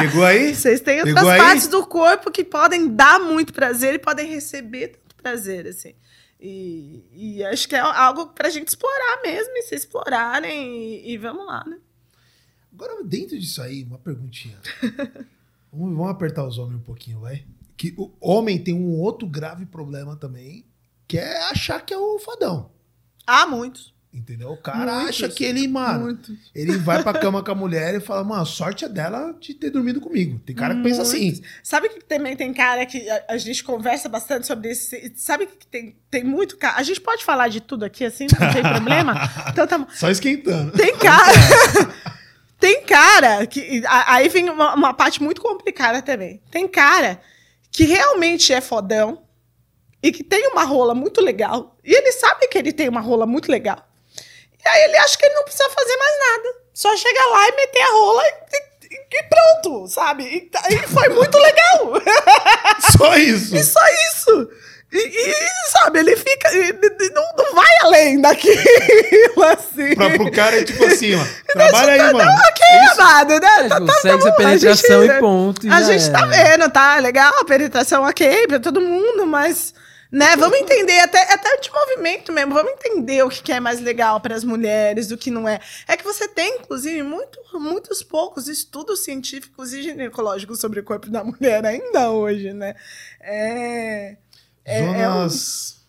Pegou 0.00 0.24
aí? 0.24 0.56
Vocês 0.56 0.80
têm 0.80 0.98
outras 0.98 1.14
Pegou 1.14 1.30
aí? 1.30 1.38
partes 1.38 1.68
do 1.68 1.86
corpo 1.86 2.28
que 2.28 2.42
podem 2.42 2.88
dar 2.88 3.20
muito 3.20 3.52
prazer 3.52 3.94
e 3.94 3.98
podem 4.00 4.26
receber 4.26 4.88
tanto 4.88 5.14
prazer, 5.14 5.68
assim. 5.68 5.94
E, 6.40 7.04
e 7.12 7.44
acho 7.44 7.68
que 7.68 7.76
é 7.76 7.78
algo 7.80 8.26
pra 8.28 8.50
gente 8.50 8.66
explorar 8.66 9.22
mesmo, 9.22 9.56
e 9.56 9.62
se 9.62 9.76
explorarem, 9.76 11.00
e, 11.04 11.12
e 11.12 11.16
vamos 11.16 11.46
lá, 11.46 11.62
né? 11.64 11.76
Agora, 12.72 13.02
dentro 13.04 13.38
disso 13.38 13.60
aí, 13.62 13.84
uma 13.84 13.98
perguntinha. 13.98 14.56
vamos, 15.72 15.96
vamos 15.96 16.10
apertar 16.10 16.46
os 16.46 16.58
homens 16.58 16.80
um 16.80 16.84
pouquinho, 16.84 17.20
vai? 17.20 17.44
Que 17.76 17.94
o 17.96 18.10
homem 18.20 18.58
tem 18.62 18.74
um 18.74 18.98
outro 18.98 19.26
grave 19.26 19.66
problema 19.66 20.16
também, 20.16 20.64
que 21.08 21.18
é 21.18 21.42
achar 21.50 21.80
que 21.84 21.92
é 21.94 21.98
o 21.98 22.18
fadão. 22.18 22.70
Há 23.26 23.46
muitos. 23.46 23.92
Entendeu? 24.12 24.50
O 24.50 24.56
cara 24.56 24.92
Muitos. 24.92 25.08
acha 25.22 25.28
que 25.28 25.44
ele, 25.44 25.68
mano, 25.68 26.00
Muitos. 26.06 26.36
ele 26.52 26.76
vai 26.78 27.00
pra 27.00 27.12
cama 27.20 27.44
com 27.44 27.52
a 27.52 27.54
mulher 27.54 27.94
e 27.94 28.00
fala, 28.00 28.24
mano, 28.24 28.42
a 28.42 28.44
sorte 28.44 28.84
é 28.84 28.88
dela 28.88 29.32
de 29.38 29.54
ter 29.54 29.70
dormido 29.70 30.00
comigo. 30.00 30.40
Tem 30.40 30.54
cara 30.54 30.74
que 30.74 30.82
pensa 30.82 31.02
assim. 31.02 31.40
Sabe 31.62 31.88
que 31.90 32.04
também 32.04 32.34
tem 32.34 32.52
cara 32.52 32.84
que 32.86 33.08
a, 33.08 33.24
a 33.28 33.38
gente 33.38 33.62
conversa 33.62 34.08
bastante 34.08 34.48
sobre 34.48 34.72
isso? 34.72 34.96
Sabe 35.14 35.46
que 35.46 35.64
tem, 35.64 35.94
tem 36.10 36.24
muito 36.24 36.56
cara. 36.56 36.76
A 36.78 36.82
gente 36.82 37.00
pode 37.00 37.24
falar 37.24 37.46
de 37.46 37.60
tudo 37.60 37.84
aqui 37.84 38.04
assim, 38.04 38.26
não 38.40 38.52
tem 38.52 38.62
problema? 38.68 39.14
Então 39.48 39.64
tá. 39.64 39.86
Só 39.94 40.10
esquentando. 40.10 40.72
Tem 40.72 40.96
cara. 40.98 41.30
Tem 42.60 42.82
cara 42.82 43.46
que. 43.46 43.82
Aí 43.88 44.28
vem 44.28 44.48
uma, 44.50 44.74
uma 44.74 44.94
parte 44.94 45.22
muito 45.22 45.40
complicada 45.40 46.02
também. 46.02 46.40
Tem 46.50 46.68
cara 46.68 47.20
que 47.72 47.84
realmente 47.84 48.52
é 48.52 48.60
fodão 48.60 49.24
e 50.02 50.12
que 50.12 50.22
tem 50.22 50.46
uma 50.48 50.64
rola 50.64 50.94
muito 50.94 51.20
legal. 51.20 51.76
E 51.84 51.92
ele 51.94 52.12
sabe 52.12 52.46
que 52.48 52.58
ele 52.58 52.72
tem 52.72 52.88
uma 52.88 53.00
rola 53.00 53.26
muito 53.26 53.50
legal. 53.50 53.78
E 54.62 54.68
aí 54.68 54.82
ele 54.84 54.96
acha 54.98 55.16
que 55.16 55.24
ele 55.24 55.34
não 55.34 55.44
precisa 55.44 55.68
fazer 55.70 55.96
mais 55.96 56.18
nada. 56.18 56.54
Só 56.74 56.96
chegar 56.96 57.26
lá 57.26 57.48
e 57.48 57.56
meter 57.56 57.82
a 57.82 57.92
rola 57.92 58.22
e, 58.26 58.28
e- 58.28 59.22
pronto, 59.24 59.86
sabe? 59.88 60.24
E, 60.24 60.50
e 60.74 60.78
foi 60.88 61.08
muito 61.10 61.38
legal. 61.38 61.92
Só 62.98 63.16
isso. 63.16 63.56
E 63.56 63.62
só 63.62 63.80
isso. 64.10 64.50
E, 64.92 64.98
e, 64.98 65.70
sabe, 65.70 66.00
ele 66.00 66.16
fica. 66.16 66.48
ele- 66.52 67.10
não, 67.14 67.22
não 67.36 67.54
vai 67.54 67.66
além 67.82 68.20
daquilo, 68.20 68.56
assim. 69.56 69.94
Pra, 69.94 70.10
pro 70.10 70.30
cara 70.32 70.60
é 70.60 70.64
tipo 70.64 70.84
assim, 70.84 71.14
ó. 71.14 71.24
Trabalha 71.52 71.92
aí, 71.92 72.12
mano. 72.12 72.30
Ok, 72.30 72.66
amado, 72.98 73.30
né? 73.30 73.38
É, 73.66 73.68
Tá- 73.68 73.74
tipo, 73.80 73.86
tá- 73.86 74.02
tá 74.02 74.08
é 74.08 74.16
bom, 74.16 74.32
penetração 74.36 75.02
gente- 75.02 75.12
e 75.16 75.20
ponto. 75.20 75.66
e 75.66 75.70
A 75.70 75.82
gente 75.82 76.10
tá 76.10 76.26
vendo, 76.26 76.70
tá? 76.70 76.98
Legal, 76.98 77.32
a 77.38 77.44
penetração 77.44 78.02
ok 78.04 78.46
pra 78.48 78.58
todo 78.58 78.80
mundo, 78.80 79.26
mas. 79.26 79.72
Né, 80.12 80.34
vamos 80.36 80.58
entender, 80.58 80.98
até, 80.98 81.22
até 81.32 81.56
de 81.58 81.70
movimento 81.70 82.32
mesmo, 82.32 82.52
vamos 82.52 82.72
entender 82.72 83.22
o 83.22 83.28
que 83.28 83.44
que 83.44 83.52
é 83.52 83.60
mais 83.60 83.78
legal 83.80 84.18
para 84.20 84.34
as 84.34 84.42
mulheres, 84.42 85.12
o 85.12 85.16
que 85.16 85.30
não 85.30 85.48
é. 85.48 85.60
É 85.86 85.96
que 85.96 86.02
você 86.02 86.26
tem, 86.26 86.56
inclusive, 86.56 87.00
muito, 87.04 87.38
muitos 87.54 88.02
poucos 88.02 88.48
estudos 88.48 89.04
científicos 89.04 89.72
e 89.72 89.84
ginecológicos 89.84 90.58
sobre 90.58 90.80
o 90.80 90.82
corpo 90.82 91.08
da 91.08 91.22
mulher 91.22 91.64
ainda 91.64 92.10
hoje, 92.10 92.52
né? 92.52 92.74
É, 93.20 94.16
é, 94.70 94.78
é 95.02 95.08
um- 95.08 95.12
Zonas. 95.28 95.80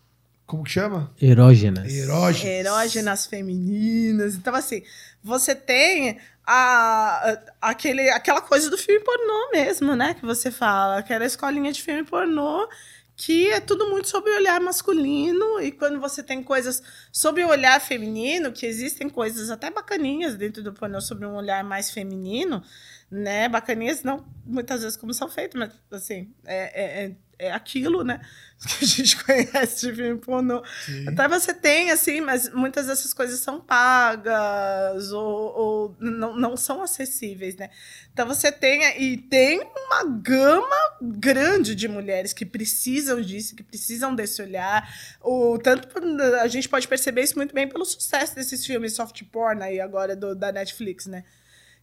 Como 0.45 0.63
que 0.65 0.71
chama? 0.71 1.13
Erógenas. 1.21 1.89
Erógenas. 1.93 2.43
erógenas 2.65 3.25
femininas. 3.25 4.35
Então, 4.35 4.53
assim, 4.53 4.83
você 5.23 5.55
tem 5.55 6.19
a, 6.45 7.31
a- 7.31 7.69
aquele, 7.69 8.09
aquela 8.09 8.41
coisa 8.41 8.69
do 8.69 8.77
filme 8.77 8.99
pornô 9.03 9.51
mesmo, 9.51 9.95
né? 9.95 10.13
Que 10.13 10.25
você 10.25 10.51
fala, 10.51 10.97
aquela 10.97 11.25
escolinha 11.25 11.71
de 11.71 11.81
filme 11.81 12.03
pornô, 12.03 12.67
que 13.15 13.47
é 13.49 13.61
tudo 13.61 13.89
muito 13.89 14.09
sobre 14.09 14.29
o 14.31 14.35
olhar 14.35 14.59
masculino. 14.59 15.61
E 15.61 15.71
quando 15.71 16.01
você 16.01 16.21
tem 16.21 16.43
coisas 16.43 16.83
sobre 17.13 17.45
o 17.45 17.47
olhar 17.49 17.79
feminino, 17.79 18.51
que 18.51 18.65
existem 18.65 19.07
coisas 19.09 19.49
até 19.49 19.69
bacaninhas 19.71 20.35
dentro 20.35 20.61
do 20.61 20.73
pornô 20.73 20.99
sobre 20.99 21.25
um 21.25 21.35
olhar 21.35 21.63
mais 21.63 21.91
feminino, 21.91 22.61
né? 23.09 23.47
Bacaninhas, 23.47 24.03
não 24.03 24.25
muitas 24.45 24.81
vezes 24.81 24.97
como 24.97 25.13
são 25.13 25.29
feitas, 25.29 25.57
mas 25.57 26.01
assim, 26.01 26.29
é, 26.45 26.57
é, 26.83 27.05
é- 27.05 27.11
é 27.41 27.51
aquilo, 27.51 28.03
né? 28.03 28.21
Que 28.61 28.85
a 28.85 28.87
gente 28.87 29.23
conhece 29.23 29.87
de 29.87 29.95
filme 29.95 30.19
pornô. 30.19 30.63
Sim. 30.85 31.09
Até 31.09 31.27
você 31.27 31.51
tem, 31.51 31.89
assim, 31.89 32.21
mas 32.21 32.47
muitas 32.53 32.85
dessas 32.85 33.11
coisas 33.11 33.39
são 33.39 33.59
pagas 33.59 35.11
ou, 35.11 35.57
ou 35.57 35.97
não, 35.99 36.35
não 36.35 36.55
são 36.55 36.83
acessíveis, 36.83 37.55
né? 37.55 37.71
Então 38.13 38.27
você 38.27 38.51
tem, 38.51 38.83
e 39.01 39.17
tem 39.17 39.67
uma 39.87 40.03
gama 40.03 40.77
grande 41.01 41.73
de 41.73 41.87
mulheres 41.87 42.33
que 42.33 42.45
precisam 42.45 43.19
disso, 43.19 43.55
que 43.55 43.63
precisam 43.63 44.13
desse 44.13 44.39
olhar. 44.43 44.87
O, 45.21 45.57
tanto 45.57 45.87
a 46.39 46.47
gente 46.47 46.69
pode 46.69 46.87
perceber 46.87 47.23
isso 47.23 47.37
muito 47.37 47.55
bem 47.55 47.67
pelo 47.67 47.83
sucesso 47.83 48.35
desses 48.35 48.63
filmes 48.63 48.93
soft 48.93 49.23
porn 49.31 49.63
aí 49.63 49.79
agora 49.79 50.15
do, 50.15 50.35
da 50.35 50.51
Netflix, 50.51 51.07
né? 51.07 51.23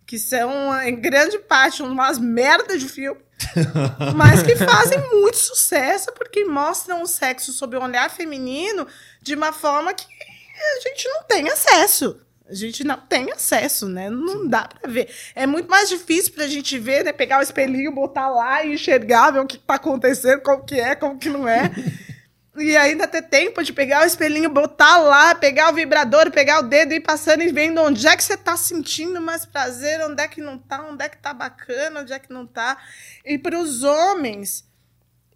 Que 0.08 0.18
são, 0.18 0.74
em 0.82 0.96
grande 0.96 1.38
parte, 1.38 1.84
umas 1.84 2.18
merdas 2.18 2.80
de 2.80 2.88
filme 2.88 3.20
mas 4.16 4.42
que 4.42 4.56
fazem 4.56 4.98
muito 5.10 5.36
sucesso 5.36 6.12
porque 6.12 6.44
mostram 6.44 7.02
o 7.02 7.06
sexo 7.06 7.52
sob 7.52 7.76
o 7.76 7.82
olhar 7.82 8.10
feminino 8.10 8.86
de 9.22 9.34
uma 9.34 9.52
forma 9.52 9.94
que 9.94 10.04
a 10.04 10.88
gente 10.88 11.08
não 11.08 11.22
tem 11.22 11.48
acesso. 11.48 12.20
A 12.48 12.54
gente 12.54 12.82
não 12.82 12.96
tem 12.96 13.30
acesso, 13.30 13.86
né? 13.86 14.08
Não 14.08 14.48
dá 14.48 14.66
pra 14.66 14.90
ver. 14.90 15.10
É 15.34 15.46
muito 15.46 15.68
mais 15.68 15.88
difícil 15.88 16.32
pra 16.32 16.48
gente 16.48 16.78
ver, 16.78 17.04
né? 17.04 17.12
Pegar 17.12 17.40
o 17.40 17.42
espelhinho, 17.42 17.94
botar 17.94 18.30
lá 18.30 18.64
e 18.64 18.72
enxergar, 18.72 19.30
ver 19.30 19.40
o 19.40 19.46
que 19.46 19.58
tá 19.58 19.74
acontecendo, 19.74 20.40
como 20.40 20.64
que 20.64 20.80
é, 20.80 20.94
como 20.94 21.18
que 21.18 21.28
não 21.28 21.46
é. 21.46 21.70
E 22.56 22.76
ainda 22.76 23.06
ter 23.06 23.22
tempo 23.22 23.62
de 23.62 23.72
pegar 23.72 24.02
o 24.02 24.06
espelhinho, 24.06 24.50
botar 24.50 24.98
lá, 24.98 25.34
pegar 25.34 25.70
o 25.70 25.74
vibrador, 25.74 26.30
pegar 26.30 26.60
o 26.60 26.62
dedo 26.62 26.92
e 26.92 26.96
ir 26.96 27.00
passando 27.00 27.42
e 27.42 27.52
vendo 27.52 27.80
onde 27.80 28.06
é 28.06 28.16
que 28.16 28.24
você 28.24 28.36
tá 28.36 28.56
sentindo 28.56 29.20
mais 29.20 29.44
prazer, 29.46 30.00
onde 30.04 30.22
é 30.22 30.26
que 30.26 30.40
não 30.40 30.58
tá, 30.58 30.82
onde 30.82 31.04
é 31.04 31.08
que 31.08 31.18
tá 31.18 31.32
bacana, 31.32 32.00
onde 32.00 32.12
é 32.12 32.18
que 32.18 32.32
não 32.32 32.46
tá. 32.46 32.78
E 33.24 33.38
para 33.38 33.58
os 33.58 33.84
homens, 33.84 34.68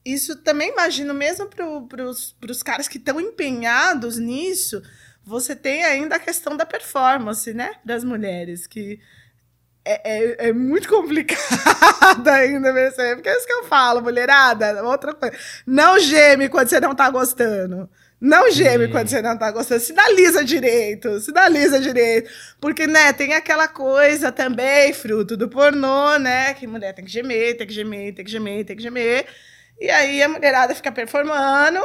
isso 0.05 0.37
também 0.37 0.71
imagino, 0.71 1.15
mesmo 1.15 1.49
para 1.49 2.05
os 2.05 2.63
caras 2.63 2.89
que 2.89 2.99
estão 2.99 3.21
empenhados 3.21 4.19
nisso, 4.19 4.83
você 5.25 5.55
tem 5.55 5.85
ainda 5.85 6.17
a 6.17 6.21
questão 6.21 6.57
da 6.57 6.67
performance, 6.67 7.55
né? 7.55 7.77
Das 7.85 8.03
mulheres, 8.03 8.67
que 8.67 8.99
é, 9.85 10.01
é, 10.05 10.49
é 10.49 10.53
muito 10.53 10.89
complicado 10.89 12.27
ainda 12.29 12.73
perceber. 12.73 13.17
Porque 13.17 13.29
é 13.29 13.37
isso 13.37 13.47
que 13.47 13.53
eu 13.53 13.65
falo, 13.65 14.01
mulherada. 14.01 14.83
Outra 14.85 15.15
coisa. 15.15 15.37
Não 15.67 15.99
geme 15.99 16.49
quando 16.49 16.69
você 16.69 16.81
não 16.81 16.95
tá 16.95 17.11
gostando. 17.11 17.89
Não 18.21 18.51
geme 18.53 18.87
quando 18.89 19.09
você 19.09 19.21
não 19.21 19.37
tá 19.37 19.51
gostando. 19.51 19.81
Sinaliza 19.81 20.45
direito. 20.45 21.19
Sinaliza 21.21 21.81
direito. 21.81 22.31
Porque, 22.61 22.87
né, 22.87 23.13
tem 23.13 23.35
aquela 23.35 23.67
coisa 23.67 24.31
também, 24.31 24.93
fruto 24.93 25.37
do 25.37 25.49
pornô, 25.49 26.17
né? 26.19 26.55
Que 26.55 26.67
mulher 26.67 26.95
tem 26.95 27.05
que 27.05 27.11
gemer, 27.11 27.57
tem 27.57 27.67
que 27.67 27.73
gemer, 27.73 28.15
tem 28.15 28.25
que 28.25 28.31
gemer, 28.31 28.65
tem 28.65 28.77
que 28.77 28.83
gemer. 28.83 29.27
E 29.81 29.91
aí 29.91 30.23
a 30.23 30.29
mulherada 30.29 30.75
fica 30.75 30.93
performando 30.93 31.81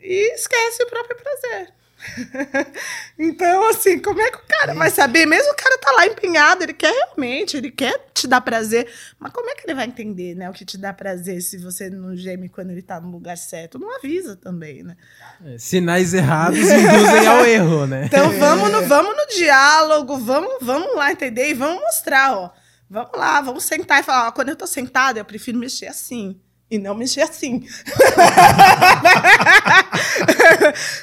e 0.00 0.34
esquece 0.34 0.82
o 0.82 0.86
próprio 0.86 1.16
prazer. 1.16 1.77
então, 3.18 3.68
assim, 3.68 3.98
como 3.98 4.20
é 4.20 4.30
que 4.30 4.38
o 4.38 4.46
cara 4.48 4.74
vai 4.74 4.90
saber? 4.90 5.26
Mesmo 5.26 5.52
o 5.52 5.56
cara 5.56 5.78
tá 5.78 5.92
lá 5.92 6.06
empenhado, 6.06 6.62
ele 6.62 6.72
quer 6.72 6.92
realmente, 6.92 7.56
ele 7.56 7.70
quer 7.70 8.06
te 8.14 8.26
dar 8.26 8.40
prazer. 8.40 8.88
Mas 9.18 9.32
como 9.32 9.50
é 9.50 9.54
que 9.54 9.66
ele 9.66 9.74
vai 9.74 9.86
entender, 9.86 10.34
né? 10.34 10.48
O 10.48 10.52
que 10.52 10.64
te 10.64 10.78
dá 10.78 10.92
prazer 10.92 11.40
se 11.42 11.58
você 11.58 11.90
não 11.90 12.16
geme 12.16 12.48
quando 12.48 12.70
ele 12.70 12.82
tá 12.82 13.00
no 13.00 13.10
lugar 13.10 13.36
certo? 13.36 13.78
Não 13.78 13.94
avisa 13.96 14.36
também, 14.36 14.82
né? 14.82 14.96
É, 15.44 15.58
Sinais 15.58 16.14
errados 16.14 16.58
induzem 16.58 17.26
ao 17.26 17.44
erro, 17.44 17.86
né? 17.86 18.06
Então 18.18 18.30
vamos 18.38 18.70
no, 18.70 18.82
vamos 18.86 19.16
no 19.16 19.26
diálogo, 19.34 20.16
vamos, 20.18 20.58
vamos 20.60 20.94
lá 20.94 21.12
entender 21.12 21.50
e 21.50 21.54
vamos 21.54 21.80
mostrar, 21.82 22.36
ó. 22.36 22.50
Vamos 22.88 23.10
lá, 23.14 23.40
vamos 23.40 23.64
sentar 23.64 24.00
e 24.00 24.02
falar, 24.02 24.28
ó, 24.28 24.32
quando 24.32 24.48
eu 24.48 24.56
tô 24.56 24.66
sentada, 24.66 25.18
eu 25.18 25.24
prefiro 25.24 25.58
mexer 25.58 25.86
assim. 25.86 26.40
E 26.70 26.78
não 26.78 26.94
mexer 26.94 27.22
assim. 27.22 27.60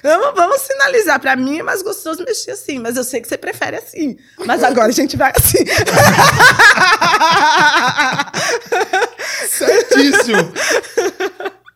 vamos, 0.03 0.35
vamos 0.35 0.61
sinalizar. 0.61 1.19
Pra 1.19 1.35
mim 1.35 1.57
é 1.57 1.63
mais 1.63 1.81
gostoso 1.81 2.23
mexer 2.23 2.51
assim, 2.51 2.77
mas 2.77 2.95
eu 2.95 3.03
sei 3.03 3.19
que 3.19 3.27
você 3.27 3.35
prefere 3.35 3.77
assim. 3.77 4.15
Mas 4.45 4.63
agora 4.63 4.89
a 4.89 4.91
gente 4.91 5.17
vai 5.17 5.33
assim. 5.35 5.65
Certíssimo. 9.49 10.53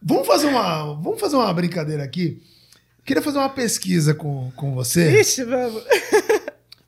vamos, 0.01 0.25
fazer 0.27 0.47
uma, 0.47 0.93
vamos 1.01 1.19
fazer 1.19 1.35
uma 1.35 1.51
brincadeira 1.51 2.03
aqui. 2.03 2.39
Queria 3.03 3.23
fazer 3.23 3.39
uma 3.39 3.49
pesquisa 3.49 4.13
com, 4.13 4.51
com 4.55 4.75
você. 4.75 5.19
Ixi, 5.19 5.45
vamos. 5.45 5.83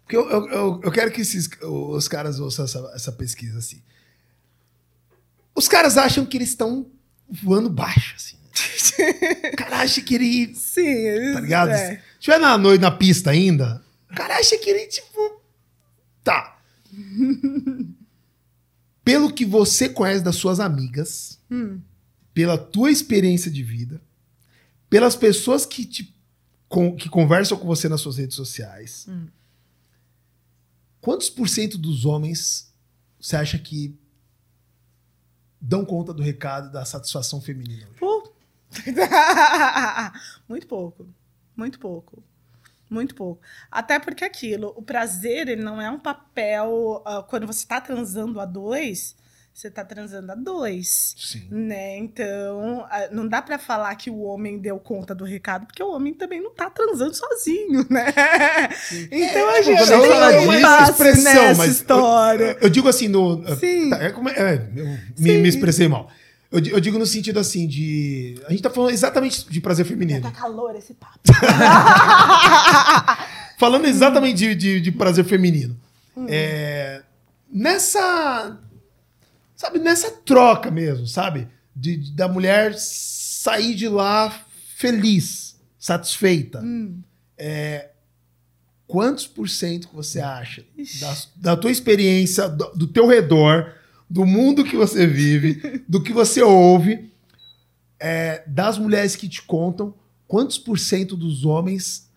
Porque 0.04 0.16
eu, 0.16 0.30
eu, 0.30 0.48
eu, 0.50 0.80
eu 0.84 0.92
quero 0.92 1.10
que 1.10 1.22
esses, 1.22 1.50
os 1.64 2.08
caras 2.08 2.40
ouçam 2.40 2.66
essa, 2.66 2.92
essa 2.94 3.12
pesquisa 3.12 3.58
assim. 3.58 3.82
Os 5.56 5.68
caras 5.68 5.98
acham 5.98 6.26
que 6.26 6.38
eles 6.38 6.50
estão 6.50 6.90
voando 7.30 7.70
baixo, 7.70 8.16
assim. 8.16 8.38
O 9.54 9.56
cara 9.56 9.80
acha 9.82 10.02
que 10.02 10.16
ele. 10.16 10.54
Sim, 10.56 10.82
eles, 10.88 11.34
Tá 11.34 11.40
ligado? 11.42 11.70
é. 11.72 11.96
Se 11.98 12.02
tiver 12.20 12.40
na 12.40 12.58
noite 12.58 12.82
na 12.82 12.92
pista 12.92 13.32
ainda, 13.32 13.84
o 14.12 14.16
cara 14.16 14.38
acha 14.38 14.58
que 14.58 14.70
ele, 14.70 14.88
tipo. 14.88 15.42
Tá. 16.24 16.60
Pelo 19.04 19.32
que 19.34 19.46
você 19.46 19.90
conhece 19.90 20.24
das 20.24 20.36
suas 20.36 20.60
amigas, 20.60 21.40
Hum. 21.50 21.82
pela 22.34 22.58
tua 22.58 22.92
experiência 22.92 23.50
de 23.52 23.64
vida, 23.64 24.02
pelas 24.90 25.16
pessoas 25.16 25.66
que, 25.66 25.84
te, 25.86 26.16
com- 26.70 26.96
que 26.96 27.10
conversam 27.10 27.58
com 27.58 27.66
você 27.66 27.90
nas 27.90 28.00
suas 28.02 28.18
redes 28.18 28.36
sociais, 28.36 29.06
Hum. 29.10 29.28
quantos 31.02 31.30
por 31.30 31.50
cento 31.50 31.78
dos 31.78 32.06
homens 32.06 32.72
você 33.20 33.36
acha 33.36 33.58
que 33.58 33.96
dão 35.62 35.86
conta 35.86 36.14
do 36.14 36.24
recado 36.24 36.72
da 36.72 36.84
satisfação 36.84 37.40
feminina? 37.40 37.88
Pô. 38.00 38.28
muito 40.50 40.66
pouco. 40.66 41.08
Muito 41.56 41.80
pouco. 41.80 42.24
Muito 42.90 43.16
pouco. 43.16 43.42
Até 43.70 44.00
porque 44.00 44.26
aquilo, 44.26 44.74
o 44.76 44.82
prazer, 44.82 45.48
ele 45.48 45.62
não 45.62 45.80
é 45.80 45.90
um 45.90 46.00
papel. 46.00 47.02
ah, 47.06 47.24
quando 47.24 47.48
você 47.48 47.60
está 47.60 47.80
transando 47.80 48.40
a 48.40 48.46
dois, 48.46 49.16
você 49.54 49.68
está 49.68 49.84
transando 49.86 50.32
a 50.32 50.36
dois. 50.36 51.14
Sim. 51.18 51.46
Né? 51.52 51.98
Então, 51.98 52.86
não 53.12 53.28
dá 53.28 53.42
pra 53.42 53.60
falar 53.60 53.94
que 53.96 54.10
o 54.10 54.22
homem 54.22 54.58
deu 54.58 54.80
conta 54.80 55.14
do 55.14 55.26
recado, 55.26 55.66
porque 55.68 55.84
o 55.84 55.92
homem 55.92 56.14
também 56.14 56.42
não 56.42 56.52
tá 56.54 56.70
transando 56.70 57.14
sozinho, 57.14 57.86
né? 57.90 58.06
Então 59.12 59.50
a 59.50 59.62
gente 59.62 59.78
quando 59.78 59.94
a 59.94 60.32
gente 60.32 60.42
tem 60.48 60.62
fala 60.62 60.92
um 60.92 61.24
nessa 61.24 61.54
mas- 61.56 61.72
história. 61.72 62.58
Eu 62.62 62.70
digo 62.70 62.88
assim, 62.88 63.08
no. 63.08 63.44
Sim. 63.58 63.90
Tá, 63.90 64.04
é 64.04 64.10
como- 64.12 64.30
é, 64.30 64.70
eu 64.76 64.86
me, 65.20 65.38
me 65.38 65.50
expressei 65.50 65.88
mal. 65.88 66.10
Eu, 66.52 66.60
eu 66.66 66.80
digo 66.82 66.98
no 67.00 67.06
sentido 67.06 67.40
assim 67.40 67.68
de. 67.68 68.40
A 68.48 68.52
gente 68.52 68.62
tá 68.64 68.70
falando 68.70 68.92
exatamente 68.92 69.50
de 69.50 69.62
prazer 69.62 69.86
feminino. 69.86 70.22
Tá 70.22 70.32
calor 70.32 70.76
esse 70.76 70.94
papo. 70.94 71.20
Falando 73.58 73.86
exatamente 73.86 74.38
de, 74.38 74.56
de, 74.56 74.82
de 74.82 74.92
prazer 74.92 75.24
feminino. 75.24 75.78
É, 76.28 77.02
nessa. 77.52 78.58
Sabe, 79.62 79.78
nessa 79.78 80.10
troca 80.10 80.72
mesmo, 80.72 81.06
sabe? 81.06 81.48
De, 81.76 81.96
de- 81.96 82.12
da 82.14 82.28
mulher 82.28 82.74
sair 82.76 83.76
de 83.76 83.88
lá 83.88 84.32
feliz, 84.76 85.56
satisfeita. 85.78 86.60
Hum. 86.62 87.04
Quantos 88.88 89.28
por 89.28 89.48
cento 89.48 89.88
que 89.88 89.96
você 89.96 90.20
acha 90.20 90.66
da, 91.00 91.18
da 91.36 91.56
tua 91.56 91.70
experiência, 91.70 92.50
do, 92.50 92.72
do 92.72 92.88
teu 92.88 93.06
redor, 93.06 93.76
do 94.10 94.26
mundo 94.26 94.64
que 94.64 94.76
você 94.76 95.06
vive, 95.06 95.84
do 95.88 96.02
que 96.02 96.12
você 96.12 96.42
ouve, 96.42 97.14
é, 98.00 98.44
das 98.48 98.80
mulheres 98.80 99.16
que 99.16 99.30
te 99.30 99.44
contam, 99.44 99.94
quantos 100.28 100.58
por 100.58 100.80
cento 100.80 101.16
dos 101.16 101.46
homens 101.46 102.12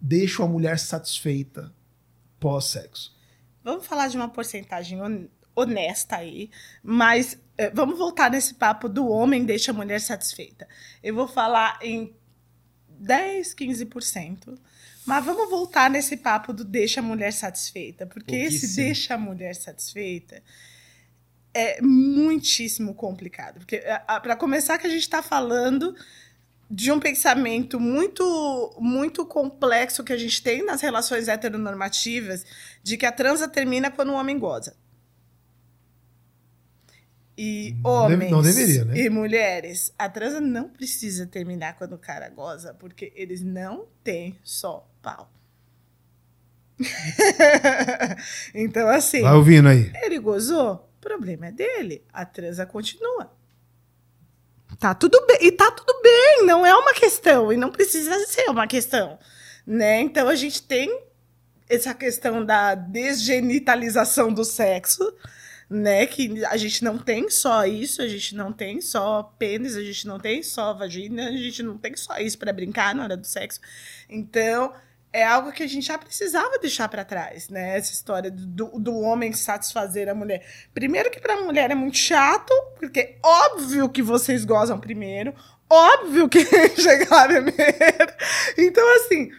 deixam 0.00 0.44
a 0.44 0.48
mulher 0.48 0.76
satisfeita 0.76 1.72
pós-sexo? 2.40 3.16
Vamos 3.62 3.86
falar 3.86 4.08
de 4.08 4.16
uma 4.16 4.28
porcentagem 4.28 5.00
honesta 5.54 6.16
aí, 6.16 6.50
mas 6.82 7.38
eh, 7.58 7.70
vamos 7.70 7.98
voltar 7.98 8.30
nesse 8.30 8.54
papo 8.54 8.88
do 8.88 9.08
homem 9.08 9.44
deixa 9.44 9.70
a 9.70 9.74
mulher 9.74 10.00
satisfeita. 10.00 10.66
Eu 11.02 11.14
vou 11.14 11.28
falar 11.28 11.78
em 11.82 12.14
10, 12.88 13.54
15%. 13.54 14.58
Mas 15.04 15.24
vamos 15.24 15.50
voltar 15.50 15.90
nesse 15.90 16.16
papo 16.16 16.52
do 16.52 16.62
deixa 16.62 17.00
a 17.00 17.02
mulher 17.02 17.32
satisfeita, 17.32 18.06
porque 18.06 18.36
esse 18.36 18.76
deixa 18.76 19.14
a 19.14 19.18
mulher 19.18 19.52
satisfeita 19.56 20.40
é 21.54 21.80
muitíssimo 21.82 22.94
complicado. 22.94 23.58
Porque, 23.58 23.82
para 24.06 24.36
começar, 24.36 24.78
que 24.78 24.86
a 24.86 24.90
gente 24.90 25.02
está 25.02 25.22
falando 25.22 25.94
de 26.70 26.90
um 26.90 26.98
pensamento 26.98 27.78
muito 27.78 28.74
muito 28.80 29.26
complexo 29.26 30.02
que 30.02 30.12
a 30.12 30.16
gente 30.16 30.42
tem 30.42 30.64
nas 30.64 30.80
relações 30.80 31.28
heteronormativas 31.28 32.46
de 32.82 32.96
que 32.96 33.04
a 33.04 33.12
transa 33.12 33.46
termina 33.46 33.90
quando 33.90 34.10
o 34.10 34.14
homem 34.14 34.38
goza. 34.38 34.74
E 37.36 37.74
homens 37.82 38.30
não 38.30 38.42
deveria, 38.42 38.84
né? 38.84 38.98
e 38.98 39.08
mulheres, 39.08 39.92
a 39.98 40.08
transa 40.08 40.40
não 40.40 40.68
precisa 40.68 41.26
terminar 41.26 41.76
quando 41.76 41.94
o 41.94 41.98
cara 41.98 42.28
goza, 42.28 42.74
porque 42.74 43.10
eles 43.16 43.42
não 43.42 43.86
têm 44.04 44.38
só 44.42 44.86
pau. 45.00 45.32
então, 48.54 48.88
assim, 48.88 49.22
Vai 49.22 49.34
ouvindo 49.34 49.68
aí. 49.68 49.90
ele 50.02 50.18
gozou, 50.18 50.74
o 50.74 51.00
problema 51.00 51.46
é 51.46 51.52
dele. 51.52 52.04
A 52.12 52.24
transa 52.24 52.66
continua. 52.66 53.32
Tá 54.78 54.94
tudo 54.94 55.24
bem. 55.26 55.38
E 55.42 55.52
tá 55.52 55.70
tudo 55.70 56.00
bem, 56.02 56.44
não 56.44 56.66
é 56.66 56.74
uma 56.74 56.92
questão. 56.92 57.52
E 57.52 57.56
não 57.56 57.70
precisa 57.70 58.18
ser 58.26 58.50
uma 58.50 58.66
questão. 58.66 59.18
Né? 59.66 60.00
Então 60.00 60.28
a 60.28 60.34
gente 60.34 60.62
tem 60.62 61.04
essa 61.68 61.94
questão 61.94 62.44
da 62.44 62.74
desgenitalização 62.74 64.32
do 64.32 64.44
sexo, 64.44 65.14
né? 65.72 66.06
Que 66.06 66.44
a 66.44 66.56
gente 66.56 66.84
não 66.84 66.98
tem 66.98 67.30
só 67.30 67.64
isso, 67.64 68.02
a 68.02 68.08
gente 68.08 68.34
não 68.34 68.52
tem 68.52 68.80
só 68.80 69.22
pênis, 69.38 69.76
a 69.76 69.82
gente 69.82 70.06
não 70.06 70.18
tem 70.18 70.42
só 70.42 70.74
vagina, 70.74 71.28
a 71.28 71.32
gente 71.32 71.62
não 71.62 71.78
tem 71.78 71.96
só 71.96 72.18
isso 72.18 72.38
para 72.38 72.52
brincar 72.52 72.94
na 72.94 73.04
hora 73.04 73.16
do 73.16 73.26
sexo. 73.26 73.60
Então, 74.08 74.72
é 75.12 75.24
algo 75.24 75.52
que 75.52 75.62
a 75.62 75.66
gente 75.66 75.86
já 75.86 75.98
precisava 75.98 76.58
deixar 76.58 76.88
para 76.88 77.04
trás, 77.04 77.48
né? 77.48 77.76
Essa 77.76 77.92
história 77.92 78.30
do, 78.30 78.78
do 78.78 78.98
homem 79.00 79.32
satisfazer 79.32 80.08
a 80.08 80.14
mulher. 80.14 80.44
Primeiro 80.72 81.10
que 81.10 81.20
para 81.20 81.34
a 81.34 81.42
mulher 81.42 81.70
é 81.70 81.74
muito 81.74 81.98
chato, 81.98 82.52
porque 82.78 83.16
óbvio 83.22 83.88
que 83.88 84.02
vocês 84.02 84.44
gozam 84.44 84.78
primeiro, 84.78 85.34
óbvio 85.68 86.28
que 86.28 86.44
chega 86.80 87.14
lá 87.14 87.26
primeiro. 87.26 88.12
Então, 88.56 88.96
assim, 88.96 89.30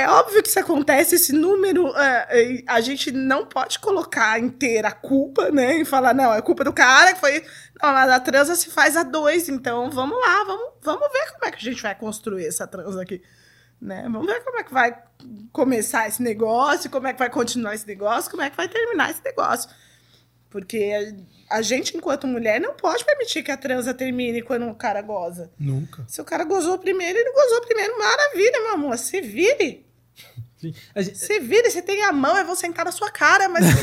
é 0.00 0.08
óbvio 0.08 0.42
que 0.42 0.48
isso 0.48 0.58
acontece, 0.58 1.14
esse 1.14 1.32
número, 1.32 1.88
é, 1.96 2.26
é, 2.30 2.62
a 2.66 2.80
gente 2.80 3.12
não 3.12 3.46
pode 3.46 3.78
colocar 3.78 4.38
inteira 4.38 4.88
a 4.88 4.92
culpa, 4.92 5.50
né? 5.50 5.76
E 5.76 5.84
falar, 5.84 6.14
não, 6.14 6.32
é 6.32 6.42
culpa 6.42 6.64
do 6.64 6.72
cara 6.72 7.14
que 7.14 7.20
foi. 7.20 7.44
Não, 7.82 7.88
a 7.90 8.20
transa 8.20 8.54
se 8.54 8.70
faz 8.70 8.96
a 8.96 9.02
dois, 9.02 9.48
então 9.48 9.90
vamos 9.90 10.18
lá, 10.18 10.44
vamos, 10.44 10.72
vamos 10.82 11.12
ver 11.12 11.32
como 11.32 11.44
é 11.44 11.50
que 11.50 11.56
a 11.56 11.70
gente 11.70 11.82
vai 11.82 11.94
construir 11.94 12.46
essa 12.46 12.66
transa 12.66 13.02
aqui. 13.02 13.22
Né? 13.80 14.02
Vamos 14.02 14.26
ver 14.26 14.44
como 14.44 14.58
é 14.58 14.62
que 14.62 14.72
vai 14.72 15.02
começar 15.52 16.06
esse 16.06 16.22
negócio, 16.22 16.90
como 16.90 17.06
é 17.06 17.12
que 17.12 17.18
vai 17.18 17.30
continuar 17.30 17.74
esse 17.74 17.86
negócio, 17.86 18.30
como 18.30 18.42
é 18.42 18.50
que 18.50 18.56
vai 18.56 18.68
terminar 18.68 19.10
esse 19.10 19.24
negócio. 19.24 19.70
Porque 20.50 20.92
a, 21.48 21.58
a 21.58 21.62
gente, 21.62 21.96
enquanto 21.96 22.26
mulher, 22.26 22.60
não 22.60 22.74
pode 22.74 23.04
permitir 23.04 23.42
que 23.42 23.52
a 23.52 23.56
transa 23.56 23.94
termine 23.94 24.42
quando 24.42 24.68
o 24.68 24.74
cara 24.74 25.00
goza. 25.00 25.50
Nunca. 25.58 26.04
Se 26.08 26.20
o 26.20 26.24
cara 26.24 26.44
gozou 26.44 26.76
primeiro, 26.78 27.18
ele 27.18 27.32
gozou 27.32 27.60
primeiro. 27.62 27.96
Maravilha, 27.96 28.60
meu 28.60 28.74
amor. 28.74 28.98
Se 28.98 29.20
vire. 29.20 29.86
Gente- 30.96 31.16
Se 31.18 31.40
vire, 31.40 31.70
você 31.70 31.80
tem 31.80 32.04
a 32.04 32.12
mão, 32.12 32.36
eu 32.36 32.44
vou 32.44 32.54
sentar 32.54 32.84
na 32.84 32.92
sua 32.92 33.10
cara, 33.10 33.48
mas 33.48 33.64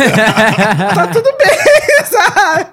tá 0.96 1.08
tudo 1.08 1.30
bem, 1.38 2.06
sabe? 2.06 2.66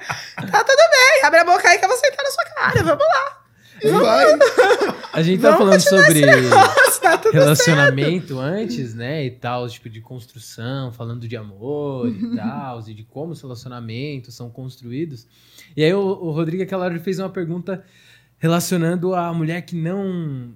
Tá 0.51 0.63
tudo 0.65 0.83
bem. 0.91 1.25
Abre 1.25 1.41
a 1.41 1.45
boca 1.45 1.67
aí 1.69 1.79
que 1.79 1.85
eu 1.85 1.89
vou 1.89 1.97
sentar 1.99 2.23
na 2.25 2.31
sua 2.31 2.45
cara. 2.55 2.83
Vamos 2.83 3.05
lá. 3.07 3.41
Vai. 4.01 4.27
A 5.13 5.23
gente 5.23 5.43
tá 5.43 5.51
Vamos 5.57 5.65
falando 5.65 5.81
sobre 5.81 6.23
tá 7.01 7.19
tudo 7.19 7.33
certo. 7.33 7.33
relacionamento 7.33 8.39
antes, 8.39 8.95
né? 8.95 9.25
E 9.27 9.31
tal, 9.31 9.69
tipo 9.69 9.89
de 9.91 10.01
construção, 10.01 10.93
falando 10.93 11.27
de 11.29 11.37
amor 11.37 12.09
e 12.09 12.37
tal, 12.37 12.81
e 12.87 12.95
de 12.95 13.05
como 13.05 13.33
os 13.33 13.41
relacionamentos 13.43 14.35
são 14.35 14.49
construídos. 14.51 15.27
E 15.77 15.83
aí 15.85 15.93
o, 15.93 16.01
o 16.01 16.31
Rodrigo, 16.31 16.63
aquela 16.63 16.85
hora, 16.85 16.99
fez 17.01 17.19
uma 17.19 17.29
pergunta 17.31 17.83
relacionando 18.39 19.15
a 19.15 19.33
mulher 19.33 19.63
que 19.63 19.75
não. 19.77 20.55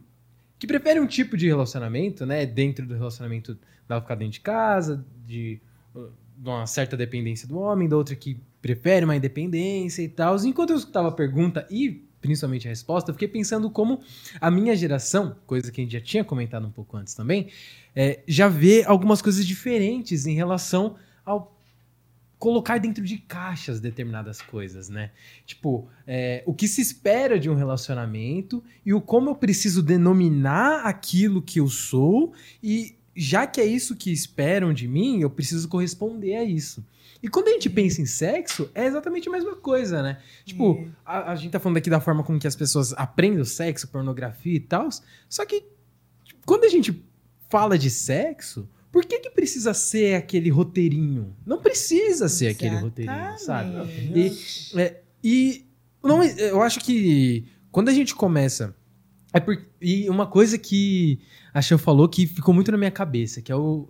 Que 0.58 0.66
prefere 0.66 1.00
um 1.00 1.06
tipo 1.06 1.36
de 1.36 1.46
relacionamento, 1.46 2.26
né? 2.26 2.44
Dentro 2.44 2.86
do 2.86 2.94
relacionamento 2.94 3.58
dela 3.88 4.00
ficar 4.00 4.14
dentro 4.16 4.32
de 4.32 4.40
casa, 4.40 5.04
de, 5.26 5.60
uh, 5.94 6.10
de 6.36 6.48
uma 6.48 6.66
certa 6.66 6.96
dependência 6.96 7.46
do 7.46 7.58
homem, 7.58 7.88
da 7.88 7.96
outra 7.96 8.14
que 8.16 8.40
prefere 8.60 9.04
uma 9.04 9.16
independência 9.16 10.02
e 10.02 10.08
tal. 10.08 10.36
Enquanto 10.44 10.70
eu 10.70 10.76
escutava 10.76 11.08
a 11.08 11.12
pergunta 11.12 11.66
e 11.70 12.04
principalmente 12.20 12.66
a 12.66 12.70
resposta, 12.70 13.10
eu 13.10 13.14
fiquei 13.14 13.28
pensando 13.28 13.70
como 13.70 14.00
a 14.40 14.50
minha 14.50 14.74
geração, 14.76 15.36
coisa 15.46 15.70
que 15.70 15.80
a 15.80 15.84
gente 15.84 15.92
já 15.92 16.00
tinha 16.00 16.24
comentado 16.24 16.66
um 16.66 16.70
pouco 16.70 16.96
antes 16.96 17.14
também, 17.14 17.48
é, 17.94 18.20
já 18.26 18.48
vê 18.48 18.84
algumas 18.84 19.22
coisas 19.22 19.46
diferentes 19.46 20.26
em 20.26 20.34
relação 20.34 20.96
ao 21.24 21.57
colocar 22.38 22.78
dentro 22.78 23.04
de 23.04 23.18
caixas 23.18 23.80
determinadas 23.80 24.40
coisas, 24.40 24.88
né? 24.88 25.10
Tipo, 25.44 25.88
é, 26.06 26.42
o 26.46 26.54
que 26.54 26.68
se 26.68 26.80
espera 26.80 27.38
de 27.38 27.50
um 27.50 27.54
relacionamento 27.54 28.62
e 28.86 28.94
o 28.94 29.00
como 29.00 29.30
eu 29.30 29.34
preciso 29.34 29.82
denominar 29.82 30.82
aquilo 30.86 31.42
que 31.42 31.60
eu 31.60 31.68
sou 31.68 32.32
e 32.62 32.94
já 33.16 33.46
que 33.48 33.60
é 33.60 33.64
isso 33.64 33.96
que 33.96 34.12
esperam 34.12 34.72
de 34.72 34.86
mim, 34.86 35.20
eu 35.20 35.28
preciso 35.28 35.68
corresponder 35.68 36.36
a 36.36 36.44
isso. 36.44 36.86
E 37.20 37.28
quando 37.28 37.48
a 37.48 37.50
gente 37.50 37.68
pensa 37.68 38.00
em 38.00 38.06
sexo, 38.06 38.70
é 38.72 38.86
exatamente 38.86 39.28
a 39.28 39.32
mesma 39.32 39.56
coisa, 39.56 40.00
né? 40.00 40.20
Tipo, 40.44 40.86
a, 41.04 41.32
a 41.32 41.34
gente 41.34 41.50
tá 41.50 41.58
falando 41.58 41.78
aqui 41.78 41.90
da 41.90 42.00
forma 42.00 42.22
como 42.22 42.38
que 42.38 42.46
as 42.46 42.54
pessoas 42.54 42.92
aprendem 42.92 43.40
o 43.40 43.44
sexo, 43.44 43.88
pornografia 43.88 44.54
e 44.54 44.60
tal. 44.60 44.88
Só 45.28 45.44
que 45.44 45.64
tipo, 46.24 46.40
quando 46.46 46.62
a 46.62 46.68
gente 46.68 47.04
fala 47.48 47.76
de 47.76 47.90
sexo, 47.90 48.68
Por 48.90 49.04
que 49.04 49.18
que 49.18 49.30
precisa 49.30 49.74
ser 49.74 50.14
aquele 50.14 50.50
roteirinho? 50.50 51.36
Não 51.44 51.60
precisa 51.60 52.28
ser 52.28 52.48
aquele 52.48 52.76
roteirinho, 52.76 53.38
sabe? 53.38 53.70
Exatamente. 53.70 54.72
E, 54.74 54.80
é, 54.80 55.02
e 55.22 55.66
não, 56.02 56.22
eu 56.22 56.62
acho 56.62 56.80
que 56.80 57.46
quando 57.70 57.88
a 57.88 57.92
gente 57.92 58.14
começa. 58.14 58.74
É 59.32 59.38
por, 59.38 59.62
e 59.80 60.08
uma 60.08 60.26
coisa 60.26 60.56
que 60.56 61.20
a 61.52 61.60
Chan 61.60 61.76
falou 61.76 62.08
que 62.08 62.26
ficou 62.26 62.54
muito 62.54 62.72
na 62.72 62.78
minha 62.78 62.90
cabeça, 62.90 63.42
que 63.42 63.52
é 63.52 63.56
o. 63.56 63.88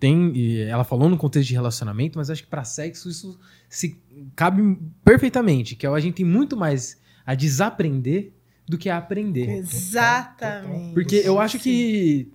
Tem, 0.00 0.62
ela 0.62 0.84
falou 0.84 1.08
no 1.08 1.16
contexto 1.16 1.48
de 1.48 1.54
relacionamento, 1.54 2.18
mas 2.18 2.28
acho 2.28 2.42
que 2.42 2.48
pra 2.48 2.64
sexo 2.64 3.08
isso 3.08 3.38
se 3.68 4.02
cabe 4.34 4.76
perfeitamente, 5.04 5.76
que 5.76 5.86
é 5.86 5.88
a 5.88 6.00
gente 6.00 6.14
tem 6.14 6.26
muito 6.26 6.56
mais 6.56 7.00
a 7.24 7.34
desaprender 7.34 8.32
do 8.66 8.76
que 8.76 8.88
a 8.88 8.98
aprender. 8.98 9.48
Exatamente. 9.48 10.94
Porque 10.94 11.16
eu 11.16 11.38
acho 11.38 11.58
que. 11.58 12.32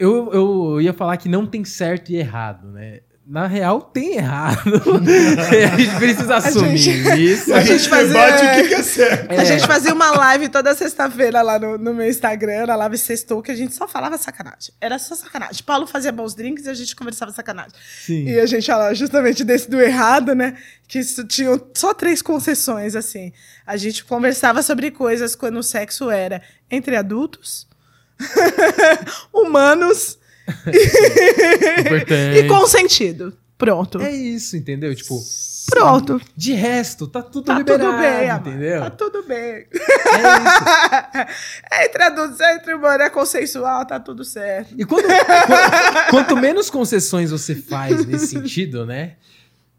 Eu, 0.00 0.32
eu 0.32 0.80
ia 0.80 0.94
falar 0.94 1.16
que 1.18 1.28
não 1.28 1.46
tem 1.46 1.62
certo 1.64 2.10
e 2.10 2.16
errado, 2.16 2.66
né? 2.72 3.00
Na 3.26 3.46
real, 3.46 3.80
tem 3.80 4.16
errado. 4.16 4.58
a 5.72 5.76
gente 5.78 5.96
precisa 5.98 6.36
assumir 6.36 6.74
gente- 6.78 7.22
isso. 7.22 7.54
A 7.54 7.60
gente 7.60 7.88
debate 7.88 8.44
o 8.44 8.68
que 8.68 8.74
é 8.74 8.82
certo. 8.82 9.30
A 9.30 9.44
gente 9.44 9.66
fazia 9.68 9.94
uma 9.94 10.10
live 10.10 10.48
toda 10.48 10.74
sexta-feira 10.74 11.40
lá 11.40 11.56
no, 11.56 11.78
no 11.78 11.94
meu 11.94 12.08
Instagram, 12.08 12.66
na 12.66 12.74
live 12.74 12.98
sextou, 12.98 13.40
que 13.40 13.52
a 13.52 13.54
gente 13.54 13.72
só 13.72 13.86
falava 13.86 14.18
sacanagem. 14.18 14.74
Era 14.80 14.98
só 14.98 15.14
sacanagem. 15.14 15.62
Paulo 15.62 15.86
fazia 15.86 16.10
bons 16.10 16.34
drinks 16.34 16.64
e 16.66 16.70
a 16.70 16.74
gente 16.74 16.96
conversava 16.96 17.30
sacanagem. 17.30 17.70
Sim. 18.04 18.24
E 18.24 18.40
a 18.40 18.46
gente 18.46 18.66
falava 18.66 18.94
justamente 18.96 19.44
desse 19.44 19.70
do 19.70 19.80
errado, 19.80 20.34
né? 20.34 20.56
Que 20.88 20.98
isso 20.98 21.22
tinham 21.24 21.60
só 21.76 21.94
três 21.94 22.20
concessões, 22.22 22.96
assim. 22.96 23.32
A 23.64 23.76
gente 23.76 24.04
conversava 24.04 24.60
sobre 24.60 24.90
coisas 24.90 25.36
quando 25.36 25.58
o 25.58 25.62
sexo 25.62 26.10
era 26.10 26.42
entre 26.68 26.96
adultos, 26.96 27.69
humanos 29.32 30.18
e 32.36 32.48
consentido. 32.48 33.36
Pronto. 33.56 34.00
É 34.00 34.10
isso, 34.10 34.56
entendeu? 34.56 34.94
Tipo, 34.94 35.20
Pronto. 35.68 36.20
de 36.34 36.52
resto, 36.54 37.06
tá 37.06 37.22
tudo 37.22 37.44
Tá 37.44 37.58
liberado, 37.58 37.84
tudo 37.90 37.98
bem, 38.00 38.30
amor. 38.30 38.48
entendeu? 38.48 38.80
Tá 38.80 38.90
tudo 38.90 39.22
bem. 39.24 39.38
É 39.38 39.66
isso. 39.70 41.30
É 41.70 41.86
entre 41.86 42.02
adultos, 42.02 42.40
é 42.40 42.56
entre 42.56 42.74
humano, 42.74 43.02
é 43.02 43.10
consensual, 43.10 43.84
tá 43.86 44.00
tudo 44.00 44.24
certo. 44.24 44.74
E 44.76 44.84
quando, 44.84 45.04
qu- 45.06 46.10
quanto 46.10 46.36
menos 46.36 46.68
concessões 46.70 47.30
você 47.30 47.54
faz 47.54 48.04
nesse 48.06 48.26
sentido, 48.28 48.84
né? 48.86 49.14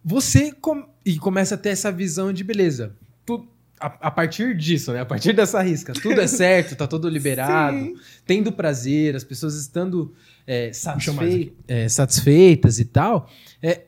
Você 0.05 0.51
com- 0.61 0.87
e 1.05 1.17
começa 1.17 1.55
a 1.55 1.57
ter 1.57 1.69
essa 1.69 1.91
visão 1.91 2.31
de 2.31 2.43
beleza. 2.43 2.93
Tu- 3.25 3.45
a, 3.81 4.07
a 4.07 4.11
partir 4.11 4.55
disso, 4.55 4.91
né? 4.93 4.99
A 5.01 5.05
partir 5.05 5.33
dessa 5.33 5.61
risca, 5.61 5.93
tudo 5.93 6.21
é 6.21 6.27
certo, 6.27 6.75
tá 6.75 6.87
tudo 6.87 7.07
liberado, 7.09 7.93
tendo 8.25 8.51
prazer, 8.51 9.15
as 9.15 9.23
pessoas 9.23 9.55
estando 9.55 10.13
é, 10.47 10.71
satisfei- 10.73 11.53
é, 11.67 11.89
satisfeitas 11.89 12.79
e 12.79 12.85
tal. 12.85 13.29
É, 13.61 13.81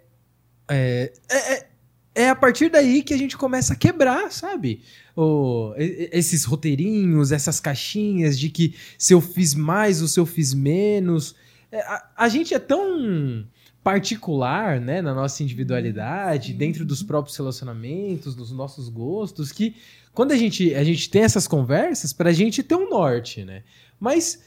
é, 0.69 1.13
é, 1.29 1.53
é- 1.53 1.67
é 2.15 2.29
a 2.29 2.35
partir 2.35 2.69
daí 2.69 3.01
que 3.01 3.11
a 3.13 3.17
gente 3.17 3.35
começa 3.35 3.73
a 3.73 3.75
quebrar, 3.75 4.31
sabe? 4.31 4.81
O- 5.15 5.73
e- 5.77 6.09
esses 6.11 6.43
roteirinhos, 6.43 7.31
essas 7.31 7.59
caixinhas 7.59 8.37
de 8.37 8.49
que 8.49 8.75
se 8.99 9.13
eu 9.15 9.19
fiz 9.21 9.55
mais 9.55 10.01
ou 10.01 10.07
se 10.07 10.19
eu 10.19 10.25
fiz 10.25 10.53
menos. 10.53 11.35
É, 11.71 11.79
a, 11.81 12.09
a 12.17 12.29
gente 12.29 12.53
é 12.53 12.59
tão 12.59 13.43
particular, 13.83 14.79
né, 14.79 15.01
na 15.01 15.13
nossa 15.13 15.43
individualidade, 15.43 16.53
dentro 16.53 16.85
dos 16.85 17.03
próprios 17.03 17.35
relacionamentos, 17.37 18.33
dos 18.35 18.51
nossos 18.51 18.87
gostos, 18.89 19.51
que 19.51 19.75
quando 20.13 20.31
a 20.31 20.37
gente, 20.37 20.73
a 20.75 20.83
gente 20.83 21.09
tem 21.09 21.23
essas 21.23 21.47
conversas, 21.47 22.13
pra 22.13 22.31
gente 22.31 22.63
ter 22.63 22.75
um 22.75 22.89
norte, 22.89 23.43
né? 23.43 23.63
Mas 23.99 24.43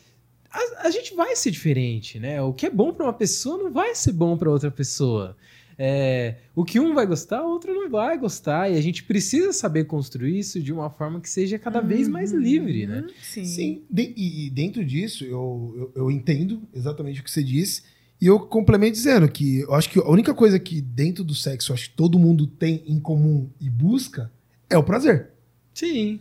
a, 0.50 0.86
a 0.86 0.90
gente 0.90 1.14
vai 1.14 1.34
ser 1.36 1.50
diferente, 1.50 2.18
né? 2.18 2.40
O 2.40 2.52
que 2.52 2.66
é 2.66 2.70
bom 2.70 2.92
pra 2.92 3.04
uma 3.06 3.12
pessoa 3.12 3.58
não 3.62 3.72
vai 3.72 3.94
ser 3.94 4.12
bom 4.12 4.36
pra 4.36 4.50
outra 4.50 4.70
pessoa. 4.70 5.36
É, 5.78 6.36
o 6.54 6.64
que 6.64 6.80
um 6.80 6.94
vai 6.94 7.04
gostar, 7.04 7.42
o 7.44 7.50
outro 7.50 7.74
não 7.74 7.90
vai 7.90 8.16
gostar. 8.16 8.70
E 8.70 8.78
a 8.78 8.80
gente 8.80 9.02
precisa 9.04 9.52
saber 9.52 9.84
construir 9.84 10.38
isso 10.38 10.62
de 10.62 10.72
uma 10.72 10.88
forma 10.88 11.20
que 11.20 11.28
seja 11.28 11.58
cada 11.58 11.80
vez 11.80 12.08
mais 12.08 12.32
livre, 12.32 12.86
né? 12.86 13.06
Sim. 13.22 13.44
Sim, 13.44 13.82
de- 13.90 14.14
e, 14.16 14.46
e 14.46 14.50
dentro 14.50 14.82
disso, 14.84 15.24
eu, 15.24 15.74
eu, 15.94 16.02
eu 16.04 16.10
entendo 16.10 16.62
exatamente 16.74 17.20
o 17.20 17.24
que 17.24 17.30
você 17.30 17.42
disse. 17.44 17.82
E 18.20 18.26
eu 18.26 18.40
complemento 18.40 18.92
dizendo 18.94 19.28
que 19.28 19.60
eu 19.60 19.74
acho 19.74 19.90
que 19.90 19.98
a 19.98 20.08
única 20.08 20.32
coisa 20.34 20.58
que 20.58 20.80
dentro 20.80 21.22
do 21.22 21.34
sexo 21.34 21.70
eu 21.72 21.74
acho 21.74 21.90
que 21.90 21.96
todo 21.96 22.18
mundo 22.18 22.46
tem 22.46 22.82
em 22.86 22.98
comum 22.98 23.50
e 23.60 23.68
busca 23.68 24.30
é 24.70 24.76
o 24.78 24.82
prazer. 24.82 25.30
Sim. 25.74 26.20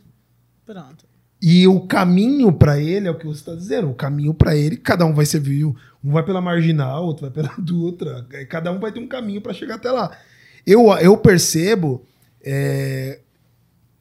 Pronto. 0.66 1.06
E 1.42 1.68
o 1.68 1.82
caminho 1.82 2.52
pra 2.52 2.80
ele 2.80 3.08
é 3.08 3.12
o 3.12 3.18
que 3.18 3.26
você 3.26 3.40
está 3.40 3.56
dizendo. 3.56 3.90
O 3.90 3.94
caminho 3.94 4.34
pra 4.34 4.56
ele, 4.56 4.78
cada 4.78 5.06
um 5.06 5.14
vai 5.14 5.26
servir. 5.26 5.64
Um 5.66 5.76
vai 6.12 6.24
pela 6.26 6.42
marginal, 6.42 7.06
outro 7.06 7.22
vai 7.22 7.32
pela 7.32 7.54
dutra. 7.58 8.26
Cada 8.50 8.72
um 8.72 8.80
vai 8.80 8.92
ter 8.92 9.00
um 9.00 9.08
caminho 9.08 9.42
pra 9.42 9.54
chegar 9.54 9.76
até 9.76 9.92
lá. 9.92 10.18
Eu, 10.66 10.88
eu 10.98 11.16
percebo 11.18 12.04
é, 12.42 13.20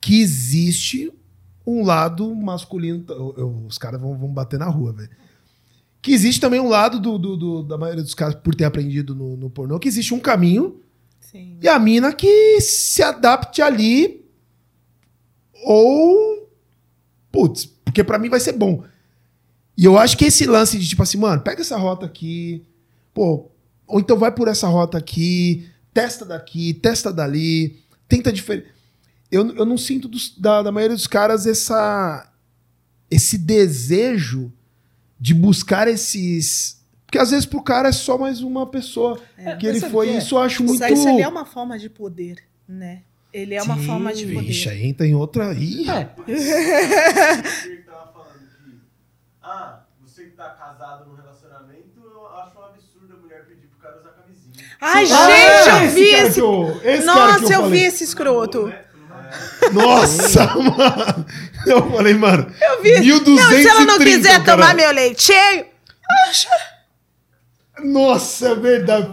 que 0.00 0.20
existe 0.20 1.12
um 1.66 1.84
lado 1.84 2.34
masculino. 2.34 3.04
eu- 3.08 3.34
eu- 3.36 3.64
os 3.66 3.78
caras 3.78 4.00
vão, 4.00 4.16
vão 4.18 4.28
bater 4.32 4.58
na 4.58 4.66
rua, 4.66 4.92
velho. 4.92 5.10
Que 6.04 6.12
existe 6.12 6.38
também 6.38 6.60
um 6.60 6.68
lado 6.68 7.00
do, 7.00 7.16
do- 7.16 7.34
do- 7.34 7.62
da 7.62 7.78
maioria 7.78 8.02
dos 8.02 8.12
casos, 8.14 8.38
por 8.44 8.54
ter 8.54 8.64
aprendido 8.64 9.14
no, 9.14 9.38
no 9.38 9.48
pornô, 9.48 9.78
que 9.78 9.88
existe 9.88 10.12
um 10.12 10.20
caminho 10.20 10.82
Sim. 11.18 11.56
e 11.62 11.66
a 11.66 11.78
mina 11.78 12.12
que 12.12 12.60
se 12.60 13.02
adapte 13.02 13.62
ali 13.62 14.22
ou 15.64 16.46
putz, 17.32 17.64
porque 17.64 18.04
pra 18.04 18.18
mim 18.18 18.28
vai 18.28 18.38
ser 18.38 18.52
bom. 18.52 18.84
E 19.76 19.84
eu 19.84 19.96
acho 19.98 20.16
que 20.18 20.26
esse 20.26 20.44
lance 20.46 20.78
de 20.78 20.86
tipo 20.86 21.02
assim, 21.02 21.16
mano, 21.16 21.40
pega 21.42 21.62
essa 21.62 21.76
rota 21.78 22.04
aqui, 22.06 22.64
pô, 23.14 23.50
ou 23.86 23.98
então 23.98 24.18
vai 24.18 24.30
por 24.30 24.46
essa 24.46 24.68
rota 24.68 24.98
aqui, 24.98 25.66
testa 25.92 26.24
daqui, 26.24 26.74
testa 26.74 27.10
dali, 27.12 27.82
tenta 28.06 28.30
diferente. 28.30 28.68
Eu, 29.30 29.54
eu 29.56 29.64
não 29.64 29.78
sinto 29.78 30.06
dos- 30.06 30.36
da, 30.38 30.62
da 30.62 30.70
maioria 30.70 30.94
dos 30.96 31.06
caras 31.06 31.46
essa 31.46 32.30
esse 33.10 33.38
desejo 33.38 34.52
de 35.18 35.32
buscar 35.34 35.88
esses 35.88 36.82
porque 37.06 37.18
às 37.18 37.30
vezes 37.30 37.46
pro 37.46 37.62
cara 37.62 37.88
é 37.90 37.92
só 37.92 38.18
mais 38.18 38.40
uma 38.42 38.66
pessoa 38.66 39.18
É, 39.38 39.54
que 39.56 39.66
ele 39.66 39.80
foi 39.80 40.08
que 40.08 40.14
é? 40.14 40.18
isso 40.18 40.34
eu 40.34 40.38
acho 40.40 40.62
O 40.62 40.66
muito 40.66 40.78
sexo 40.78 41.08
ele 41.08 41.22
é 41.22 41.28
uma 41.28 41.44
forma 41.44 41.78
de 41.78 41.88
poder, 41.88 42.42
né? 42.68 43.02
Ele 43.32 43.54
é 43.54 43.62
uma 43.62 43.76
Sim, 43.76 43.86
forma 43.86 44.12
de 44.12 44.26
poder. 44.26 44.48
Ixi, 44.50 44.68
aí 44.68 44.86
entra 44.86 45.06
em 45.06 45.14
outra. 45.14 45.52
Ih, 45.54 45.88
É, 45.90 46.04
que 46.24 47.76
tava 47.84 48.12
falando 48.12 48.46
que, 48.62 48.80
ah, 49.42 49.80
você 50.04 50.24
que 50.24 50.30
tá 50.36 50.50
casado 50.50 51.08
num 51.08 51.16
relacionamento, 51.16 52.00
eu 52.00 52.26
acho 52.38 52.56
um 52.58 52.64
absurdo 52.64 53.14
a 53.14 53.16
mulher 53.16 53.44
pedir 53.46 53.66
pro 53.68 53.78
cara 53.80 53.98
usar 54.00 54.10
camisinha. 54.10 54.54
Ai, 54.80 55.04
Ah, 55.10 55.64
gente, 55.64 55.84
eu 55.84 55.90
vi 55.94 56.10
cara 56.12 56.26
esse. 56.28 56.34
que 56.34 56.40
eu- 56.40 56.80
esse 56.84 57.06
cara 57.06 57.26
Nossa, 57.32 57.38
que 57.46 57.54
eu, 57.54 57.62
vi 57.62 57.64
falei. 57.64 57.84
esse 57.86 58.04
escroto. 58.04 58.66
né? 58.68 58.84
Nossa, 59.72 60.46
mano. 60.56 61.26
Eu 61.70 61.90
falei, 61.90 62.14
mano. 62.14 62.52
Eu 62.60 62.82
vi. 62.82 63.00
1230 63.00 63.42
Não, 63.42 63.50
se 63.62 63.68
ela 63.68 63.80
não 63.84 63.98
quiser 63.98 64.44
cara. 64.44 64.62
tomar 64.62 64.74
meu 64.74 64.90
leitinho. 64.92 65.66
Nossa, 67.82 68.48
é 68.50 68.54
verdade. 68.54 69.12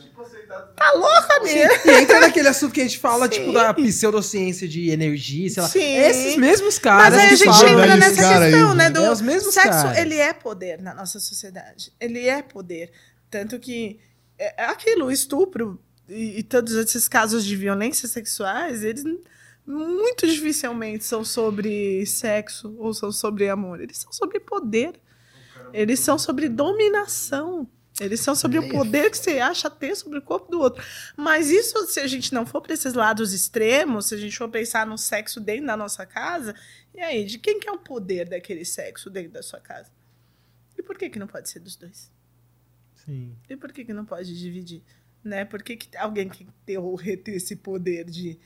Tipo, 0.00 0.22
aceitar 0.22 0.60
tudo. 0.60 0.74
Tá 0.76 0.92
louca, 0.92 1.40
minha? 1.42 1.68
E 1.84 2.02
entra 2.02 2.20
naquele 2.20 2.48
assunto 2.48 2.72
que 2.72 2.80
a 2.80 2.84
gente 2.84 2.98
fala, 2.98 3.24
Sim. 3.26 3.32
tipo, 3.40 3.52
da 3.52 3.74
pseudociência 3.74 4.68
de 4.68 4.90
energia, 4.90 5.50
sei 5.50 5.62
lá. 5.62 5.68
Sim. 5.68 5.96
Esses 5.96 6.36
mesmos 6.36 6.78
caras. 6.78 7.14
Mas 7.14 7.20
aí 7.22 7.26
a 7.26 7.28
que 7.30 7.36
gente 7.36 7.72
entra 7.72 7.96
nessa 7.96 8.28
aí, 8.38 8.50
questão, 8.50 8.74
né? 8.74 8.84
né? 8.84 8.90
Do 8.90 9.04
É 9.04 9.10
os 9.10 9.20
mesmos 9.20 9.52
sexo, 9.54 9.68
caras. 9.70 9.98
ele 9.98 10.16
é 10.16 10.32
poder 10.32 10.80
na 10.80 10.94
nossa 10.94 11.18
sociedade. 11.18 11.92
Ele 12.00 12.26
é 12.28 12.40
poder. 12.42 12.92
Tanto 13.30 13.58
que 13.58 13.98
é 14.38 14.54
é 14.56 14.64
aquilo, 14.66 15.06
o 15.06 15.10
estupro 15.12 15.78
e, 16.08 16.38
e 16.38 16.42
todos 16.42 16.74
esses 16.74 17.06
casos 17.08 17.44
de 17.44 17.54
violência 17.56 18.08
sexuais, 18.08 18.82
eles 18.82 19.04
muito 19.70 20.26
dificilmente 20.26 21.04
são 21.04 21.24
sobre 21.24 22.04
sexo 22.04 22.74
ou 22.78 22.92
são 22.92 23.12
sobre 23.12 23.48
amor. 23.48 23.80
Eles 23.80 23.98
são 23.98 24.12
sobre 24.12 24.40
poder. 24.40 25.00
Eles 25.72 26.00
são 26.00 26.18
sobre 26.18 26.48
dominação. 26.48 27.68
Eles 28.00 28.20
são 28.20 28.34
sobre 28.34 28.58
o 28.58 28.64
é 28.64 28.68
poder 28.70 29.10
que 29.10 29.18
você 29.18 29.38
acha 29.40 29.68
ter 29.68 29.94
sobre 29.94 30.18
o 30.18 30.22
corpo 30.22 30.50
do 30.50 30.58
outro. 30.58 30.82
Mas 31.16 31.50
isso, 31.50 31.86
se 31.86 32.00
a 32.00 32.06
gente 32.06 32.32
não 32.32 32.46
for 32.46 32.62
para 32.62 32.72
esses 32.72 32.94
lados 32.94 33.32
extremos, 33.32 34.06
se 34.06 34.14
a 34.14 34.18
gente 34.18 34.36
for 34.36 34.48
pensar 34.48 34.86
no 34.86 34.96
sexo 34.96 35.38
dentro 35.38 35.66
da 35.66 35.76
nossa 35.76 36.06
casa, 36.06 36.54
e 36.94 37.00
aí, 37.00 37.24
de 37.24 37.38
quem 37.38 37.60
que 37.60 37.68
é 37.68 37.72
o 37.72 37.78
poder 37.78 38.28
daquele 38.28 38.64
sexo 38.64 39.10
dentro 39.10 39.32
da 39.32 39.42
sua 39.42 39.60
casa? 39.60 39.92
E 40.78 40.82
por 40.82 40.96
que 40.96 41.10
que 41.10 41.18
não 41.18 41.26
pode 41.26 41.50
ser 41.50 41.60
dos 41.60 41.76
dois? 41.76 42.10
Sim. 42.94 43.36
E 43.48 43.56
por 43.56 43.70
que 43.70 43.84
que 43.84 43.92
não 43.92 44.06
pode 44.06 44.38
dividir? 44.38 44.82
Né? 45.22 45.44
Por 45.44 45.62
que, 45.62 45.76
que 45.76 45.94
alguém 45.96 46.28
que 46.28 46.46
tem 46.64 46.78
ou 46.78 46.94
reter 46.94 47.36
esse 47.36 47.56
poder 47.56 48.04
de 48.06 48.38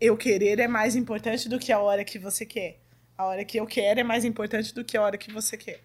eu 0.00 0.16
querer 0.16 0.58
é 0.60 0.68
mais 0.68 0.94
importante 0.96 1.48
do 1.48 1.58
que 1.58 1.72
a 1.72 1.78
hora 1.80 2.04
que 2.04 2.18
você 2.18 2.44
quer? 2.46 2.80
A 3.16 3.24
hora 3.26 3.44
que 3.44 3.58
eu 3.58 3.66
quero 3.66 4.00
é 4.00 4.04
mais 4.04 4.24
importante 4.24 4.72
do 4.74 4.84
que 4.84 4.96
a 4.96 5.02
hora 5.02 5.18
que 5.18 5.32
você 5.32 5.56
quer. 5.56 5.80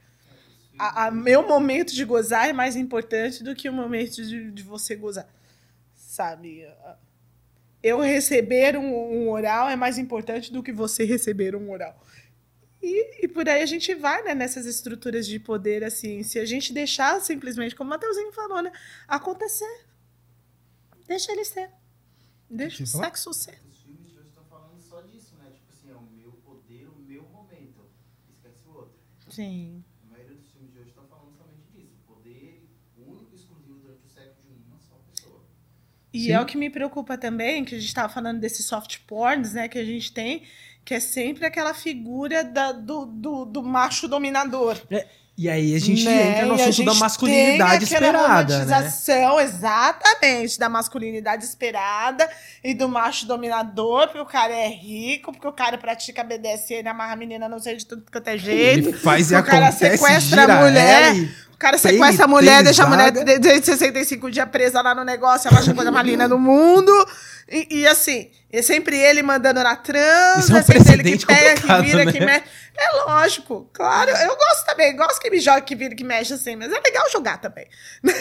A, 0.78 1.06
a- 1.08 1.12
meu 1.12 1.48
momento 1.48 1.94
de 1.94 2.04
gozar 2.06 2.48
é 2.50 2.54
mais 2.54 2.76
importante 2.76 3.44
do 3.44 3.56
que 3.56 3.68
o 3.70 3.74
momento 3.74 4.24
de, 4.24 4.52
de 4.52 4.64
você 4.64 4.96
gozar. 4.96 5.28
Sabe? 5.96 6.68
Eu 7.82 8.00
receber 8.00 8.78
um, 8.78 8.86
um 8.94 9.30
oral 9.30 9.68
é 9.70 9.76
mais 9.76 9.98
importante 9.98 10.52
do 10.54 10.64
que 10.64 10.72
você 10.72 11.04
receber 11.04 11.56
um 11.56 11.70
oral. 11.72 12.02
E, 12.82 13.26
e 13.26 13.28
por 13.28 13.48
aí 13.48 13.62
a 13.62 13.66
gente 13.66 13.94
vai, 13.96 14.24
né, 14.24 14.34
nessas 14.36 14.66
estruturas 14.66 15.26
de 15.26 15.40
poder, 15.40 15.84
assim, 15.84 16.22
se 16.24 16.38
a 16.40 16.46
gente 16.46 16.74
deixar 16.74 17.20
simplesmente, 17.22 17.76
como 17.76 17.90
o 17.90 17.92
Mateuzinho 17.92 18.32
falou, 18.34 18.62
né, 18.62 18.72
acontecer. 19.08 19.86
Deixa 21.08 21.32
ele 21.32 21.46
ser. 21.46 21.70
Deixa 22.50 22.84
o 22.84 22.88
sexo 22.88 23.34
ser. 23.34 23.60
Os 23.70 23.82
filmes 23.82 24.10
de 24.12 24.18
hoje 24.18 24.28
estão 24.30 24.44
falando 24.46 24.80
só 24.82 25.02
disso, 25.02 25.34
né? 25.42 25.50
Tipo 25.54 25.72
assim, 25.72 25.92
é 25.92 25.96
o 25.96 26.02
meu 26.02 26.32
poder, 26.46 26.88
o 26.88 26.96
meu 27.00 27.24
momento. 27.24 27.82
Esquece 28.30 28.64
o 28.68 28.74
outro. 28.76 28.94
Sim. 29.36 29.84
A 30.08 30.12
maioria 30.12 30.36
dos 30.36 30.52
filmes 30.52 30.72
de 30.74 30.80
hoje 30.80 30.90
estão 30.90 31.06
falando 31.08 31.34
somente 31.38 31.64
disso. 31.76 31.94
Poder 32.08 32.64
único 32.98 33.30
e 33.32 33.36
exclusivo 33.36 33.74
durante 33.80 34.06
o 34.06 34.10
sexo 34.10 34.42
de 34.48 34.64
uma 34.68 34.80
só 34.80 34.96
pessoa. 35.12 35.42
E 36.14 36.26
Sim. 36.26 36.32
é 36.32 36.40
o 36.42 36.46
que 36.46 36.58
me 36.58 36.70
preocupa 36.70 37.18
também, 37.18 37.66
que 37.66 37.76
a 37.76 37.80
gente 37.80 37.88
estava 37.88 38.12
falando 38.14 38.40
desses 38.40 38.66
soft 38.66 39.00
porns, 39.08 39.54
né, 39.54 39.68
que 39.68 39.80
a 39.80 39.86
gente 39.86 40.12
tem, 40.14 40.44
que 40.86 40.94
é 40.94 41.00
sempre 41.00 41.46
aquela 41.46 41.74
figura 41.74 42.44
da- 42.44 42.72
do, 42.74 43.06
do, 43.06 43.46
do 43.46 43.64
macho 43.64 44.08
dominador. 44.08 44.76
E 45.36 45.50
aí 45.50 45.76
a 45.76 45.80
gente 45.80 46.06
né? 46.06 46.30
entra 46.30 46.46
no 46.46 46.54
a 46.54 46.56
assunto 46.58 46.86
da 46.86 46.94
masculinidade 46.94 47.86
tem 47.88 47.96
esperada, 47.96 48.58
né? 48.60 48.64
romantização, 48.66 49.40
exatamente, 49.40 50.60
da 50.60 50.70
masculinidade 50.70 51.44
esperada 51.44 52.30
e 52.64 52.74
do 52.76 52.88
macho 52.88 53.26
dominador, 53.26 54.08
porque 54.08 54.20
o 54.20 54.26
cara 54.28 54.54
é 54.54 54.68
rico, 54.68 55.32
porque 55.32 55.48
o 55.48 55.52
cara 55.52 55.76
pratica 55.78 56.24
BDSM, 56.24 56.88
amarra 56.88 57.14
a 57.14 57.16
menina 57.16 57.50
não 57.50 57.60
sei 57.60 57.76
de 57.78 57.86
tudo 57.86 58.04
quanto 58.12 58.28
é 58.28 58.38
jeito. 58.38 58.90
Ele 58.90 58.94
faz 58.94 59.32
e 59.32 59.36
o 59.36 59.44
cara 59.44 59.72
sequestra 59.72 60.44
a 60.44 60.62
mulher, 60.62 61.14
O 61.52 61.58
cara 61.58 61.78
sequestra 61.80 62.26
a 62.26 62.28
mulher, 62.28 62.62
deixa 62.64 62.84
a 62.84 62.88
mulher 62.88 63.10
de- 63.12 63.40
de 63.40 63.66
65 63.66 64.30
dias 64.30 64.48
presa 64.50 64.82
lá 64.84 64.94
no 64.94 65.04
negócio, 65.04 65.48
ela 65.48 65.60
acha 65.60 65.72
a 65.72 65.74
coisa 65.74 65.92
mais 65.92 66.06
linda 66.06 66.28
do 66.30 66.38
mundo. 66.38 66.92
E, 67.54 67.68
e 67.70 67.88
assim, 67.88 68.32
é 68.52 68.62
sempre 68.64 68.98
ele 68.98 69.22
mandando 69.22 69.62
na 69.62 69.76
trans, 69.76 70.44
Isso 70.46 70.52
é 70.52 70.56
um 70.56 70.58
é 70.60 70.64
sempre 70.64 70.92
ele 71.10 71.18
que 71.18 71.26
pega, 71.26 71.62
que 71.62 71.82
vira, 71.84 72.06
né? 72.06 72.12
que 72.12 72.20
mexe. 72.20 72.44
É 72.76 73.06
lógico, 73.06 73.70
claro. 73.72 74.10
Eu 74.10 74.36
gosto 74.36 74.66
também, 74.66 74.96
gosto 74.96 75.20
que 75.22 75.30
me 75.30 75.40
joga, 75.40 75.62
que 75.62 75.76
vira, 75.76 75.94
que 75.94 76.04
mexe 76.04 76.34
assim, 76.34 76.56
mas 76.56 76.72
é 76.74 76.80
legal 76.80 77.06
jogar 77.12 77.38
também. 77.40 77.68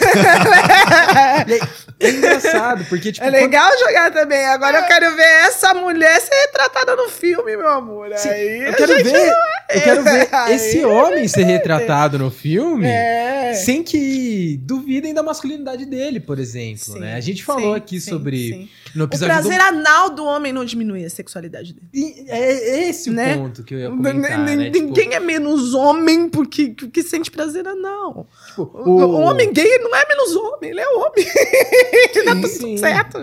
É 1.99 2.09
engraçado, 2.09 2.85
porque, 2.85 3.11
tipo, 3.11 3.25
É 3.25 3.29
legal 3.29 3.69
jogar 3.79 4.11
também. 4.11 4.45
Agora 4.45 4.79
eu 4.79 4.83
quero 4.83 5.15
ver 5.15 5.23
essa 5.45 5.73
mulher 5.73 6.19
ser 6.21 6.33
retratada 6.35 6.95
no 6.95 7.09
filme, 7.09 7.55
meu 7.55 7.69
amor. 7.69 8.09
Sim, 8.17 8.29
Aí 8.29 8.67
eu 8.67 8.73
quero 8.73 9.03
ver, 9.03 9.33
eu 9.69 9.81
quero 9.81 10.03
ver 10.03 10.29
Aí- 10.31 10.55
esse 10.55 10.83
homem 10.85 11.27
ser 11.27 11.43
retratado 11.43 12.19
no 12.19 12.29
filme 12.29 12.85
É. 12.87 13.53
sem 13.53 13.83
que 13.83 14.59
duvidem 14.63 15.13
da 15.13 15.23
masculinidade 15.23 15.85
dele, 15.85 16.19
por 16.19 16.39
exemplo, 16.39 16.77
Sim, 16.93 16.99
né? 16.99 17.15
A 17.15 17.21
gente 17.21 17.43
falou 17.43 17.71
sim, 17.73 17.77
aqui 17.77 18.01
sobre 18.01 18.69
no 18.93 19.05
episódio 19.05 19.22
prazer 19.25 19.59
anal 19.61 20.09
do 20.09 20.23
homem 20.25 20.51
não 20.53 20.63
diminui 20.65 21.03
a 21.05 21.09
sexualidade 21.09 21.73
dele. 21.73 21.87
do 21.91 21.97
E 21.97 22.25
é 22.29 22.89
esse 22.89 23.09
o 23.09 23.13
Né? 23.13 23.37
ponto 23.37 23.63
que 23.63 23.73
eu 23.73 23.79
ia 23.79 23.89
comentar, 23.89 24.39
N- 24.39 24.55
né? 24.55 24.69
Tipo, 24.69 24.85
Ninguém 24.85 25.13
é 25.13 25.19
menos 25.19 25.73
homem 25.73 26.29
porque, 26.29 26.69
porque 26.77 27.01
sente 27.03 27.29
prazer 27.31 27.67
anal. 27.67 28.27
tipo, 28.47 28.61
O... 28.73 28.89
o 29.01 29.19
homem 29.21 29.51
gay 29.53 29.77
não 29.79 29.95
é 29.95 30.07
menos 30.07 30.35
homem, 30.35 30.69
ele 30.71 30.79
é 30.81 30.87
homem. 30.89 31.25
tá 32.25 32.35
tudo 32.35 32.47
sim. 32.47 32.77
certo. 32.77 33.17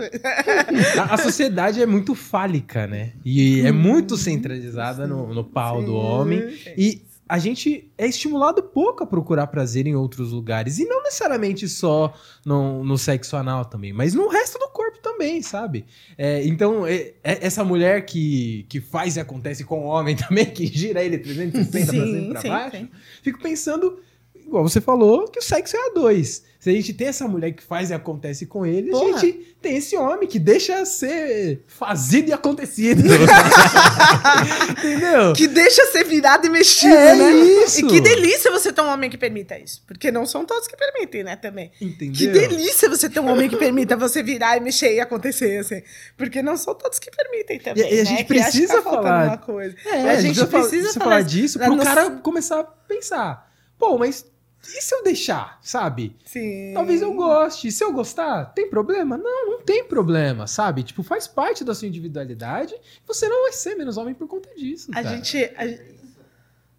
A, 0.99 1.13
a 1.15 1.17
sociedade 1.17 1.81
é 1.81 1.85
muito 1.85 2.13
fálica, 2.15 2.87
né? 2.87 3.13
E 3.25 3.61
é 3.61 3.71
muito 3.71 4.17
centralizada 4.17 5.07
no, 5.07 5.33
no 5.33 5.43
pau 5.43 5.81
do 5.83 5.95
homem. 5.95 6.41
E 6.77 7.01
a 7.33 7.39
gente 7.39 7.89
é 7.97 8.05
estimulado 8.07 8.61
pouco 8.61 9.03
a 9.03 9.07
procurar 9.07 9.47
prazer 9.47 9.87
em 9.87 9.95
outros 9.95 10.33
lugares. 10.33 10.79
E 10.79 10.85
não 10.85 11.01
necessariamente 11.01 11.65
só 11.69 12.13
no, 12.45 12.83
no 12.83 12.97
sexo 12.97 13.37
anal 13.37 13.63
também, 13.63 13.93
mas 13.93 14.13
no 14.13 14.27
resto 14.27 14.59
do 14.59 14.67
corpo 14.67 14.99
também, 15.01 15.41
sabe? 15.41 15.85
É, 16.17 16.45
então, 16.45 16.85
é- 16.85 17.13
é- 17.23 17.45
essa 17.45 17.63
mulher 17.63 18.05
que, 18.05 18.65
que 18.67 18.81
faz 18.81 19.15
e 19.15 19.21
acontece 19.21 19.63
com 19.63 19.79
o 19.79 19.87
homem 19.87 20.13
também, 20.27 20.45
que 20.45 20.67
gira 20.67 21.01
ele 21.01 21.17
360 21.19 21.85
pra 21.93 22.03
cima 22.03 22.33
pra 22.33 22.41
baixo, 22.49 22.89
fico 23.23 23.39
pensando, 23.41 23.99
igual 24.35 24.67
você 24.67 24.81
falou, 24.81 25.29
que 25.29 25.39
o 25.39 25.41
sexo 25.41 25.77
é 25.77 25.79
a 25.89 25.93
dois. 25.93 26.43
Se 26.61 26.69
a 26.69 26.73
gente 26.73 26.93
tem 26.93 27.07
essa 27.07 27.27
mulher 27.27 27.51
que 27.53 27.63
faz 27.63 27.89
e 27.89 27.93
acontece 27.95 28.45
com 28.45 28.63
ele, 28.63 28.91
Porra. 28.91 29.17
a 29.17 29.19
gente 29.19 29.55
tem 29.59 29.77
esse 29.77 29.97
homem 29.97 30.29
que 30.29 30.37
deixa 30.37 30.85
ser 30.85 31.63
fazido 31.67 32.29
e 32.29 32.33
acontecido. 32.33 33.01
Entendeu? 34.69 35.33
Que 35.33 35.47
deixa 35.47 35.85
ser 35.87 36.03
virado 36.03 36.45
e 36.45 36.49
mexido, 36.49 36.93
É 36.93 37.15
né? 37.15 37.31
isso. 37.31 37.79
E 37.79 37.87
que 37.89 37.99
delícia 37.99 38.51
você 38.51 38.71
ter 38.71 38.81
um 38.81 38.87
homem 38.89 39.09
que 39.09 39.17
permita 39.17 39.57
isso. 39.57 39.83
Porque 39.87 40.11
não 40.11 40.25
são 40.25 40.45
todos 40.45 40.67
que 40.67 40.75
permitem, 40.77 41.23
né, 41.23 41.35
também. 41.35 41.71
Entendeu? 41.81 42.13
Que 42.15 42.27
delícia 42.27 42.87
você 42.89 43.09
ter 43.09 43.19
um 43.19 43.29
homem 43.31 43.49
que 43.49 43.57
permita 43.57 43.97
você 43.97 44.21
virar 44.21 44.57
e 44.57 44.59
mexer 44.59 44.93
e 44.95 44.99
acontecer, 44.99 45.57
assim. 45.59 45.81
Porque 46.17 46.41
não 46.41 46.57
são 46.57 46.75
todos 46.75 46.99
que 46.99 47.09
permitem 47.09 47.59
também. 47.59 47.83
E- 47.91 47.95
e 47.95 47.99
a 48.01 48.03
né? 48.03 48.05
gente 48.05 48.17
que 48.19 48.25
precisa 48.25 48.75
tá 48.75 48.81
falar- 48.83 49.27
Uma 49.29 49.37
coisa. 49.37 49.75
É, 49.85 50.09
a 50.11 50.21
gente 50.21 50.35
precisa 50.45 50.47
precisa 50.47 50.93
falar, 50.93 51.05
falar 51.05 51.21
disso 51.23 51.57
pro 51.59 51.75
no- 51.75 51.83
cara 51.83 52.11
começar 52.17 52.59
a 52.59 52.63
pensar. 52.63 53.51
Pô, 53.77 53.97
mas 53.97 54.25
e 54.63 54.81
se 54.81 54.93
eu 54.95 55.03
deixar, 55.03 55.59
sabe? 55.61 56.15
Sim. 56.25 56.71
Talvez 56.73 57.01
eu 57.01 57.13
goste. 57.13 57.67
E 57.67 57.71
se 57.71 57.83
eu 57.83 57.91
gostar, 57.91 58.45
tem 58.53 58.69
problema? 58.69 59.17
Não, 59.17 59.49
não 59.51 59.61
tem 59.61 59.83
problema, 59.83 60.45
sabe? 60.47 60.83
Tipo, 60.83 61.01
faz 61.03 61.27
parte 61.27 61.63
da 61.63 61.73
sua 61.73 61.87
individualidade. 61.87 62.75
Você 63.07 63.27
não 63.27 63.43
vai 63.43 63.53
ser 63.53 63.75
menos 63.75 63.97
homem 63.97 64.13
por 64.13 64.27
conta 64.27 64.53
disso. 64.55 64.91
A 64.91 65.01
cara. 65.03 65.15
gente. 65.15 65.37
a- 65.43 65.65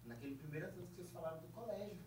naquele 0.07 0.35
primeiro 0.35 0.67
assunto 0.67 0.87
que 0.87 0.95
vocês 0.95 1.09
falaram 1.11 1.37
do 1.39 1.47
colégio. 1.47 1.97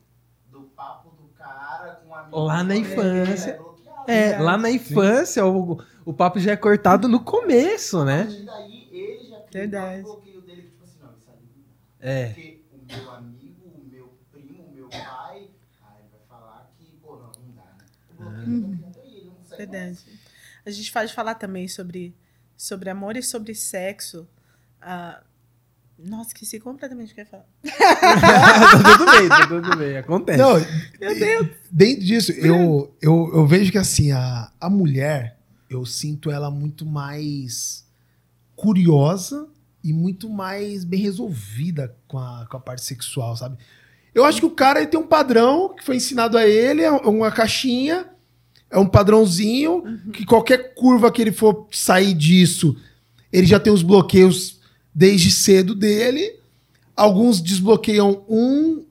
Do 0.51 0.61
papo 0.75 1.11
do 1.11 1.29
cara 1.37 2.01
com 2.03 2.09
um 2.09 2.15
amigo. 2.15 2.39
Lá 2.39 2.65
na 2.65 2.77
infância. 2.77 3.61
é. 4.07 4.31
É, 4.31 4.39
lá 4.39 4.57
na 4.57 4.71
infância, 4.71 5.45
o, 5.45 5.81
o 6.05 6.13
papo 6.15 6.39
já 6.39 6.53
é 6.53 6.57
cortado 6.57 7.09
no 7.09 7.21
começo, 7.25 7.99
A 7.99 8.05
né? 8.05 8.25
partir 8.25 8.45
daí, 8.45 8.89
ele 8.93 9.25
já 9.29 9.41
cria 9.41 9.61
Verdade. 9.63 10.01
o 10.01 10.05
bloqueio 10.05 10.41
dele, 10.43 10.63
tipo 10.63 10.85
assim, 10.85 10.99
não, 11.03 11.11
isso 11.11 11.27
dá. 11.27 12.09
É. 12.09 12.27
Porque 12.29 12.63
o 12.73 12.95
meu 12.97 13.11
amigo, 13.11 13.67
o 13.67 13.85
meu 13.91 14.09
primo, 14.31 14.63
o 14.63 14.73
meu 14.73 14.89
pai, 14.89 15.01
aí 15.83 15.99
ele 15.99 16.09
vai 16.13 16.21
falar 16.29 16.71
que, 16.79 16.85
pô, 17.03 17.17
não, 17.17 17.33
não 17.45 17.53
dá, 17.57 17.63
né? 17.63 17.85
O 18.21 18.23
bloqueio 18.23 18.31
tá 18.31 18.31
criado 18.31 18.31
aí, 18.31 18.31
ele 18.31 18.31
não 18.31 18.31
consegue 18.31 18.35
mais. 18.47 18.79
Verdade. 19.57 19.99
A 20.65 20.71
gente 20.71 20.93
pode 20.93 21.13
falar 21.13 21.35
também 21.37 21.69
sobre, 21.69 22.15
sobre 22.57 22.91
amor 22.91 23.17
e 23.17 23.23
sobre 23.23 23.55
sexo. 23.55 24.29
Ah, 24.81 25.23
nossa, 25.99 26.31
esqueci 26.31 26.61
completamente 26.61 27.13
o 27.13 27.15
que 27.15 27.21
eu 27.21 27.25
ia 27.25 27.31
falar. 27.31 27.47
tá 27.63 28.99
tudo 28.99 29.11
bem, 29.11 29.29
tá 29.29 29.47
tudo 29.47 29.77
bem. 29.77 29.97
Acontece. 29.97 30.39
Não, 30.39 30.55
Meu 31.01 31.19
Deus. 31.19 31.49
dentro 31.71 32.05
disso, 32.05 32.33
eu, 32.33 32.95
eu, 33.01 33.31
eu 33.35 33.47
vejo 33.47 33.73
que 33.73 33.79
assim, 33.79 34.13
a, 34.13 34.51
a 34.61 34.69
mulher, 34.69 35.39
eu 35.71 35.87
sinto 35.87 36.31
ela 36.31 36.51
muito 36.51 36.85
mais 36.85 37.87
curiosa 38.55 39.49
e 39.83 39.93
muito 39.93 40.29
mais 40.29 40.85
bem 40.85 41.01
resolvida 41.01 41.97
com 42.09 42.19
a, 42.19 42.47
com 42.51 42.57
a 42.57 42.61
parte 42.61 42.83
sexual, 42.83 43.37
sabe? 43.37 43.57
Eu 44.15 44.25
acho 44.25 44.41
que 44.41 44.47
o 44.47 44.51
cara 44.51 44.81
ele 44.81 44.89
tem 44.89 44.99
um 44.99 45.07
padrão 45.07 45.75
que 45.75 45.85
foi 45.85 45.97
ensinado 45.97 46.37
a 46.37 46.47
ele, 46.47 46.83
é 46.83 46.91
uma 46.91 47.31
caixinha, 47.31 48.07
é 48.71 48.79
um 48.79 48.87
padrãozinho, 48.87 49.83
que 50.13 50.25
qualquer 50.25 50.75
curva 50.75 51.11
que 51.13 51.23
ele 51.23 51.33
for 51.33 51.67
sair 51.71 52.13
disso, 52.15 52.77
ele 53.33 53.47
já 53.47 53.61
tem 53.61 53.73
os 53.73 53.83
bloqueios 53.83 54.61
desde 54.95 55.31
cedo 55.31 55.75
dele. 55.75 56.39
Alguns 56.97 57.41
desbloqueiam 57.41 58.25
um, 58.29 58.85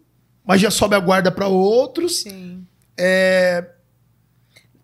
mas 0.45 0.61
já 0.61 0.69
sobe 0.71 0.95
a 0.95 0.99
guarda 0.99 1.31
para 1.31 1.47
outros. 1.47 2.21
Sim. 2.21 2.65
É, 2.97 3.67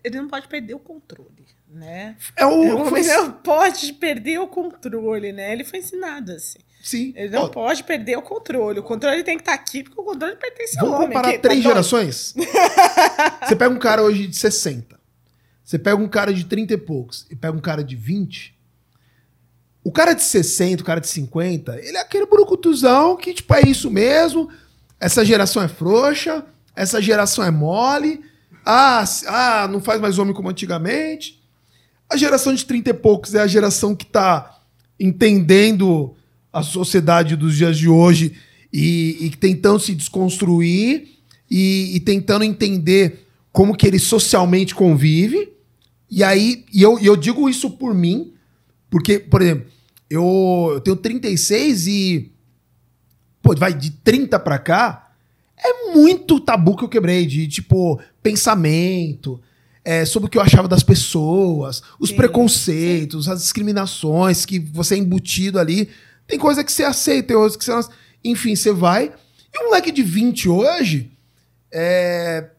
Ele 0.04 0.18
não 0.18 0.28
pode 0.28 0.48
perder 0.48 0.74
o 0.74 0.80
controle, 0.80 1.46
né? 1.70 2.18
é 2.36 2.46
o. 2.46 2.82
O 2.82 2.86
foi- 2.86 3.02
homem 3.02 3.08
não 3.08 3.32
pode 3.44 3.94
perder 3.94 4.40
o 4.40 4.48
controle, 4.48 5.32
né? 5.32 5.54
Ele 5.54 5.64
foi 5.64 5.80
ensinado 5.80 6.32
assim. 6.34 6.60
Sim. 6.82 7.14
Ele 7.16 7.30
não 7.30 7.44
Ó, 7.44 7.48
pode 7.48 7.84
perder 7.84 8.18
o 8.18 8.22
controle. 8.22 8.80
O 8.80 8.84
controle 8.84 9.24
tem 9.24 9.38
que 9.38 9.42
estar 9.42 9.54
aqui, 9.54 9.84
porque 9.84 10.00
o 10.00 10.04
controle 10.04 10.36
pertence 10.36 10.78
ao 10.80 10.86
vamos 10.86 10.98
homem. 10.98 11.10
comparar 11.10 11.32
que 11.34 11.38
tá 11.40 11.42
três 11.50 11.64
doido. 11.64 11.74
gerações? 11.74 12.34
Você 13.48 13.56
pega 13.56 13.70
um 13.74 13.80
cara 13.80 14.04
hoje 14.04 14.28
de 14.28 14.36
60. 14.36 15.00
Você 15.64 15.80
pega 15.80 15.96
um 15.96 16.08
cara 16.08 16.34
de 16.34 16.46
30 16.46 16.74
e 16.74 16.78
poucos 16.78 17.26
e 17.30 17.36
pega 17.36 17.56
um 17.56 17.62
cara 17.62 17.84
de 17.84 17.96
20. 17.96 18.60
O 19.84 19.92
cara 19.92 20.14
de 20.14 20.22
60, 20.22 20.84
o 20.84 20.86
cara 20.86 21.00
de 21.00 21.08
50, 21.08 21.80
ele 21.80 21.98
é 21.98 22.02
aquele 22.02 22.26
brucutuzão 22.26 23.16
que, 23.16 23.34
tipo, 23.34 23.54
é 23.56 23.62
isso 23.62 23.90
mesmo. 23.90 24.50
Essa 25.00 25.26
geração 25.26 25.64
é 25.64 25.68
frouxa, 25.68 26.46
essa 26.76 27.02
geração 27.02 27.44
é 27.44 27.50
mole. 27.50 28.22
Ah, 28.64 29.04
ah, 29.28 29.68
não 29.72 29.82
faz 29.82 30.00
mais 30.00 30.20
homem 30.20 30.34
como 30.36 30.50
antigamente. 30.50 31.42
A 32.08 32.16
geração 32.18 32.54
de 32.54 32.64
30 32.66 32.90
e 32.90 32.94
poucos 32.94 33.34
é 33.34 33.40
a 33.40 33.48
geração 33.48 33.96
que 33.96 34.06
tá 34.06 34.60
entendendo 35.00 36.16
a 36.52 36.64
sociedade 36.64 37.36
dos 37.36 37.56
dias 37.56 37.78
de 37.78 37.88
hoje 37.88 38.34
e, 38.72 39.18
e 39.22 39.30
tentando 39.32 39.80
se 39.80 39.94
desconstruir 39.96 41.08
e, 41.50 41.96
e 41.96 42.00
tentando 42.00 42.44
entender 42.44 43.28
como 43.52 43.76
que 43.76 43.86
ele 43.86 44.00
socialmente 44.00 44.74
convive. 44.74 45.52
E 46.10 46.24
aí, 46.24 46.66
e 46.74 46.82
eu, 46.82 47.00
e 47.00 47.06
eu 47.06 47.16
digo 47.16 47.50
isso 47.50 47.72
por 47.72 47.94
mim, 47.94 48.34
porque, 48.90 49.20
por 49.20 49.42
exemplo, 49.42 49.66
eu, 50.10 50.72
eu 50.74 50.82
tenho 50.82 50.98
36 50.98 51.88
e. 51.88 52.32
Pô, 53.42 53.56
vai 53.56 53.74
de 53.74 53.92
30 53.92 54.40
pra 54.40 54.60
cá. 54.60 55.12
É 55.58 55.94
muito 55.94 56.40
tabu 56.40 56.76
que 56.76 56.84
eu 56.84 56.90
quebrei, 56.90 57.26
de 57.26 57.48
tipo, 57.48 58.00
pensamento, 58.22 59.40
é, 59.86 60.06
sobre 60.06 60.28
o 60.28 60.30
que 60.30 60.38
eu 60.38 60.42
achava 60.42 60.68
das 60.68 60.84
pessoas, 60.84 61.82
os 62.00 62.10
Sim, 62.10 62.16
preconceitos, 62.16 63.30
as 63.30 63.42
discriminações 63.42 64.46
que 64.46 64.60
você 64.60 64.96
é 64.96 64.98
embutido 64.98 65.60
ali. 65.60 65.90
Tem 66.32 66.40
coisa 66.40 66.64
que 66.64 66.72
você 66.72 66.86
aceita, 66.86 67.28
tem 67.28 67.36
outras 67.36 67.58
que 67.58 67.66
você 67.66 67.72
não. 67.72 67.82
Enfim, 68.24 68.56
você 68.56 68.72
vai. 68.72 69.12
E 69.54 69.62
um 69.62 69.66
moleque 69.66 69.92
de 69.92 70.02
20 70.02 70.48
hoje 70.48 71.12
é, 71.70 72.52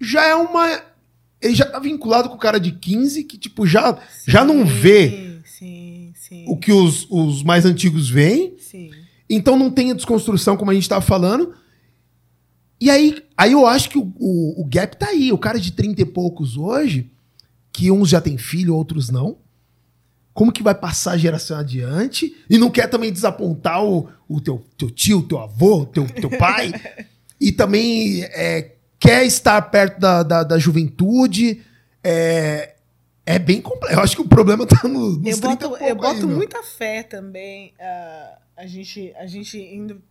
já 0.00 0.26
é 0.26 0.34
uma. 0.34 0.82
Ele 1.40 1.54
já 1.54 1.64
tá 1.64 1.78
vinculado 1.78 2.28
com 2.28 2.34
o 2.34 2.38
cara 2.38 2.58
de 2.58 2.72
15 2.72 3.22
que, 3.22 3.38
tipo, 3.38 3.64
já, 3.64 3.96
já 4.26 4.44
não 4.44 4.66
vê 4.66 5.40
Sim, 5.44 6.12
sim. 6.16 6.44
o 6.48 6.56
que 6.56 6.72
os, 6.72 7.06
os 7.08 7.44
mais 7.44 7.64
antigos 7.64 8.10
veem. 8.10 8.56
Sim. 8.58 8.90
Então 9.30 9.56
não 9.56 9.70
tem 9.70 9.92
a 9.92 9.94
desconstrução, 9.94 10.56
como 10.56 10.72
a 10.72 10.74
gente 10.74 10.88
tava 10.88 11.00
falando. 11.00 11.54
E 12.80 12.90
aí, 12.90 13.22
aí 13.36 13.52
eu 13.52 13.68
acho 13.68 13.88
que 13.88 13.98
o, 13.98 14.12
o, 14.18 14.62
o 14.62 14.64
gap 14.64 14.96
tá 14.96 15.10
aí. 15.10 15.30
O 15.30 15.38
cara 15.38 15.60
de 15.60 15.70
30 15.70 16.02
e 16.02 16.06
poucos 16.06 16.56
hoje, 16.56 17.08
que 17.72 17.88
uns 17.88 18.08
já 18.08 18.20
tem 18.20 18.36
filho, 18.36 18.74
outros 18.74 19.10
não. 19.10 19.38
Como 20.34 20.52
que 20.52 20.62
vai 20.62 20.74
passar 20.74 21.12
a 21.12 21.18
geração 21.18 21.58
adiante? 21.58 22.36
E 22.48 22.56
não 22.56 22.70
quer 22.70 22.88
também 22.88 23.12
desapontar 23.12 23.84
o, 23.84 24.08
o 24.28 24.40
teu, 24.40 24.64
teu 24.78 24.90
tio, 24.90 25.22
teu 25.22 25.38
avô, 25.38 25.84
teu, 25.84 26.06
teu 26.06 26.30
pai. 26.38 26.72
e 27.40 27.52
também 27.52 28.22
é, 28.24 28.72
quer 28.98 29.24
estar 29.26 29.60
perto 29.62 30.00
da, 30.00 30.22
da, 30.22 30.42
da 30.42 30.58
juventude. 30.58 31.62
É, 32.02 32.74
é 33.26 33.38
bem 33.38 33.60
complexo. 33.60 33.96
Eu 33.96 34.02
acho 34.02 34.16
que 34.16 34.22
o 34.22 34.28
problema 34.28 34.66
tá 34.66 34.88
no, 34.88 35.18
nos 35.18 35.36
Eu 35.36 35.40
30 35.40 35.68
boto, 35.68 35.84
eu 35.84 35.94
boto 35.94 36.26
aí, 36.26 36.34
muita 36.34 36.62
fé 36.62 37.02
também. 37.02 37.74
ah, 37.78 38.38
a, 38.56 38.66
gente, 38.66 39.12
a 39.16 39.26
gente 39.26 39.58
indo 39.58 40.02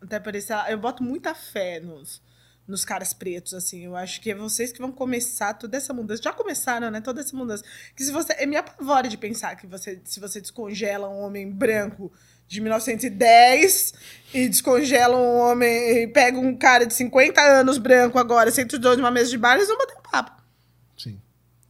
até 0.00 0.18
parecer. 0.18 0.54
Eu 0.68 0.78
boto 0.78 1.02
muita 1.02 1.34
fé 1.34 1.80
nos, 1.80 2.20
nos 2.68 2.84
caras 2.84 3.12
pretos, 3.14 3.54
assim. 3.54 3.84
Eu 3.86 3.96
acho 3.96 4.20
que 4.20 4.30
é 4.30 4.34
vocês 4.34 4.70
que 4.70 4.78
vão 4.78 4.92
começar 4.92 5.54
toda 5.54 5.76
essa 5.76 5.92
mudança. 5.94 6.22
Já 6.22 6.32
começaram, 6.32 6.90
né? 6.90 7.00
Toda 7.00 7.20
essa 7.22 7.34
mudança. 7.34 7.64
Que 7.96 8.04
se 8.04 8.12
você. 8.12 8.44
Me 8.46 8.56
apavora 8.56 9.08
de 9.08 9.16
pensar 9.16 9.56
que 9.56 9.66
você, 9.66 10.00
se 10.04 10.20
você 10.20 10.40
descongela 10.40 11.08
um 11.08 11.20
homem 11.20 11.50
branco 11.50 12.12
de 12.46 12.60
1910 12.60 13.94
e 14.34 14.48
descongela 14.48 15.16
um 15.16 15.38
homem. 15.38 16.02
e 16.02 16.06
pega 16.08 16.38
um 16.38 16.56
cara 16.56 16.86
de 16.86 16.94
50 16.94 17.40
anos 17.40 17.78
branco 17.78 18.18
agora, 18.18 18.50
senta 18.50 18.76
os 18.76 18.80
dois 18.80 18.96
numa 18.98 19.10
mesa 19.10 19.30
de 19.30 19.38
bar, 19.38 19.56
eles 19.56 19.68
vão 19.68 19.78
bater 19.78 19.96
um 19.96 20.02
papo. 20.10 20.42
Sim. 20.96 21.20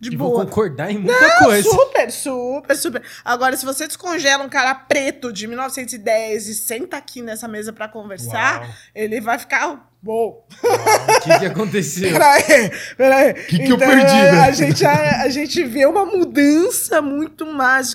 De 0.01 0.13
E 0.13 0.17
vou 0.17 0.31
boa. 0.31 0.45
concordar 0.47 0.91
em 0.93 0.99
muita 0.99 1.39
coisa. 1.39 1.69
Super, 1.69 2.11
super, 2.13 2.77
super. 2.77 3.03
Agora, 3.25 3.57
se 3.57 3.65
você 3.65 3.87
descongela 3.87 4.45
um 4.45 4.49
cara 4.49 4.75
preto 4.75 5.33
de 5.33 5.47
1910 5.49 6.47
e 6.49 6.55
senta 6.55 6.97
aqui 6.97 7.21
nessa 7.23 7.49
mesa 7.49 7.73
pra 7.73 7.89
conversar, 7.89 8.61
Uau. 8.63 8.71
ele 8.95 9.21
vai 9.21 9.39
ficar. 9.39 9.88
Uou! 10.05 10.47
O 10.49 11.21
que, 11.23 11.39
que 11.41 11.47
aconteceu? 11.47 12.13
Peraí, 12.19 12.71
peraí. 12.97 13.35
Que 13.35 13.59
que 13.59 13.73
eu 13.73 13.79
perdi, 13.79 14.15
né? 14.15 14.41
A 14.41 14.51
gente, 14.53 14.85
a, 14.85 15.23
a 15.23 15.29
gente 15.29 15.65
vê 15.65 15.87
uma 15.87 16.07
mudança 16.07 17.03
muito. 17.03 17.45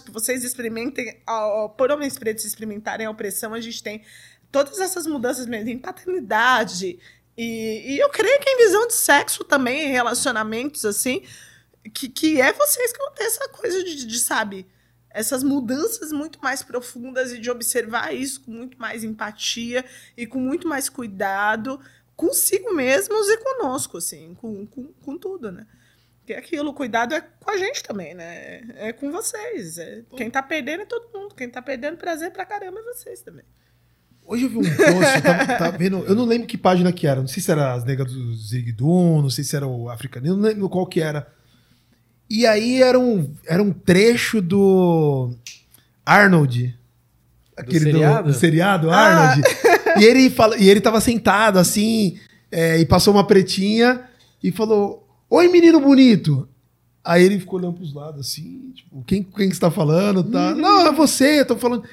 Que 0.04 0.12
vocês 0.12 0.44
experimentem, 0.44 1.22
ó, 1.28 1.70
por 1.70 1.92
homens 1.92 2.18
pretos 2.18 2.44
experimentarem 2.44 3.08
a 3.08 3.10
opressão, 3.10 3.54
a 3.54 3.62
gente 3.62 3.82
tem 3.82 4.04
todas 4.52 4.80
essas 4.80 5.08
mudanças 5.08 5.48
mesmo, 5.48 5.70
em 5.70 5.78
paternidade. 5.78 7.00
E, 7.38 7.94
e 7.94 8.00
eu 8.00 8.10
creio 8.10 8.40
que 8.40 8.50
em 8.50 8.58
visão 8.58 8.88
de 8.88 8.94
sexo 8.94 9.44
também, 9.44 9.88
em 9.88 9.92
relacionamentos, 9.92 10.86
assim, 10.86 11.24
que, 11.94 12.08
que 12.08 12.42
é 12.42 12.54
vocês 12.54 12.92
que 12.92 13.00
vão 13.00 13.12
ter 13.14 13.24
essa 13.24 13.48
coisa 13.50 13.84
de, 13.84 14.06
de, 14.06 14.20
sabe, 14.20 14.68
essas 15.14 15.44
mudanças 15.44 16.12
muito 16.12 16.40
mais 16.42 16.64
profundas 16.64 17.32
e 17.32 17.40
de 17.40 17.50
observar 17.52 18.14
isso 18.14 18.42
com 18.42 18.52
muito 18.52 18.78
mais 18.80 19.04
empatia 19.04 19.86
e 20.18 20.26
com 20.26 20.40
muito 20.40 20.68
mais 20.68 20.90
cuidado 20.90 21.80
consigo 22.16 22.74
mesmos 22.74 23.28
e 23.28 23.38
conosco, 23.38 23.98
assim, 23.98 24.34
com, 24.36 24.66
com, 24.68 24.94
com 24.94 25.18
tudo, 25.18 25.52
né? 25.52 25.66
Porque 26.20 26.34
aquilo, 26.34 26.70
o 26.70 26.74
cuidado 26.74 27.14
é 27.14 27.22
com 27.22 27.52
a 27.52 27.58
gente 27.58 27.84
também, 27.84 28.14
né? 28.14 28.62
É 28.76 28.94
com 28.94 29.12
vocês. 29.12 29.78
É, 29.78 30.04
quem 30.16 30.30
tá 30.30 30.42
perdendo 30.42 30.84
é 30.84 30.86
todo 30.86 31.12
mundo. 31.14 31.36
Quem 31.36 31.50
tá 31.50 31.62
perdendo 31.62 31.98
prazer 31.98 32.32
pra 32.32 32.46
caramba 32.46 32.80
é 32.80 32.84
vocês 32.84 33.22
também. 33.22 33.44
Hoje 34.26 34.46
eu 34.46 34.50
vi 34.50 34.58
um 34.58 34.62
post, 34.62 35.22
tava, 35.22 35.46
tava 35.46 35.78
vendo, 35.78 35.98
eu 36.06 36.16
não 36.16 36.24
lembro 36.24 36.48
que 36.48 36.58
página 36.58 36.94
que 36.94 37.06
era, 37.06 37.20
não 37.20 37.28
sei 37.28 37.44
se 37.44 37.52
era 37.52 37.74
as 37.74 37.84
negas 37.84 38.10
do 38.10 38.34
Zigdum, 38.34 39.22
não 39.22 39.30
sei 39.30 39.44
se 39.44 39.54
era 39.54 39.68
o 39.68 39.90
africano, 39.90 40.26
não 40.28 40.38
lembro 40.38 40.70
qual 40.70 40.88
que 40.88 41.02
era. 41.02 41.28
E 42.36 42.48
aí 42.48 42.82
era 42.82 43.00
um, 43.00 43.32
era 43.46 43.62
um 43.62 43.72
trecho 43.72 44.42
do 44.42 45.36
Arnold, 46.04 46.76
aquele 47.56 47.80
do 47.80 47.92
seriado? 47.92 48.28
do 48.28 48.34
seriado 48.34 48.90
Ah. 48.90 48.98
Arnold. 48.98 49.44
E 50.00 50.04
ele 50.04 50.32
fala, 50.32 50.58
e 50.58 50.68
ele 50.68 50.82
tava 50.82 51.00
sentado 51.00 51.60
assim, 51.60 52.18
é, 52.52 52.80
e 52.80 52.88
passou 52.88 53.14
uma 53.14 53.24
pretinha 53.28 54.02
e 54.44 54.52
falou: 54.52 55.08
"Oi, 55.30 55.48
menino 55.48 55.80
bonito". 55.80 56.50
Aí 57.06 57.24
ele 57.24 57.40
ficou 57.40 57.60
olhando 57.60 57.76
pros 57.76 57.94
lados 57.94 58.22
assim, 58.22 58.72
tipo, 58.74 59.04
quem 59.06 59.22
quem 59.22 59.48
que 59.48 59.54
está 59.54 59.70
falando, 59.70 60.24
tá? 60.24 60.56
Não, 60.56 60.88
é 60.88 60.92
você, 60.92 61.42
eu 61.42 61.46
tô 61.46 61.56
falando. 61.56 61.84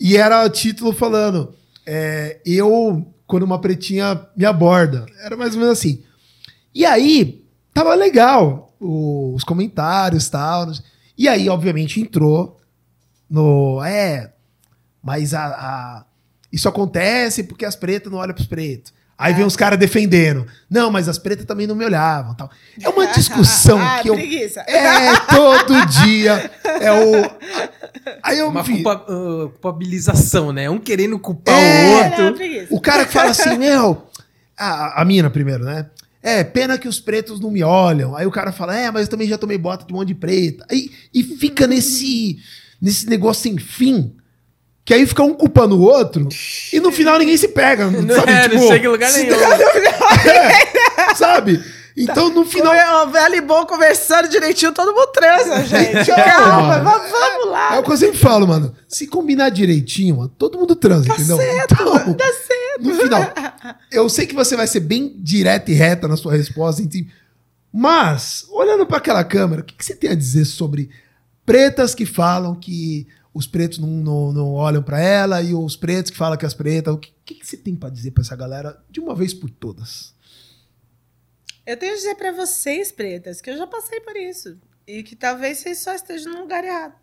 E 0.00 0.16
era 0.16 0.42
o 0.42 0.48
título 0.48 0.90
falando: 0.90 1.52
é, 1.84 2.40
eu 2.46 3.06
quando 3.26 3.42
uma 3.42 3.60
pretinha 3.60 4.26
me 4.34 4.46
aborda. 4.46 5.04
Era 5.22 5.36
mais 5.36 5.52
ou 5.52 5.60
menos 5.60 5.78
assim. 5.78 6.02
E 6.74 6.86
aí, 6.86 7.44
tava 7.74 7.94
legal 7.94 8.65
os 8.80 9.44
comentários 9.44 10.26
e 10.26 10.30
tal. 10.30 10.70
E 11.16 11.28
aí, 11.28 11.48
obviamente, 11.48 12.00
entrou 12.00 12.58
no. 13.28 13.82
É, 13.84 14.32
mas 15.02 15.34
a, 15.34 15.44
a- 15.46 16.04
isso 16.52 16.68
acontece 16.68 17.42
porque 17.44 17.64
as 17.64 17.76
pretas 17.76 18.10
não 18.10 18.18
olham 18.18 18.34
pros 18.34 18.46
pretos. 18.46 18.94
Aí 19.18 19.32
vem 19.32 19.46
os 19.46 19.56
caras 19.56 19.78
defendendo. 19.78 20.46
Não, 20.68 20.90
mas 20.90 21.08
as 21.08 21.16
pretas 21.16 21.46
também 21.46 21.66
não 21.66 21.74
me 21.74 21.86
olhavam. 21.86 22.34
Tal. 22.34 22.50
É 22.82 22.86
uma 22.88 23.06
discussão 23.14 23.78
ah, 23.80 24.00
que 24.02 24.10
eu. 24.10 24.14
preguiça. 24.14 24.60
É, 24.60 25.16
todo 25.34 25.86
dia. 25.86 26.50
É 26.64 26.92
o. 26.92 27.22
Aí 28.22 28.38
eu 28.38 28.48
Uma 28.48 28.62
vi. 28.62 28.82
culpa- 28.82 29.06
ah, 29.08 29.48
culpabilização, 29.52 30.52
né? 30.52 30.68
Um 30.68 30.78
querendo 30.78 31.18
culpar 31.18 31.54
É. 31.54 31.58
o 31.58 31.98
É, 31.98 32.04
outro. 32.06 32.34
preguiça. 32.34 32.66
O 32.74 32.78
cara 32.80 33.06
que 33.06 33.12
fala 33.12 33.30
assim, 33.30 33.56
meu. 33.56 34.06
A, 34.58 35.00
a 35.00 35.04
mina 35.04 35.30
primeiro, 35.30 35.64
né? 35.64 35.86
É, 36.28 36.42
pena 36.42 36.76
que 36.76 36.88
os 36.88 36.98
pretos 36.98 37.38
não 37.38 37.52
me 37.52 37.62
olham. 37.62 38.16
Aí 38.16 38.26
o 38.26 38.32
cara 38.32 38.50
fala, 38.50 38.76
é, 38.76 38.90
mas 38.90 39.02
eu 39.02 39.08
também 39.08 39.28
já 39.28 39.38
tomei 39.38 39.56
bota 39.56 39.86
de 39.86 39.92
um 39.92 39.96
monte 39.96 40.08
de 40.08 40.14
preta. 40.16 40.66
Aí, 40.68 40.90
e 41.14 41.22
fica 41.22 41.68
nesse, 41.68 42.36
nesse 42.82 43.08
negócio 43.08 43.44
sem 43.44 43.56
fim. 43.58 44.12
Que 44.84 44.92
aí 44.94 45.06
fica 45.06 45.22
um 45.22 45.34
culpando 45.34 45.76
o 45.78 45.82
outro. 45.82 46.28
E 46.72 46.80
no 46.80 46.90
final 46.90 47.16
ninguém 47.18 47.36
se 47.36 47.46
pega. 47.48 47.86
Não, 47.90 48.14
sabe? 48.14 48.32
é, 48.32 48.42
não 48.48 48.50
Tipo, 48.56 48.66
chega 48.66 48.86
em 48.86 48.90
lugar 48.90 49.10
se- 49.10 49.22
nenhum. 49.22 49.36
É, 51.10 51.14
sabe? 51.14 51.62
Então 51.96 52.28
no 52.30 52.44
final. 52.44 52.72
Final... 52.74 53.06
O 53.06 53.10
velho 53.10 53.34
e 53.36 53.40
bom 53.40 53.64
conversando 53.64 54.28
direitinho, 54.28 54.72
todo 54.72 54.92
mundo 54.92 55.06
transa, 55.12 55.64
gente. 55.64 56.10
É, 56.10 56.22
Calma, 56.24 56.62
mano. 56.78 56.84
mas 56.84 57.10
vamos 57.10 57.48
lá. 57.50 57.76
É 57.76 57.78
o 57.78 57.82
que 57.82 57.90
eu 57.92 57.96
sempre 57.96 58.18
falo, 58.18 58.46
mano. 58.46 58.74
Se 58.88 59.06
combinar 59.06 59.48
direitinho, 59.48 60.16
mano, 60.16 60.28
todo 60.36 60.58
mundo 60.58 60.76
transa, 60.76 61.08
entendeu? 61.08 61.38
Então, 61.40 62.12
Dá 62.14 62.24
certo. 62.24 62.55
No 62.80 62.94
final. 62.94 63.22
Eu 63.90 64.08
sei 64.08 64.26
que 64.26 64.34
você 64.34 64.56
vai 64.56 64.66
ser 64.66 64.80
bem 64.80 65.16
direta 65.18 65.70
e 65.70 65.74
reta 65.74 66.08
na 66.08 66.16
sua 66.16 66.32
resposta, 66.32 66.82
enfim. 66.82 67.08
Mas, 67.72 68.46
olhando 68.50 68.86
para 68.86 68.98
aquela 68.98 69.24
câmera, 69.24 69.62
o 69.62 69.64
que, 69.64 69.74
que 69.74 69.84
você 69.84 69.94
tem 69.94 70.10
a 70.10 70.14
dizer 70.14 70.44
sobre 70.44 70.90
pretas 71.44 71.94
que 71.94 72.06
falam 72.06 72.54
que 72.54 73.06
os 73.36 73.46
pretos 73.46 73.78
não, 73.78 73.88
não, 73.88 74.32
não 74.32 74.52
olham 74.54 74.82
para 74.82 74.98
ela 74.98 75.42
e 75.42 75.52
os 75.52 75.76
pretos 75.76 76.10
que 76.10 76.16
falam 76.16 76.38
que 76.38 76.46
as 76.46 76.54
pretas. 76.54 76.94
O 76.94 76.98
que, 76.98 77.12
que, 77.24 77.34
que 77.34 77.46
você 77.46 77.56
tem 77.56 77.76
para 77.76 77.90
dizer 77.90 78.12
para 78.12 78.22
essa 78.22 78.34
galera 78.34 78.82
de 78.90 78.98
uma 78.98 79.14
vez 79.14 79.34
por 79.34 79.50
todas? 79.50 80.14
Eu 81.66 81.76
tenho 81.76 81.92
que 81.92 81.98
dizer 81.98 82.14
pra 82.14 82.32
vocês, 82.32 82.90
pretas, 82.90 83.40
que 83.40 83.50
eu 83.50 83.56
já 83.58 83.66
passei 83.66 84.00
por 84.00 84.16
isso. 84.16 84.56
E 84.86 85.02
que 85.02 85.14
talvez 85.14 85.58
vocês 85.58 85.78
só 85.78 85.94
estejam 85.94 86.32
no 86.32 86.40
lugar 86.40 86.64
errado. 86.64 86.94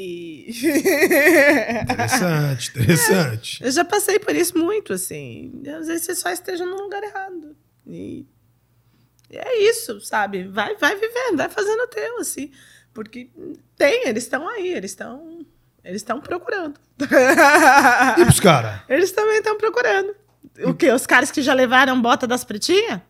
E. 0.00 0.50
Interessante, 1.82 2.70
interessante. 2.70 3.64
eu 3.64 3.70
já 3.70 3.84
passei 3.84 4.18
por 4.18 4.34
isso 4.34 4.56
muito, 4.56 4.92
assim. 4.92 5.62
Às 5.78 5.86
vezes 5.86 6.04
vocês 6.04 6.18
só 6.18 6.30
estejam 6.30 6.66
no 6.66 6.76
lugar 6.82 7.02
errado. 7.02 7.56
E. 7.86 8.24
é 9.30 9.58
isso, 9.62 10.00
sabe? 10.00 10.44
Vai, 10.48 10.76
vai 10.76 10.94
vivendo, 10.96 11.36
vai 11.36 11.48
fazendo 11.48 11.80
o 11.82 11.86
teu, 11.88 12.18
assim. 12.20 12.50
Porque 12.94 13.30
tem, 13.76 14.08
eles 14.08 14.24
estão 14.24 14.48
aí, 14.48 14.68
eles 14.72 14.90
estão. 14.92 15.44
Eles 15.84 16.02
estão 16.02 16.20
procurando. 16.20 16.78
E 18.18 18.24
pros 18.24 18.40
caras? 18.40 18.80
eles 18.88 19.10
também 19.12 19.38
estão 19.38 19.56
procurando. 19.56 20.14
O 20.64 20.74
quê? 20.74 20.90
Os 20.92 21.06
caras 21.06 21.30
que 21.30 21.40
já 21.40 21.54
levaram 21.54 22.00
bota 22.00 22.26
das 22.26 22.44
pretinhas? 22.44 23.00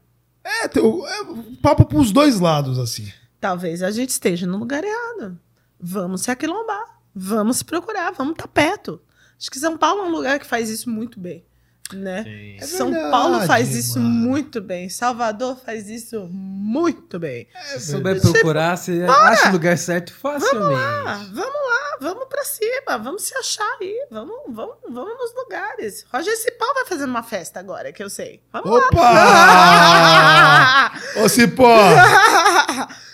É, 0.44 0.68
tem 0.68 0.82
o- 0.82 1.06
é 1.06 1.24
papo 1.60 1.84
pros 1.84 2.12
dois 2.12 2.38
lados, 2.38 2.78
assim. 2.78 3.10
Talvez 3.40 3.82
a 3.82 3.90
gente 3.90 4.10
esteja 4.10 4.46
no 4.46 4.58
lugar 4.58 4.84
errado. 4.84 5.38
Vamos 5.80 6.22
se 6.22 6.30
aquilombar. 6.30 6.98
Vamos 7.14 7.58
se 7.58 7.64
procurar. 7.64 8.12
Vamos 8.12 8.32
estar 8.32 8.48
perto. 8.48 9.00
Acho 9.40 9.50
que 9.50 9.58
São 9.58 9.76
Paulo 9.78 10.02
é 10.02 10.04
um 10.06 10.10
lugar 10.10 10.38
que 10.38 10.46
faz 10.46 10.68
isso 10.68 10.90
muito 10.90 11.18
bem. 11.20 11.44
Né? 11.92 12.56
É 12.60 12.66
São 12.66 12.90
verdade, 12.90 13.10
Paulo 13.10 13.40
faz 13.46 13.74
isso 13.74 13.98
mano. 13.98 14.10
muito 14.10 14.60
bem. 14.60 14.90
Salvador 14.90 15.56
faz 15.56 15.88
isso 15.88 16.28
muito 16.30 17.18
bem. 17.18 17.48
Se 17.78 17.92
souber 17.92 18.20
procurar, 18.20 18.76
você 18.76 19.06
acha 19.08 19.48
o 19.48 19.52
lugar 19.52 19.78
certo 19.78 20.12
facilmente. 20.12 20.82
Ah, 21.06 21.24
vamos 21.32 21.54
lá, 21.54 21.96
vamos 21.98 22.26
pra 22.28 22.44
cima, 22.44 22.98
vamos 22.98 23.22
se 23.22 23.34
achar 23.38 23.78
aí, 23.80 24.06
vamos, 24.10 24.36
vamos, 24.48 24.74
vamos 24.86 25.14
nos 25.18 25.34
lugares. 25.34 26.04
Roger 26.12 26.36
Cipó 26.36 26.66
vai 26.74 26.84
fazer 26.84 27.06
uma 27.06 27.22
festa 27.22 27.58
agora, 27.58 27.90
que 27.90 28.02
eu 28.02 28.10
sei. 28.10 28.42
Vamos 28.52 28.70
Opa! 28.70 29.00
lá. 29.00 30.92
Ô, 31.24 31.28
Cipó! 31.28 31.64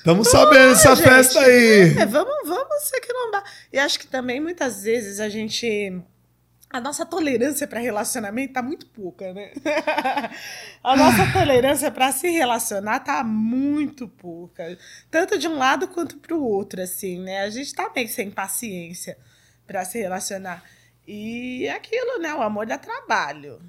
Tamo 0.05 0.25
sabendo 0.25 0.71
dessa 0.71 0.95
gente. 0.95 1.09
festa 1.09 1.41
aí. 1.41 1.97
É, 1.99 2.07
vamos, 2.07 2.35
vamos 2.47 2.83
se 2.83 2.97
aquilombar. 2.97 3.45
E 3.73 3.79
acho 3.79 3.99
que 3.99 4.07
também 4.07 4.41
muitas 4.41 4.83
vezes 4.83 5.21
a 5.21 5.29
gente 5.29 6.03
a 6.75 6.81
nossa 6.81 7.07
tolerância 7.07 7.69
para 7.69 7.79
relacionamento 7.79 8.55
tá 8.55 8.61
muito 8.61 8.87
pouca, 8.87 9.33
né? 9.33 9.53
a 10.83 10.97
nossa 10.97 11.33
tolerância 11.33 11.89
para 11.89 12.11
se 12.11 12.29
relacionar 12.29 12.99
tá 12.99 13.23
muito 13.23 14.09
pouca, 14.09 14.77
tanto 15.09 15.39
de 15.39 15.47
um 15.47 15.57
lado 15.57 15.87
quanto 15.87 16.17
para 16.17 16.35
o 16.35 16.43
outro, 16.43 16.83
assim, 16.83 17.21
né? 17.21 17.43
A 17.43 17.51
gente 17.51 17.73
tá 17.73 17.93
meio 17.95 18.09
sem 18.09 18.29
paciência 18.29 19.17
para 19.65 19.85
se 19.85 20.01
relacionar. 20.01 20.65
E 21.07 21.65
é 21.65 21.71
aquilo, 21.71 22.19
né? 22.19 22.35
O 22.35 22.43
amor 22.43 22.67
dá 22.67 22.77
trabalho. 22.77 23.61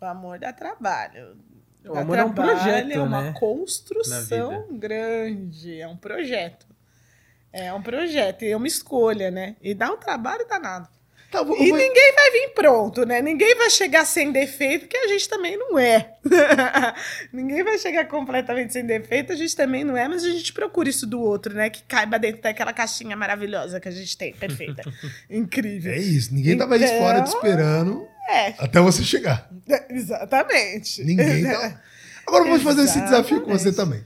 O 0.00 0.04
amor 0.04 0.40
dá 0.40 0.52
trabalho. 0.52 1.36
O 1.88 1.98
amor 1.98 2.18
é 2.18 2.24
um 2.24 2.32
trabalho, 2.32 2.56
projeto, 2.58 2.92
é 2.92 3.00
uma 3.00 3.22
né? 3.22 3.34
Construção 3.38 4.66
grande, 4.72 5.80
é 5.80 5.88
um 5.88 5.96
projeto. 5.96 6.66
É 7.52 7.72
um 7.72 7.80
projeto, 7.82 8.42
e 8.44 8.50
é 8.50 8.56
uma 8.56 8.66
escolha, 8.68 9.30
né? 9.30 9.56
E 9.62 9.72
dá 9.74 9.90
um 9.90 9.96
trabalho 9.96 10.46
danado. 10.48 10.88
Tá, 11.30 11.42
vou- 11.42 11.56
E 11.60 11.68
vou- 11.68 11.78
ninguém 11.78 12.14
vai 12.14 12.30
vir 12.30 12.48
pronto, 12.54 13.04
né? 13.04 13.20
Ninguém 13.20 13.54
vai 13.54 13.68
chegar 13.68 14.06
sem 14.06 14.32
defeito, 14.32 14.82
porque 14.86 14.96
a 14.96 15.08
gente 15.08 15.28
também 15.28 15.58
não 15.58 15.78
é. 15.78 16.14
ninguém 17.32 17.62
vai 17.62 17.78
chegar 17.78 18.06
completamente 18.06 18.72
sem 18.72 18.84
defeito, 18.84 19.32
a 19.32 19.36
gente 19.36 19.54
também 19.54 19.84
não 19.84 19.96
é, 19.96 20.08
mas 20.08 20.24
a 20.24 20.30
gente 20.30 20.52
procura 20.52 20.88
isso 20.88 21.06
do 21.06 21.20
outro, 21.20 21.52
né? 21.54 21.68
Que 21.68 21.82
caiba 21.82 22.18
dentro 22.18 22.40
daquela 22.42 22.72
caixinha 22.72 23.14
maravilhosa 23.16 23.78
que 23.80 23.88
a 23.88 23.92
gente 23.92 24.16
tem, 24.16 24.32
perfeita. 24.32 24.82
Incrível. 25.28 25.92
É 25.92 25.98
isso, 25.98 26.32
ninguém 26.34 26.56
tava 26.56 26.74
aí 26.76 26.84
Então- 26.84 26.98
fora 26.98 27.22
te 27.22 27.28
esperando 27.28 28.06
É, 28.28 28.54
até 28.58 28.78
você 28.80 29.02
chegar. 29.02 29.48
exatamente. 29.88 31.02
Ninguém 31.02 31.44
tá... 31.44 31.80
Agora 32.26 32.44
eu 32.44 32.50
vou 32.50 32.60
fazer 32.60 32.82
esse 32.82 33.00
desafio 33.00 33.40
com 33.40 33.50
você 33.50 33.72
também. 33.72 34.04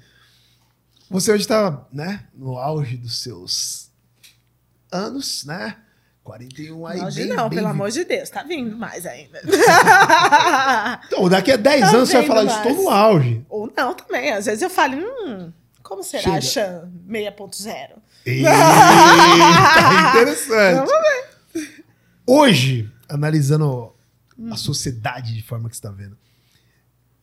Você 1.10 1.32
hoje 1.32 1.46
tá, 1.46 1.84
né, 1.92 2.24
no 2.34 2.56
auge 2.56 2.96
dos 2.96 3.20
seus 3.22 3.90
anos, 4.90 5.44
né? 5.44 5.76
41 6.22 6.86
aí, 6.86 7.00
Hoje 7.00 7.24
não, 7.24 7.48
bem 7.48 7.58
pelo 7.58 7.66
vi- 7.68 7.72
amor 7.74 7.90
de 7.90 8.04
Deus, 8.04 8.30
tá 8.30 8.44
vindo 8.44 8.76
mais 8.76 9.04
ainda. 9.06 9.42
Então, 11.06 11.28
daqui 11.28 11.50
a 11.50 11.56
10 11.56 11.80
Tá 11.80 11.88
anos 11.96 12.08
você 12.08 12.18
vai 12.18 12.26
falar, 12.26 12.44
mais. 12.44 12.56
estou 12.58 12.74
no 12.84 12.88
auge. 12.90 13.44
Ou 13.50 13.72
não 13.76 13.92
também. 13.92 14.30
Às 14.30 14.46
vezes 14.46 14.62
eu 14.62 14.70
falo, 14.70 14.96
hum, 14.96 15.52
como 15.82 16.02
será 16.04 16.22
Chega. 16.22 16.36
a 16.36 16.40
Chan 16.40 16.90
6.0? 17.08 17.90
Eita, 18.24 18.50
interessante. 20.10 20.90
Hoje, 22.26 22.88
analisando 23.08 23.92
a 24.50 24.56
sociedade 24.56 25.34
de 25.34 25.42
forma 25.42 25.68
que 25.68 25.76
você 25.76 25.80
está 25.80 25.90
vendo. 25.90 26.16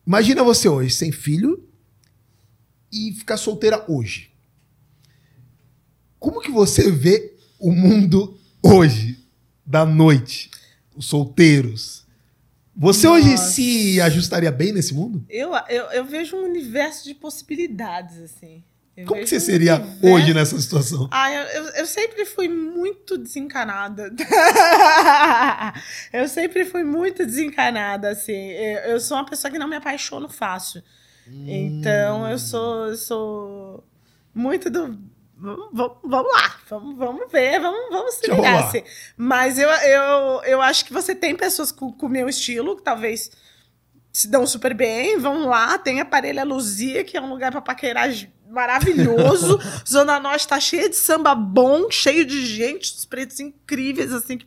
Imagina 0.06 0.42
você 0.42 0.68
hoje, 0.68 0.94
sem 0.94 1.12
filho, 1.12 1.68
e 2.92 3.12
ficar 3.12 3.36
solteira 3.36 3.84
hoje. 3.88 4.32
Como 6.18 6.40
que 6.40 6.50
você 6.50 6.90
vê 6.90 7.36
o 7.58 7.72
mundo 7.72 8.38
hoje, 8.62 9.18
da 9.64 9.86
noite? 9.86 10.50
Os 10.94 11.06
solteiros. 11.06 12.06
Você 12.76 13.06
hoje 13.06 13.30
Nossa. 13.30 13.52
se 13.52 14.00
ajustaria 14.00 14.50
bem 14.50 14.72
nesse 14.72 14.94
mundo? 14.94 15.24
Eu, 15.28 15.52
eu, 15.68 15.84
eu 15.92 16.04
vejo 16.04 16.36
um 16.36 16.44
universo 16.44 17.04
de 17.04 17.14
possibilidades, 17.14 18.18
assim. 18.18 18.62
Eu 19.00 19.06
Como 19.06 19.20
que 19.20 19.26
você 19.26 19.40
seria 19.40 19.74
universo- 19.76 20.06
hoje 20.06 20.34
nessa 20.34 20.60
situação? 20.60 21.08
Ah, 21.10 21.32
eu, 21.32 21.42
eu, 21.42 21.64
eu 21.70 21.86
sempre 21.86 22.24
fui 22.24 22.48
muito 22.48 23.16
desencanada. 23.18 24.10
eu 26.12 26.28
sempre 26.28 26.64
fui 26.64 26.84
muito 26.84 27.24
desencanada, 27.24 28.10
assim. 28.10 28.32
Eu, 28.50 28.78
eu 28.92 29.00
sou 29.00 29.16
uma 29.16 29.26
pessoa 29.26 29.50
que 29.50 29.58
não 29.58 29.68
me 29.68 29.76
apaixono 29.76 30.28
fácil. 30.28 30.82
Então, 31.26 32.28
eu 32.28 32.38
sou, 32.38 32.86
eu 32.88 32.96
sou 32.96 33.84
muito 34.34 34.68
do. 34.68 34.98
Vamos, 35.42 35.70
vamos- 35.72 36.32
lá, 36.32 36.56
vamos, 36.68 36.96
vamos 36.98 37.32
ver, 37.32 37.60
vamos, 37.60 37.88
vamos 37.88 38.14
se 38.14 38.30
ligar. 38.30 38.64
Assim. 38.64 38.82
Mas 39.16 39.58
eu, 39.58 39.68
eu, 39.70 40.42
eu 40.44 40.60
acho 40.60 40.84
que 40.84 40.92
você 40.92 41.14
tem 41.14 41.34
pessoas 41.34 41.72
com 41.72 41.86
o 41.98 42.08
meu 42.08 42.28
estilo, 42.28 42.76
que 42.76 42.82
talvez 42.82 43.30
se 44.12 44.28
dão 44.28 44.46
super 44.46 44.74
bem, 44.74 45.18
vão 45.18 45.46
lá, 45.46 45.78
tem 45.78 46.00
Aparelho 46.00 46.44
Luzia, 46.44 47.04
que 47.04 47.16
é 47.16 47.20
um 47.20 47.30
lugar 47.30 47.52
para 47.52 47.60
paquerar 47.60 48.08
maravilhoso. 48.48 49.58
Zona 49.88 50.18
Norte 50.18 50.48
tá 50.48 50.58
cheia 50.58 50.88
de 50.88 50.96
samba 50.96 51.34
bom, 51.34 51.90
cheio 51.90 52.24
de 52.24 52.44
gente, 52.44 52.92
os 52.92 53.04
pretos 53.04 53.38
incríveis, 53.38 54.12
assim, 54.12 54.38
que, 54.38 54.46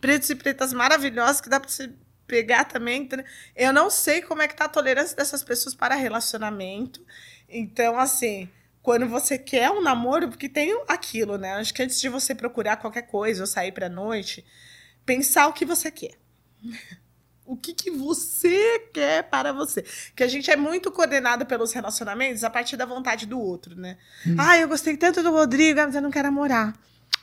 pretos 0.00 0.30
e 0.30 0.34
pretas 0.34 0.72
maravilhosos, 0.72 1.40
que 1.40 1.48
dá 1.48 1.58
para 1.58 1.70
você 1.70 1.90
pegar 2.26 2.64
também. 2.64 3.08
Eu 3.56 3.72
não 3.72 3.90
sei 3.90 4.22
como 4.22 4.42
é 4.42 4.48
que 4.48 4.54
tá 4.54 4.66
a 4.66 4.68
tolerância 4.68 5.16
dessas 5.16 5.42
pessoas 5.42 5.74
para 5.74 5.94
relacionamento. 5.94 7.04
Então, 7.48 7.98
assim, 7.98 8.48
quando 8.82 9.08
você 9.08 9.36
quer 9.36 9.70
um 9.70 9.82
namoro, 9.82 10.28
porque 10.28 10.48
tem 10.48 10.80
aquilo, 10.86 11.36
né? 11.36 11.54
Acho 11.54 11.74
que 11.74 11.82
antes 11.82 12.00
de 12.00 12.08
você 12.08 12.34
procurar 12.34 12.76
qualquer 12.76 13.02
coisa 13.02 13.42
ou 13.42 13.46
sair 13.46 13.72
pra 13.72 13.88
noite, 13.88 14.44
pensar 15.04 15.48
o 15.48 15.52
que 15.52 15.64
você 15.64 15.90
quer. 15.90 16.14
O 17.50 17.56
que, 17.56 17.74
que 17.74 17.90
você 17.90 18.78
quer 18.94 19.24
para 19.24 19.52
você? 19.52 19.84
Que 20.14 20.22
a 20.22 20.28
gente 20.28 20.48
é 20.52 20.56
muito 20.56 20.92
coordenado 20.92 21.44
pelos 21.44 21.72
relacionamentos 21.72 22.44
a 22.44 22.48
partir 22.48 22.76
da 22.76 22.86
vontade 22.86 23.26
do 23.26 23.40
outro, 23.40 23.74
né? 23.74 23.98
Ah, 24.38 24.56
eu 24.56 24.68
gostei 24.68 24.96
tanto 24.96 25.20
do 25.20 25.32
Rodrigo, 25.32 25.80
mas 25.80 25.96
eu 25.96 26.00
não 26.00 26.12
quero 26.12 26.28
namorar. 26.28 26.72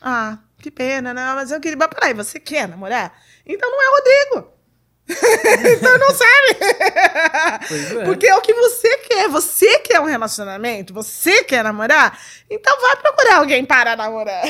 Ah, 0.01 0.37
que 0.57 0.69
pena, 0.69 1.13
né? 1.13 1.33
Mas 1.33 1.49
eu 1.49 1.61
queria. 1.61 1.77
Mas 1.77 1.87
peraí, 1.87 2.13
você 2.13 2.41
quer 2.41 2.67
namorar? 2.67 3.17
Então 3.45 3.71
não 3.71 3.81
é 3.81 3.97
Rodrigo. 3.97 4.56
então 5.77 5.97
não. 5.97 6.07
Pois 7.67 7.91
é. 7.91 8.03
Porque 8.05 8.27
é 8.27 8.35
o 8.35 8.41
que 8.41 8.53
você 8.53 8.97
quer. 8.99 9.27
Você 9.29 9.79
quer 9.79 9.99
um 9.99 10.05
relacionamento? 10.05 10.93
Você 10.93 11.43
quer 11.43 11.63
namorar? 11.63 12.19
Então 12.49 12.79
vai 12.81 12.95
procurar 12.97 13.37
alguém 13.37 13.65
para 13.65 13.95
namorar. 13.95 14.43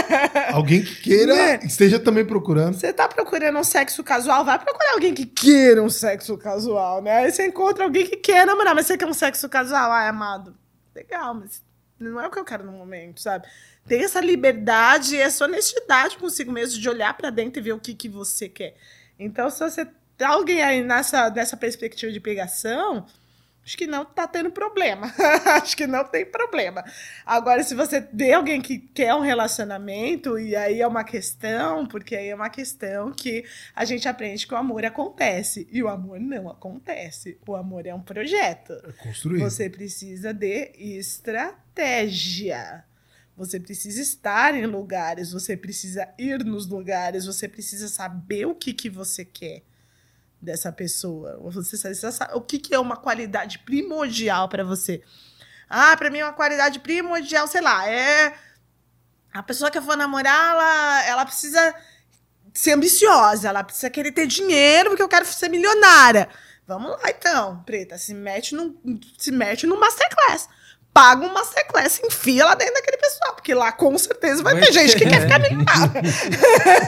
Alguém 0.52 0.82
que 0.82 0.94
queira, 1.02 1.34
Né? 1.34 1.60
esteja 1.64 1.98
também 1.98 2.24
procurando. 2.24 2.74
Você 2.74 2.92
tá 2.92 3.08
procurando 3.08 3.58
um 3.58 3.64
sexo 3.64 4.04
casual? 4.04 4.44
Vai 4.44 4.58
procurar 4.58 4.92
alguém 4.92 5.12
que 5.14 5.26
queira 5.26 5.82
um 5.82 5.90
sexo 5.90 6.36
casual, 6.38 7.02
né? 7.02 7.18
Aí 7.18 7.32
você 7.32 7.46
encontra 7.46 7.84
alguém 7.84 8.06
que 8.06 8.16
quer 8.16 8.46
namorar, 8.46 8.74
mas 8.74 8.86
você 8.86 8.96
quer 8.96 9.06
um 9.06 9.12
sexo 9.12 9.48
casual? 9.48 9.90
Ai, 9.90 10.08
amado, 10.08 10.54
legal, 10.94 11.34
mas 11.34 11.62
não 11.98 12.20
é 12.20 12.26
o 12.26 12.30
que 12.30 12.38
eu 12.38 12.44
quero 12.44 12.64
no 12.64 12.72
momento, 12.72 13.20
sabe? 13.20 13.46
Tem 13.86 14.04
essa 14.04 14.20
liberdade 14.20 15.16
e 15.16 15.20
essa 15.20 15.44
honestidade 15.44 16.16
consigo 16.16 16.52
mesmo 16.52 16.80
de 16.80 16.88
olhar 16.88 17.16
pra 17.16 17.30
dentro 17.30 17.60
e 17.60 17.64
ver 17.64 17.72
o 17.72 17.80
que, 17.80 17.94
que 17.94 18.08
você 18.08 18.48
quer. 18.48 18.76
Então, 19.18 19.50
se 19.50 19.58
você 19.58 19.86
alguém 20.28 20.62
aí 20.62 20.82
nessa, 20.82 21.30
nessa 21.30 21.56
perspectiva 21.56 22.12
de 22.12 22.20
pegação, 22.20 23.06
acho 23.64 23.76
que 23.76 23.86
não 23.86 24.04
tá 24.04 24.26
tendo 24.26 24.50
problema. 24.50 25.12
acho 25.62 25.76
que 25.76 25.86
não 25.86 26.04
tem 26.04 26.26
problema. 26.26 26.84
Agora, 27.24 27.62
se 27.62 27.74
você 27.74 28.06
vê 28.12 28.32
alguém 28.32 28.60
que 28.60 28.78
quer 28.78 29.14
um 29.14 29.20
relacionamento, 29.20 30.38
e 30.38 30.56
aí 30.56 30.80
é 30.80 30.86
uma 30.86 31.04
questão, 31.04 31.86
porque 31.86 32.16
aí 32.16 32.28
é 32.28 32.34
uma 32.34 32.50
questão 32.50 33.12
que 33.12 33.44
a 33.74 33.84
gente 33.84 34.08
aprende 34.08 34.46
que 34.46 34.54
o 34.54 34.56
amor 34.56 34.84
acontece. 34.84 35.68
E 35.70 35.82
o 35.82 35.88
amor 35.88 36.18
não 36.18 36.48
acontece. 36.48 37.38
O 37.46 37.54
amor 37.54 37.86
é 37.86 37.94
um 37.94 38.02
projeto. 38.02 38.74
Construir. 38.98 39.40
Você 39.40 39.70
precisa 39.70 40.34
de 40.34 40.72
estratégia. 40.76 42.84
Você 43.36 43.58
precisa 43.58 44.02
estar 44.02 44.54
em 44.54 44.66
lugares, 44.66 45.32
você 45.32 45.56
precisa 45.56 46.06
ir 46.18 46.44
nos 46.44 46.66
lugares, 46.66 47.24
você 47.24 47.48
precisa 47.48 47.88
saber 47.88 48.44
o 48.44 48.54
que, 48.54 48.74
que 48.74 48.90
você 48.90 49.24
quer 49.24 49.62
dessa 50.40 50.72
pessoa. 50.72 51.38
Você 51.50 51.76
saber 51.76 52.34
o 52.34 52.40
que, 52.40 52.58
que 52.58 52.74
é 52.74 52.78
uma 52.78 52.96
qualidade 52.96 53.58
primordial 53.60 54.48
para 54.48 54.64
você. 54.64 55.02
Ah, 55.68 55.96
para 55.96 56.10
mim 56.10 56.22
uma 56.22 56.32
qualidade 56.32 56.80
primordial, 56.80 57.46
sei 57.46 57.60
lá, 57.60 57.88
é 57.88 58.34
a 59.32 59.42
pessoa 59.42 59.70
que 59.70 59.78
eu 59.78 59.82
for 59.82 59.96
namorar, 59.96 60.50
ela, 60.52 61.04
ela 61.06 61.24
precisa 61.24 61.74
ser 62.52 62.72
ambiciosa, 62.72 63.48
ela 63.48 63.62
precisa 63.62 63.88
querer 63.88 64.12
ter 64.12 64.26
dinheiro 64.26 64.90
porque 64.90 65.02
eu 65.02 65.08
quero 65.08 65.24
ser 65.24 65.48
milionária. 65.48 66.28
Vamos 66.66 66.90
lá 66.90 67.10
então, 67.10 67.62
preta, 67.64 67.98
se 67.98 68.14
mete 68.14 68.54
no, 68.54 68.76
se 69.18 69.30
mete 69.30 69.66
no 69.66 69.78
masterclass. 69.78 70.48
Paga 70.92 71.24
um 71.24 71.32
masterclass, 71.32 72.00
enfia 72.04 72.44
lá 72.44 72.54
dentro 72.56 72.74
daquele 72.74 72.96
pessoal, 72.96 73.34
porque 73.34 73.54
lá 73.54 73.70
com 73.70 73.96
certeza 73.96 74.42
vai, 74.42 74.58
ter 74.58 74.72
gente 74.72 74.96
que 74.96 75.06
quer 75.06 75.20
ficar 75.22 75.38
milionária. 75.38 76.02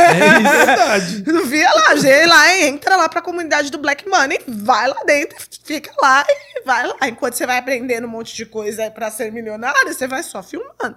É 0.03 0.67
verdade. 0.67 1.23
Via 1.47 1.73
lá, 1.73 1.97
gente, 1.97 2.27
lá, 2.27 2.57
entra 2.63 2.97
lá 2.97 3.09
pra 3.09 3.23
comunidade 3.23 3.71
do 3.71 3.79
Black 3.79 4.09
Money, 4.09 4.41
vai 4.49 4.89
lá 4.89 5.05
dentro, 5.05 5.37
fica 5.65 5.93
lá 6.01 6.25
e 6.29 6.63
vai 6.63 6.87
lá. 6.87 6.97
Enquanto 7.05 7.35
você 7.35 7.47
vai 7.47 7.59
aprendendo 7.59 8.07
um 8.07 8.11
monte 8.11 8.35
de 8.35 8.45
coisa 8.45 8.91
pra 8.91 9.11
ser 9.11 9.31
milionário, 9.31 9.95
você 9.95 10.09
vai 10.09 10.23
só 10.23 10.43
filmando. 10.43 10.97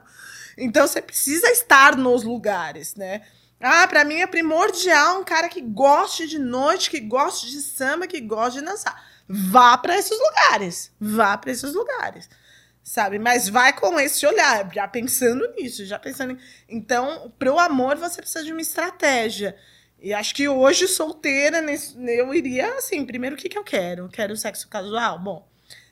Então 0.58 0.88
você 0.88 1.02
precisa 1.02 1.48
estar 1.50 1.96
nos 1.96 2.24
lugares, 2.24 2.96
né? 2.96 3.22
Ah, 3.62 3.88
pra 3.88 4.04
mim 4.04 4.16
é 4.16 4.28
primordial 4.28 5.20
um 5.20 5.24
cara 5.24 5.48
que 5.48 5.62
goste 5.62 6.28
de 6.28 6.40
noite, 6.40 6.90
que 6.90 7.00
goste 7.00 7.50
de 7.50 7.62
samba, 7.62 8.08
que 8.08 8.20
goste 8.20 8.60
de 8.60 8.66
dançar. 8.66 8.96
Vá 9.28 9.78
pra 9.78 9.98
esses 9.98 10.18
lugares. 10.20 10.92
Vá 11.00 11.38
pra 11.38 11.52
esses 11.52 11.74
lugares. 11.74 12.30
Sabe? 12.86 13.18
Mas 13.18 13.50
vai 13.50 13.74
com 13.74 14.00
esse 14.00 14.28
olhar, 14.28 14.72
já 14.72 14.88
pensando 14.88 15.52
nisso, 15.56 15.84
já 15.88 15.98
pensando 15.98 16.34
em... 16.34 16.40
Então, 16.70 17.34
pro 17.40 17.58
amor 17.58 17.98
você 17.98 18.22
precisa 18.22 18.46
de 18.46 18.52
uma 18.52 18.62
estratégia. 18.62 19.58
E 20.00 20.14
acho 20.14 20.36
que 20.36 20.48
hoje, 20.48 20.88
solteira, 20.88 21.66
eu 22.08 22.32
iria 22.32 22.76
assim: 22.76 23.04
primeiro, 23.04 23.36
o 23.36 23.40
que, 23.40 23.50
que 23.50 23.58
eu 23.58 23.64
quero? 23.64 24.08
Quero 24.10 24.38
sexo 24.38 24.68
casual? 24.68 25.18
Bom, 25.18 25.50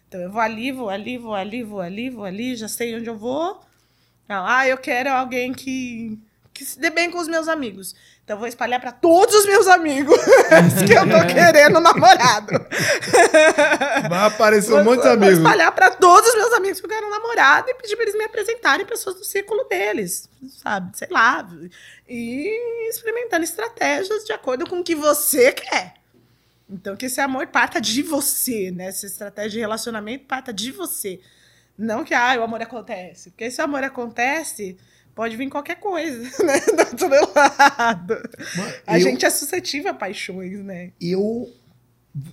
então 0.07 0.22
eu 0.22 0.32
vou 0.32 0.40
ali, 0.40 0.72
vou 0.72 0.88
ali, 0.88 1.18
vou 1.18 1.34
ali, 1.34 1.64
vou 1.64 1.82
ali, 1.82 2.11
vou 2.11 2.26
ali, 2.26 2.56
já 2.56 2.68
sei 2.68 2.95
onde 2.95 3.10
eu 3.10 3.18
vou. 3.18 3.60
Ah, 4.30 4.68
eu 4.68 4.78
quero 4.78 5.10
alguém 5.10 5.52
que, 5.52 6.20
que 6.53 6.64
se 6.64 6.80
dê 6.80 6.91
bem 6.91 7.10
com 7.10 7.18
os 7.18 7.28
meus 7.28 7.48
amigos. 7.48 7.95
Então 8.24 8.38
vou 8.38 8.48
espalhar 8.48 8.80
pra 8.80 8.91
todos 8.94 9.36
os 9.36 9.45
meus 9.45 9.68
amigos 9.68 10.16
que 10.88 10.94
eu 10.94 11.02
tô 11.10 11.28
querendo 11.28 11.80
namorado. 11.82 12.52
Vai 14.10 14.28
aparecer 14.28 14.72
um 14.74 14.76
Vou- 14.76 14.86
monte 14.86 15.02
de 15.02 15.04
Vou 15.08 15.12
amigos. 15.14 15.38
espalhar 15.40 15.72
pra 15.74 15.90
todos 15.91 16.30
os 16.30 16.36
meus 16.36 16.54
amigos 16.54 16.80
que 16.80 16.86
eu 16.86 16.90
quero 16.90 17.10
namorado 17.10 17.70
e 17.70 17.74
pedir 17.76 17.95
pra 17.95 18.04
eles 18.04 18.16
me 18.16 18.24
apresentarem 18.24 18.86
pessoas 18.86 19.16
do 19.18 19.26
círculo 19.26 19.66
deles, 19.66 20.30
sabe? 20.62 20.98
Sei 20.98 21.08
lá. 21.12 21.45
E 22.08 22.90
experimentando 22.90 23.44
estratégias 23.44 24.24
de 24.24 24.32
acordo 24.32 24.66
com 24.70 24.80
o 24.80 24.84
que 24.84 24.95
você 24.95 25.52
quer. 25.52 25.95
Então, 26.70 26.95
que 26.95 27.08
esse 27.08 27.20
amor 27.20 27.48
parta 27.48 27.80
de 27.82 28.02
você, 28.02 28.72
né? 28.72 28.88
Essa 28.88 29.06
estratégia 29.06 29.52
de 29.52 29.60
relacionamento 29.60 30.26
parta 30.26 30.54
de 30.54 30.72
você. 30.72 31.20
Não 31.78 32.04
que, 32.06 32.14
ah, 32.14 32.36
o 32.40 32.44
amor 32.44 32.62
acontece. 32.62 33.32
Porque 33.32 33.52
se 33.52 33.60
o 33.62 33.66
amor 33.66 33.84
acontece, 33.84 34.78
pode 35.15 35.35
vir 35.38 35.49
qualquer 35.49 35.76
coisa, 35.76 36.23
né? 36.45 36.60
Tudo 36.98 37.14
errado. 37.15 38.15
Mano, 38.57 38.73
A 38.88 38.98
eu- 38.99 39.03
gente 39.03 39.26
é 39.26 39.30
suscetível 39.30 39.91
a 39.91 39.94
paixões, 39.94 40.60
né? 40.64 40.91
eu. 41.02 41.52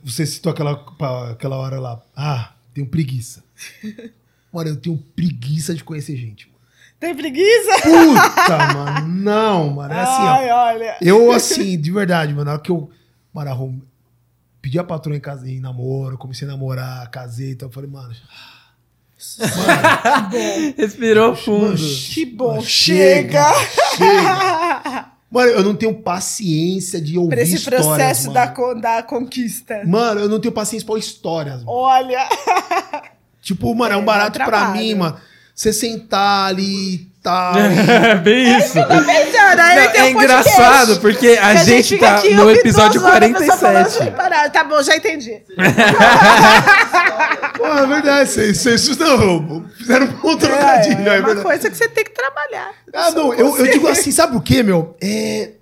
Você 0.05 0.27
citou 0.27 0.53
aquela, 0.53 0.85
aquela 1.31 1.57
hora 1.57 1.81
lá. 1.81 2.03
Ah, 2.15 2.53
tenho 2.75 2.87
preguiça. 2.87 3.43
Mano, 4.53 4.71
eu 4.71 4.77
tenho 4.77 4.99
preguiça 5.17 5.75
de 5.75 5.83
conhecer 5.85 6.17
gente. 6.17 6.47
mano. 6.49 6.59
Tem 6.99 7.15
preguiça? 7.15 7.71
Puta, 7.83 8.59
mano. 8.75 9.09
Não, 9.09 9.71
mano. 9.71 9.95
É 9.95 10.01
assim, 10.01 10.23
ó. 10.23 10.29
Ai, 10.33 10.51
olha. 10.51 10.97
Eu, 11.01 11.33
assim, 11.33 11.81
de 11.81 11.91
verdade, 11.91 12.33
mano, 12.35 12.45
na 12.47 12.53
hora 12.55 12.61
que 12.61 12.71
eu. 12.71 12.91
Mano, 13.33 13.51
arrum- 13.51 13.81
pedi 14.61 14.79
a 14.79 14.85
patroa 14.85 15.17
em, 15.17 15.21
casa, 15.21 15.49
em 15.49 15.61
namoro, 15.61 16.19
comecei 16.19 16.47
a 16.47 16.51
namorar, 16.51 17.09
casei, 17.11 17.53
então 17.53 17.69
eu 17.69 17.73
falei, 17.73 17.89
mano. 17.89 18.15
Respirou 20.77 21.37
fundo. 21.37 21.73
mano, 21.79 21.97
Que 22.13 22.25
bom, 22.27 22.49
mano, 22.53 22.63
chega! 22.63 23.45
chega. 23.97 25.07
Mano, 25.33 25.49
eu 25.53 25.63
não 25.63 25.77
tenho 25.77 25.95
paciência 25.95 27.01
de 27.01 27.17
ouvir 27.17 27.37
Pra 27.37 27.43
esse 27.45 27.55
histórias, 27.55 27.87
processo 27.87 28.33
da, 28.33 28.49
con- 28.49 28.81
da 28.81 29.01
conquista. 29.01 29.81
Mano, 29.87 30.23
eu 30.23 30.29
não 30.29 30.41
tenho 30.41 30.51
paciência 30.51 30.85
pra 30.85 30.99
histórias, 30.99 31.59
mano. 31.59 31.71
Olha! 31.71 32.29
Tipo, 33.41 33.73
mano, 33.73 33.95
é, 33.95 33.97
um 33.97 34.01
É, 34.01 34.05
barato 34.05 34.41
dá 34.41 34.45
pra 34.45 34.71
mim, 34.71 34.95
mano. 34.97 35.17
Você 35.55 35.73
sentar 35.73 36.49
ali 36.49 37.10
tal. 37.23 37.55
É 37.57 38.15
bem 38.17 38.59
isso. 38.59 38.73
Pensando, 38.75 38.89
Não, 38.89 39.11
é 39.63 39.87
podcast. 39.87 40.11
engraçado, 40.13 41.01
porque 41.01 41.29
a, 41.41 41.55
gente, 41.57 41.89
fica 41.91 42.07
tá 42.07 42.17
aqui 42.17 42.35
no 42.35 42.51
episódio 42.51 43.01
duas 43.01 43.13
horas, 43.13 43.31
a 43.31 43.39
pessoa 43.39 43.59
falando 43.59 43.85
47. 43.85 44.05
sem 44.05 44.13
parar. 44.13 44.51
Tá 44.51 44.65
bom, 44.65 44.83
já 44.83 44.97
entendi. 44.97 45.43
Pô, 47.57 47.67
é 47.67 47.87
verdade, 47.87 48.31
vocês, 48.31 48.59
vocês 48.59 48.97
não, 48.97 49.67
fizeram 49.77 50.07
um 50.07 50.13
bom 50.13 50.37
trocadilho, 50.37 51.01
É, 51.01 51.03
é, 51.03 51.17
é 51.17 51.19
uma 51.19 51.27
verdade. 51.27 51.43
coisa 51.43 51.71
que 51.71 51.77
você 51.77 51.89
tem 51.89 52.05
que 52.05 52.13
trabalhar. 52.13 52.73
Ah, 52.93 53.11
não, 53.11 53.35
eu, 53.35 53.57
eu 53.59 53.71
digo 53.71 53.89
assim, 53.89 54.11
sabe 54.11 54.37
o 54.37 54.41
que, 54.41 54.63
meu? 54.63 54.97
É... 55.01 55.53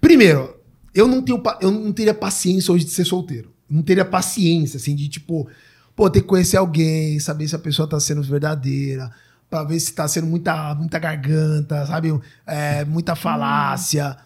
Primeiro, 0.00 0.56
eu 0.94 1.08
não, 1.08 1.22
tenho, 1.22 1.42
eu 1.60 1.70
não 1.70 1.92
teria 1.92 2.14
paciência 2.14 2.72
hoje 2.72 2.84
de 2.84 2.92
ser 2.92 3.04
solteiro. 3.04 3.52
Não 3.68 3.82
teria 3.82 4.04
paciência, 4.04 4.76
assim, 4.76 4.94
de 4.94 5.08
tipo, 5.08 5.48
pô, 5.96 6.08
ter 6.08 6.20
que 6.20 6.26
conhecer 6.26 6.56
alguém, 6.56 7.18
saber 7.18 7.48
se 7.48 7.56
a 7.56 7.58
pessoa 7.58 7.88
tá 7.88 7.98
sendo 7.98 8.22
verdadeira, 8.22 9.10
pra 9.54 9.62
ver 9.62 9.78
se 9.78 9.92
tá 9.92 10.08
sendo 10.08 10.26
muita, 10.26 10.74
muita 10.74 10.98
garganta, 10.98 11.86
sabe? 11.86 12.12
É, 12.44 12.84
muita 12.84 13.14
falácia. 13.14 14.16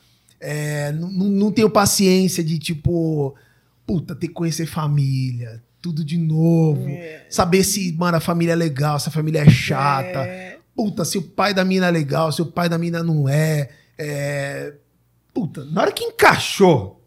É, 0.41 0.91
não, 0.93 1.53
tenho 1.53 1.69
paciência 1.69 2.43
de, 2.43 2.59
tipo, 2.59 3.35
puta, 3.87 4.15
ter 4.15 4.29
que 4.29 4.33
conhecer 4.33 4.65
família, 4.65 5.63
tudo 5.83 6.03
de 6.03 6.17
novo. 6.17 6.89
É. 6.89 7.27
Saber 7.29 7.63
se, 7.63 7.93
mano, 7.93 8.17
a 8.17 8.21
família 8.21 8.53
é 8.53 8.57
legal, 8.57 8.99
se 8.99 9.11
a 9.11 9.13
família 9.13 9.41
é 9.41 9.51
chata. 9.51 10.21
É, 10.21 10.57
Puta, 10.75 11.05
se 11.05 11.19
o 11.19 11.23
pai 11.23 11.53
da 11.53 11.65
mina 11.65 11.89
é 11.89 11.91
legal, 11.91 12.31
se 12.31 12.41
o 12.41 12.47
pai 12.47 12.69
da 12.69 12.79
mina 12.79 13.03
não 13.03 13.29
é. 13.29 13.69
é... 13.99 14.75
Puta, 15.35 15.65
na 15.65 15.83
hora 15.83 15.93
que 15.93 16.05
encaixou 16.05 17.05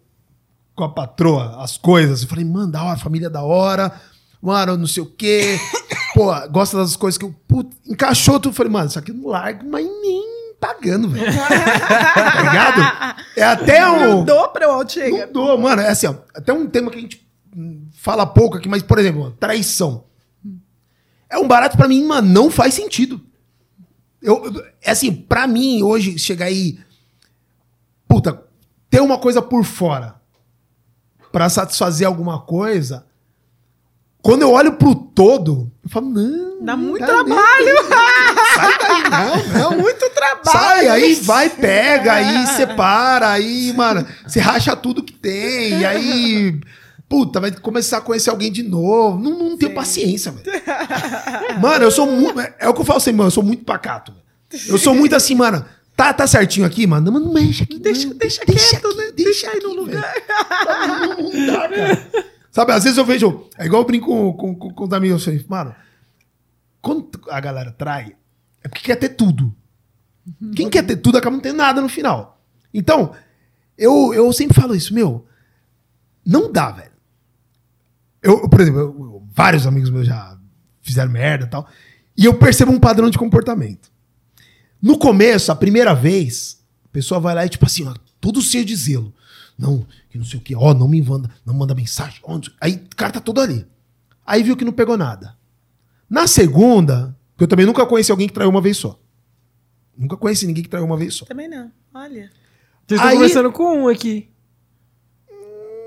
com 0.75 0.83
a 0.83 0.89
patroa 0.89 1.63
as 1.63 1.77
coisas, 1.77 2.21
eu 2.21 2.27
falei, 2.27 2.43
mano, 2.43 2.71
da 2.71 2.83
hora, 2.83 2.99
família 2.99 3.29
da 3.29 3.41
hora, 3.41 3.99
mano, 4.41 4.77
não 4.77 4.87
sei 4.87 5.03
o 5.03 5.05
quê. 5.05 5.59
Pô, 6.13 6.27
gosta 6.49 6.77
das 6.77 6.95
coisas 6.95 7.17
que 7.17 7.25
eu. 7.25 7.33
Puta, 7.47 7.75
encaixou 7.85 8.39
tudo. 8.39 8.51
Eu 8.51 8.55
falei, 8.55 8.71
mano, 8.71 8.87
isso 8.87 8.99
aqui 8.99 9.11
eu 9.11 9.15
não 9.15 9.27
largo, 9.29 9.65
mas 9.69 9.85
nem 9.85 10.29
pagando, 10.59 11.09
velho. 11.09 11.25
tá 11.33 12.41
ligado? 12.41 13.21
É 13.37 13.43
até 13.43 13.89
um. 13.89 14.17
Mudou, 14.19 14.47
pronto, 14.49 14.91
chega. 14.91 15.25
Mudou, 15.27 15.57
mano. 15.57 15.81
É 15.81 15.89
assim, 15.89 16.07
ó. 16.07 16.15
Até 16.33 16.51
um 16.53 16.67
tema 16.67 16.91
que 16.91 16.97
a 16.97 17.01
gente 17.01 17.25
fala 17.93 18.25
pouco 18.25 18.57
aqui, 18.57 18.67
mas, 18.69 18.81
por 18.83 18.99
exemplo, 18.99 19.21
mano, 19.21 19.35
traição. 19.39 20.05
É 21.29 21.37
um 21.37 21.47
barato 21.47 21.77
pra 21.77 21.87
mim, 21.87 22.03
mano, 22.05 22.27
não 22.29 22.51
faz 22.51 22.73
sentido. 22.73 23.21
Eu, 24.21 24.45
eu- 24.45 24.65
é 24.81 24.91
assim, 24.91 25.11
pra 25.13 25.47
mim, 25.47 25.81
hoje, 25.81 26.19
chegar 26.19 26.47
aí. 26.47 26.77
Puta, 28.07 28.43
ter 28.89 28.99
uma 29.01 29.17
coisa 29.17 29.41
por 29.41 29.63
fora 29.63 30.15
pra 31.31 31.49
satisfazer 31.49 32.05
alguma 32.05 32.41
coisa. 32.41 33.05
Quando 34.21 34.43
eu 34.43 34.51
olho 34.51 34.73
pro 34.73 34.93
todo, 34.93 35.71
eu 35.83 35.89
falo, 35.89 36.09
não. 36.09 36.63
Dá 36.63 36.77
muito 36.77 37.03
trabalho. 37.05 37.75
Sai 38.53 38.77
daí, 38.79 39.03
não, 39.09 39.59
não. 39.71 39.77
Muito 39.81 40.09
trabalho. 40.11 40.43
Sai, 40.51 40.87
aí 40.87 41.15
vai, 41.15 41.49
pega, 41.49 42.13
aí 42.13 42.45
separa, 42.47 43.29
aí, 43.29 43.73
mano, 43.73 44.05
você 44.27 44.39
racha 44.39 44.75
tudo 44.75 45.01
que 45.03 45.13
tem, 45.13 45.79
e 45.79 45.85
aí, 45.85 46.59
puta, 47.09 47.39
vai 47.39 47.49
começar 47.51 47.97
a 47.97 48.01
conhecer 48.01 48.29
alguém 48.29 48.51
de 48.51 48.61
novo. 48.61 49.17
Não, 49.17 49.39
não 49.39 49.57
tenho 49.57 49.73
paciência, 49.73 50.31
velho. 50.31 50.61
Mano, 51.59 51.83
eu 51.85 51.91
sou 51.91 52.05
muito. 52.05 52.39
É 52.59 52.69
o 52.69 52.73
que 52.73 52.81
eu 52.81 52.85
falo 52.85 52.97
assim, 52.97 53.11
mano, 53.11 53.27
eu 53.27 53.31
sou 53.31 53.43
muito 53.43 53.63
pacato. 53.65 54.13
Eu 54.67 54.77
sou 54.77 54.93
muito 54.93 55.15
assim, 55.15 55.33
mano. 55.33 55.65
Tá, 55.95 56.13
tá 56.13 56.25
certinho 56.27 56.65
aqui, 56.65 56.85
mano? 56.87 57.11
Mas 57.11 57.21
não 57.21 57.33
mexe 57.33 57.63
aqui. 57.63 57.79
Deixa- 57.79 58.07
não. 58.07 58.17
deixa 58.17 58.45
quieto, 58.45 58.87
aqui, 58.87 58.97
né? 58.97 59.11
Deixa, 59.15 59.47
Deixa 59.47 59.49
aí 59.51 59.59
no 59.61 59.67
aqui, 59.69 59.77
lugar. 59.77 60.01
velho. 60.13 60.23
Sabe, 60.65 61.07
Não, 61.07 61.17
não 61.31 61.45
dá, 61.47 61.69
cara. 61.69 62.07
Sabe, 62.51 62.73
às 62.73 62.83
vezes 62.83 62.97
eu 62.97 63.05
vejo. 63.05 63.47
É 63.57 63.65
igual 63.65 63.81
eu 63.81 63.87
brinco 63.87 64.33
com, 64.33 64.55
com, 64.55 64.73
com, 64.73 64.83
os 64.83 64.93
amigos. 64.93 65.23
Falo, 65.23 65.43
mano, 65.47 65.75
quando 66.81 67.09
a 67.29 67.39
galera 67.39 67.71
trai, 67.71 68.15
é 68.61 68.67
porque 68.67 68.85
quer 68.85 68.97
ter 68.97 69.09
tudo. 69.09 69.55
Quem 70.55 70.69
quer 70.69 70.85
ter 70.85 70.97
tudo 70.97 71.17
acaba 71.17 71.35
não 71.35 71.41
tendo 71.41 71.57
nada 71.57 71.81
no 71.81 71.89
final. 71.89 72.43
Então, 72.73 73.13
eu, 73.77 74.13
eu 74.13 74.31
sempre 74.33 74.59
falo 74.59 74.75
isso, 74.75 74.93
meu. 74.93 75.25
Não 76.25 76.51
dá, 76.51 76.71
velho. 76.71 76.91
Eu, 78.21 78.47
por 78.47 78.61
exemplo, 78.61 78.79
eu- 78.79 79.27
vários 79.33 79.65
amigos 79.65 79.89
meus 79.89 80.05
já 80.05 80.37
fizeram 80.81 81.11
merda 81.11 81.45
e 81.45 81.49
tal. 81.49 81.67
E 82.17 82.25
eu 82.25 82.33
percebo 82.37 82.71
um 82.71 82.79
padrão 82.79 83.09
de 83.09 83.17
comportamento. 83.17 83.89
No 84.81 84.97
começo, 84.97 85.51
a 85.51 85.55
primeira 85.55 85.93
vez, 85.93 86.61
a 86.85 86.89
pessoa 86.89 87.19
vai 87.19 87.33
lá 87.33 87.45
e, 87.45 87.49
tipo 87.49 87.65
assim, 87.65 87.87
ó, 87.87 87.93
todo 88.19 88.41
cheio 88.41 88.65
de 88.65 88.75
zelo. 88.75 89.13
Não, 89.57 89.85
que 90.09 90.17
não 90.17 90.25
sei 90.25 90.39
o 90.39 90.41
que, 90.41 90.55
ó, 90.55 90.73
não 90.73 90.87
me 90.87 91.01
manda, 91.01 91.29
não 91.45 91.53
manda 91.53 91.75
mensagem. 91.75 92.21
sei- 92.43 92.53
Aí 92.59 92.73
o 92.91 92.95
cara 92.95 93.13
tá 93.13 93.19
todo 93.19 93.39
ali. 93.41 93.65
Aí 94.25 94.41
viu 94.43 94.55
que 94.57 94.65
não 94.65 94.71
pegou 94.73 94.97
nada. 94.97 95.35
Na 96.09 96.27
segunda, 96.27 97.15
que 97.37 97.43
eu 97.43 97.47
também 97.47 97.65
nunca 97.65 97.85
conheci 97.85 98.11
alguém 98.11 98.27
que 98.27 98.33
traiu 98.33 98.49
uma 98.49 98.61
vez 98.61 98.77
só. 98.77 98.99
Nunca 99.97 100.17
conheci 100.17 100.47
ninguém 100.47 100.63
que 100.63 100.69
traiu 100.69 100.85
uma 100.85 100.97
vez 100.97 101.13
só. 101.13 101.25
Também 101.25 101.47
não. 101.47 101.71
Olha. 101.93 102.31
Vocês 102.87 102.99
estão 102.99 103.07
Aí- 103.07 103.15
conversando 103.15 103.51
com 103.51 103.83
um 103.83 103.87
aqui. 103.87 104.29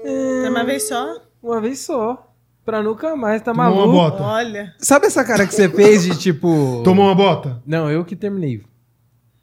Tem 0.03 0.49
uma 0.51 0.65
vez 0.65 0.89
só? 0.89 1.23
Uma 1.43 1.61
vez 1.61 1.81
só. 1.81 2.31
Pra 2.65 2.82
nunca 2.82 3.15
mais, 3.15 3.43
tá 3.43 3.53
Tomou 3.53 3.66
uma 3.66 3.86
maluco. 3.86 3.93
bota. 3.93 4.23
Olha. 4.23 4.74
Sabe 4.78 5.07
essa 5.07 5.23
cara 5.24 5.47
que 5.47 5.55
você 5.55 5.69
fez 5.69 6.03
de 6.05 6.16
tipo. 6.19 6.81
Tomou 6.82 7.05
uma 7.07 7.15
bota? 7.15 7.62
Não, 7.66 7.91
eu 7.91 8.05
que 8.05 8.16
terminei. 8.16 8.62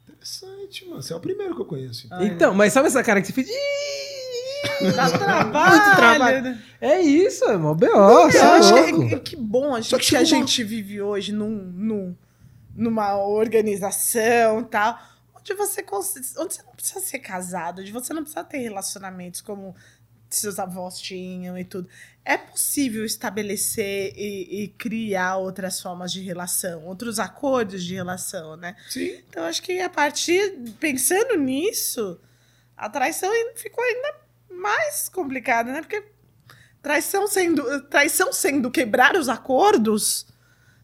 Interessante, 0.08 0.84
mano. 0.88 1.00
Você 1.02 1.12
é 1.12 1.16
o 1.16 1.20
primeiro 1.20 1.54
que 1.54 1.60
eu 1.60 1.64
conheço. 1.66 2.08
Então, 2.20 2.52
mas 2.54 2.72
sabe 2.72 2.88
essa 2.88 3.02
cara 3.02 3.20
que 3.20 3.26
você 3.28 3.32
fez? 3.32 3.48
Ih, 3.48 3.52
Dá 4.94 5.10
trabalho. 5.10 5.70
Muito 5.70 5.96
trabalho. 5.96 6.42
né? 6.42 6.62
É 6.80 7.00
isso, 7.00 7.44
é 7.44 7.56
mó 7.56 7.74
B.O. 7.74 8.28
É 8.28 8.40
acho 8.40 8.74
louco. 8.74 9.08
que, 9.08 9.20
que 9.20 9.36
bom 9.36 9.74
a 9.74 9.82
Só 9.82 9.96
que 9.96 10.02
gente, 10.04 10.10
que 10.10 10.16
a 10.16 10.24
gente 10.24 10.64
vive 10.64 11.00
hoje 11.00 11.32
num, 11.32 11.50
num, 11.50 12.16
numa 12.74 13.16
organização 13.16 14.60
e 14.60 14.64
tal, 14.64 14.98
onde 15.34 15.54
você, 15.54 15.84
onde 16.38 16.54
você 16.54 16.62
não 16.62 16.72
precisa 16.74 17.00
ser 17.00 17.18
casado, 17.18 17.80
onde 17.80 17.92
você 17.92 18.12
não 18.12 18.22
precisa 18.22 18.44
ter 18.44 18.58
relacionamentos 18.58 19.40
como 19.40 19.74
seus 20.30 20.58
avós 20.58 20.98
tinham 20.98 21.58
e 21.58 21.64
tudo. 21.64 21.88
É 22.24 22.36
possível 22.36 23.04
estabelecer 23.04 24.12
e, 24.16 24.64
e 24.64 24.68
criar 24.68 25.36
outras 25.36 25.80
formas 25.80 26.12
de 26.12 26.20
relação, 26.20 26.84
outros 26.84 27.18
acordos 27.18 27.84
de 27.84 27.94
relação, 27.94 28.56
né? 28.56 28.76
Sim. 28.88 29.20
Então, 29.28 29.44
acho 29.44 29.62
que 29.62 29.80
a 29.80 29.90
partir, 29.90 30.58
pensando 30.78 31.36
nisso, 31.36 32.18
a 32.76 32.88
traição 32.88 33.30
ainda 33.30 33.52
ficou 33.56 33.82
ainda 33.82 34.21
mais 34.60 35.08
complicada, 35.08 35.72
né? 35.72 35.80
Porque 35.80 36.02
traição 36.82 37.26
sendo, 37.26 37.82
traição 37.84 38.32
sendo 38.32 38.70
quebrar 38.70 39.16
os 39.16 39.28
acordos, 39.28 40.26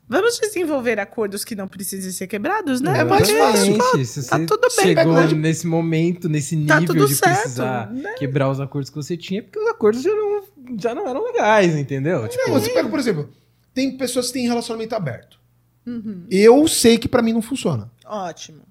vamos 0.08 0.38
desenvolver 0.38 0.98
acordos 1.00 1.44
que 1.44 1.54
não 1.54 1.66
precisem 1.68 2.10
ser 2.12 2.26
quebrados, 2.26 2.80
né? 2.80 3.00
É 3.00 3.04
mais 3.04 3.30
fácil. 3.30 3.74
Exatamente. 3.74 4.06
Se 4.06 4.28
Tá 4.28 4.38
tudo 4.38 4.68
bem, 4.76 4.86
chegou 4.86 5.22
nesse 5.36 5.66
momento, 5.66 6.28
nesse 6.28 6.56
Tá 6.66 6.80
nível 6.80 6.94
tudo 6.94 7.08
de 7.08 7.14
certo, 7.16 7.40
precisar 7.40 7.90
né? 7.92 8.14
quebrar 8.14 8.50
os 8.50 8.60
acordos 8.60 8.90
que 8.90 8.96
você 8.96 9.16
tinha, 9.16 9.42
porque 9.42 9.58
os 9.58 9.68
acordos 9.68 10.02
já 10.02 10.10
não, 10.14 10.44
já 10.78 10.94
não 10.94 11.08
eram 11.08 11.24
legais, 11.24 11.74
entendeu? 11.76 12.26
Tipo, 12.28 12.48
Não, 12.48 12.60
você 12.60 12.70
pega, 12.70 12.88
por 12.88 12.98
exemplo, 12.98 13.28
tem 13.74 13.96
pessoas 13.96 14.28
que 14.28 14.34
têm 14.34 14.46
relacionamento 14.48 14.94
aberto. 14.94 15.38
Uhum. 15.86 16.26
Eu 16.30 16.66
sei 16.68 16.98
que 16.98 17.08
pra 17.08 17.22
mim 17.22 17.32
não 17.32 17.42
funciona. 17.42 17.90
Ótimo. 18.04 18.62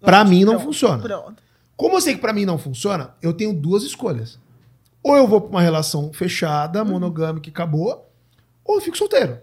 Pra 0.00 0.20
Ótimo, 0.20 0.30
mim 0.30 0.44
não 0.44 0.52
pronto, 0.54 0.64
funciona. 0.66 1.02
Pronto. 1.02 1.42
Como 1.78 1.96
eu 1.96 2.00
sei 2.02 2.14
que 2.16 2.20
pra 2.20 2.32
mim 2.34 2.44
não 2.44 2.58
funciona, 2.58 3.14
eu 3.22 3.32
tenho 3.32 3.54
duas 3.54 3.84
escolhas. 3.84 4.38
Ou 5.02 5.16
eu 5.16 5.26
vou 5.28 5.40
pra 5.40 5.50
uma 5.50 5.62
relação 5.62 6.12
fechada, 6.12 6.82
Uhum. 6.82 6.90
monogâmica 6.90 7.48
e 7.48 7.50
acabou, 7.52 8.12
ou 8.64 8.74
eu 8.74 8.80
fico 8.82 8.98
solteiro. 8.98 9.38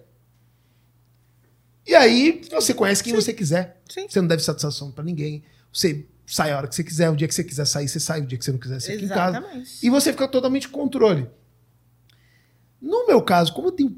E 1.87 1.95
aí 1.95 2.41
você 2.51 2.73
conhece 2.73 3.03
quem 3.03 3.13
você 3.15 3.31
quiser. 3.33 3.81
Sim. 3.89 4.07
Você 4.09 4.19
não 4.19 4.27
deve 4.27 4.43
satisfação 4.43 4.91
pra 4.91 5.03
ninguém. 5.03 5.43
Você 5.71 6.05
sai 6.25 6.51
a 6.51 6.57
hora 6.57 6.67
que 6.67 6.75
você 6.75 6.83
quiser, 6.83 7.09
o 7.09 7.15
dia 7.15 7.27
que 7.27 7.33
você 7.33 7.43
quiser 7.43 7.65
sair, 7.65 7.87
você 7.87 7.99
sai, 7.99 8.21
o 8.21 8.25
dia 8.25 8.37
que 8.37 8.43
você 8.43 8.51
não 8.51 8.59
quiser, 8.59 8.81
você 8.81 8.93
fica 8.93 9.05
em 9.05 9.07
casa. 9.07 9.43
E 9.81 9.89
você 9.89 10.11
fica 10.11 10.27
totalmente 10.27 10.67
controle. 10.67 11.29
No 12.81 13.07
meu 13.07 13.21
caso, 13.21 13.53
como 13.53 13.69
eu 13.69 13.71
tenho. 13.71 13.97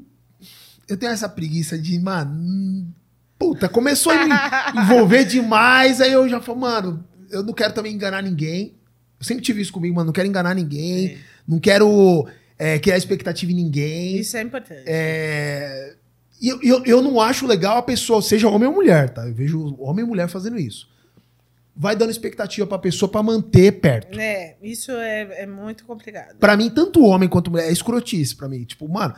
Eu 0.86 0.96
tenho 0.96 1.12
essa 1.12 1.28
preguiça 1.28 1.76
de, 1.78 1.98
mano. 1.98 2.94
Puta, 3.38 3.68
começou 3.68 4.12
a 4.12 4.24
me 4.26 4.32
envolver 4.82 5.24
demais. 5.24 6.00
Aí 6.00 6.12
eu 6.12 6.28
já 6.28 6.40
falo, 6.40 6.60
mano, 6.60 7.04
eu 7.30 7.42
não 7.42 7.52
quero 7.52 7.72
também 7.74 7.94
enganar 7.94 8.22
ninguém. 8.22 8.74
Eu 9.18 9.24
sempre 9.24 9.42
tive 9.44 9.60
isso 9.60 9.72
comigo, 9.72 9.94
mano. 9.94 10.06
Não 10.06 10.12
quero 10.12 10.28
enganar 10.28 10.54
ninguém. 10.54 11.06
É. 11.08 11.18
Não 11.46 11.58
quero 11.58 12.26
é, 12.58 12.78
criar 12.78 12.96
expectativa 12.96 13.50
em 13.52 13.54
ninguém. 13.54 14.18
Isso 14.18 14.36
é 14.36 14.42
importante. 14.42 14.82
É, 14.86 15.94
E 16.40 16.48
eu, 16.48 16.62
eu, 16.62 16.84
eu 16.84 17.02
não 17.02 17.20
acho 17.20 17.46
legal 17.46 17.78
a 17.78 17.82
pessoa, 17.82 18.22
seja 18.22 18.48
homem 18.48 18.68
ou 18.68 18.74
mulher, 18.74 19.10
tá? 19.10 19.26
Eu 19.26 19.34
vejo 19.34 19.74
homem 19.80 20.04
e 20.04 20.08
mulher 20.08 20.28
fazendo 20.28 20.58
isso. 20.58 20.88
Vai 21.74 21.94
dando 21.94 22.10
expectativa 22.10 22.66
pra 22.66 22.78
pessoa 22.78 23.10
pra 23.10 23.22
manter 23.22 23.72
perto. 23.80 24.18
É, 24.18 24.56
isso 24.62 24.90
é, 24.92 25.42
é 25.42 25.46
muito 25.46 25.84
complicado. 25.84 26.36
Pra 26.38 26.56
mim, 26.56 26.70
tanto 26.70 27.04
homem 27.04 27.28
quanto 27.28 27.50
mulher, 27.50 27.68
é 27.68 27.72
escrotice 27.72 28.34
pra 28.36 28.48
mim. 28.48 28.64
Tipo, 28.64 28.88
mano. 28.88 29.14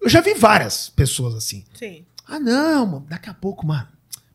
Eu 0.00 0.08
já 0.08 0.20
vi 0.22 0.32
várias 0.34 0.88
pessoas 0.88 1.34
assim. 1.34 1.64
Sim. 1.74 2.04
Ah, 2.26 2.40
não, 2.40 2.86
mano, 2.86 3.06
daqui 3.08 3.28
a 3.28 3.34
pouco, 3.34 3.66
mano. 3.66 3.88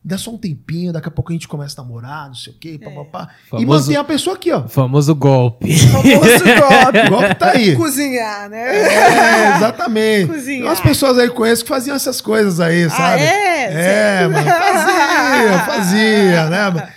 Dá 0.08 0.16
só 0.16 0.30
um 0.30 0.38
tempinho, 0.38 0.92
daqui 0.92 1.08
a 1.08 1.10
pouco 1.10 1.32
a 1.32 1.34
gente 1.34 1.48
começa 1.48 1.80
a 1.80 1.84
namorar, 1.84 2.28
não 2.28 2.34
sei 2.36 2.52
o 2.52 2.56
quê, 2.56 2.78
papapá. 2.82 3.28
E 3.46 3.50
Famoso- 3.50 3.66
mantém 3.86 3.96
a 3.96 4.04
pessoa 4.04 4.36
aqui, 4.36 4.52
ó. 4.52 4.62
Famoso 4.68 5.12
golpe. 5.16 5.76
Famoso 5.76 6.06
golpe. 6.46 6.98
O 7.06 7.10
golpe 7.10 7.34
tá 7.34 7.50
aí. 7.50 7.74
Cozinhar, 7.74 8.48
né? 8.48 8.76
É, 8.76 9.56
exatamente. 9.56 10.28
Cozinhar. 10.28 10.44
Tem 10.60 10.62
umas 10.62 10.78
pessoas 10.80 11.18
aí 11.18 11.24
que 11.26 11.32
eu 11.32 11.36
conheço 11.36 11.64
que 11.64 11.68
faziam 11.68 11.96
essas 11.96 12.20
coisas 12.20 12.60
aí, 12.60 12.84
Ah, 12.84 12.90
sabe? 12.90 13.22
é? 13.22 14.22
É, 14.22 14.28
mano, 14.28 14.48
fazia, 14.48 15.58
fazia, 15.66 16.50
né? 16.50 16.88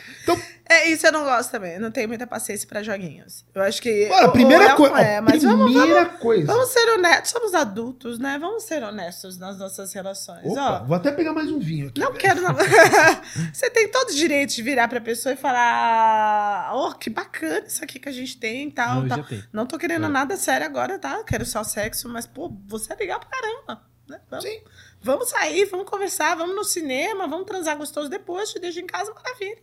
É, 0.71 0.87
isso 0.87 1.07
eu 1.07 1.11
não 1.11 1.23
gosto 1.23 1.49
também. 1.49 1.73
Eu 1.73 1.81
não 1.81 1.89
tenho 1.89 2.07
muita 2.07 2.27
paciência 2.27 2.67
pra 2.67 2.83
joguinhos. 2.83 3.43
Eu 3.55 3.63
acho 3.63 3.81
que. 3.81 4.07
Bora, 4.07 4.27
ou- 4.27 4.31
primeira 4.31 4.65
é 4.65 4.75
coisa. 4.75 4.99
é, 5.01 5.19
mas 5.19 5.41
vamos, 5.41 5.71
primeira 5.73 6.05
vamos, 6.05 6.19
coisa. 6.21 6.45
vamos 6.45 6.69
ser 6.69 6.89
honestos. 6.93 7.31
Somos 7.31 7.53
adultos, 7.55 8.19
né? 8.19 8.37
Vamos 8.39 8.63
ser 8.63 8.83
honestos 8.83 9.39
nas 9.39 9.57
nossas 9.57 9.91
relações. 9.93 10.45
Opa, 10.45 10.81
Ó, 10.83 10.85
vou 10.85 10.95
até 10.95 11.11
pegar 11.11 11.33
mais 11.33 11.51
um 11.51 11.57
vinho 11.57 11.87
aqui. 11.89 11.99
não 11.99 12.09
velho. 12.09 12.19
quero. 12.19 12.41
Não... 12.43 12.53
Você 13.51 13.67
tem 13.71 13.89
todo 13.89 14.09
o 14.09 14.13
direito 14.15 14.53
de 14.53 14.61
virar 14.61 14.87
pra 14.87 15.01
pessoa 15.01 15.33
e 15.33 15.35
falar: 15.37 16.71
Oh, 16.75 16.93
que 16.93 17.09
bacana 17.09 17.65
isso 17.65 17.83
aqui 17.83 17.99
que 17.99 18.07
a 18.09 18.11
gente 18.11 18.37
tem 18.37 18.67
e 18.67 18.71
tal. 18.71 19.01
Não, 19.01 19.07
tal. 19.23 19.25
Não 19.51 19.65
tô 19.65 19.77
querendo 19.77 20.05
É. 20.05 20.09
nada 20.09 20.37
sério 20.37 20.65
agora, 20.67 20.99
tá? 20.99 21.23
Quero 21.23 21.45
só 21.45 21.63
sexo, 21.63 22.07
mas, 22.09 22.27
pô, 22.27 22.51
você 22.67 22.93
é 22.93 22.95
legal 22.95 23.19
pra 23.19 23.29
caramba. 23.29 23.81
Né? 24.07 24.19
Vamos, 24.29 24.45
Sim. 24.45 24.61
vamos 25.01 25.29
sair, 25.29 25.65
vamos 25.65 25.87
conversar, 25.89 26.35
vamos 26.35 26.55
no 26.55 26.63
cinema, 26.63 27.27
vamos 27.27 27.45
transar 27.45 27.77
gostoso 27.77 28.09
depois, 28.09 28.49
te 28.51 28.59
deixo 28.59 28.79
em 28.79 28.87
casa, 28.87 29.13
maravilha. 29.13 29.57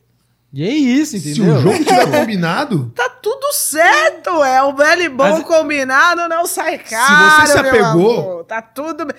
E 0.58 0.66
é 0.66 0.70
isso, 0.72 1.18
Se 1.18 1.32
entendeu? 1.32 1.54
o 1.56 1.60
jogo 1.60 1.78
tiver 1.84 2.06
combinado, 2.18 2.90
Tá 2.94 3.10
tudo 3.10 3.52
certo, 3.52 4.42
é 4.42 4.62
o 4.62 4.74
velho 4.74 5.02
e 5.02 5.08
bom 5.10 5.30
Mas- 5.32 5.44
combinado, 5.44 6.26
não 6.30 6.46
sai 6.46 6.78
caro. 6.78 7.46
você 7.46 7.52
se 7.52 7.62
meu 7.62 7.70
apegou- 7.70 8.20
amor. 8.20 8.44
Tá 8.44 8.62
tudo 8.62 9.04
bem. 9.04 9.16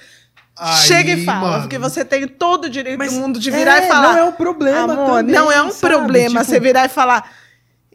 Aí, 0.60 0.76
Chega 0.78 1.12
e 1.12 1.24
fala, 1.24 1.40
mano. 1.50 1.62
porque 1.62 1.78
você 1.78 2.04
tem 2.04 2.28
todo 2.28 2.66
o 2.66 2.70
direito 2.72 2.98
Mas 2.98 3.14
do 3.14 3.20
mundo 3.20 3.40
de 3.40 3.52
virar 3.52 3.84
é, 3.84 3.86
e 3.86 3.88
falar. 3.88 4.14
Não 4.14 4.18
é 4.18 4.24
um 4.24 4.32
problema 4.32 4.94
Amor, 4.94 5.18
também, 5.20 5.36
não 5.36 5.52
é 5.52 5.62
um 5.62 5.70
sabe? 5.72 5.94
problema 5.94 6.40
Tipo, 6.40 6.44
você 6.52 6.60
virar 6.60 6.86
e 6.86 6.90
falar. 6.90 7.32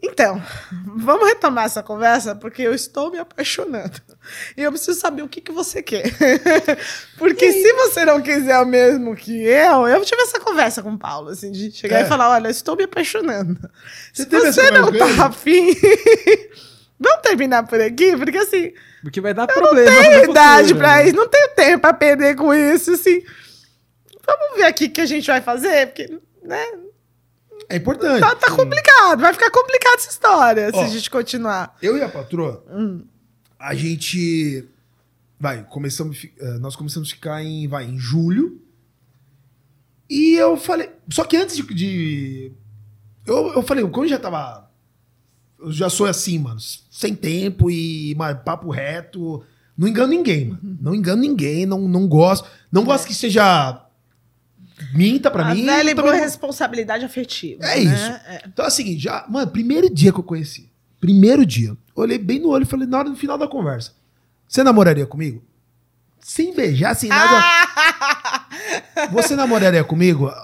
Então, 0.05 0.41
vamos 0.97 1.27
retomar 1.29 1.63
essa 1.65 1.81
conversa, 1.81 2.35
porque 2.35 2.61
eu 2.61 2.73
estou 2.73 3.09
me 3.09 3.17
apaixonando. 3.17 4.01
E 4.57 4.61
eu 4.61 4.69
preciso 4.69 4.99
saber 4.99 5.21
o 5.21 5.29
que, 5.29 5.39
que 5.39 5.51
você 5.51 5.81
quer. 5.81 6.03
Porque 7.17 7.51
se 7.53 7.73
você 7.73 8.03
não 8.03 8.21
quiser 8.21 8.59
o 8.59 8.65
mesmo 8.65 9.15
que 9.15 9.43
eu, 9.43 9.87
eu 9.87 10.03
tive 10.03 10.21
essa 10.21 10.39
conversa 10.41 10.83
com 10.83 10.91
o 10.93 10.99
Paulo, 10.99 11.29
assim, 11.29 11.51
de 11.51 11.71
chegar 11.71 11.99
É. 11.99 12.01
e 12.03 12.05
falar: 12.05 12.29
olha, 12.31 12.47
eu 12.47 12.51
estou 12.51 12.75
me 12.75 12.83
apaixonando. 12.83 13.57
Você 14.13 14.23
Se 14.23 14.29
você 14.29 14.71
não 14.71 14.91
tá 14.91 15.25
afim, 15.27 15.73
vamos 16.99 17.21
terminar 17.21 17.65
por 17.65 17.79
aqui, 17.79 18.15
porque 18.17 18.37
assim, 18.37 18.73
Porque 19.01 19.21
vai 19.21 19.33
dar 19.33 19.47
problema. 19.47 19.89
tem 19.89 20.09
no 20.09 20.15
futuro, 20.15 20.31
idade 20.31 20.75
pra 20.75 20.97
né? 20.97 21.05
isso, 21.07 21.15
não 21.15 21.27
tenho 21.29 21.49
tempo 21.55 21.79
pra 21.79 21.93
perder 21.93 22.35
com 22.35 22.53
isso, 22.53 22.91
assim. 22.93 23.21
Vamos 24.25 24.57
ver 24.57 24.65
aqui 24.65 24.85
o 24.85 24.89
que 24.91 25.01
a 25.01 25.05
gente 25.05 25.27
vai 25.27 25.41
fazer, 25.41 25.87
porque, 25.87 26.17
né, 26.43 26.65
é 27.69 27.75
importante. 27.77 28.19
tá, 28.21 28.35
tá 28.35 28.51
complicado, 28.55 29.19
vai 29.21 29.33
ficar 29.33 29.49
complicada 29.51 29.95
essa 29.95 30.09
história 30.09 30.69
se 30.71 30.77
Ó. 30.77 30.83
a 30.83 30.87
gente 30.87 31.09
continuar. 31.09 31.75
Eu 31.81 31.97
e 31.97 32.01
a 32.01 32.09
patroa, 32.09 32.63
Hum. 32.71 33.03
a 33.59 33.73
gente. 33.73 34.67
Vai, 35.39 35.63
começamos, 35.65 36.25
eh, 36.39 36.57
nós 36.59 36.75
começamos 36.75 37.09
a 37.09 37.15
ficar 37.15 37.43
em, 37.43 37.67
vai, 37.67 37.83
em 37.85 37.97
julho. 37.99 38.61
E 40.09 40.35
eu 40.35 40.55
falei. 40.57 40.89
Só 41.09 41.23
que 41.23 41.35
antes 41.37 41.55
de. 41.57 41.63
de- 41.73 42.51
eu, 43.25 43.53
eu 43.53 43.61
falei, 43.63 43.83
quando 43.87 44.05
eu 44.05 44.09
já 44.09 44.19
tava. 44.19 44.69
Eu 45.59 45.71
já 45.71 45.89
sou 45.89 46.05
assim, 46.05 46.37
mano. 46.39 46.59
Sem 46.59 47.15
tempo 47.15 47.69
e 47.71 48.13
mas, 48.17 48.37
papo 48.43 48.69
reto. 48.69 49.43
Não 49.77 49.87
engano 49.87 50.09
ninguém, 50.09 50.49
mano. 50.49 50.77
Não 50.81 50.93
engano 50.95 51.21
ninguém, 51.21 51.65
não, 51.65 51.87
não 51.87 52.07
gosto. 52.07 52.47
Não 52.71 52.83
gosto 52.83 53.07
que 53.07 53.13
seja. 53.15 53.82
Minta 54.93 55.31
pra 55.31 55.47
a 55.47 55.55
mim. 55.55 55.65
velha 55.65 55.91
e 55.91 55.95
também 55.95 56.11
boa 56.11 56.23
responsabilidade 56.23 57.03
afetiva. 57.03 57.65
É 57.65 57.83
né? 57.83 57.93
isso. 57.93 58.11
É. 58.27 58.43
Então 58.47 58.65
é 58.65 58.67
o 58.67 58.71
seguinte, 58.71 59.01
já, 59.01 59.25
mano, 59.27 59.51
primeiro 59.51 59.89
dia 59.89 60.11
que 60.11 60.19
eu 60.19 60.23
conheci. 60.23 60.69
Primeiro 60.99 61.45
dia. 61.45 61.75
Olhei 61.95 62.17
bem 62.17 62.39
no 62.39 62.49
olho 62.49 62.63
e 62.63 62.65
falei, 62.65 62.87
na 62.87 62.99
hora 62.99 63.09
do 63.09 63.15
final 63.15 63.37
da 63.37 63.47
conversa. 63.47 63.93
Você 64.47 64.63
namoraria 64.63 65.05
comigo? 65.05 65.43
Sem 66.19 66.53
beijar, 66.53 66.95
sem 66.95 67.09
nada. 67.09 67.43
Você 69.11 69.35
namoraria 69.35 69.83
comigo? 69.83 70.31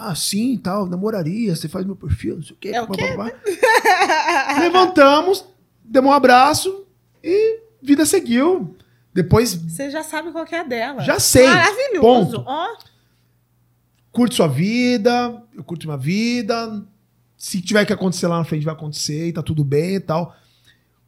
Ah, 0.00 0.14
sim, 0.14 0.56
tal, 0.56 0.86
namoraria, 0.86 1.56
você 1.56 1.68
faz 1.68 1.84
meu 1.84 1.96
perfil, 1.96 2.36
não 2.36 2.42
sei 2.44 2.54
o 2.54 2.58
quê. 2.60 2.68
É 2.68 2.80
o 2.80 2.86
quê? 2.86 3.14
blá, 3.14 3.24
blá, 3.24 3.32
blá. 3.32 4.60
Levantamos, 4.60 5.44
demos 5.82 6.12
um 6.12 6.14
abraço 6.14 6.86
e 7.22 7.58
vida 7.82 8.06
seguiu. 8.06 8.76
Depois, 9.12 9.54
Você 9.54 9.90
já 9.90 10.02
sabe 10.02 10.30
qual 10.30 10.44
que 10.44 10.54
é 10.54 10.60
a 10.60 10.64
dela. 10.64 11.02
Já 11.02 11.18
sei. 11.18 11.46
Maravilhoso. 11.46 12.36
Ponto. 12.38 12.44
Ó, 12.46 12.76
curte 14.12 14.34
sua 14.34 14.48
vida, 14.48 15.42
eu 15.54 15.64
curto 15.64 15.86
minha 15.86 15.98
vida. 15.98 16.84
Se 17.36 17.60
tiver 17.60 17.84
que 17.84 17.92
acontecer 17.92 18.26
lá 18.26 18.38
na 18.38 18.44
frente, 18.44 18.64
vai 18.64 18.74
acontecer 18.74 19.28
e 19.28 19.32
tá 19.32 19.42
tudo 19.42 19.64
bem 19.64 19.96
e 19.96 20.00
tal. 20.00 20.36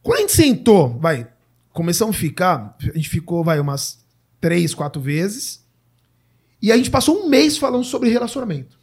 Quando 0.01 0.17
a 0.17 0.21
gente 0.21 0.33
sentou, 0.33 0.97
vai, 0.97 1.27
começamos 1.71 2.15
a 2.15 2.19
ficar, 2.19 2.75
a 2.81 2.97
gente 2.97 3.09
ficou, 3.09 3.43
vai, 3.43 3.59
umas 3.59 4.03
três, 4.39 4.73
quatro 4.73 5.01
vezes. 5.01 5.63
E 6.61 6.71
a 6.71 6.77
gente 6.77 6.89
passou 6.89 7.23
um 7.23 7.29
mês 7.29 7.57
falando 7.57 7.83
sobre 7.83 8.09
relacionamento. 8.09 8.79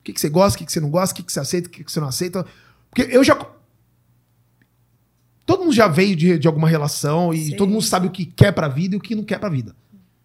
O 0.00 0.02
que, 0.02 0.12
que 0.12 0.20
você 0.20 0.28
gosta, 0.28 0.56
o 0.56 0.58
que, 0.58 0.66
que 0.66 0.72
você 0.72 0.80
não 0.80 0.90
gosta, 0.90 1.12
o 1.12 1.16
que, 1.16 1.22
que 1.22 1.32
você 1.32 1.40
aceita, 1.40 1.68
o 1.68 1.70
que, 1.70 1.84
que 1.84 1.92
você 1.92 2.00
não 2.00 2.08
aceita. 2.08 2.46
Porque 2.90 3.14
eu 3.14 3.22
já. 3.22 3.36
Todo 5.50 5.64
mundo 5.64 5.72
já 5.74 5.88
veio 5.88 6.14
de, 6.14 6.38
de 6.38 6.46
alguma 6.46 6.68
relação 6.68 7.34
e 7.34 7.46
Sim. 7.46 7.56
todo 7.56 7.68
mundo 7.70 7.82
sabe 7.82 8.06
o 8.06 8.10
que 8.10 8.24
quer 8.24 8.52
pra 8.52 8.68
vida 8.68 8.94
e 8.94 8.98
o 8.98 9.00
que 9.00 9.14
não 9.16 9.24
quer 9.24 9.38
pra 9.40 9.48
vida. 9.48 9.74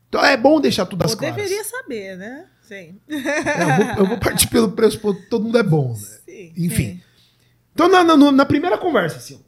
Então 0.08 0.24
é 0.24 0.38
bom 0.38 0.62
deixar 0.62 0.86
tudo 0.86 1.04
às 1.04 1.12
ou 1.14 1.18
claras. 1.18 1.36
deveria 1.36 1.64
saber, 1.64 2.16
né? 2.18 2.46
Sim. 2.62 2.96
É, 3.10 3.64
eu, 3.64 3.76
vou, 3.76 3.86
eu 4.04 4.08
vou 4.08 4.18
partir 4.20 4.48
pelo 4.50 4.72
pressuposto 4.72 5.24
que 5.24 5.30
todo 5.30 5.44
mundo 5.46 5.58
é 5.58 5.64
bom. 5.64 5.94
Né? 5.94 6.00
Sim, 6.26 6.54
Enfim. 6.58 6.76
sim. 6.96 7.02
Então, 7.74 7.90
na, 7.90 8.04
na- 8.04 8.32
na 8.32 8.46
primeira 8.46 8.78
conversa, 8.78 9.18
assim, 9.18 9.40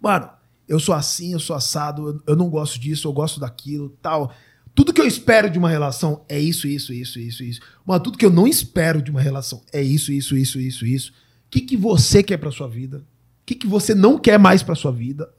mano, 0.00 0.28
eu 0.66 0.80
sou 0.80 0.94
assim, 0.94 1.32
eu 1.34 1.38
sou 1.40 1.54
assado, 1.54 2.08
eu, 2.08 2.22
eu 2.28 2.36
não 2.36 2.48
gosto 2.48 2.80
disso, 2.80 3.06
eu 3.06 3.12
gosto 3.12 3.38
daquilo, 3.38 3.90
tal. 4.02 4.32
Tudo 4.74 4.92
que 4.92 5.00
eu 5.00 5.06
espero 5.06 5.48
de 5.50 5.58
uma 5.58 5.68
relação 5.70 6.24
é 6.28 6.40
isso, 6.40 6.66
isso, 6.66 6.92
isso, 6.92 7.18
isso, 7.20 7.44
isso. 7.44 7.60
Mano, 7.86 8.02
tudo 8.02 8.18
que 8.18 8.24
eu 8.26 8.30
não 8.30 8.46
espero 8.46 9.00
de 9.00 9.10
uma 9.10 9.20
relação 9.20 9.62
é 9.72 9.80
isso, 9.82 10.10
isso, 10.12 10.36
isso, 10.36 10.58
isso, 10.58 10.84
isso. 10.86 11.10
O 11.46 11.50
que, 11.50 11.60
que 11.60 11.76
você 11.76 12.22
quer 12.22 12.38
pra 12.38 12.50
sua 12.50 12.66
vida? 12.68 13.04
O 13.44 13.46
que, 13.46 13.54
que 13.54 13.66
você 13.66 13.94
não 13.94 14.18
quer 14.18 14.38
mais 14.38 14.62
pra 14.62 14.74
sua 14.74 14.90
vida? 14.90 15.32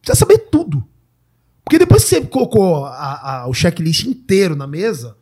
Precisa 0.00 0.18
saber 0.20 0.38
tudo. 0.50 0.86
Porque 1.64 1.78
depois 1.78 2.04
que 2.04 2.08
você 2.10 2.20
colocou 2.24 2.86
a- 2.86 3.42
a- 3.42 3.46
o 3.48 3.52
checklist 3.52 4.04
inteiro 4.06 4.54
na 4.56 4.66
mesa, 4.66 5.18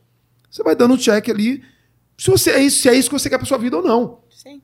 você 0.51 0.63
vai 0.63 0.77
dando 0.77 0.95
um 0.95 0.99
check 0.99 1.29
ali 1.31 1.63
se, 2.17 2.31
você, 2.31 2.51
é 2.51 2.63
isso, 2.63 2.83
se 2.83 2.89
é 2.89 2.95
isso 2.95 3.09
que 3.11 3.19
você 3.19 3.29
quer 3.31 3.39
pra 3.39 3.47
sua 3.47 3.59
vida 3.59 3.77
ou 3.77 3.83
não 3.83 4.21
Sim. 4.31 4.63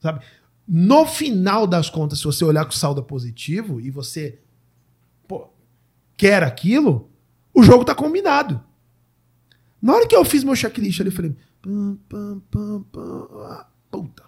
sabe? 0.00 0.24
No 0.66 1.06
final 1.06 1.66
das 1.66 1.90
contas, 1.90 2.18
se 2.18 2.24
você 2.24 2.44
olhar 2.44 2.64
com 2.64 2.70
saldo 2.72 3.02
positivo 3.02 3.80
e 3.80 3.90
você 3.90 4.40
pô, 5.26 5.48
quer 6.16 6.42
aquilo, 6.44 7.10
o 7.52 7.62
jogo 7.62 7.84
tá 7.84 7.94
combinado. 7.94 8.62
Na 9.82 9.94
hora 9.94 10.06
que 10.06 10.14
eu 10.16 10.24
fiz 10.24 10.42
meu 10.44 10.54
checklist 10.56 11.00
ali, 11.00 11.10
eu 11.10 11.14
falei, 11.14 11.36
pam, 11.60 11.98
pam, 12.08 12.40
pam, 12.50 12.82
pam, 12.92 13.28
ah, 13.50 13.66
puta. 13.90 14.24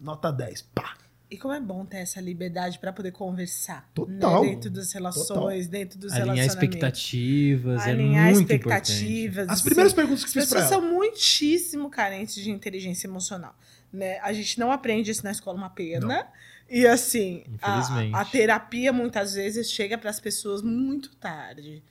Nota 0.00 0.30
10. 0.30 0.62
Pá. 0.74 0.94
E 1.36 1.38
como 1.38 1.52
é 1.52 1.60
bom 1.60 1.84
ter 1.84 1.98
essa 1.98 2.18
liberdade 2.18 2.78
pra 2.78 2.90
poder 2.90 3.12
conversar. 3.12 3.86
Total. 3.94 4.42
Né? 4.42 4.52
Dentro 4.52 4.70
das 4.70 4.90
relações, 4.90 5.68
dentro 5.68 5.98
dos 5.98 6.10
Alinhar 6.10 6.34
relacionamentos. 6.34 6.64
expectativas, 6.64 7.82
Alinhar 7.82 8.28
é 8.28 8.32
muito 8.32 8.50
expectativas. 8.50 9.44
As 9.46 9.52
assim. 9.52 9.64
primeiras 9.64 9.92
perguntas 9.92 10.24
que 10.24 10.28
As 10.28 10.32
fiz 10.32 10.48
pra 10.48 10.60
pessoas 10.60 10.72
ela. 10.72 10.82
são 10.82 10.96
muitíssimo 10.96 11.90
carentes 11.90 12.36
de 12.36 12.50
inteligência 12.50 13.06
emocional. 13.06 13.54
Né? 13.92 14.18
A 14.20 14.32
gente 14.32 14.58
não 14.58 14.72
aprende 14.72 15.10
isso 15.10 15.22
na 15.22 15.30
escola, 15.30 15.58
uma 15.58 15.68
pena. 15.68 16.26
E 16.70 16.86
assim, 16.86 17.44
a, 17.60 18.20
a 18.20 18.24
terapia 18.24 18.94
muitas 18.94 19.34
vezes 19.34 19.70
chega 19.70 19.98
para 19.98 20.08
as 20.08 20.18
pessoas 20.18 20.62
muito 20.62 21.14
tarde. 21.16 21.82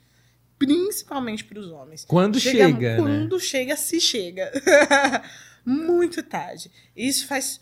Principalmente 0.57 1.45
para 1.45 1.59
os 1.59 1.67
homens. 1.69 2.03
Quando 2.03 2.39
chega, 2.39 2.95
né? 2.95 2.97
Quando 2.97 3.39
chega, 3.39 3.75
se 3.77 4.01
chega. 4.01 4.51
muito 5.63 6.23
tarde. 6.23 6.71
Isso 6.95 7.27
faz 7.27 7.61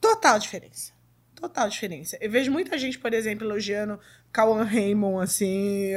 total 0.00 0.38
diferença. 0.38 0.96
Total 1.38 1.68
diferença. 1.68 2.18
Eu 2.20 2.30
vejo 2.30 2.50
muita 2.50 2.76
gente, 2.76 2.98
por 2.98 3.14
exemplo, 3.14 3.46
elogiando 3.46 4.00
Cauan 4.32 4.64
Raymond, 4.64 5.22
assim, 5.22 5.92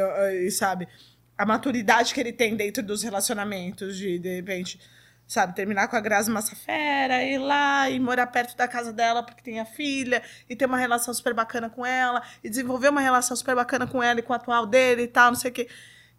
sabe? 0.52 0.88
A 1.36 1.46
maturidade 1.46 2.14
que 2.14 2.20
ele 2.20 2.32
tem 2.32 2.56
dentro 2.56 2.84
dos 2.84 3.02
relacionamentos, 3.02 3.98
de, 3.98 4.20
de 4.20 4.36
repente, 4.36 4.80
sabe, 5.26 5.56
terminar 5.56 5.88
com 5.88 5.96
a 5.96 6.00
Grazi 6.00 6.30
Massafera, 6.30 7.24
ir 7.24 7.40
lá 7.40 7.90
e 7.90 8.00
morar 8.00 8.28
perto 8.28 8.56
da 8.56 8.68
casa 8.68 8.94
dela 8.94 9.24
porque 9.24 9.42
tem 9.42 9.60
a 9.60 9.66
filha, 9.66 10.22
e 10.48 10.56
ter 10.56 10.68
uma 10.68 10.78
relação 10.78 11.12
super 11.12 11.34
bacana 11.34 11.72
com 11.72 11.84
ela, 11.84 12.22
e 12.44 12.50
desenvolver 12.50 12.90
uma 12.90 13.02
relação 13.02 13.36
super 13.36 13.56
bacana 13.56 13.88
com 13.88 14.04
ela 14.04 14.20
e 14.20 14.24
com 14.24 14.34
o 14.34 14.36
atual 14.36 14.68
dele 14.68 15.04
e 15.04 15.08
tal, 15.08 15.32
não 15.32 15.40
sei 15.40 15.50
o 15.50 15.54
quê. 15.54 15.68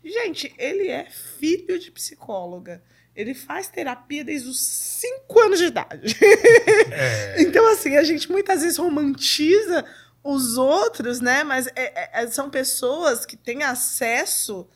Gente, 0.04 0.52
ele 0.58 0.88
é 0.88 1.04
filho 1.04 1.78
de 1.78 1.92
psicóloga. 1.92 2.82
Ele 3.14 3.34
faz 3.34 3.68
terapia 3.68 4.24
desde 4.24 4.48
os 4.48 4.60
5 4.60 5.40
anos 5.40 5.58
de 5.58 5.66
idade. 5.66 6.16
então, 7.38 7.66
assim, 7.72 7.96
a 7.96 8.02
gente 8.02 8.30
muitas 8.30 8.62
vezes 8.62 8.78
romantiza 8.78 9.84
os 10.24 10.56
outros, 10.56 11.20
né? 11.20 11.44
Mas 11.44 11.66
é- 11.76 12.22
é- 12.22 12.26
são 12.28 12.48
pessoas 12.48 13.26
que 13.26 13.36
têm 13.36 13.62
acesso 13.62 14.68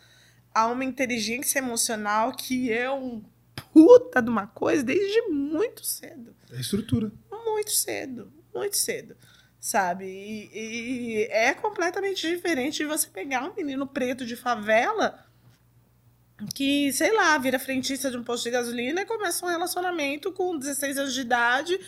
a 0.54 0.66
uma 0.66 0.84
inteligência 0.84 1.58
emocional 1.58 2.32
que 2.32 2.72
é 2.72 2.90
um 2.90 3.24
puta 3.72 4.20
de 4.22 4.28
uma 4.30 4.46
coisa 4.46 4.82
desde 4.82 5.22
muito 5.28 5.84
cedo 5.84 6.34
É 6.50 6.60
estrutura. 6.60 7.12
muito 7.30 7.70
cedo, 7.70 8.32
muito 8.54 8.76
cedo, 8.76 9.16
sabe? 9.60 10.06
E, 10.06 10.50
e 10.52 11.22
é 11.30 11.52
completamente 11.54 12.26
diferente 12.26 12.78
de 12.78 12.84
você 12.86 13.06
pegar 13.08 13.44
um 13.44 13.54
menino 13.54 13.86
preto 13.86 14.24
de 14.24 14.34
favela 14.34 15.25
que, 16.54 16.92
sei 16.92 17.12
lá, 17.14 17.38
vira 17.38 17.58
frentista 17.58 18.10
de 18.10 18.16
um 18.16 18.22
posto 18.22 18.44
de 18.44 18.50
gasolina 18.50 19.00
e 19.00 19.06
começa 19.06 19.44
um 19.44 19.48
relacionamento 19.48 20.32
com 20.32 20.58
16 20.58 20.98
anos 20.98 21.14
de 21.14 21.20
idade 21.22 21.80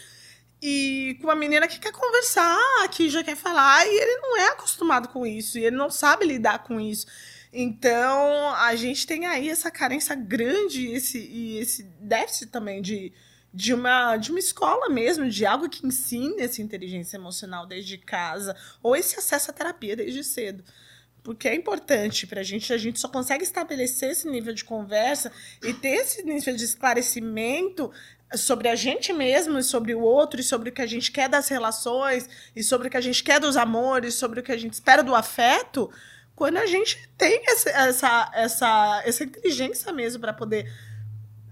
e 0.60 1.16
com 1.20 1.28
uma 1.28 1.36
menina 1.36 1.68
que 1.68 1.78
quer 1.78 1.92
conversar, 1.92 2.88
que 2.90 3.08
já 3.08 3.22
quer 3.22 3.36
falar, 3.36 3.86
e 3.86 3.90
ele 3.90 4.16
não 4.18 4.38
é 4.38 4.48
acostumado 4.48 5.08
com 5.08 5.26
isso, 5.26 5.58
e 5.58 5.64
ele 5.64 5.76
não 5.76 5.90
sabe 5.90 6.26
lidar 6.26 6.64
com 6.64 6.80
isso. 6.80 7.06
Então, 7.52 8.54
a 8.54 8.74
gente 8.74 9.06
tem 9.06 9.26
aí 9.26 9.48
essa 9.48 9.70
carência 9.70 10.14
grande 10.14 10.86
esse, 10.88 11.18
e 11.18 11.58
esse 11.58 11.84
déficit 12.00 12.50
também 12.50 12.82
de, 12.82 13.12
de, 13.54 13.72
uma, 13.72 14.16
de 14.16 14.30
uma 14.30 14.38
escola 14.38 14.88
mesmo, 14.88 15.28
de 15.28 15.46
algo 15.46 15.68
que 15.68 15.86
ensine 15.86 16.42
essa 16.42 16.60
inteligência 16.60 17.16
emocional 17.16 17.66
desde 17.66 17.96
casa, 17.96 18.56
ou 18.82 18.96
esse 18.96 19.18
acesso 19.18 19.50
à 19.50 19.54
terapia 19.54 19.96
desde 19.96 20.24
cedo. 20.24 20.64
Porque 21.23 21.49
é 21.49 21.55
importante 21.55 22.27
para 22.27 22.40
a 22.40 22.45
gente, 22.45 22.73
a 22.73 22.78
gente 22.78 22.99
só 22.99 23.09
consegue 23.09 23.43
estabelecer 23.43 24.11
esse 24.11 24.28
nível 24.28 24.55
de 24.55 24.65
conversa 24.65 25.31
e 25.62 25.74
ter 25.74 25.97
esse 25.97 26.23
nível 26.23 26.55
de 26.57 26.65
esclarecimento 26.65 27.90
sobre 28.36 28.69
a 28.69 28.74
gente 28.74 29.12
mesmo 29.12 29.59
e 29.59 29.62
sobre 29.62 29.95
o 29.95 30.01
outro 30.01 30.40
e 30.40 30.45
sobre 30.45 30.70
o 30.70 30.73
que 30.73 30.82
a 30.82 30.86
gente 30.86 31.11
quer 31.11 31.28
das 31.28 31.49
relações 31.49 32.28
e 32.55 32.62
sobre 32.62 32.89
o 32.89 32.90
que 32.90 32.97
a 32.97 33.01
gente 33.01 33.23
quer 33.23 33.40
dos 33.40 33.57
amores, 33.57 34.15
sobre 34.15 34.40
o 34.40 34.43
que 34.43 34.53
a 34.53 34.57
gente 34.57 34.74
espera 34.74 35.03
do 35.03 35.15
afeto, 35.15 35.90
quando 36.35 36.59
a 36.59 36.66
gente 36.66 37.09
tem 37.16 37.43
essa, 37.47 37.70
essa, 37.70 38.31
essa, 38.35 39.03
essa 39.05 39.24
inteligência 39.24 39.93
mesmo 39.93 40.20
para 40.20 40.32
poder 40.32 40.70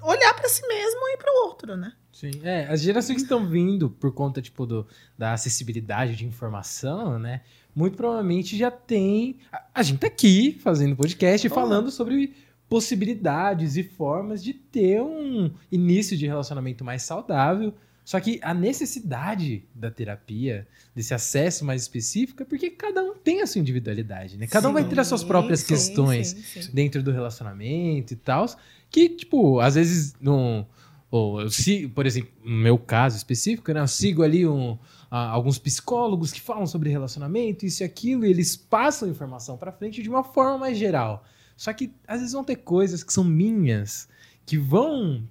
olhar 0.03 0.35
para 0.35 0.49
si 0.49 0.67
mesmo 0.67 1.09
e 1.09 1.17
para 1.17 1.33
o 1.33 1.47
outro, 1.47 1.77
né? 1.77 1.93
Sim, 2.13 2.31
é, 2.45 2.67
as 2.67 2.81
gerações 2.81 3.17
que 3.17 3.23
estão 3.23 3.47
vindo 3.47 3.91
por 3.91 4.15
conta, 4.15 4.41
tipo, 4.41 4.65
do, 4.65 4.87
da 5.19 5.33
acessibilidade 5.33 6.15
de 6.15 6.25
informação, 6.25 7.19
né? 7.19 7.43
Muito 7.77 7.95
provavelmente 7.95 8.57
já 8.57 8.71
tem. 8.71 9.37
A, 9.75 9.83
gente 9.83 9.99
tá 9.99 10.07
aqui 10.07 10.59
fazendo 10.63 10.97
podcast 10.97 11.47
e 11.47 11.51
falando 11.51 11.91
sobre 11.91 12.33
possibilidades 12.71 13.77
e 13.77 13.83
formas 13.83 14.43
de 14.43 14.55
ter 14.55 15.03
um 15.03 15.51
início 15.71 16.17
de 16.17 16.27
relacionamento 16.27 16.83
mais 16.83 17.03
saudável. 17.03 17.75
Só 18.03 18.19
que 18.19 18.41
a 18.41 18.55
necessidade 18.55 19.69
da 19.75 19.91
terapia, 19.91 20.67
desse 20.95 21.13
acesso 21.13 21.67
mais 21.67 21.83
específico, 21.83 22.43
é 22.43 22.47
porque 22.47 22.71
cada 22.71 23.03
um 23.03 23.15
tem 23.15 23.43
a 23.43 23.47
sua 23.47 23.61
individualidade, 23.61 24.39
né? 24.39 24.47
Cada 24.47 24.71
um 24.71 24.73
vai 24.73 24.89
ter 24.89 24.99
as 24.99 25.09
suas 25.09 25.23
próprias 25.23 25.61
Sim, 25.61 25.67
questões 25.67 26.29
sim, 26.29 26.63
sim. 26.63 26.71
dentro 26.73 27.03
do 27.03 27.13
relacionamento 27.13 28.15
e 28.15 28.17
tal, 28.17 28.47
que, 28.89 29.11
tipo, 29.11 29.61
às 29.61 29.75
vezes 29.75 30.15
não. 30.19 30.67
Ou 31.11 31.43
eu 31.43 31.51
sigo, 31.51 31.93
por 31.93 32.07
exemplo, 32.07 32.31
no 32.43 32.57
meu 32.57 32.79
caso 32.79 33.19
específico, 33.19 33.71
né? 33.71 33.81
Eu 33.81 33.89
sigo 33.89 34.23
ali 34.23 34.47
um, 34.47 34.79
a- 35.11 35.29
alguns 35.31 35.59
psicólogos 35.59 36.33
que 36.33 36.41
falam 36.41 36.67
sobre 36.67 36.91
relacionamento, 36.91 37.65
isso 37.67 37.83
e 37.83 37.85
aquilo, 37.85 38.25
e 38.25 38.31
eles 38.31 38.57
passam 38.57 39.09
informação 39.09 39.57
pra 39.57 39.73
frente 39.73 40.03
de 40.03 40.09
uma 40.09 40.25
forma 40.25 40.59
mais 40.59 40.77
geral. 40.79 41.25
Só 41.57 41.73
que 41.73 41.93
às 42.07 42.19
vezes 42.21 42.33
vão 42.35 42.45
ter 42.45 42.57
coisas 42.57 43.03
que 43.03 43.13
são 43.13 43.25
minhas, 43.25 44.09
que 44.45 44.59
vão 44.59 45.23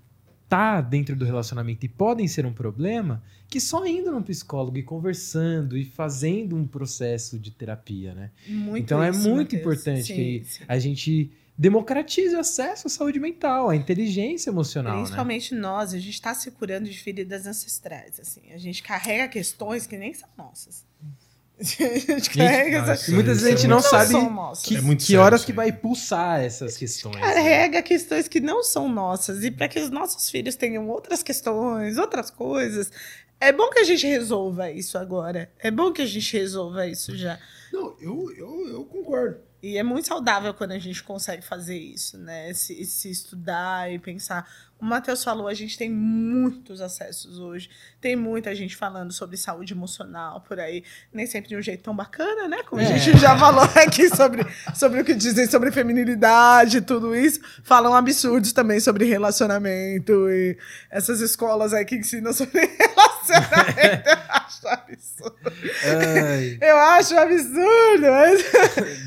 estar 0.43 0.81
dentro 0.81 1.15
do 1.15 1.25
relacionamento 1.25 1.85
e 1.85 1.89
podem 1.89 2.27
ser 2.27 2.45
um 2.45 2.53
problema, 2.53 3.21
que 3.47 3.59
só 3.59 3.85
indo 3.85 4.11
no 4.11 4.21
psicólogo 4.23 4.77
e 4.77 4.83
conversando 4.83 5.77
e 5.77 5.83
fazendo 5.85 6.55
um 6.55 6.65
processo 6.67 7.37
de 7.39 7.51
terapia, 7.51 8.13
né? 8.13 8.31
Muito 8.47 8.83
Então 8.83 9.01
é 9.03 9.09
isso, 9.09 9.19
muito 9.29 9.55
Matheus. 9.55 9.61
importante 9.61 10.03
Sim, 10.03 10.15
que 10.15 10.43
sim. 10.45 10.63
a 10.67 10.77
gente 10.79 11.31
democratize 11.57 12.35
o 12.35 12.39
acesso 12.39 12.87
à 12.87 12.89
saúde 12.89 13.19
mental, 13.19 13.69
à 13.69 13.75
inteligência 13.75 14.49
emocional, 14.49 14.93
né? 14.95 15.01
Principalmente 15.01 15.55
nós, 15.55 15.93
a 15.93 15.97
gente 15.99 16.13
está 16.13 16.33
se 16.33 16.51
curando 16.51 16.89
de 16.89 16.97
feridas 16.99 17.45
ancestrais. 17.47 18.19
Assim. 18.19 18.41
A 18.53 18.57
gente 18.57 18.83
carrega 18.83 19.27
questões 19.27 19.87
que 19.87 19.97
nem 19.97 20.13
são 20.13 20.27
nossas. 20.37 20.83
A 21.57 21.63
gente 21.63 22.31
carrega 22.31 22.79
nossa, 22.79 22.91
essa- 22.91 23.11
muitas 23.13 23.37
vezes 23.41 23.47
a 23.47 23.51
gente 23.51 23.65
é 23.65 23.69
não 23.69 23.79
sabe 23.81 24.11
são 24.11 24.29
nossas. 24.29 24.65
que, 24.65 24.75
É 24.75 24.81
muito 24.81 24.99
que 24.99 25.05
sério 25.05 25.21
horas 25.21 25.39
isso 25.39 25.45
que 25.45 25.53
vai 25.53 25.71
pulsar 25.71 26.41
essas 26.41 26.75
questões. 26.75 27.15
né? 27.15 27.21
carrega 27.21 27.81
questões 27.81 28.27
que 28.27 28.41
não 28.41 28.61
são 28.61 28.89
nossas. 28.89 29.41
E 29.41 29.49
para 29.49 29.69
que 29.69 29.79
os 29.79 29.89
nossos 29.89 30.29
filhos 30.29 30.55
tenham 30.57 30.89
outras 30.89 31.23
questões, 31.23 31.97
outras 31.97 32.29
coisas, 32.29 32.91
é 33.39 33.53
bom 33.53 33.69
que 33.69 33.79
a 33.79 33.83
gente 33.85 34.05
resolva 34.05 34.69
isso 34.69 34.97
agora. 34.97 35.49
É 35.57 35.71
bom 35.71 35.93
que 35.93 36.01
a 36.01 36.05
gente 36.05 36.35
resolva 36.37 36.87
isso 36.87 37.15
já. 37.15 37.39
Não, 37.71 37.95
eu, 38.01 38.29
eu, 38.37 38.67
eu 38.67 38.83
concordo. 38.83 39.37
E 39.67 39.79
é 39.79 39.83
muito 39.83 40.07
saudável 40.07 40.53
quando 40.53 40.73
a 40.73 40.77
gente 40.77 41.01
consegue 41.01 41.41
fazer 41.41 41.75
isso, 41.75 42.19
né? 42.19 42.53
Se, 42.53 42.85
se 42.85 43.09
estudar 43.09 43.91
e 43.91 43.97
pensar. 43.97 44.47
O 44.79 44.85
Matheus 44.85 45.23
falou, 45.23 45.47
a 45.47 45.55
gente 45.55 45.75
tem 45.75 45.89
muitos 45.89 46.81
acessos 46.81 47.39
hoje. 47.39 47.67
Tem 47.99 48.15
muita 48.15 48.53
gente 48.53 48.75
falando 48.75 49.11
sobre 49.11 49.37
saúde 49.37 49.73
emocional 49.73 50.41
por 50.41 50.59
aí. 50.59 50.83
Nem 51.11 51.25
sempre 51.25 51.49
de 51.49 51.55
um 51.55 51.61
jeito 51.63 51.81
tão 51.81 51.95
bacana, 51.95 52.47
né? 52.47 52.61
Como 52.69 52.79
É. 52.79 52.93
a 52.93 52.97
gente 52.97 53.17
já 53.17 53.35
falou 53.39 53.63
aqui 53.75 54.07
sobre, 54.15 54.45
sobre 54.75 55.01
o 55.01 55.03
que 55.03 55.15
dizem 55.15 55.47
sobre 55.49 55.71
feminilidade 55.71 56.77
e 56.77 56.81
tudo 56.81 57.15
isso. 57.15 57.39
Falam 57.63 57.95
absurdos 57.95 58.53
também 58.53 58.79
sobre 58.79 59.05
relacionamento 59.05 60.29
e 60.29 60.55
essas 60.91 61.21
escolas 61.21 61.73
aí 61.73 61.85
que 61.85 61.95
ensinam 61.95 62.31
sobre 62.33 62.59
relacionamento. 62.77 63.14
Eu 64.05 64.17
acho 64.29 64.67
absurdo. 64.67 65.35
Ai, 65.83 66.57
Eu 66.61 66.77
acho 66.77 67.17
absurdo, 67.17 68.01
mas. 68.11 68.43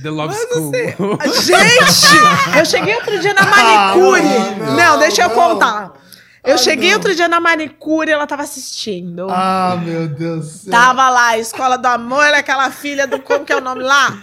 The 0.03 0.11
Love 0.11 0.35
Mas 0.35 0.49
School. 0.53 0.73
Gente, 1.43 2.59
eu 2.59 2.65
cheguei 2.65 2.95
outro 2.97 3.19
dia 3.21 3.35
na 3.35 3.43
manicure. 3.43 4.21
Ah, 4.21 4.57
não, 4.59 4.77
não, 4.77 4.99
deixa 4.99 5.23
eu 5.23 5.29
não. 5.29 5.35
contar. 5.35 5.93
Eu 6.45 6.55
Ah, 6.55 6.59
cheguei 6.59 6.91
não. 6.91 6.97
outro 6.97 7.15
dia 7.15 7.29
na 7.29 7.41
manicure 7.41 8.11
e 8.11 8.13
ela 8.13 8.27
tava 8.27 8.43
assistindo. 8.43 9.27
Ah, 9.31 9.79
meu 9.83 10.09
Deus 10.09 10.45
do 10.47 10.51
céu. 10.65 10.71
Tava 10.71 11.09
lá, 11.11 11.37
Escola 11.39 11.77
do 11.77 11.87
Amor, 11.87 12.25
ela 12.25 12.37
é 12.37 12.41
aquela 12.41 12.71
filha 12.71 13.07
do. 13.07 13.19
Como 13.21 13.45
que 13.45 13.53
é 13.53 13.57
o 13.57 13.61
nome 13.61 13.83
lá? 13.83 14.17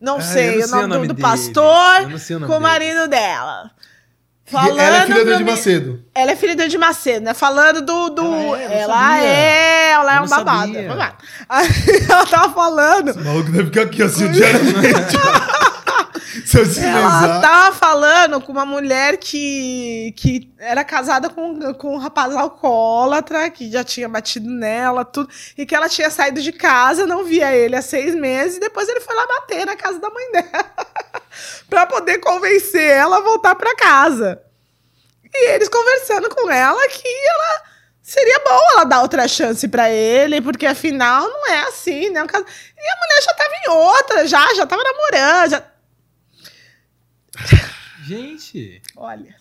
Não 0.00 0.16
Ah, 0.16 0.20
sei, 0.20 0.58
não 0.66 0.78
o 0.84 0.86
nome, 0.88 1.06
do, 1.06 1.14
do 1.14 1.14
dele. 1.14 1.22
pastor 1.28 2.00
não 2.02 2.16
o 2.16 2.40
nome 2.40 2.46
com 2.46 2.56
o 2.58 2.60
marido 2.60 3.06
dela. 3.08 3.70
E 4.52 4.78
ela 4.78 4.96
é 5.02 5.06
filha 5.06 5.24
do 5.24 5.32
Edir 5.32 5.44
mi- 5.44 5.50
Macedo. 5.50 6.00
Ela 6.14 6.30
é 6.32 6.36
filha 6.36 6.56
do 6.56 6.62
Edir 6.62 6.78
Macedo, 6.80 7.24
né? 7.24 7.34
Falando 7.34 7.80
do. 7.82 8.10
do... 8.10 8.54
Ela 8.56 8.60
é? 8.60 8.82
Ela 8.82 9.18
é, 9.24 9.90
ela 9.92 10.14
é 10.14 10.18
Eu 10.18 10.22
um 10.24 10.28
babado. 10.28 10.60
sabia. 10.66 10.80
é 10.80 10.88
babado. 10.88 11.14
Aí 11.48 11.68
ela 12.08 12.26
tava 12.26 12.52
falando. 12.52 13.10
O 13.12 13.24
maluco 13.24 13.50
deve 13.50 13.64
ficar 13.66 13.82
aqui 13.82 14.02
assim 14.02 14.30
diariamente. 14.30 15.16
Ela 16.84 17.40
tava 17.40 17.74
falando 17.76 18.40
com 18.40 18.52
uma 18.52 18.66
mulher 18.66 19.16
que, 19.16 20.12
que 20.16 20.52
era 20.58 20.84
casada 20.84 21.30
com, 21.30 21.74
com 21.74 21.94
um 21.94 21.98
rapaz 21.98 22.34
alcoólatra, 22.34 23.48
que 23.50 23.70
já 23.70 23.82
tinha 23.82 24.08
batido 24.08 24.50
nela, 24.50 25.04
tudo, 25.04 25.28
e 25.56 25.64
que 25.64 25.74
ela 25.74 25.88
tinha 25.88 26.10
saído 26.10 26.42
de 26.42 26.52
casa, 26.52 27.06
não 27.06 27.24
via 27.24 27.54
ele 27.54 27.76
há 27.76 27.82
seis 27.82 28.14
meses, 28.14 28.56
e 28.56 28.60
depois 28.60 28.88
ele 28.88 29.00
foi 29.00 29.14
lá 29.14 29.26
bater 29.26 29.64
na 29.66 29.76
casa 29.76 29.98
da 29.98 30.10
mãe 30.10 30.32
dela 30.32 30.66
pra 31.68 31.86
poder 31.86 32.18
convencer 32.18 32.90
ela 32.90 33.18
a 33.18 33.22
voltar 33.22 33.54
pra 33.54 33.74
casa. 33.74 34.42
E 35.34 35.50
eles 35.52 35.68
conversando 35.68 36.28
com 36.28 36.50
ela 36.50 36.86
que 36.88 37.08
ela 37.08 37.62
seria 38.02 38.40
bom 38.44 38.60
ela 38.72 38.84
dar 38.84 39.00
outra 39.00 39.26
chance 39.26 39.66
pra 39.68 39.90
ele, 39.90 40.40
porque 40.42 40.66
afinal 40.66 41.26
não 41.26 41.46
é 41.48 41.60
assim, 41.60 42.10
né? 42.10 42.20
E 42.20 42.24
a 42.24 42.24
mulher 42.24 43.22
já 43.22 43.34
tava 43.34 43.54
em 43.64 43.70
outra, 43.70 44.26
já, 44.26 44.54
já 44.54 44.66
tava 44.66 44.82
namorando, 44.82 45.50
já, 45.50 45.64
Gente, 48.04 48.82
Olha, 48.96 49.36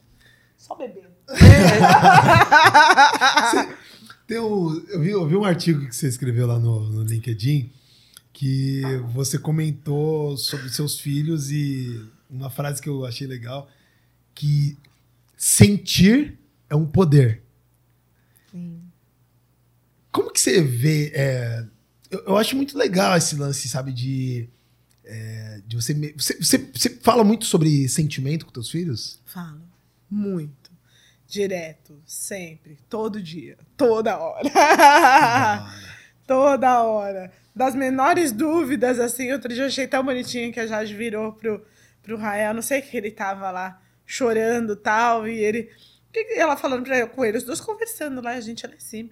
só 0.58 0.76
bebendo. 0.76 1.10
Tem 4.28 4.40
um, 4.40 4.74
eu, 4.88 5.02
vi, 5.02 5.10
eu 5.10 5.28
vi 5.28 5.36
um 5.36 5.44
artigo 5.44 5.88
que 5.88 5.96
você 5.96 6.08
escreveu 6.08 6.48
lá 6.48 6.60
no, 6.60 6.90
no 6.90 7.04
LinkedIn 7.04 7.72
que 8.32 8.82
você 9.14 9.38
comentou 9.38 10.38
sobre 10.38 10.70
seus 10.70 11.00
filhos 11.00 11.52
e 11.52 12.10
uma 12.30 12.50
frase 12.50 12.82
que 12.82 12.90
eu 12.90 13.06
achei 13.06 13.28
legal 13.28 13.70
que 14.34 14.78
sentir 15.36 16.40
é 16.70 16.76
um 16.76 16.86
poder. 16.86 17.44
Como 20.12 20.32
que 20.32 20.40
você 20.40 20.62
vê? 20.62 21.12
é, 21.14 21.66
eu, 22.10 22.20
eu 22.28 22.38
acho 22.38 22.56
muito 22.56 22.78
legal 22.78 23.18
esse 23.18 23.36
lance, 23.36 23.68
sabe, 23.70 23.94
de, 23.94 24.50
é, 25.06 25.51
de 25.72 25.76
você, 25.78 25.94
você, 25.94 26.36
você. 26.36 26.58
Você 26.58 26.90
fala 27.02 27.24
muito 27.24 27.46
sobre 27.46 27.88
sentimento 27.88 28.46
com 28.46 28.52
teus 28.52 28.70
filhos? 28.70 29.22
Falo. 29.26 29.62
Muito. 30.10 30.70
Direto. 31.26 32.02
Sempre. 32.06 32.78
Todo 32.90 33.22
dia. 33.22 33.58
Toda 33.78 34.18
hora. 34.18 34.50
Toda 36.28 36.84
hora. 36.84 37.32
Das 37.54 37.76
menores 37.76 38.32
dúvidas, 38.32 38.98
assim, 38.98 39.30
outro 39.34 39.54
dia 39.54 39.64
eu 39.64 39.68
achei 39.68 39.86
tão 39.86 40.06
bonitinho 40.06 40.54
que 40.54 40.60
a 40.62 40.66
Jade 40.66 40.96
virou 40.96 41.34
pro, 41.34 41.62
pro 42.02 42.16
Rael, 42.16 42.54
não 42.54 42.62
sei 42.62 42.80
o 42.80 42.82
que 42.82 42.96
ele 42.96 43.12
tava 43.12 43.52
lá 43.52 43.82
chorando 44.06 44.72
e 44.72 44.78
tal, 44.78 45.28
e 45.28 45.38
ele. 45.38 45.70
ela 46.38 46.56
falando 46.56 46.86
pra, 46.86 47.06
com 47.08 47.26
ele, 47.26 47.40
os 47.40 47.44
dois 47.44 47.60
conversando 47.60 48.22
lá, 48.22 48.32
a 48.32 48.40
gente 48.40 48.66
lá 48.66 48.74
em 48.74 48.80
cima. 48.80 49.10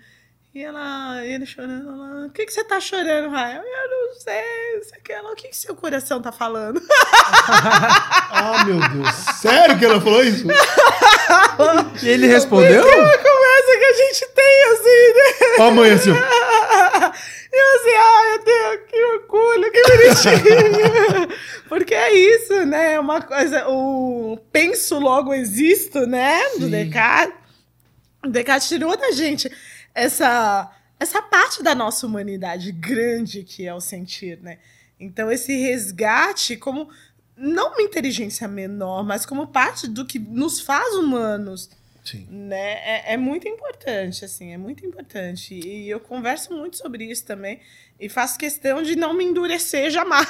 E 0.53 0.63
ela, 0.63 1.23
ele 1.23 1.45
chorando 1.45 1.95
lá, 1.95 2.25
o 2.25 2.31
que, 2.31 2.43
que 2.43 2.51
você 2.51 2.63
tá 2.63 2.79
chorando, 2.79 3.29
Rael? 3.29 3.61
Eu 3.61 3.89
não 3.89 4.13
sei, 4.15 4.81
sei 4.81 4.99
o 4.99 5.03
que 5.03 5.13
ela, 5.13 5.31
o 5.31 5.35
que, 5.35 5.47
que 5.47 5.55
seu 5.55 5.75
coração 5.75 6.21
tá 6.21 6.31
falando? 6.31 6.81
Ah, 8.31 8.63
meu 8.63 8.79
Deus. 8.79 9.15
Sério 9.41 9.77
que 9.77 9.83
ela 9.83 9.99
falou 9.99 10.23
isso? 10.23 10.45
E 12.01 12.07
ele 12.07 12.25
respondeu? 12.27 12.83
Uma 12.83 13.17
conversa 13.17 13.77
que 13.77 13.85
a 13.85 13.93
gente 13.93 14.27
tem, 14.33 14.63
assim, 14.63 15.13
né? 15.13 15.55
Ó, 15.59 15.71
mãe 15.71 15.91
assim. 15.91 16.11
E 17.51 17.57
eu 17.57 17.75
assim, 17.75 17.95
ai 17.97 18.27
meu 18.27 18.43
Deus, 18.45 18.79
que 18.87 19.03
orgulho, 19.05 19.71
que 19.71 19.81
bonitinho. 19.81 21.37
Porque 21.67 21.95
é 21.95 22.13
isso, 22.13 22.65
né? 22.65 22.93
É 22.93 22.99
uma 22.99 23.21
coisa, 23.21 23.67
o 23.67 24.37
penso 24.51 24.99
logo 24.99 25.33
existo, 25.33 26.05
né? 26.05 26.39
Do. 26.59 26.69
Descartes. 26.69 27.35
O 28.23 28.29
Descartes 28.29 28.67
tirou 28.67 28.95
da 28.95 29.11
gente 29.11 29.51
essa, 29.93 30.71
essa 30.99 31.21
parte 31.21 31.63
da 31.63 31.73
nossa 31.75 32.05
humanidade 32.05 32.71
grande 32.71 33.43
que 33.43 33.65
é 33.65 33.73
o 33.73 33.81
sentir, 33.81 34.39
né? 34.41 34.59
Então, 34.99 35.31
esse 35.31 35.55
resgate 35.55 36.57
como 36.57 36.89
não 37.35 37.71
uma 37.71 37.81
inteligência 37.81 38.47
menor, 38.47 39.03
mas 39.03 39.25
como 39.25 39.47
parte 39.47 39.87
do 39.87 40.05
que 40.05 40.19
nos 40.19 40.59
faz 40.59 40.93
humanos 40.95 41.69
Sim. 42.03 42.27
né? 42.29 42.73
É, 42.83 43.13
é 43.13 43.17
muito 43.17 43.47
importante, 43.47 44.25
assim, 44.25 44.51
é 44.51 44.57
muito 44.57 44.85
importante. 44.85 45.53
E 45.53 45.89
eu 45.89 45.99
converso 45.99 46.53
muito 46.53 46.77
sobre 46.77 47.05
isso 47.05 47.25
também. 47.25 47.59
E 47.99 48.07
faço 48.07 48.37
questão 48.37 48.81
de 48.81 48.95
não 48.95 49.13
me 49.13 49.25
endurecer 49.25 49.89
jamais. 49.91 50.25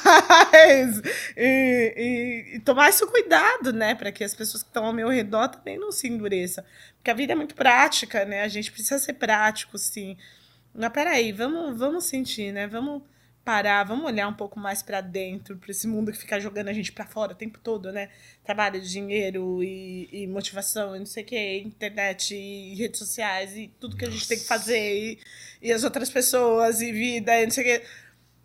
E, 1.38 1.94
e- 1.98 2.56
e 2.56 2.60
tomar 2.62 2.90
esse 2.90 3.06
cuidado, 3.06 3.72
né? 3.72 3.94
Para 3.96 4.12
que 4.12 4.24
as 4.24 4.34
pessoas 4.34 4.64
que 4.64 4.70
estão 4.70 4.86
ao 4.86 4.94
meu 4.94 5.08
redor 5.10 5.48
também 5.50 5.78
não 5.78 5.92
se 5.92 6.08
endureçam. 6.08 6.64
Porque 6.98 7.12
a 7.12 7.14
vida 7.14 7.34
é 7.34 7.36
muito 7.36 7.56
prática, 7.56 8.26
né? 8.26 8.42
A 8.42 8.48
gente 8.48 8.72
precisa 8.72 8.98
ser 9.00 9.14
prático, 9.14 9.78
sim. 9.78 10.18
Mas 10.74 10.92
peraí, 10.92 11.32
vamos, 11.32 11.78
vamos 11.78 12.06
sentir, 12.06 12.52
né? 12.54 12.68
Vamos 12.68 13.02
parar, 13.50 13.84
vamos 13.84 14.06
olhar 14.06 14.28
um 14.28 14.34
pouco 14.34 14.60
mais 14.60 14.84
para 14.84 15.02
dentro, 15.02 15.58
para 15.58 15.72
esse 15.72 15.88
mundo 15.88 16.12
que 16.12 16.20
fica 16.20 16.40
jogando 16.40 16.68
a 16.68 16.74
gente 16.74 16.92
para 16.92 17.08
fora 17.08 17.32
o 17.32 17.36
tempo 17.36 17.58
todo, 17.58 17.92
né? 17.92 18.12
Trabalho, 18.44 18.80
dinheiro 18.80 19.64
e, 19.64 20.08
e 20.12 20.28
motivação, 20.28 20.96
e 20.96 21.00
não 21.00 21.06
sei 21.08 21.24
o 21.24 21.26
que, 21.26 21.58
internet 21.58 22.36
e 22.36 22.76
redes 22.76 23.00
sociais 23.00 23.58
e 23.58 23.74
tudo 23.80 23.98
que 23.98 24.06
a 24.06 24.10
gente 24.12 24.28
tem 24.28 24.38
que 24.38 24.46
fazer 24.46 24.78
e, 24.80 25.20
e 25.64 25.72
as 25.72 25.84
outras 25.84 26.12
pessoas 26.12 26.80
e 26.80 26.92
vida 26.92 27.42
e 27.42 27.46
não 27.46 27.52
sei 27.52 27.64
o 27.64 27.80
que. 27.80 27.88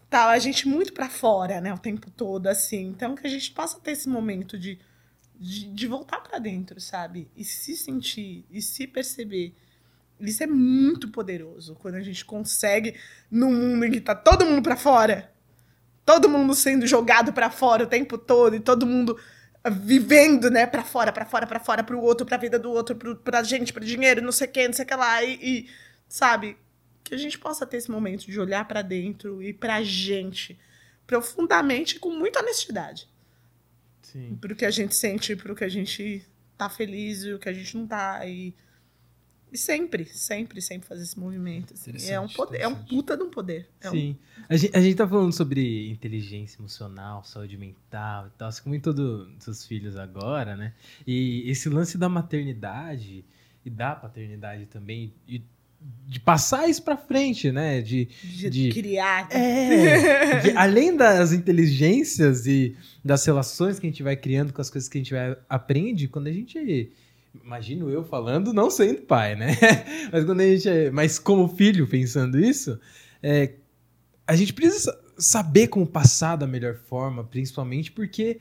Tal, 0.09 0.31
a 0.31 0.39
gente 0.39 0.67
muito 0.67 0.95
para 0.95 1.11
fora, 1.11 1.61
né? 1.61 1.75
O 1.75 1.79
tempo 1.79 2.11
todo, 2.11 2.47
assim. 2.47 2.87
Então 2.87 3.15
que 3.15 3.27
a 3.27 3.31
gente 3.31 3.51
possa 3.51 3.79
ter 3.79 3.91
esse 3.91 4.09
momento 4.09 4.59
de, 4.59 4.79
de, 5.39 5.67
de 5.71 5.87
voltar 5.87 6.21
para 6.23 6.39
dentro, 6.39 6.81
sabe? 6.81 7.29
E 7.37 7.45
se 7.45 7.77
sentir, 7.77 8.47
e 8.51 8.63
se 8.63 8.87
perceber. 8.87 9.55
Isso 10.21 10.43
é 10.43 10.47
muito 10.47 11.09
poderoso 11.09 11.75
quando 11.75 11.97
a 11.97 12.01
gente 12.01 12.25
consegue, 12.25 12.95
num 13.31 13.53
mundo 13.53 13.85
em 13.85 13.91
que 13.91 14.01
tá 14.01 14.15
todo 14.15 14.47
mundo 14.47 14.63
para 14.63 14.77
fora, 14.77 15.33
todo 16.05 16.29
mundo 16.29 16.55
sendo 16.55 16.87
jogado 16.87 17.33
para 17.33 17.51
fora 17.51 17.85
o 17.85 17.87
tempo 17.87 18.17
todo 18.17 18.55
e 18.55 18.61
todo 18.61 18.87
mundo 18.87 19.19
vivendo, 19.71 20.51
né, 20.51 20.67
para 20.67 20.85
fora, 20.85 21.11
para 21.11 21.25
fora, 21.25 21.47
para 21.47 21.59
fora, 21.59 21.83
pro 21.83 22.01
outro, 22.01 22.27
pra 22.27 22.37
vida 22.37 22.59
do 22.59 22.71
outro, 22.71 22.95
pro, 22.95 23.17
pra 23.17 23.43
gente, 23.43 23.73
pro 23.73 23.85
dinheiro, 23.85 24.21
não 24.21 24.33
sei 24.33 24.47
o 24.47 24.51
que, 24.51 24.67
não 24.67 24.75
sei 24.75 24.85
o 24.85 24.89
que 24.89 24.95
lá, 24.95 25.25
e, 25.25 25.39
e, 25.43 25.71
sabe, 26.07 26.57
que 27.03 27.15
a 27.15 27.19
gente 27.19 27.39
possa 27.39 27.67
ter 27.67 27.79
esse 27.79 27.91
momento 27.91 28.27
de 28.27 28.39
olhar 28.39 28.67
para 28.69 28.83
dentro 28.83 29.43
e 29.43 29.53
pra 29.53 29.83
gente 29.83 30.59
profundamente 31.07 31.97
e 31.97 31.99
com 31.99 32.11
muita 32.11 32.41
honestidade. 32.41 33.09
Sim. 34.03 34.37
pro 34.41 34.55
que 34.55 34.65
a 34.65 34.71
gente 34.71 34.95
sente, 34.95 35.35
pro 35.35 35.57
que 35.57 35.65
a 35.65 35.69
gente 35.69 36.25
tá 36.57 36.69
feliz 36.69 37.25
e 37.25 37.33
o 37.33 37.39
que 37.39 37.49
a 37.49 37.53
gente 37.53 37.77
não 37.77 37.87
tá, 37.87 38.25
e, 38.27 38.55
e 39.55 39.57
sempre, 39.57 40.05
sempre, 40.07 40.61
sempre 40.61 40.87
fazer 40.89 41.05
esse 41.05 41.19
movimento, 41.19 41.73
assim. 41.75 41.93
é 42.11 42.19
um 42.21 42.29
poder, 42.29 42.59
é 42.61 42.67
um 42.69 42.75
puta 42.75 43.17
de 43.17 43.23
um 43.23 43.31
poder. 43.31 43.69
É 43.81 43.89
um- 43.89 43.93
Sim. 43.93 44.17
A 44.49 44.57
gente, 44.57 44.77
a 44.77 44.81
gente 44.81 44.97
tá 44.97 45.09
falando 45.09 45.33
sobre 45.33 45.89
inteligência 45.89 46.61
emocional, 46.61 47.23
saúde 47.25 47.57
mental 47.57 48.27
e 48.27 48.31
tal. 48.37 48.51
Você 48.53 48.61
comentou 48.61 48.93
do- 48.93 49.27
dos 49.27 49.45
seus 49.45 49.65
filhos 49.65 49.97
agora, 49.97 50.57
né? 50.57 50.75
E 51.07 51.49
esse 51.49 51.69
lance 51.69 51.97
da 51.97 52.09
maternidade 52.09 53.25
e 53.65 53.71
da 53.71 53.95
paternidade 53.95 54.67
também, 54.67 55.15
e 55.27 55.41
de 56.07 56.19
passar 56.19 56.67
isso 56.69 56.83
pra 56.83 56.97
frente, 56.97 57.53
né? 57.53 57.81
De, 57.83 58.07
de, 58.23 58.51
de- 58.51 58.69
criar. 58.71 59.29
É, 59.31 60.41
de- 60.41 60.51
além 60.57 60.97
das 60.97 61.33
inteligências 61.33 62.47
e 62.47 62.75
das 63.05 63.25
relações 63.25 63.79
que 63.79 63.87
a 63.87 63.91
gente 63.91 64.03
vai 64.03 64.17
criando 64.17 64.53
com 64.53 64.61
as 64.61 64.71
coisas 64.71 64.89
que 64.89 64.99
a 64.99 65.01
gente 65.01 65.13
vai, 65.13 65.37
aprende, 65.49 66.09
quando 66.09 66.27
a 66.27 66.33
gente. 66.33 66.91
Imagino 67.43 67.91
eu 67.91 68.05
falando, 68.05 68.53
não 68.53 68.71
sendo 68.71 69.03
pai, 69.03 69.35
né? 69.35 69.57
Mas 70.13 70.25
quando 70.25 70.41
a 70.41 70.47
gente 70.47 70.69
é. 70.69 70.91
Mas 70.91 71.19
como 71.19 71.49
filho, 71.49 71.87
pensando 71.87 72.39
isso, 72.39 72.79
é, 73.23 73.55
a 74.27 74.37
gente 74.37 74.53
precisa 74.53 74.81
sa- 74.93 74.99
saber 75.19 75.69
como 75.69 75.87
passar 75.87 76.37
da 76.37 76.47
melhor 76.47 76.75
forma, 76.77 77.25
principalmente 77.25 77.91
porque 77.91 78.41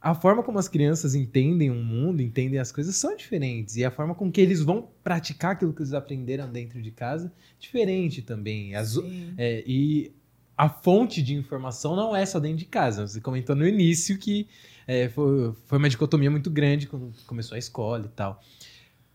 a 0.00 0.14
forma 0.14 0.42
como 0.42 0.58
as 0.58 0.68
crianças 0.68 1.14
entendem 1.14 1.70
o 1.70 1.74
mundo, 1.74 2.20
entendem 2.20 2.58
as 2.58 2.70
coisas, 2.70 2.94
são 2.96 3.16
diferentes. 3.16 3.76
E 3.76 3.84
a 3.84 3.90
forma 3.90 4.14
com 4.14 4.30
que 4.30 4.40
eles 4.40 4.60
vão 4.60 4.88
praticar 5.02 5.52
aquilo 5.52 5.72
que 5.72 5.80
eles 5.80 5.94
aprenderam 5.94 6.50
dentro 6.52 6.82
de 6.82 6.90
casa, 6.90 7.32
diferente 7.58 8.20
também. 8.20 8.74
As, 8.74 8.98
é, 9.38 9.64
e 9.66 10.12
a 10.56 10.68
fonte 10.68 11.22
de 11.22 11.34
informação 11.34 11.96
não 11.96 12.14
é 12.14 12.26
só 12.26 12.38
dentro 12.38 12.58
de 12.58 12.66
casa. 12.66 13.06
Você 13.06 13.20
comentou 13.20 13.56
no 13.56 13.66
início 13.66 14.18
que 14.18 14.46
é, 14.86 15.08
foi, 15.08 15.52
foi 15.66 15.78
uma 15.78 15.88
dicotomia 15.88 16.30
muito 16.30 16.50
grande 16.50 16.86
quando 16.86 17.12
começou 17.26 17.54
a 17.56 17.58
escola 17.58 18.04
e 18.06 18.08
tal. 18.16 18.40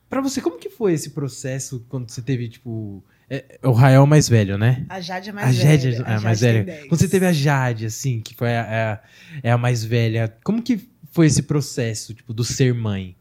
Pra 0.10 0.22
você, 0.22 0.42
como 0.42 0.58
que 0.58 0.70
foi 0.70 0.94
esse 0.94 1.12
processo 1.12 1.86
quando 1.88 2.10
você 2.10 2.22
teve, 2.22 2.50
tipo... 2.50 3.04
é, 3.30 3.60
o 3.64 3.72
Rael 3.72 4.08
mais 4.08 4.28
velho, 4.28 4.58
né? 4.58 4.84
A 4.90 5.00
Jade 5.00 5.30
é 5.30 5.32
A 5.32 5.36
mais 5.36 5.56
Jade 5.56 5.92
velha. 5.92 6.04
é 6.04 6.14
a 6.16 6.20
mais 6.22 6.40
Jade 6.40 6.40
tem 6.40 6.64
velha. 6.66 6.78
10. 6.80 6.90
Quando 6.90 7.00
você 7.02 7.08
teve 7.08 7.26
a 7.28 7.34
Jade, 7.34 7.86
assim, 7.86 8.20
que 8.22 8.34
foi 8.34 8.48
a, 8.48 8.52
é 8.52 8.82
a, 8.84 9.04
é 9.44 9.52
a 9.52 9.58
mais 9.58 9.84
velha, 9.84 10.36
como 10.44 10.64
que 10.64 10.90
foi 11.12 11.28
esse 11.28 11.44
processo, 11.44 12.14
tipo, 12.16 12.34
do 12.34 12.44
ser 12.44 12.74
mãe? 12.74 13.16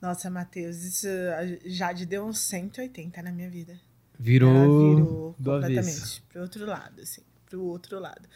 Nossa, 0.00 0.28
Matheus, 0.30 0.76
isso 0.82 1.06
a 1.08 1.68
Jade 1.68 2.06
deu 2.06 2.24
uns 2.24 2.38
180 2.40 3.22
na 3.22 3.30
minha 3.32 3.48
vida. 3.50 3.78
Virou, 4.18 4.50
Ela 4.50 4.64
virou 4.66 5.36
do 5.38 5.52
avesso. 5.52 5.68
completamente 5.68 6.22
pro 6.28 6.42
outro 6.42 6.66
lado, 6.66 7.00
assim, 7.00 7.22
pro 7.46 7.62
outro 7.62 8.00
lado. 8.00 8.28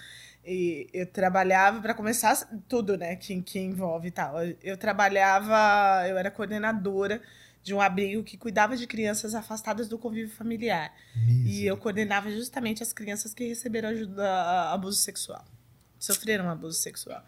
E 0.44 0.89
eu 0.93 1.06
trabalhava, 1.06 1.81
para 1.81 1.94
começar 1.94 2.36
tudo, 2.69 2.97
né, 2.97 3.14
que, 3.14 3.40
que 3.43 3.60
envolve 3.60 4.09
e 4.09 4.10
tal. 4.10 4.35
Eu, 4.62 4.77
trabalhava, 4.77 6.09
eu 6.09 6.19
era 6.19 6.31
coordenadora 6.31 7.23
de 7.62 7.73
um 7.73 7.81
abrigo 7.81 8.24
que 8.24 8.36
cuidava 8.36 8.77
de 8.77 8.86
crianças 8.86 9.36
afastadas 9.36 9.89
do 9.89 9.97
convívio 9.97 10.35
familiar. 10.35 10.93
E 11.47 11.64
eu 11.64 11.77
coordenava 11.77 12.28
justamente 12.31 12.82
as 12.82 12.93
crianças 12.93 13.32
que 13.32 13.47
receberam 13.47 13.90
ajuda 13.90 14.73
abuso 14.73 14.98
sexual. 14.98 15.44
Sofreram 15.97 16.51
abuso 16.51 16.77
sexual. 16.77 17.23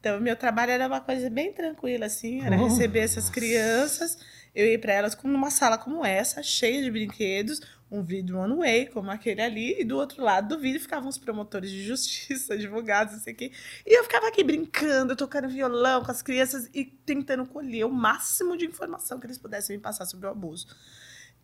Então, 0.00 0.16
o 0.16 0.20
meu 0.20 0.34
trabalho 0.34 0.72
era 0.72 0.86
uma 0.86 1.00
coisa 1.00 1.28
bem 1.28 1.52
tranquila, 1.52 2.06
assim, 2.06 2.42
era 2.42 2.56
Oh, 2.56 2.68
receber 2.68 3.00
essas 3.00 3.28
crianças, 3.28 4.16
eu 4.54 4.66
ir 4.66 4.78
para 4.78 4.94
elas 4.94 5.16
numa 5.22 5.50
sala 5.50 5.76
como 5.76 6.04
essa, 6.04 6.42
cheia 6.42 6.82
de 6.82 6.90
brinquedos, 6.90 7.60
um 7.90 8.02
vidro 8.02 8.38
one 8.38 8.56
way, 8.56 8.86
como 8.86 9.10
aquele 9.10 9.42
ali, 9.42 9.78
e 9.78 9.84
do 9.84 9.98
outro 9.98 10.22
lado 10.24 10.56
do 10.56 10.60
vidro 10.60 10.80
ficavam 10.80 11.08
os 11.08 11.18
promotores 11.18 11.70
de 11.70 11.82
justiça, 11.82 12.54
advogados, 12.54 13.14
não 13.14 13.20
sei 13.20 13.34
o 13.34 13.36
quê. 13.36 13.52
E 13.86 13.98
eu 13.98 14.02
ficava 14.04 14.26
aqui 14.28 14.42
brincando, 14.42 15.14
tocando 15.14 15.48
violão 15.50 16.02
com 16.02 16.10
as 16.10 16.22
crianças 16.22 16.70
e 16.72 16.84
tentando 16.84 17.44
colher 17.44 17.84
o 17.84 17.90
máximo 17.90 18.56
de 18.56 18.64
informação 18.64 19.20
que 19.20 19.26
eles 19.26 19.36
pudessem 19.38 19.76
me 19.76 19.82
passar 19.82 20.06
sobre 20.06 20.26
o 20.26 20.30
abuso. 20.30 20.66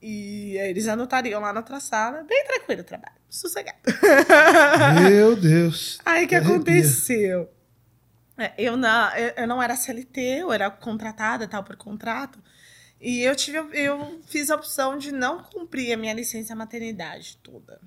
E 0.01 0.59
aí 0.59 0.71
eles 0.71 0.89
anotariam 0.89 1.41
lá 1.41 1.53
na 1.53 1.61
outra 1.61 1.81
sala, 1.81 2.23
bem 2.23 2.45
tranquilo 2.47 2.81
o 2.81 2.85
trabalho, 2.85 3.17
sossegado. 3.29 3.79
Meu 5.11 5.37
Deus. 5.37 5.99
Aí 6.05 6.25
o 6.25 6.29
que 6.29 6.35
aconteceu? 6.35 7.51
É, 8.39 8.53
Eu, 8.59 8.77
na, 8.77 9.13
eu, 9.37 9.47
não 9.47 9.63
era 9.63 9.77
CLT, 9.77 10.21
eu 10.21 10.53
era 10.53 10.71
contratada 10.71 11.49
tal 11.49 11.65
por 11.65 11.77
contrato. 11.77 12.43
E 13.01 13.21
eu 13.21 13.37
tive, 13.37 13.59
eu 13.73 14.23
fiz 14.27 14.51
a 14.51 14.57
opção 14.57 14.99
de 14.99 15.13
não 15.13 15.43
cumprir 15.43 15.93
a 15.93 15.97
minha 15.97 16.15
licença 16.15 16.55
maternidade 16.55 17.39
toda. 17.43 17.81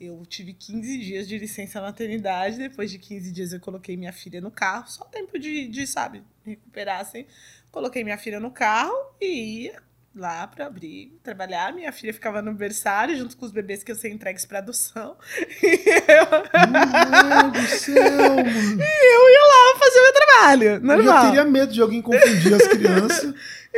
Eu 0.00 0.24
tive 0.26 0.52
15 0.52 0.98
dias 0.98 1.28
de 1.28 1.38
licença 1.38 1.80
maternidade. 1.80 2.58
Depois 2.58 2.90
de 2.90 2.98
15 2.98 3.32
dias, 3.32 3.52
eu 3.52 3.60
coloquei 3.60 3.96
minha 3.96 4.12
filha 4.12 4.40
no 4.40 4.50
carro. 4.50 4.88
Só 4.88 5.04
tempo 5.04 5.38
de, 5.38 5.66
de 5.68 5.86
sabe, 5.86 6.22
recuperar 6.44 7.00
assim. 7.00 7.26
Coloquei 7.70 8.04
minha 8.04 8.18
filha 8.18 8.38
no 8.38 8.50
carro 8.50 8.94
e 9.20 9.64
ia 9.64 9.82
lá 10.18 10.46
para 10.46 10.66
abrir, 10.66 11.18
trabalhar. 11.22 11.72
Minha 11.72 11.92
filha 11.92 12.12
ficava 12.12 12.42
no 12.42 12.52
berçário 12.52 13.16
junto 13.16 13.36
com 13.36 13.46
os 13.46 13.52
bebês 13.52 13.82
que 13.82 13.90
eu 13.92 13.96
sei 13.96 14.10
entregues 14.12 14.44
para 14.44 14.58
adoção. 14.58 15.16
Meu 15.62 17.52
Deus 17.52 17.52
do 17.52 17.68
céu, 17.78 18.34
mano. 18.34 18.82
E 18.82 19.14
eu 19.14 19.30
ia 19.30 19.40
lá 19.40 19.78
fazer 19.78 19.98
o 19.98 20.02
meu 20.02 20.12
trabalho, 20.12 20.64
Eu 20.64 20.80
normal. 20.80 21.26
teria 21.26 21.44
medo 21.44 21.72
de 21.72 21.80
alguém 21.80 22.02
confundir 22.02 22.54
as 22.54 22.66
crianças. 22.68 23.34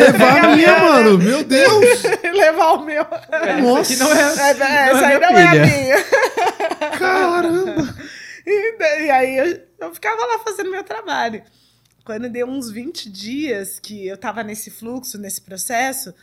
Levar 0.00 0.44
a 0.44 0.56
minha, 0.56 0.78
mano. 0.78 1.18
Meu 1.18 1.42
Deus. 1.44 2.02
Levar 2.22 2.72
o 2.74 2.84
meu. 2.84 3.04
Nossa. 3.62 3.92
Essa 3.92 4.04
aqui 4.04 4.14
não 4.14 4.14
é, 4.14 4.20
É, 4.20 4.54
não 4.54 4.66
essa 4.96 5.06
aí 5.06 5.18
não 5.20 5.28
é 5.28 5.42
a 5.44 5.50
filha. 5.50 5.66
minha. 5.66 6.04
Caramba. 6.98 7.94
E, 8.46 9.04
e 9.06 9.10
aí 9.10 9.36
eu, 9.38 9.60
eu 9.80 9.94
ficava 9.94 10.24
lá 10.24 10.38
fazendo 10.40 10.70
meu 10.70 10.84
trabalho. 10.84 11.42
Quando 12.06 12.30
deu 12.30 12.46
uns 12.46 12.70
20 12.70 13.10
dias 13.10 13.80
que 13.80 14.06
eu 14.06 14.16
tava 14.16 14.44
nesse 14.44 14.70
fluxo, 14.70 15.18
nesse 15.18 15.40
processo, 15.40 16.14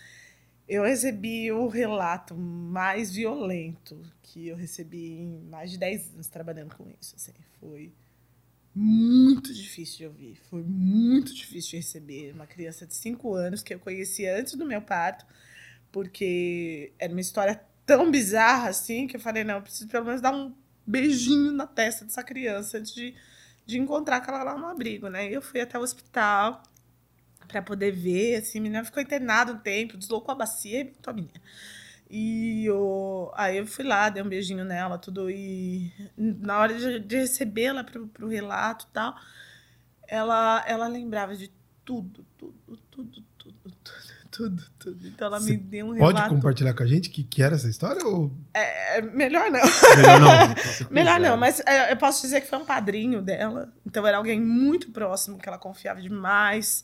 eu 0.65 0.81
recebi 0.83 1.51
o 1.51 1.67
relato 1.67 2.33
mais 2.33 3.11
violento 3.13 4.01
que 4.21 4.47
eu 4.47 4.55
recebi 4.55 5.11
em 5.19 5.41
mais 5.41 5.71
de 5.71 5.77
10 5.77 6.13
anos 6.13 6.27
trabalhando 6.27 6.73
com 6.73 6.89
isso. 7.01 7.17
Assim, 7.17 7.33
foi 7.59 7.91
muito 8.73 9.53
difícil 9.53 9.97
de 9.97 10.05
ouvir, 10.05 10.37
foi 10.49 10.63
muito 10.63 11.35
difícil 11.35 11.71
de 11.71 11.75
receber. 11.75 12.31
Uma 12.33 12.47
criança 12.47 12.87
de 12.87 12.95
5 12.95 13.33
anos 13.33 13.61
que 13.61 13.73
eu 13.73 13.79
conheci 13.79 14.25
antes 14.25 14.53
do 14.53 14.65
meu 14.65 14.81
parto, 14.81 15.25
porque 15.91 16.93
era 16.97 17.11
uma 17.11 17.19
história 17.19 17.61
tão 17.85 18.09
bizarra 18.09 18.69
assim 18.69 19.05
que 19.05 19.17
eu 19.17 19.19
falei: 19.19 19.43
não, 19.43 19.55
eu 19.55 19.61
preciso 19.61 19.89
pelo 19.89 20.05
menos 20.05 20.21
dar 20.21 20.33
um 20.33 20.55
beijinho 20.87 21.51
na 21.51 21.67
testa 21.67 22.05
dessa 22.05 22.23
criança 22.23 22.77
antes 22.77 22.93
de, 22.93 23.13
de 23.65 23.79
encontrar 23.79 24.17
aquela 24.17 24.43
lá 24.43 24.57
no 24.57 24.67
abrigo, 24.67 25.07
né? 25.07 25.29
Eu 25.29 25.41
fui 25.41 25.61
até 25.61 25.77
o 25.77 25.81
hospital 25.81 26.61
para 27.47 27.61
poder 27.61 27.91
ver, 27.91 28.37
assim, 28.37 28.59
a 28.59 28.61
menina 28.61 28.85
ficou 28.85 29.01
internada 29.01 29.53
um 29.53 29.57
tempo, 29.57 29.97
deslocou 29.97 30.31
a 30.31 30.35
bacia 30.35 30.81
e 30.81 30.83
botou 30.85 31.11
a 31.11 31.13
menina. 31.13 31.41
E 32.09 32.65
eu, 32.65 33.31
aí 33.35 33.57
eu 33.57 33.65
fui 33.65 33.83
lá, 33.83 34.09
dei 34.09 34.21
um 34.21 34.29
beijinho 34.29 34.63
nela, 34.63 34.97
tudo, 34.97 35.29
e 35.31 35.91
na 36.17 36.59
hora 36.59 36.77
de, 36.77 36.99
de 36.99 37.17
recebê-la 37.17 37.83
pro, 37.83 38.07
pro 38.07 38.27
relato 38.27 38.85
e 38.89 38.93
tal, 38.93 39.15
ela, 40.07 40.63
ela 40.67 40.87
lembrava 40.87 41.35
de 41.35 41.51
tudo, 41.83 42.25
tudo, 42.37 42.53
tudo, 42.91 43.23
tudo, 43.37 43.55
tudo, 43.63 43.73
tudo, 44.33 44.63
tudo. 44.79 45.07
Então 45.07 45.27
ela 45.27 45.39
Você 45.39 45.51
me 45.51 45.57
deu 45.57 45.85
um 45.85 45.97
Pode 45.97 46.15
relato. 46.15 46.33
compartilhar 46.33 46.73
com 46.73 46.81
a 46.81 46.87
gente 46.87 47.11
que, 47.11 47.23
que 47.23 47.43
era 47.43 47.53
essa 47.53 47.69
história? 47.69 48.03
Ou... 48.03 48.31
É, 48.51 48.99
melhor 49.01 49.51
não. 49.51 49.61
Melhor 49.95 50.19
não. 50.19 50.89
Melhor 50.89 51.19
não, 51.19 51.37
mas 51.37 51.59
é, 51.59 51.91
eu 51.91 51.97
posso 51.97 52.23
dizer 52.23 52.41
que 52.41 52.47
foi 52.47 52.57
um 52.57 52.65
padrinho 52.65 53.21
dela. 53.21 53.71
Então 53.85 54.05
era 54.07 54.17
alguém 54.17 54.41
muito 54.41 54.89
próximo, 54.91 55.37
que 55.37 55.47
ela 55.47 55.59
confiava 55.59 56.01
demais. 56.01 56.83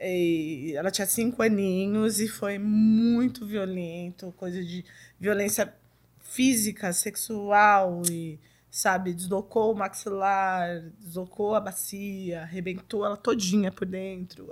E 0.00 0.72
ela 0.76 0.90
tinha 0.90 1.06
cinco 1.06 1.42
aninhos 1.42 2.20
e 2.20 2.28
foi 2.28 2.58
muito 2.58 3.44
violento, 3.44 4.32
coisa 4.36 4.62
de 4.64 4.84
violência 5.20 5.74
física, 6.22 6.92
sexual 6.92 8.02
e, 8.10 8.38
sabe, 8.70 9.12
deslocou 9.12 9.72
o 9.72 9.76
maxilar, 9.76 10.84
deslocou 11.00 11.54
a 11.54 11.60
bacia, 11.60 12.42
arrebentou 12.42 13.04
ela 13.04 13.16
todinha 13.16 13.70
por 13.72 13.86
dentro. 13.86 14.48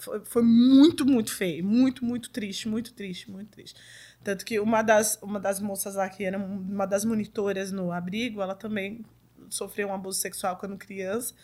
Foi, 0.00 0.24
foi 0.24 0.42
muito, 0.42 1.04
muito 1.04 1.32
feio, 1.32 1.64
muito, 1.64 2.04
muito 2.04 2.30
triste, 2.30 2.68
muito 2.68 2.92
triste, 2.92 3.30
muito 3.30 3.50
triste. 3.50 3.78
Tanto 4.22 4.44
que 4.44 4.58
uma 4.58 4.82
das, 4.82 5.18
uma 5.22 5.38
das 5.38 5.60
moças 5.60 5.94
lá, 5.94 6.08
que 6.08 6.24
era 6.24 6.38
uma 6.38 6.86
das 6.86 7.04
monitoras 7.04 7.70
no 7.72 7.92
abrigo, 7.92 8.40
ela 8.40 8.54
também 8.54 9.04
sofreu 9.48 9.88
um 9.88 9.94
abuso 9.94 10.18
sexual 10.20 10.56
quando 10.56 10.76
criança. 10.76 11.34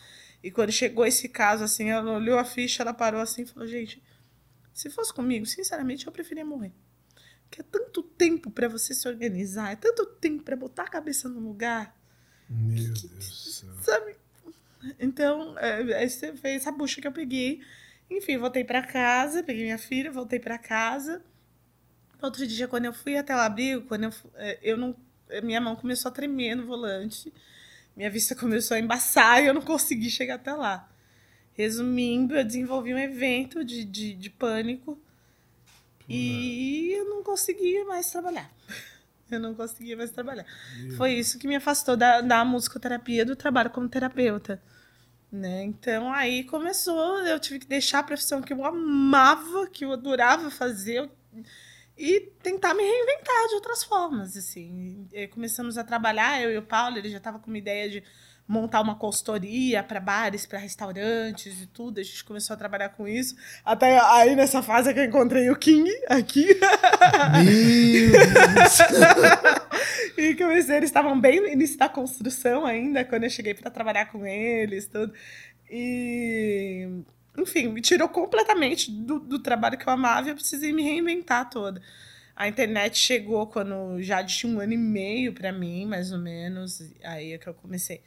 E 0.43 0.51
quando 0.51 0.71
chegou 0.71 1.05
esse 1.05 1.27
caso, 1.29 1.63
assim, 1.63 1.89
ela 1.89 2.11
olhou 2.11 2.37
a 2.37 2.45
ficha, 2.45 2.83
ela 2.83 2.93
parou 2.93 3.21
assim 3.21 3.43
e 3.43 3.45
falou: 3.45 3.67
gente, 3.67 4.01
se 4.73 4.89
fosse 4.89 5.13
comigo, 5.13 5.45
sinceramente, 5.45 6.05
eu 6.05 6.11
preferia 6.11 6.45
morrer. 6.45 6.71
Porque 7.49 7.61
é 7.61 7.63
tanto 7.63 8.03
tempo 8.03 8.51
para 8.51 8.67
você 8.67 8.93
se 8.93 9.07
organizar, 9.07 9.71
é 9.71 9.75
tanto 9.75 10.05
tempo 10.05 10.43
para 10.43 10.55
botar 10.55 10.83
a 10.83 10.87
cabeça 10.87 11.27
no 11.29 11.39
lugar, 11.39 11.97
Meu 12.49 12.75
Deus 12.75 13.01
do 13.01 13.21
céu. 13.23 13.69
sabe? 13.81 14.15
Então, 14.99 15.57
é, 15.57 16.03
esse 16.03 16.35
foi 16.37 16.51
essa 16.51 16.71
bucha 16.71 17.01
que 17.01 17.07
eu 17.07 17.11
peguei. 17.11 17.61
Enfim, 18.09 18.37
voltei 18.37 18.63
para 18.63 18.81
casa, 18.81 19.43
peguei 19.43 19.63
minha 19.63 19.77
filha, 19.77 20.11
voltei 20.11 20.39
para 20.39 20.57
casa. 20.57 21.21
Outro 22.21 22.47
dia, 22.47 22.67
quando 22.67 22.85
eu 22.85 22.93
fui 22.93 23.17
até 23.17 23.35
o 23.35 23.39
abrigo, 23.39 23.85
quando 23.87 24.05
eu, 24.05 24.13
eh, 24.35 24.59
eu 24.63 24.77
não, 24.77 24.95
eh, 25.29 25.41
minha 25.41 25.61
mão 25.61 25.75
começou 25.75 26.09
a 26.09 26.13
tremer 26.13 26.55
no 26.55 26.65
volante, 26.65 27.31
minha 27.95 28.09
vista 28.09 28.35
começou 28.35 28.75
a 28.75 28.79
embaçar 28.79 29.43
e 29.43 29.47
eu 29.47 29.53
não 29.53 29.61
consegui 29.61 30.09
chegar 30.09 30.35
até 30.35 30.53
lá. 30.53 30.89
Resumindo, 31.53 32.35
eu 32.35 32.43
desenvolvi 32.45 32.93
um 32.93 32.97
evento 32.97 33.63
de, 33.63 33.83
de, 33.83 34.13
de 34.13 34.29
pânico 34.29 34.99
e 36.07 36.93
eu 36.97 37.05
não 37.05 37.23
conseguia 37.23 37.83
mais 37.85 38.09
trabalhar. 38.09 38.49
Eu 39.29 39.41
não 39.41 39.53
conseguia 39.53 39.97
mais 39.97 40.09
trabalhar. 40.09 40.45
Foi 40.95 41.11
isso 41.11 41.37
que 41.37 41.49
me 41.49 41.57
afastou 41.57 41.97
da, 41.97 42.21
da 42.21 42.45
musicoterapia, 42.45 43.25
do 43.25 43.35
trabalho 43.35 43.69
como 43.69 43.89
terapeuta. 43.89 44.61
Né? 45.31 45.63
Então 45.63 46.11
aí 46.13 46.43
começou, 46.45 47.19
eu 47.19 47.39
tive 47.39 47.59
que 47.59 47.67
deixar 47.67 47.99
a 47.99 48.03
profissão 48.03 48.41
que 48.41 48.53
eu 48.53 48.63
amava, 48.63 49.67
que 49.67 49.83
eu 49.83 49.91
adorava 49.91 50.49
fazer, 50.49 51.09
e 51.97 52.21
tentar 52.41 52.73
me 52.73 52.83
reinventar 52.83 53.47
de 53.49 53.55
outras 53.55 53.83
formas, 53.83 54.37
assim. 54.37 55.07
E 55.11 55.27
começamos 55.27 55.77
a 55.77 55.83
trabalhar, 55.83 56.41
eu 56.41 56.51
e 56.51 56.57
o 56.57 56.61
Paulo, 56.61 56.97
ele 56.97 57.09
já 57.09 57.17
estava 57.17 57.39
com 57.39 57.47
uma 57.47 57.57
ideia 57.57 57.89
de 57.89 58.03
montar 58.47 58.81
uma 58.81 58.95
consultoria 58.95 59.83
para 59.83 59.99
bares, 59.99 60.45
para 60.45 60.57
restaurantes 60.57 61.61
e 61.61 61.67
tudo. 61.67 61.99
A 61.99 62.03
gente 62.03 62.23
começou 62.23 62.53
a 62.53 62.57
trabalhar 62.57 62.89
com 62.89 63.07
isso. 63.07 63.35
Até 63.65 63.99
aí 63.99 64.35
nessa 64.35 64.63
fase 64.63 64.93
que 64.93 64.99
eu 64.99 65.05
encontrei 65.05 65.49
o 65.49 65.55
King 65.55 65.89
aqui. 66.07 66.47
E 70.17 70.33
comecei, 70.33 70.77
eles 70.77 70.89
estavam 70.89 71.19
bem 71.19 71.39
no 71.39 71.47
início 71.47 71.77
da 71.77 71.87
construção 71.87 72.65
ainda, 72.65 73.05
quando 73.05 73.25
eu 73.25 73.29
cheguei 73.29 73.53
para 73.53 73.69
trabalhar 73.69 74.07
com 74.07 74.25
eles, 74.25 74.87
tudo. 74.87 75.13
E, 75.69 76.87
enfim, 77.37 77.67
me 77.67 77.81
tirou 77.81 78.09
completamente 78.09 78.89
do, 78.89 79.19
do 79.19 79.37
trabalho 79.37 79.77
que 79.77 79.87
eu 79.87 79.93
amava 79.93 80.27
e 80.27 80.31
eu 80.31 80.35
precisei 80.35 80.73
me 80.73 80.81
reinventar 80.81 81.49
toda. 81.51 81.79
A 82.35 82.47
internet 82.47 82.97
chegou 82.97 83.45
quando 83.45 84.01
já 84.01 84.23
tinha 84.23 84.51
um 84.51 84.59
ano 84.59 84.73
e 84.73 84.77
meio 84.77 85.33
para 85.33 85.51
mim, 85.51 85.85
mais 85.85 86.11
ou 86.11 86.19
menos. 86.19 86.81
Aí 87.03 87.33
é 87.33 87.37
que 87.37 87.47
eu 87.47 87.53
comecei. 87.53 88.01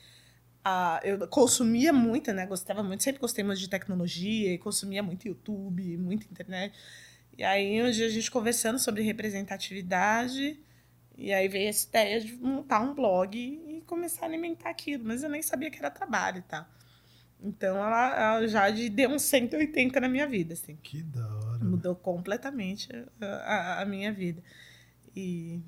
A, 0.65 1.01
eu 1.05 1.27
consumia 1.29 1.93
muito, 1.93 2.33
né? 2.33 2.47
Gostava 2.47 2.83
muito, 2.83 3.03
sempre 3.03 3.21
gostei 3.21 3.43
muito 3.43 3.59
de 3.61 3.69
tecnologia 3.69 4.53
e 4.53 4.59
consumia 4.59 5.03
muito 5.03 5.27
YouTube, 5.27 5.97
muita 5.97 6.27
internet. 6.31 6.75
E 7.39 7.43
aí, 7.45 7.83
um 7.83 7.91
dia 7.91 8.07
a 8.07 8.11
gente 8.11 8.31
conversando 8.31 8.79
sobre 8.79 9.03
representatividade, 9.03 10.59
e 11.17 11.33
aí 11.33 11.49
veio 11.49 11.69
essa 11.69 11.89
ideia 11.89 12.21
de 12.21 12.35
montar 12.37 12.81
um 12.81 12.95
blog 12.95 13.37
e 13.39 13.83
começar 13.87 14.27
a 14.27 14.29
alimentar 14.29 14.71
aquilo, 14.71 15.05
mas 15.05 15.23
eu 15.23 15.31
nem 15.31 15.43
sabia 15.43 15.71
que 15.71 15.79
era 15.79 15.91
trabalho 15.91 16.39
e 16.39 16.43
tal. 16.43 16.67
Então 17.43 17.77
ela, 17.77 18.37
ela 18.39 18.47
já 18.49 18.69
de- 18.71 18.91
deu 18.91 19.11
uns 19.11 19.23
180 19.23 19.99
na 20.01 20.09
minha 20.09 20.27
vida, 20.27 20.53
assim. 20.55 20.77
Que 20.83 21.03
da 21.03 21.27
hora. 21.27 21.65
Mudou 21.65 21.95
completamente 21.97 22.89
a, 23.21 23.27
a- 23.27 23.83
a 23.83 23.85
minha 23.87 24.13
vida. 24.13 24.43
E 25.17 25.61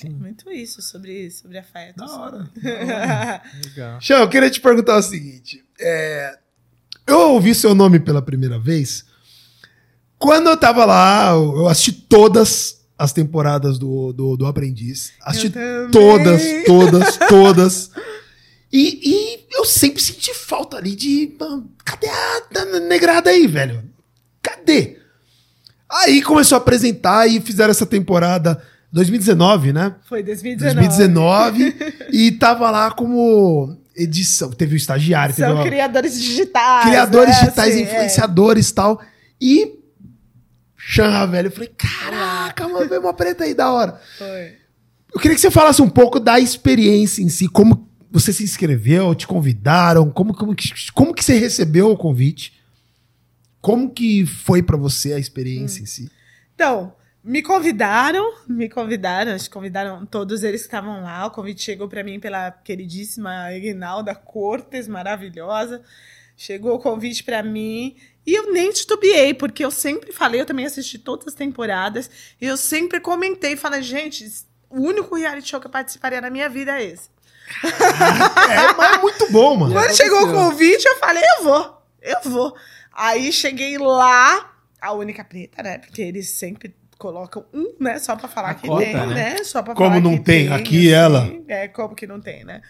Sim. 0.00 0.10
muito 0.10 0.50
isso 0.50 0.80
sobre, 0.82 1.30
sobre 1.30 1.58
afeto. 1.58 1.96
Da 1.96 2.06
hora. 2.06 2.38
da 2.62 2.70
hora. 2.70 3.42
Legal. 3.64 4.00
Xão, 4.00 4.18
eu 4.18 4.28
queria 4.28 4.50
te 4.50 4.60
perguntar 4.60 4.96
o 4.96 5.02
seguinte. 5.02 5.64
é, 5.80 6.38
eu 7.06 7.30
ouvi 7.30 7.54
seu 7.54 7.74
nome 7.74 7.98
pela 7.98 8.20
primeira 8.20 8.58
vez 8.58 9.08
quando 10.18 10.48
eu 10.48 10.56
tava 10.56 10.84
lá, 10.84 11.30
eu 11.30 11.68
assisti 11.68 11.92
todas 11.92 12.80
as 12.98 13.12
temporadas 13.12 13.78
do, 13.78 14.12
do, 14.12 14.36
do 14.36 14.46
Aprendiz. 14.46 15.12
Assisti 15.22 15.52
todas, 15.92 16.42
todas, 16.66 17.16
todas. 17.16 17.90
E, 18.72 19.00
e 19.02 19.46
eu 19.52 19.64
sempre 19.64 20.02
senti 20.02 20.34
falta 20.34 20.76
ali 20.76 20.96
de. 20.96 21.36
Cadê 21.84 22.08
a 22.08 22.42
a 22.60 22.80
negrada 22.80 23.30
aí, 23.30 23.46
velho? 23.46 23.84
Cadê? 24.42 24.98
Aí 25.88 26.20
começou 26.20 26.56
a 26.56 26.60
apresentar 26.60 27.28
e 27.28 27.40
fizeram 27.40 27.70
essa 27.70 27.86
temporada 27.86 28.62
2019, 28.92 29.72
né? 29.72 29.94
Foi 30.08 30.22
2019. 30.22 30.74
2019 30.86 31.76
e 32.12 32.32
tava 32.32 32.70
lá 32.70 32.90
como 32.90 33.76
edição. 33.94 34.50
Teve 34.50 34.74
o 34.74 34.76
estagiário, 34.76 35.34
teve 35.34 35.48
São 35.48 35.60
o- 35.60 35.64
criadores 35.64 36.20
digitais. 36.20 36.84
criadores 36.86 37.34
né? 37.36 37.40
digitais, 37.42 37.74
Assim, 37.74 37.82
é. 37.82 37.82
influenciadores 37.84 38.68
e 38.68 38.74
tal. 38.74 39.00
E 39.40 39.78
Xanra, 40.76 41.26
velho, 41.26 41.48
eu 41.48 41.52
falei, 41.52 41.70
caraca, 41.76 42.66
mano, 42.68 42.88
veio 42.88 43.00
uma 43.00 43.12
preta 43.12 43.44
aí 43.44 43.52
da 43.54 43.70
hora. 43.70 44.00
Foi. 44.16 44.56
Eu 45.14 45.20
queria 45.20 45.34
que 45.34 45.40
você 45.40 45.50
falasse 45.50 45.82
um 45.82 45.88
pouco 45.88 46.18
da 46.20 46.38
experiência 46.40 47.22
em 47.22 47.28
si, 47.28 47.48
como 47.48 47.86
você 48.10 48.32
se 48.32 48.42
inscreveu, 48.42 49.14
te 49.14 49.26
convidaram, 49.26 50.08
como, 50.10 50.32
como, 50.32 50.54
que, 50.54 50.70
como 50.92 51.12
que 51.12 51.22
você 51.22 51.38
recebeu 51.38 51.90
o 51.90 51.96
convite. 51.96 52.54
Como 53.60 53.90
que 53.90 54.24
foi 54.24 54.62
pra 54.62 54.76
você 54.76 55.12
a 55.12 55.18
experiência 55.18 55.82
em 55.82 55.86
si? 55.86 56.10
Então, 56.54 56.92
me 57.22 57.42
convidaram, 57.42 58.32
me 58.46 58.68
convidaram, 58.68 59.32
acho 59.32 59.44
que 59.44 59.50
convidaram 59.50 60.06
todos 60.06 60.42
eles 60.42 60.62
que 60.62 60.68
estavam 60.68 61.02
lá. 61.02 61.26
O 61.26 61.30
convite 61.30 61.62
chegou 61.62 61.88
para 61.88 62.02
mim 62.02 62.20
pela 62.20 62.50
queridíssima 62.50 63.52
Ignalda 63.52 64.14
Cortes, 64.14 64.88
maravilhosa. 64.88 65.82
Chegou 66.36 66.76
o 66.76 66.78
convite 66.78 67.24
para 67.24 67.42
mim 67.42 67.96
e 68.28 68.34
eu 68.34 68.52
nem 68.52 68.70
titubeei, 68.70 69.32
porque 69.32 69.64
eu 69.64 69.70
sempre 69.70 70.12
falei, 70.12 70.40
eu 70.40 70.44
também 70.44 70.66
assisti 70.66 70.98
todas 70.98 71.28
as 71.28 71.34
temporadas, 71.34 72.10
e 72.38 72.44
eu 72.44 72.58
sempre 72.58 73.00
comentei, 73.00 73.56
falei, 73.56 73.80
gente, 73.82 74.30
o 74.68 74.82
único 74.82 75.16
reality 75.16 75.48
show 75.48 75.58
que 75.58 75.66
eu 75.66 75.70
participaria 75.70 76.20
na 76.20 76.28
minha 76.28 76.46
vida 76.46 76.78
é 76.78 76.84
esse. 76.84 77.08
É, 78.50 78.72
mas 78.74 78.96
é 78.96 79.00
muito 79.00 79.32
bom, 79.32 79.56
mano. 79.56 79.72
Quando 79.72 79.84
aconteceu. 79.86 80.06
chegou 80.06 80.28
o 80.28 80.32
convite, 80.32 80.86
eu 80.86 80.96
falei, 80.98 81.22
eu 81.38 81.44
vou, 81.44 81.82
eu 82.02 82.30
vou. 82.30 82.56
Aí 82.92 83.32
cheguei 83.32 83.78
lá, 83.78 84.54
a 84.78 84.92
única 84.92 85.24
preta, 85.24 85.62
né? 85.62 85.78
Porque 85.78 86.02
eles 86.02 86.28
sempre 86.28 86.74
colocam 86.98 87.46
um, 87.54 87.74
né? 87.80 87.98
Só 87.98 88.16
pra 88.16 88.28
falar 88.28 88.50
A 88.50 88.54
que 88.54 88.66
cota, 88.66 88.84
tem, 88.84 88.94
né? 88.94 89.06
né? 89.06 89.44
Só 89.44 89.62
pra 89.62 89.74
Como 89.74 89.88
falar 89.88 90.00
não 90.02 90.18
que 90.18 90.24
tem? 90.24 90.52
Aqui 90.52 90.92
ela. 90.92 91.30
É, 91.46 91.68
como 91.68 91.94
que 91.94 92.06
não 92.06 92.20
tem, 92.20 92.44
né? 92.44 92.60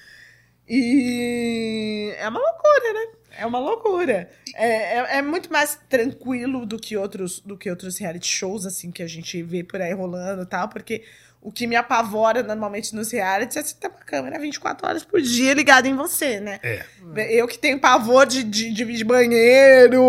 E 0.69 2.15
é 2.19 2.29
uma 2.29 2.39
loucura, 2.39 2.93
né? 2.93 3.07
É 3.39 3.47
uma 3.47 3.59
loucura. 3.59 4.31
É, 4.55 4.99
é, 4.99 5.19
é 5.19 5.23
muito 5.23 5.51
mais 5.51 5.79
tranquilo 5.89 6.67
do 6.67 6.79
que 6.79 6.97
outros 6.97 7.41
do 7.41 7.57
que 7.57 7.71
outros 7.71 7.97
reality 7.99 8.27
shows, 8.27 8.67
assim, 8.67 8.91
que 8.91 9.03
a 9.03 9.07
gente 9.07 9.43
vê 9.43 9.65
por 9.65 9.81
aí 9.81 9.95
rolando 9.95 10.43
e 10.43 10.47
tal, 10.47 10.69
porque 10.69 11.05
o 11.49 11.51
que 11.51 11.67
me 11.67 11.75
apavora 11.75 12.43
normalmente 12.43 12.95
nos 12.95 13.11
realities 13.11 13.57
é 13.57 13.63
você 13.63 13.75
ter 13.75 13.89
uma 13.89 14.01
câmera 14.01 14.39
24 14.39 14.87
horas 14.87 15.03
por 15.03 15.19
dia 15.19 15.55
ligada 15.55 15.89
em 15.89 15.97
você, 15.97 16.39
né? 16.41 16.61
É. 16.63 16.85
Eu 17.31 17.49
que 17.49 17.59
tenho 17.59 17.81
pavor 17.81 18.27
de, 18.27 18.45
de, 18.45 18.71
de, 18.71 18.85
de 18.85 19.05
banheiro, 19.05 20.03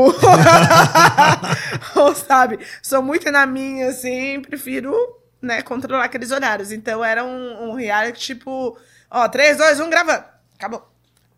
ou 1.95 2.13
sabe? 2.13 2.59
Sou 2.81 3.01
muito 3.01 3.31
na 3.31 3.45
minha, 3.45 3.87
assim, 3.87 4.41
prefiro 4.41 4.93
né, 5.41 5.61
controlar 5.61 6.03
aqueles 6.03 6.31
horários. 6.31 6.73
Então 6.73 7.03
era 7.03 7.23
um, 7.23 7.69
um 7.69 7.73
reality 7.73 8.19
tipo, 8.19 8.77
ó, 9.09 9.29
3, 9.29 9.55
2, 9.57 9.79
1, 9.79 9.89
gravando. 9.89 10.25
Acabou. 10.57 10.88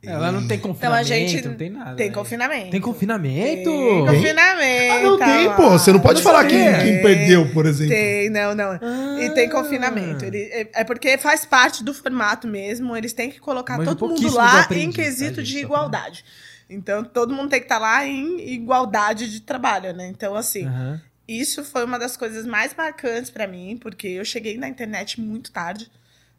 Ela 0.03 0.31
não 0.31 0.47
tem 0.47 0.57
Então 0.57 0.71
confinamento, 0.71 0.99
a 0.99 1.03
gente 1.03 1.41
não 1.47 1.53
tem 1.53 1.69
nada. 1.69 1.95
tem 1.95 2.07
né? 2.07 2.13
confinamento. 2.13 2.71
Tem 2.71 2.81
confinamento? 2.81 3.69
Tem 3.71 4.05
confinamento. 4.05 4.93
Ah, 4.93 4.99
não 5.03 5.19
tem, 5.19 5.47
lá. 5.47 5.55
pô. 5.55 5.69
Você 5.69 5.91
não 5.93 5.99
pode 5.99 6.15
não 6.15 6.23
falar 6.23 6.47
quem, 6.47 6.59
quem 6.79 7.01
perdeu, 7.03 7.53
por 7.53 7.67
exemplo. 7.67 7.93
Tem, 7.93 8.29
não, 8.29 8.55
não. 8.55 8.79
E 9.21 9.29
tem 9.35 9.47
Ah. 9.47 9.51
confinamento. 9.51 10.25
Ele, 10.25 10.39
é, 10.51 10.67
é 10.73 10.83
porque 10.83 11.17
faz 11.19 11.45
parte 11.45 11.83
do 11.83 11.93
formato 11.93 12.47
mesmo. 12.47 12.97
Eles 12.97 13.13
têm 13.13 13.29
que 13.29 13.39
colocar 13.39 13.77
Manjo 13.77 13.91
todo 13.95 14.09
mundo 14.09 14.21
pouquíssimo 14.21 14.31
do 14.31 14.37
lá 14.37 14.61
aprendiz, 14.61 14.87
em 14.87 14.91
tá, 14.91 15.03
quesito 15.03 15.35
gente? 15.41 15.51
de 15.53 15.59
igualdade. 15.59 16.25
Então, 16.67 17.03
todo 17.03 17.33
mundo 17.35 17.49
tem 17.49 17.59
que 17.59 17.65
estar 17.65 17.77
lá 17.77 18.03
em 18.07 18.39
igualdade 18.53 19.29
de 19.29 19.41
trabalho, 19.41 19.93
né? 19.93 20.07
Então, 20.07 20.33
assim, 20.35 20.67
isso 21.27 21.63
foi 21.63 21.85
uma 21.85 21.99
das 21.99 22.17
coisas 22.17 22.47
mais 22.47 22.73
marcantes 22.73 23.29
pra 23.29 23.45
mim, 23.45 23.77
porque 23.79 24.07
eu 24.07 24.25
cheguei 24.25 24.57
na 24.57 24.67
internet 24.67 25.21
muito 25.21 25.51
tarde. 25.51 25.91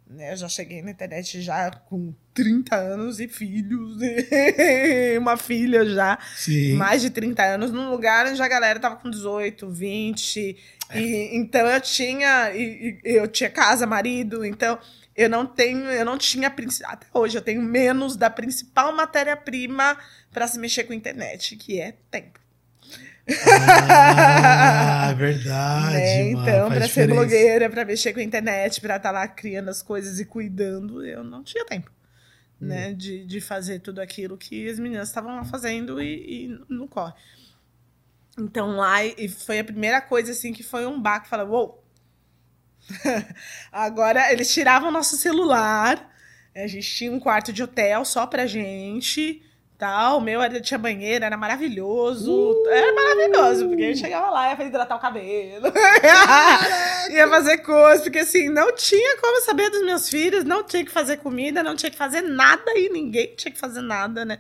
Né? 0.07 0.33
Eu 0.33 0.37
já 0.37 0.49
cheguei 0.49 0.83
na 0.83 0.91
internet 0.91 1.41
já 1.41 1.71
com 1.71 2.15
30 2.35 2.77
anos 2.77 3.21
e 3.21 3.29
filhos, 3.29 3.99
e 4.03 5.17
uma 5.19 5.37
filha 5.37 5.85
já 5.85 6.19
Sim. 6.35 6.75
mais 6.75 7.03
de 7.03 7.11
30 7.11 7.43
anos, 7.43 7.71
num 7.71 7.91
lugar 7.91 8.27
onde 8.27 8.43
a 8.43 8.49
galera 8.49 8.79
tava 8.79 8.97
com 8.97 9.11
18, 9.11 9.71
20. 9.71 10.57
E, 10.95 11.37
então 11.37 11.67
eu 11.67 11.81
tinha. 11.81 12.55
E, 12.55 13.01
e 13.05 13.17
eu 13.17 13.29
tinha 13.29 13.49
casa, 13.51 13.87
marido, 13.87 14.45
então 14.45 14.79
eu 15.17 15.29
não 15.29 15.47
tenho, 15.47 15.85
eu 15.85 16.05
não 16.05 16.19
tinha. 16.19 16.49
Até 16.85 17.07
hoje 17.13 17.39
eu 17.39 17.43
tenho 17.43 17.63
menos 17.63 18.17
da 18.17 18.31
principal 18.31 18.95
matéria-prima 18.95 19.97
para 20.31 20.47
se 20.47 20.59
mexer 20.59 20.85
com 20.85 20.93
a 20.93 20.97
internet, 20.97 21.57
que 21.57 21.81
é 21.81 21.95
tempo. 22.11 22.42
Ah, 23.89 25.11
é 25.11 25.15
verdade. 25.15 25.95
né? 25.95 26.31
Então, 26.31 26.69
para 26.69 26.89
ser 26.89 27.09
blogueira, 27.09 27.69
para 27.71 27.85
mexer 27.85 28.13
com 28.13 28.21
a 28.21 28.23
internet, 28.23 28.81
para 28.81 28.97
estar 28.97 29.11
lá 29.11 29.27
criando 29.29 29.69
as 29.69 29.83
coisas 29.83 30.19
e 30.21 30.25
cuidando, 30.25 31.05
eu 31.05 31.23
não 31.25 31.43
tinha 31.43 31.65
tempo. 31.65 31.91
Hum. 32.61 32.67
Né, 32.67 32.93
de, 32.93 33.25
de 33.25 33.41
fazer 33.41 33.81
tudo 33.81 34.01
aquilo 34.01 34.39
que 34.39 34.69
as 34.69 34.79
meninas 34.79 35.09
estavam 35.09 35.35
lá 35.37 35.45
fazendo 35.45 36.01
e, 36.01 36.47
e 36.47 36.61
não 36.69 36.87
corre. 36.87 37.13
Então 38.39 38.77
lá, 38.77 39.05
e 39.05 39.29
foi 39.29 39.59
a 39.59 39.65
primeira 39.65 40.01
coisa 40.01 40.33
assim 40.33 40.53
que 40.53 40.63
foi 40.63 40.87
um 40.87 41.01
baque, 41.01 41.29
fala, 41.29 41.45
uou! 41.45 41.83
Agora 43.71 44.33
eles 44.33 44.53
tiravam 44.53 44.91
nosso 44.91 45.17
celular, 45.17 46.11
a 46.55 46.67
gente 46.67 46.89
tinha 46.95 47.13
um 47.13 47.21
quarto 47.21 47.53
de 47.53 47.63
hotel 47.63 48.05
só 48.05 48.27
pra 48.27 48.47
gente, 48.47 49.43
tal. 49.83 50.19
O 50.19 50.21
meu 50.21 50.41
era, 50.41 50.61
tinha 50.61 50.79
banheiro, 50.79 51.25
era 51.25 51.37
maravilhoso. 51.37 52.63
Era 52.71 52.93
maravilhoso, 52.95 53.67
porque 53.69 53.83
a 53.83 53.87
gente 53.89 53.99
chegava 53.99 54.31
lá, 54.31 54.55
ia 54.55 54.65
hidratar 54.65 54.95
o 54.97 55.01
cabelo, 55.01 55.67
ia 57.11 57.29
fazer 57.29 57.59
coisas, 57.59 58.03
porque 58.03 58.21
assim, 58.21 58.49
não 58.49 58.73
tinha 58.77 59.17
como 59.19 59.41
saber 59.41 59.71
dos 59.71 59.85
meus 59.85 60.09
filhos, 60.09 60.45
não 60.45 60.63
tinha 60.63 60.85
que 60.85 60.91
fazer 60.91 61.17
comida, 61.17 61.63
não 61.65 61.75
tinha 61.75 61.91
que 61.91 61.97
fazer 61.97 62.23
nada 62.23 62.71
e 62.77 62.89
ninguém 62.91 63.35
tinha 63.37 63.51
que 63.53 63.59
fazer 63.59 63.81
nada, 63.81 64.25
né? 64.25 64.39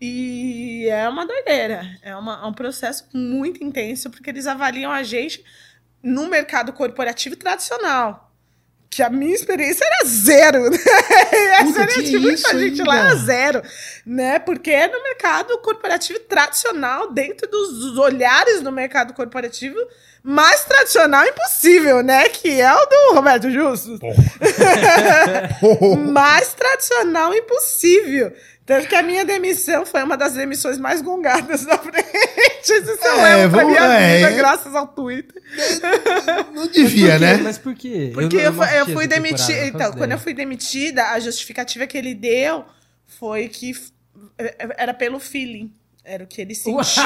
E 0.00 0.88
é 0.90 1.08
uma 1.08 1.26
doideira, 1.26 1.82
é, 2.02 2.16
uma- 2.16 2.40
é 2.42 2.46
um 2.46 2.52
processo 2.52 3.06
muito 3.14 3.62
intenso, 3.62 4.10
porque 4.10 4.30
eles 4.30 4.46
avaliam 4.46 4.90
a 4.90 5.02
gente 5.02 5.44
no 6.02 6.26
mercado 6.28 6.72
corporativo 6.72 7.36
tradicional. 7.36 8.33
Que 8.94 9.02
a 9.02 9.10
minha 9.10 9.34
experiência 9.34 9.84
era 9.84 10.08
zero. 10.08 10.70
Né? 10.70 10.78
A 11.58 11.64
Puta, 11.64 11.82
experiência 11.82 12.02
de 12.02 12.08
tinha 12.10 12.20
muita 12.20 12.58
gente 12.60 12.82
lá 12.84 12.96
era 12.96 13.14
zero. 13.16 13.62
Né? 14.06 14.38
Porque 14.38 14.70
é 14.70 14.86
no 14.86 15.02
mercado 15.02 15.58
corporativo 15.58 16.20
tradicional, 16.20 17.10
dentro 17.10 17.50
dos 17.50 17.98
olhares 17.98 18.60
do 18.60 18.70
mercado 18.70 19.12
corporativo 19.12 19.76
mais 20.26 20.64
tradicional 20.64 21.22
impossível, 21.26 22.02
né? 22.02 22.28
Que 22.30 22.58
é 22.60 22.72
o 22.74 22.86
do 22.86 23.14
Roberto 23.14 23.50
Justus. 23.50 24.00
mais 26.10 26.52
tradicional 26.54 27.34
impossível. 27.34 28.32
Tanto 28.66 28.88
que 28.88 28.94
a 28.94 29.02
minha 29.02 29.26
demissão 29.26 29.84
foi 29.84 30.02
uma 30.02 30.16
das 30.16 30.32
demissões 30.32 30.78
mais 30.78 31.02
gongadas 31.02 31.66
da 31.66 31.76
frente. 31.76 32.08
Isso 32.62 32.98
eu 33.04 33.20
É, 33.26 33.36
levo 33.36 33.54
pra 33.56 33.64
minha 33.66 33.80
é, 33.84 34.16
vida, 34.16 34.30
é. 34.30 34.36
graças 34.36 34.74
ao 34.74 34.86
Twitter. 34.88 35.42
Não 36.54 36.66
devia, 36.68 37.18
né? 37.18 37.36
Mas 37.36 37.58
por 37.58 37.74
quê? 37.74 38.10
Porque 38.14 38.36
eu, 38.36 38.50
não 38.52 38.66
fui- 38.66 38.78
eu 38.80 38.86
fui 38.86 39.06
demitida. 39.06 39.66
Então, 39.66 39.92
quando 39.92 40.12
eu 40.12 40.18
fui 40.18 40.32
demitida, 40.32 41.04
a 41.10 41.20
justificativa 41.20 41.86
que 41.86 41.98
ele 41.98 42.14
deu 42.14 42.64
foi 43.06 43.48
que 43.48 43.72
era 44.78 44.94
pelo 44.94 45.20
feeling. 45.20 45.70
Era 46.06 46.22
o 46.24 46.26
que 46.26 46.38
ele 46.42 46.54
sentia 46.54 47.02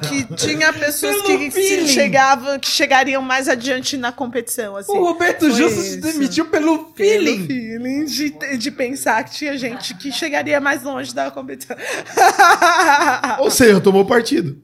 que, 0.00 0.08
que 0.26 0.34
tinha 0.36 0.72
pessoas 0.72 1.20
Pelo 1.20 1.38
que 1.38 1.50
feeling. 1.50 1.88
chegavam, 1.88 2.58
que 2.58 2.70
chegariam 2.70 3.20
mais 3.20 3.48
adiante 3.50 3.98
na 3.98 4.10
competição. 4.10 4.76
Assim. 4.76 4.90
O 4.90 5.04
Roberto 5.04 5.40
Foi 5.40 5.50
Justus 5.50 5.86
isso. 5.88 6.00
demitiu 6.00 6.46
pelo 6.46 6.78
Pelo 6.92 6.94
feeling. 6.96 7.46
feeling 7.46 8.04
de, 8.06 8.56
de 8.56 8.70
pensar 8.70 9.22
que 9.24 9.32
tinha 9.34 9.58
gente 9.58 9.94
que 9.98 10.10
chegaria 10.10 10.58
mais 10.58 10.82
longe 10.82 11.14
da 11.14 11.30
competição. 11.30 11.76
Ou 13.40 13.50
seja, 13.50 13.78
tomou 13.80 14.06
partido. 14.06 14.56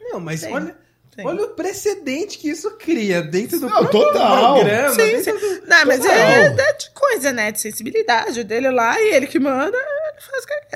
Não, 0.00 0.18
mas 0.20 0.40
Tem, 0.42 0.52
olha, 0.52 0.76
tem. 1.14 1.26
olha 1.26 1.42
o 1.42 1.48
precedente 1.48 2.38
que 2.38 2.48
isso 2.48 2.70
cria 2.78 3.20
dentro 3.22 3.60
do 3.60 3.68
Não, 3.68 3.84
total. 3.86 4.54
programa. 4.54 4.94
Sim, 4.94 5.30
do- 5.30 5.66
Não, 5.68 5.86
mas 5.86 5.98
Total. 6.00 6.14
é, 6.16 6.46
é 6.46 6.72
de 6.72 6.90
coisa, 6.94 7.32
né? 7.32 7.52
De 7.52 7.60
sensibilidade 7.60 8.40
o 8.40 8.44
dele 8.44 8.70
lá 8.70 8.98
e 9.00 9.12
ele 9.14 9.26
que 9.26 9.38
manda, 9.38 9.76
faz 10.20 10.44
quer. 10.46 10.68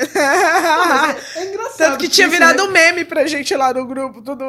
É 1.37 1.45
engraçado. 1.47 1.77
Tanto 1.77 1.99
que 1.99 2.09
tinha 2.09 2.29
virado 2.29 2.63
um 2.65 2.71
meme 2.71 3.05
pra 3.05 3.27
gente 3.27 3.55
lá 3.55 3.73
no 3.73 3.87
grupo, 3.87 4.23
tudo. 4.23 4.45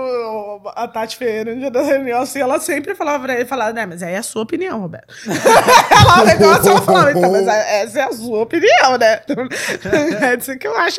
A 0.75 0.87
Tati 0.87 1.17
Ferreira, 1.17 1.53
no 1.53 1.59
dia 1.59 1.71
da 1.71 1.81
reunião, 1.81 2.21
assim, 2.21 2.39
ela 2.39 2.59
sempre 2.59 2.95
falava 2.95 3.23
pra 3.23 3.35
ele, 3.35 3.45
falava, 3.45 3.73
né, 3.73 3.85
mas 3.85 4.03
aí 4.03 4.13
é 4.13 4.17
a 4.17 4.23
sua 4.23 4.43
opinião, 4.43 4.79
Roberto. 4.79 5.13
ela 5.27 6.21
o 6.21 6.25
negócio, 6.25 6.69
ela 6.71 6.81
falava, 6.81 7.11
então, 7.11 7.31
mas 7.31 7.47
essa 7.47 7.99
é 7.99 8.03
a 8.03 8.11
sua 8.11 8.41
opinião, 8.41 8.97
né? 8.97 9.21
É 10.21 10.35
isso 10.35 10.57
que 10.57 10.67
eu 10.67 10.75
acho, 10.77 10.97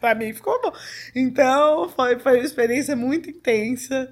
pra 0.00 0.14
mim 0.14 0.32
ficou 0.32 0.60
bom. 0.62 0.72
Então, 1.14 1.88
foi, 1.94 2.18
foi 2.18 2.38
uma 2.38 2.44
experiência 2.44 2.96
muito 2.96 3.30
intensa, 3.30 4.08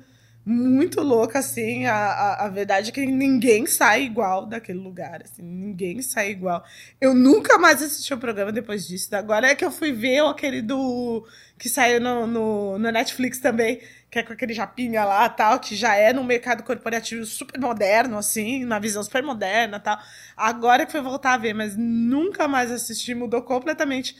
muito 0.51 1.01
louca, 1.01 1.39
assim. 1.39 1.87
A, 1.87 1.95
a, 1.95 2.47
a 2.47 2.49
verdade 2.49 2.91
é 2.91 2.93
que 2.93 3.07
ninguém 3.07 3.67
sai 3.67 4.03
igual 4.03 4.47
daquele 4.47 4.79
lugar, 4.79 5.23
assim, 5.23 5.43
ninguém 5.43 6.03
sai 6.03 6.31
igual. 6.31 6.65
Eu 7.01 7.15
nunca 7.15 7.57
mais 7.59 7.83
assisti 7.83 8.13
o 8.13 8.19
programa 8.19 8.51
depois 8.53 8.87
disso. 8.87 9.15
Agora 9.15 9.49
é 9.49 9.55
que 9.55 9.65
eu 9.65 9.71
fui 9.71 9.93
ver 9.93 10.21
aquele 10.25 10.61
do. 10.61 11.27
que 11.59 11.69
saiu 11.69 12.01
no, 12.01 12.27
no, 12.27 12.79
no 12.79 12.91
Netflix 12.91 13.39
também, 13.39 13.81
que 14.11 14.19
é 14.19 14.23
com 14.23 14.33
aquele 14.33 14.53
japinha 14.53 15.05
lá 15.05 15.29
tal, 15.29 15.61
que 15.61 15.77
já 15.77 15.95
é 15.95 16.13
num 16.13 16.25
mercado 16.25 16.63
corporativo 16.65 17.25
super 17.25 17.61
moderno, 17.61 18.19
assim, 18.19 18.65
uma 18.65 18.81
visão 18.81 19.03
super 19.03 19.23
moderna 19.23 19.79
tal. 19.79 19.99
Agora 20.37 20.85
que 20.85 20.93
foi 20.93 21.01
voltar 21.01 21.35
a 21.35 21.39
ver, 21.39 21.55
mas 21.55 21.77
nunca 21.77 22.49
mais 22.49 22.71
assisti, 22.71 23.15
mudou 23.15 23.43
completamente 23.43 24.17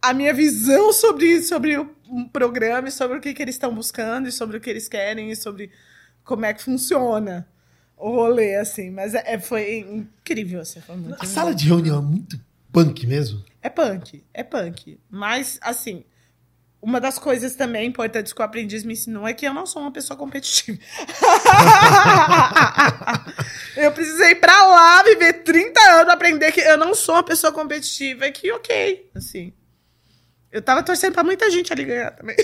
a 0.00 0.12
minha 0.12 0.32
visão 0.32 0.92
sobre, 0.92 1.42
sobre 1.42 1.76
o 1.78 1.88
programa 2.32 2.88
e 2.88 2.92
sobre 2.92 3.18
o 3.18 3.20
que, 3.20 3.34
que 3.34 3.42
eles 3.42 3.54
estão 3.54 3.74
buscando 3.74 4.28
e 4.28 4.32
sobre 4.32 4.56
o 4.56 4.60
que 4.60 4.70
eles 4.70 4.88
querem 4.88 5.30
e 5.30 5.36
sobre 5.36 5.70
como 6.24 6.44
é 6.44 6.52
que 6.54 6.62
funciona 6.62 7.48
o 7.96 8.10
rolê, 8.10 8.56
assim. 8.56 8.90
Mas 8.90 9.14
é, 9.14 9.22
é- 9.34 9.38
foi 9.38 9.80
incrível, 9.80 10.60
assim, 10.60 10.80
foi 10.80 10.96
muito 10.96 11.16
A 11.20 11.26
sala 11.26 11.54
de 11.54 11.66
reunião 11.66 11.98
é 11.98 12.02
muito 12.02 12.38
punk 12.72 13.06
mesmo. 13.06 13.44
é 13.62 13.68
punk, 13.68 14.24
é 14.34 14.42
punk. 14.44 14.98
Mas, 15.10 15.58
assim, 15.62 16.04
uma 16.80 17.00
das 17.00 17.18
coisas 17.18 17.56
também 17.56 17.88
importantes 17.88 18.32
que 18.32 18.40
o 18.40 18.44
aprendiz 18.44 18.84
me 18.84 18.92
ensinou 18.92 19.26
é 19.26 19.32
que 19.34 19.46
eu 19.46 19.54
não 19.54 19.66
sou 19.66 19.82
uma 19.82 19.90
pessoa 19.90 20.16
competitiva. 20.16 20.78
eu 23.76 23.90
precisei 23.92 24.32
ir 24.32 24.36
pra 24.36 24.66
lá, 24.66 25.02
viver 25.02 25.42
30 25.42 25.80
anos, 26.00 26.12
aprender 26.12 26.52
que 26.52 26.60
eu 26.60 26.76
não 26.76 26.94
sou 26.94 27.14
uma 27.16 27.22
pessoa 27.24 27.52
competitiva 27.52 28.26
e 28.26 28.32
que 28.32 28.52
ok, 28.52 29.10
assim. 29.14 29.52
Eu 30.52 30.62
tava 30.62 30.82
torcendo 30.82 31.12
pra 31.12 31.24
muita 31.24 31.50
gente 31.50 31.72
ali 31.72 31.84
ganhar 31.84 32.12
também. 32.12 32.36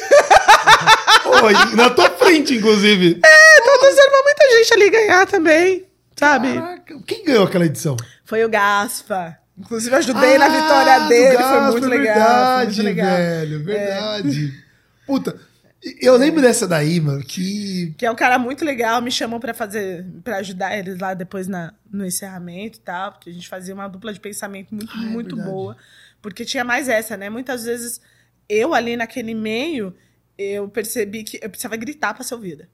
Oi, 1.44 1.76
na 1.76 1.90
tua 1.90 2.10
frente, 2.10 2.54
inclusive. 2.54 3.20
Eu 3.22 3.64
tava 3.64 3.78
torcendo 3.80 4.10
pra 4.10 4.22
muita 4.22 4.50
gente 4.58 4.74
ali 4.74 4.90
ganhar 4.90 5.26
também, 5.26 5.86
sabe? 6.16 6.54
Caraca, 6.54 6.98
quem 7.06 7.24
ganhou 7.24 7.44
aquela 7.44 7.64
edição? 7.66 7.96
Foi 8.24 8.44
o 8.44 8.48
Gaspa. 8.48 9.38
Inclusive, 9.58 9.94
ajudei 9.94 10.38
na 10.38 10.46
Ah, 10.46 10.48
vitória 10.48 11.00
do 11.00 11.08
dele, 11.08 11.36
foi 11.36 11.42
Gaspa, 11.42 11.70
muito 11.72 11.86
é 11.86 11.88
legal. 11.88 12.14
Verdade, 12.16 12.74
foi 12.74 12.84
muito 12.84 12.96
legal. 12.96 13.06
É. 13.16 13.38
velho, 13.40 13.64
verdade. 13.64 14.64
Puta, 15.06 15.36
eu 16.00 16.16
lembro 16.16 16.40
dessa 16.40 16.66
daí, 16.66 17.00
mano, 17.00 17.22
que... 17.22 17.94
Que 17.98 18.06
é 18.06 18.10
um 18.10 18.14
cara 18.16 18.38
muito 18.38 18.64
legal, 18.64 19.00
me 19.02 19.10
chamou 19.10 19.38
pra 19.40 19.52
fazer, 19.54 20.04
para 20.24 20.38
ajudar 20.38 20.76
eles 20.76 20.98
lá 20.98 21.12
depois 21.14 21.46
na, 21.48 21.72
no 21.90 22.04
encerramento 22.06 22.78
e 22.78 22.82
tal, 22.82 23.12
porque 23.12 23.30
a 23.30 23.32
gente 23.32 23.48
fazia 23.48 23.74
uma 23.74 23.88
dupla 23.88 24.12
de 24.12 24.20
pensamento 24.20 24.74
muito, 24.74 24.92
Ah, 24.96 25.02
é 25.02 25.06
muito 25.06 25.36
verdade. 25.36 25.54
boa. 25.54 25.76
Porque 26.22 26.44
tinha 26.44 26.64
mais 26.64 26.88
essa, 26.88 27.16
né? 27.16 27.28
Muitas 27.28 27.64
vezes 27.64 28.00
eu 28.48 28.72
ali 28.72 28.96
naquele 28.96 29.34
meio, 29.34 29.94
eu 30.38 30.68
percebi 30.68 31.24
que 31.24 31.38
eu 31.42 31.50
precisava 31.50 31.76
gritar 31.76 32.14
pra 32.14 32.24
ser 32.24 32.34
ouvida, 32.34 32.70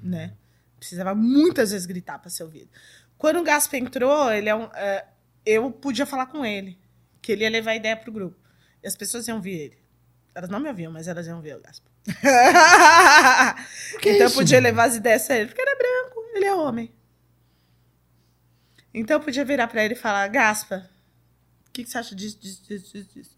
né? 0.00 0.32
Precisava 0.78 1.14
muitas 1.14 1.72
vezes 1.72 1.86
gritar 1.86 2.18
pra 2.18 2.30
ser 2.30 2.44
ouvida. 2.44 2.70
Quando 3.18 3.40
o 3.40 3.42
Gaspa 3.42 3.76
entrou, 3.76 4.32
ele 4.32 4.48
é 4.48 4.54
um, 4.54 4.64
é, 4.74 5.04
eu 5.44 5.70
podia 5.70 6.06
falar 6.06 6.26
com 6.26 6.44
ele, 6.44 6.78
que 7.20 7.32
ele 7.32 7.44
ia 7.44 7.50
levar 7.50 7.72
a 7.72 7.76
ideia 7.76 7.96
pro 7.96 8.12
grupo. 8.12 8.36
E 8.82 8.86
as 8.86 8.96
pessoas 8.96 9.28
iam 9.28 9.42
ver 9.42 9.64
ele. 9.64 9.78
Elas 10.34 10.48
não 10.48 10.60
me 10.60 10.68
ouviam, 10.68 10.92
mas 10.92 11.08
elas 11.08 11.26
iam 11.26 11.42
ver 11.42 11.56
o 11.56 11.60
Gaspa. 11.60 11.90
então 13.98 14.12
eu 14.12 14.26
isso, 14.26 14.36
podia 14.36 14.60
levar 14.60 14.84
as 14.84 14.96
ideias 14.96 15.28
a 15.28 15.36
ele, 15.36 15.48
porque 15.48 15.60
ele 15.60 15.70
é 15.70 15.76
branco, 15.76 16.30
ele 16.34 16.44
é 16.46 16.54
homem. 16.54 16.90
Então 18.94 19.16
eu 19.18 19.20
podia 19.20 19.44
virar 19.44 19.66
pra 19.68 19.84
ele 19.84 19.94
e 19.94 19.96
falar, 19.96 20.26
Gaspa, 20.28 20.88
o 21.70 21.72
que, 21.72 21.84
que 21.84 21.90
você 21.90 21.98
acha 21.98 22.16
disso, 22.16 22.36
disso, 22.40 22.62
disso, 22.64 22.92
disso, 22.92 23.10
disso? 23.14 23.36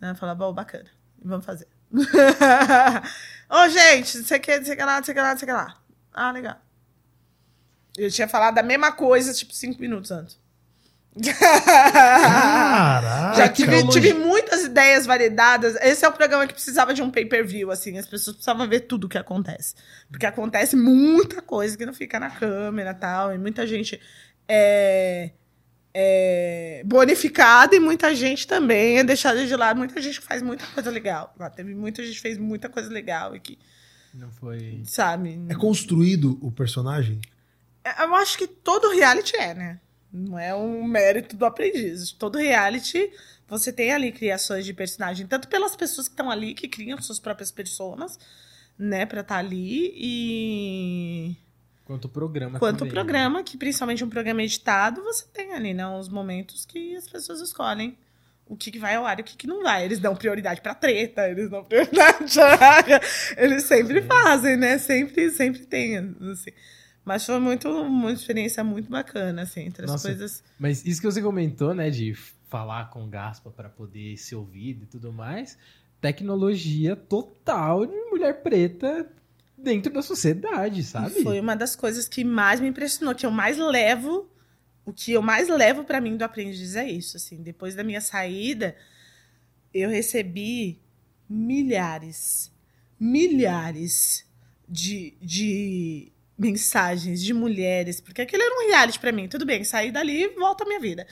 Ela 0.00 0.16
falar, 0.16 0.34
bom, 0.34 0.52
bacana, 0.52 0.90
vamos 1.22 1.46
fazer. 1.46 1.68
Ô, 3.48 3.68
gente, 3.68 4.18
não 4.18 4.24
sei 4.24 4.38
o 4.38 4.40
que, 4.40 4.58
não 4.58 4.64
sei 4.64 4.74
o 4.74 4.76
que 4.76 4.84
lá, 4.84 4.96
não 4.96 5.04
sei 5.04 5.12
o 5.12 5.14
que 5.14 5.20
lá, 5.22 5.30
não 5.30 5.38
sei 5.38 5.46
o 5.46 5.48
que 5.48 5.56
lá. 5.56 5.80
Ah, 6.12 6.32
legal. 6.32 6.60
Eu 7.96 8.10
tinha 8.10 8.26
falado 8.26 8.58
a 8.58 8.62
mesma 8.64 8.90
coisa, 8.90 9.32
tipo, 9.32 9.54
cinco 9.54 9.80
minutos 9.80 10.10
antes. 10.10 10.40
Caraca. 11.92 13.36
Já 13.36 13.48
tive, 13.48 13.86
tive 13.88 14.12
muitas 14.12 14.64
ideias 14.64 15.06
validadas. 15.06 15.76
Esse 15.76 16.04
é 16.04 16.08
o 16.08 16.12
programa 16.12 16.48
que 16.48 16.54
precisava 16.54 16.92
de 16.92 17.02
um 17.02 17.10
pay-per-view, 17.10 17.70
assim. 17.70 17.96
As 17.96 18.06
pessoas 18.06 18.36
precisavam 18.36 18.68
ver 18.68 18.80
tudo 18.80 19.04
o 19.04 19.08
que 19.08 19.18
acontece. 19.18 19.74
Porque 20.08 20.26
acontece 20.26 20.74
muita 20.74 21.40
coisa 21.42 21.76
que 21.76 21.86
não 21.86 21.94
fica 21.94 22.18
na 22.18 22.30
câmera 22.30 22.90
e 22.90 22.94
tal. 22.94 23.32
E 23.32 23.38
muita 23.38 23.66
gente 23.66 24.00
é, 24.48 25.30
é 25.92 26.82
bonificada 26.84 27.74
e 27.74 27.80
muita 27.80 28.14
gente 28.14 28.46
também 28.46 28.98
é 28.98 29.04
deixada 29.04 29.44
de 29.46 29.54
lado. 29.56 29.78
Muita 29.78 30.00
gente 30.00 30.20
faz 30.20 30.42
muita 30.42 30.66
coisa 30.68 30.90
legal. 30.90 31.34
Lá 31.38 31.50
teve 31.50 31.74
muita 31.74 32.04
gente 32.04 32.14
que 32.14 32.20
fez 32.20 32.38
muita 32.38 32.68
coisa 32.68 32.88
legal 32.90 33.34
e 33.34 33.40
que, 33.40 33.58
Não 34.14 34.30
foi. 34.30 34.82
sabe... 34.84 35.40
É 35.48 35.54
construído 35.54 36.38
o 36.40 36.50
personagem? 36.52 37.20
É, 37.84 38.04
Eu 38.04 38.14
acho 38.14 38.38
que 38.38 38.46
todo 38.46 38.90
reality 38.90 39.36
é, 39.36 39.54
né? 39.54 39.80
Não 40.12 40.38
é 40.38 40.54
um 40.54 40.84
mérito 40.84 41.36
do 41.36 41.44
aprendiz. 41.44 42.12
Todo 42.12 42.38
reality, 42.38 43.10
você 43.48 43.72
tem 43.72 43.92
ali 43.92 44.10
criações 44.12 44.64
de 44.64 44.72
personagem, 44.74 45.26
tanto 45.26 45.48
pelas 45.48 45.76
pessoas 45.76 46.08
que 46.08 46.12
estão 46.14 46.30
ali, 46.30 46.54
que 46.54 46.68
criam 46.68 47.00
suas 47.00 47.20
próprias 47.20 47.50
personas, 47.52 48.18
né, 48.78 49.06
pra 49.06 49.20
estar 49.20 49.36
ali, 49.36 49.92
e 49.94 51.36
Quanto 51.90 52.08
programa 52.08 52.56
quanto 52.56 52.78
também, 52.78 52.94
né? 52.94 53.00
programa, 53.00 53.42
que 53.42 53.56
principalmente 53.58 54.04
um 54.04 54.08
programa 54.08 54.40
editado, 54.44 55.02
você 55.02 55.24
tem 55.32 55.52
ali, 55.52 55.74
né, 55.74 55.84
os 55.88 56.08
momentos 56.08 56.64
que 56.64 56.94
as 56.94 57.08
pessoas 57.08 57.40
escolhem 57.40 57.98
o 58.46 58.56
que, 58.56 58.70
que 58.70 58.78
vai 58.78 58.94
ao 58.94 59.04
ar 59.04 59.18
e 59.18 59.22
o 59.22 59.24
que, 59.24 59.36
que 59.36 59.46
não 59.48 59.64
vai. 59.64 59.84
Eles 59.84 59.98
dão 59.98 60.14
prioridade 60.14 60.60
pra 60.60 60.72
treta, 60.72 61.28
eles 61.28 61.50
dão 61.50 61.64
prioridade. 61.64 62.38
eles 63.36 63.64
sempre 63.64 64.02
fazem, 64.02 64.56
né? 64.56 64.78
Sempre, 64.78 65.30
sempre 65.30 65.66
tem, 65.66 65.98
assim. 66.30 66.52
Mas 67.04 67.26
foi 67.26 67.40
muito, 67.40 67.68
uma 67.68 68.12
experiência 68.12 68.62
muito 68.62 68.88
bacana, 68.88 69.42
assim, 69.42 69.62
entre 69.62 69.84
as 69.84 69.90
Nossa. 69.90 70.08
coisas. 70.08 70.44
Mas 70.60 70.84
isso 70.84 71.00
que 71.00 71.10
você 71.10 71.20
comentou, 71.20 71.74
né, 71.74 71.90
de 71.90 72.14
falar 72.48 72.90
com 72.90 73.08
Gaspa 73.08 73.50
para 73.50 73.68
poder 73.68 74.16
ser 74.16 74.36
ouvido 74.36 74.84
e 74.84 74.86
tudo 74.86 75.12
mais, 75.12 75.58
tecnologia 76.00 76.94
total 76.94 77.84
de 77.84 77.96
mulher 78.10 78.42
preta 78.42 79.10
dentro 79.62 79.92
da 79.92 80.02
sociedade, 80.02 80.82
sabe? 80.82 81.20
E 81.20 81.22
foi 81.22 81.40
uma 81.40 81.54
das 81.54 81.76
coisas 81.76 82.08
que 82.08 82.24
mais 82.24 82.60
me 82.60 82.68
impressionou, 82.68 83.14
que 83.14 83.26
eu 83.26 83.30
mais 83.30 83.58
levo, 83.58 84.28
o 84.84 84.92
que 84.92 85.12
eu 85.12 85.22
mais 85.22 85.48
levo 85.48 85.84
pra 85.84 86.00
mim 86.00 86.16
do 86.16 86.22
aprendiz 86.22 86.76
é 86.76 86.88
isso, 86.88 87.16
assim, 87.16 87.42
depois 87.42 87.74
da 87.74 87.84
minha 87.84 88.00
saída, 88.00 88.74
eu 89.72 89.88
recebi 89.88 90.80
milhares, 91.28 92.52
milhares 92.98 94.26
de, 94.68 95.14
de 95.20 96.12
mensagens 96.36 97.22
de 97.22 97.34
mulheres, 97.34 98.00
porque 98.00 98.22
aquilo 98.22 98.42
era 98.42 98.54
um 98.54 98.68
reality 98.68 98.98
pra 98.98 99.12
mim, 99.12 99.28
tudo 99.28 99.44
bem, 99.44 99.62
saí 99.62 99.92
dali 99.92 100.24
e 100.24 100.28
volto 100.34 100.62
à 100.62 100.66
minha 100.66 100.80
vida. 100.80 101.06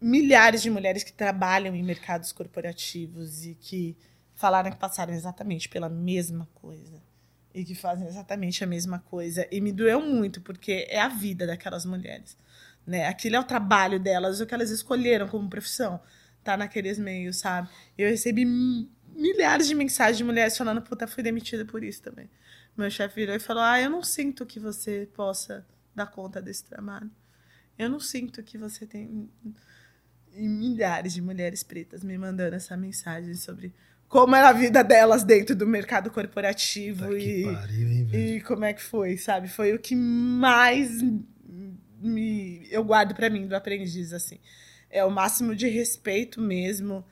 Milhares 0.00 0.62
de 0.62 0.70
mulheres 0.70 1.02
que 1.02 1.12
trabalham 1.12 1.74
em 1.74 1.82
mercados 1.82 2.32
corporativos 2.32 3.44
e 3.44 3.54
que 3.54 3.96
falaram 4.34 4.70
que 4.70 4.76
passaram 4.76 5.12
exatamente 5.12 5.68
pela 5.68 5.88
mesma 5.88 6.48
coisa 6.54 7.07
e 7.58 7.64
que 7.64 7.74
fazem 7.74 8.06
exatamente 8.06 8.62
a 8.62 8.66
mesma 8.66 9.00
coisa. 9.00 9.46
E 9.50 9.60
me 9.60 9.72
doeu 9.72 10.00
muito, 10.00 10.40
porque 10.40 10.86
é 10.88 11.00
a 11.00 11.08
vida 11.08 11.46
daquelas 11.46 11.84
mulheres. 11.84 12.36
Né? 12.86 13.06
Aquilo 13.06 13.36
é 13.36 13.40
o 13.40 13.44
trabalho 13.44 13.98
delas, 13.98 14.40
o 14.40 14.46
que 14.46 14.54
elas 14.54 14.70
escolheram 14.70 15.26
como 15.26 15.50
profissão, 15.50 16.00
tá 16.44 16.56
naqueles 16.56 16.98
meios, 16.98 17.38
sabe? 17.38 17.68
Eu 17.96 18.08
recebi 18.08 18.44
mi- 18.44 18.88
milhares 19.08 19.66
de 19.66 19.74
mensagens 19.74 20.16
de 20.16 20.24
mulheres 20.24 20.56
falando, 20.56 20.80
puta, 20.80 21.06
fui 21.06 21.22
demitida 21.22 21.64
por 21.64 21.82
isso 21.82 22.00
também. 22.00 22.30
Meu 22.76 22.88
chefe 22.90 23.16
virou 23.16 23.34
e 23.34 23.40
falou, 23.40 23.62
ah, 23.64 23.80
eu 23.80 23.90
não 23.90 24.02
sinto 24.02 24.46
que 24.46 24.60
você 24.60 25.08
possa 25.12 25.66
dar 25.94 26.06
conta 26.06 26.40
desse 26.40 26.64
trabalho. 26.64 27.10
Eu 27.76 27.90
não 27.90 27.98
sinto 27.98 28.42
que 28.42 28.56
você 28.56 28.86
tem... 28.86 29.28
E 30.32 30.48
milhares 30.48 31.12
de 31.12 31.20
mulheres 31.20 31.64
pretas 31.64 32.04
me 32.04 32.16
mandando 32.16 32.54
essa 32.54 32.76
mensagem 32.76 33.34
sobre 33.34 33.74
como 34.08 34.34
era 34.34 34.48
a 34.48 34.52
vida 34.52 34.82
delas 34.82 35.22
dentro 35.22 35.54
do 35.54 35.66
mercado 35.66 36.10
corporativo 36.10 37.06
Tá 37.06 37.18
e, 37.18 37.44
pariu, 37.44 37.88
hein, 37.88 38.36
e 38.36 38.40
como 38.40 38.64
é 38.64 38.72
que 38.72 38.82
foi, 38.82 39.16
sabe? 39.18 39.48
Foi 39.48 39.74
o 39.74 39.78
que 39.78 39.94
mais 39.94 41.02
me 42.00 42.66
eu 42.70 42.84
guardo 42.84 43.14
pra 43.14 43.28
mim 43.28 43.46
do 43.46 43.54
aprendiz 43.54 44.12
assim. 44.12 44.38
É 44.90 45.04
o 45.04 45.10
máximo 45.10 45.54
de 45.54 45.68
respeito 45.68 46.40
mesmo 46.40 47.04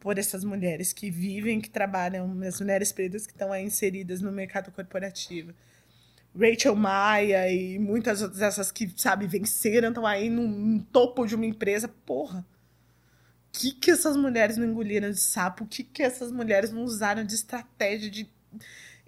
por 0.00 0.18
essas 0.18 0.42
mulheres 0.42 0.92
que 0.92 1.10
vivem, 1.10 1.60
que 1.60 1.70
trabalham, 1.70 2.40
as 2.42 2.60
mulheres 2.60 2.90
pretas 2.90 3.26
que 3.26 3.32
estão 3.32 3.52
aí 3.52 3.64
inseridas 3.64 4.20
no 4.20 4.32
mercado 4.32 4.72
corporativo. 4.72 5.52
Rachel 6.34 6.74
Maia 6.76 7.52
e 7.52 7.78
muitas 7.78 8.22
outras 8.22 8.40
essas 8.40 8.70
que, 8.70 8.90
sabe, 8.96 9.26
venceram, 9.26 9.88
estão 9.88 10.06
aí 10.06 10.30
no, 10.30 10.46
no 10.46 10.82
topo 10.84 11.26
de 11.26 11.34
uma 11.34 11.44
empresa. 11.44 11.88
Porra, 11.88 12.46
que, 13.52 13.72
que 13.72 13.90
essas 13.90 14.16
mulheres 14.16 14.56
não 14.56 14.66
engoliram 14.66 15.10
de 15.10 15.20
sapo? 15.20 15.64
O 15.64 15.66
que, 15.66 15.82
que 15.84 16.02
essas 16.02 16.30
mulheres 16.30 16.70
não 16.70 16.82
usaram 16.82 17.24
de 17.24 17.34
estratégia, 17.34 18.10
de 18.10 18.28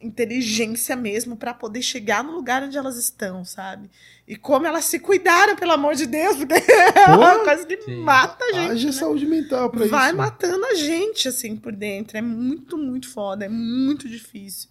inteligência 0.01 0.97
mesmo 0.97 1.37
para 1.37 1.55
poder 1.55 1.81
chegar 1.81 2.25
no 2.25 2.33
lugar 2.33 2.63
onde 2.63 2.77
elas 2.77 2.97
estão, 2.97 3.45
sabe? 3.45 3.89
E 4.27 4.37
como 4.37 4.67
elas 4.67 4.85
se 4.87 4.99
cuidaram, 4.99 5.55
pelo 5.55 5.73
amor 5.73 5.95
de 5.95 6.07
Deus, 6.07 6.37
porque 6.39 6.55
é 6.55 7.07
uma 7.15 7.45
coisa 7.45 7.65
que 7.65 7.81
Sim. 7.83 7.97
mata 7.99 8.45
a 8.45 8.53
gente. 8.53 8.71
Haja 8.73 8.87
né? 8.87 8.93
saúde 8.93 9.27
mental 9.27 9.71
pra 9.71 9.87
Vai 9.87 10.09
isso. 10.09 10.17
matando 10.17 10.65
a 10.67 10.75
gente, 10.75 11.29
assim, 11.29 11.57
por 11.57 11.73
dentro. 11.73 12.17
É 12.19 12.23
muito, 12.23 12.77
muito 12.77 13.09
foda. 13.09 13.45
É 13.45 13.49
muito 13.49 14.09
difícil. 14.09 14.69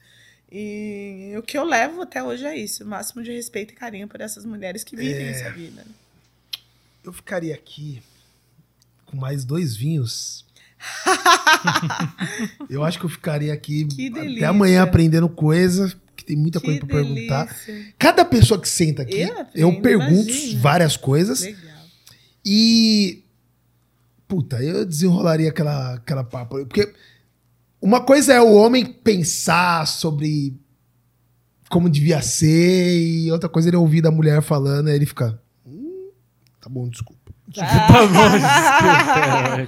E 0.52 1.34
o 1.38 1.42
que 1.44 1.58
eu 1.58 1.64
levo 1.64 2.02
até 2.02 2.22
hoje 2.22 2.46
é 2.46 2.56
isso. 2.58 2.84
O 2.84 2.88
máximo 2.88 3.24
de 3.24 3.32
respeito 3.32 3.72
e 3.72 3.76
carinho 3.76 4.08
por 4.10 4.20
essas 4.20 4.44
mulheres 4.46 4.84
que 4.84 4.98
vivem 4.98 5.28
É. 5.28 5.30
essa 5.32 5.50
vida. 5.52 5.86
Eu 7.04 7.14
ficaria 7.14 7.56
aqui 7.56 8.02
com 9.12 9.18
mais 9.18 9.44
dois 9.46 9.76
vinhos. 9.76 10.46
eu 12.70 12.84
acho 12.84 12.98
que 13.00 13.06
eu 13.06 13.10
ficaria 13.10 13.54
aqui 13.54 13.88
até 14.36 14.46
amanhã 14.46 14.84
aprendendo 14.84 15.30
coisa, 15.30 15.94
que 16.16 16.26
tem 16.26 16.36
muita 16.36 16.60
coisa 16.60 16.80
Que 16.80 16.86
pra 16.86 16.96
perguntar. 16.98 17.46
delícia. 17.46 17.94
Cada 18.00 18.26
pessoa 18.26 18.60
que 18.60 18.68
senta 18.70 19.02
aqui, 19.04 19.22
Eu 19.22 19.46
eu, 19.54 19.82
pergunto 19.82 20.30
imagina. 20.30 20.60
várias 20.62 20.98
coisas 20.98 21.42
Legal. 21.42 21.62
e 22.46 23.24
puta, 24.28 24.62
eu 24.64 24.86
desenrolaria 24.86 25.50
aquela 25.50 25.96
aquela 25.96 26.24
papo, 26.24 26.66
porque 26.66 26.92
uma 27.82 28.02
coisa 28.02 28.34
é 28.34 28.42
o 28.42 28.54
homem 28.54 28.86
pensar 28.86 29.86
sobre 29.88 30.56
como 31.70 31.90
devia 31.90 32.22
ser 32.22 32.98
e 33.00 33.32
outra 33.32 33.48
coisa 33.50 33.68
é 33.68 33.70
ele 33.70 33.78
ouvir 33.78 34.02
da 34.02 34.12
mulher 34.12 34.42
falando, 34.42 34.88
aí 34.88 34.96
ele 34.96 35.06
fica 35.06 35.40
"Hum, 35.66 36.10
Tá 36.60 36.70
bom, 36.70 36.88
desculpa. 36.90 37.21
Tá. 37.54 37.88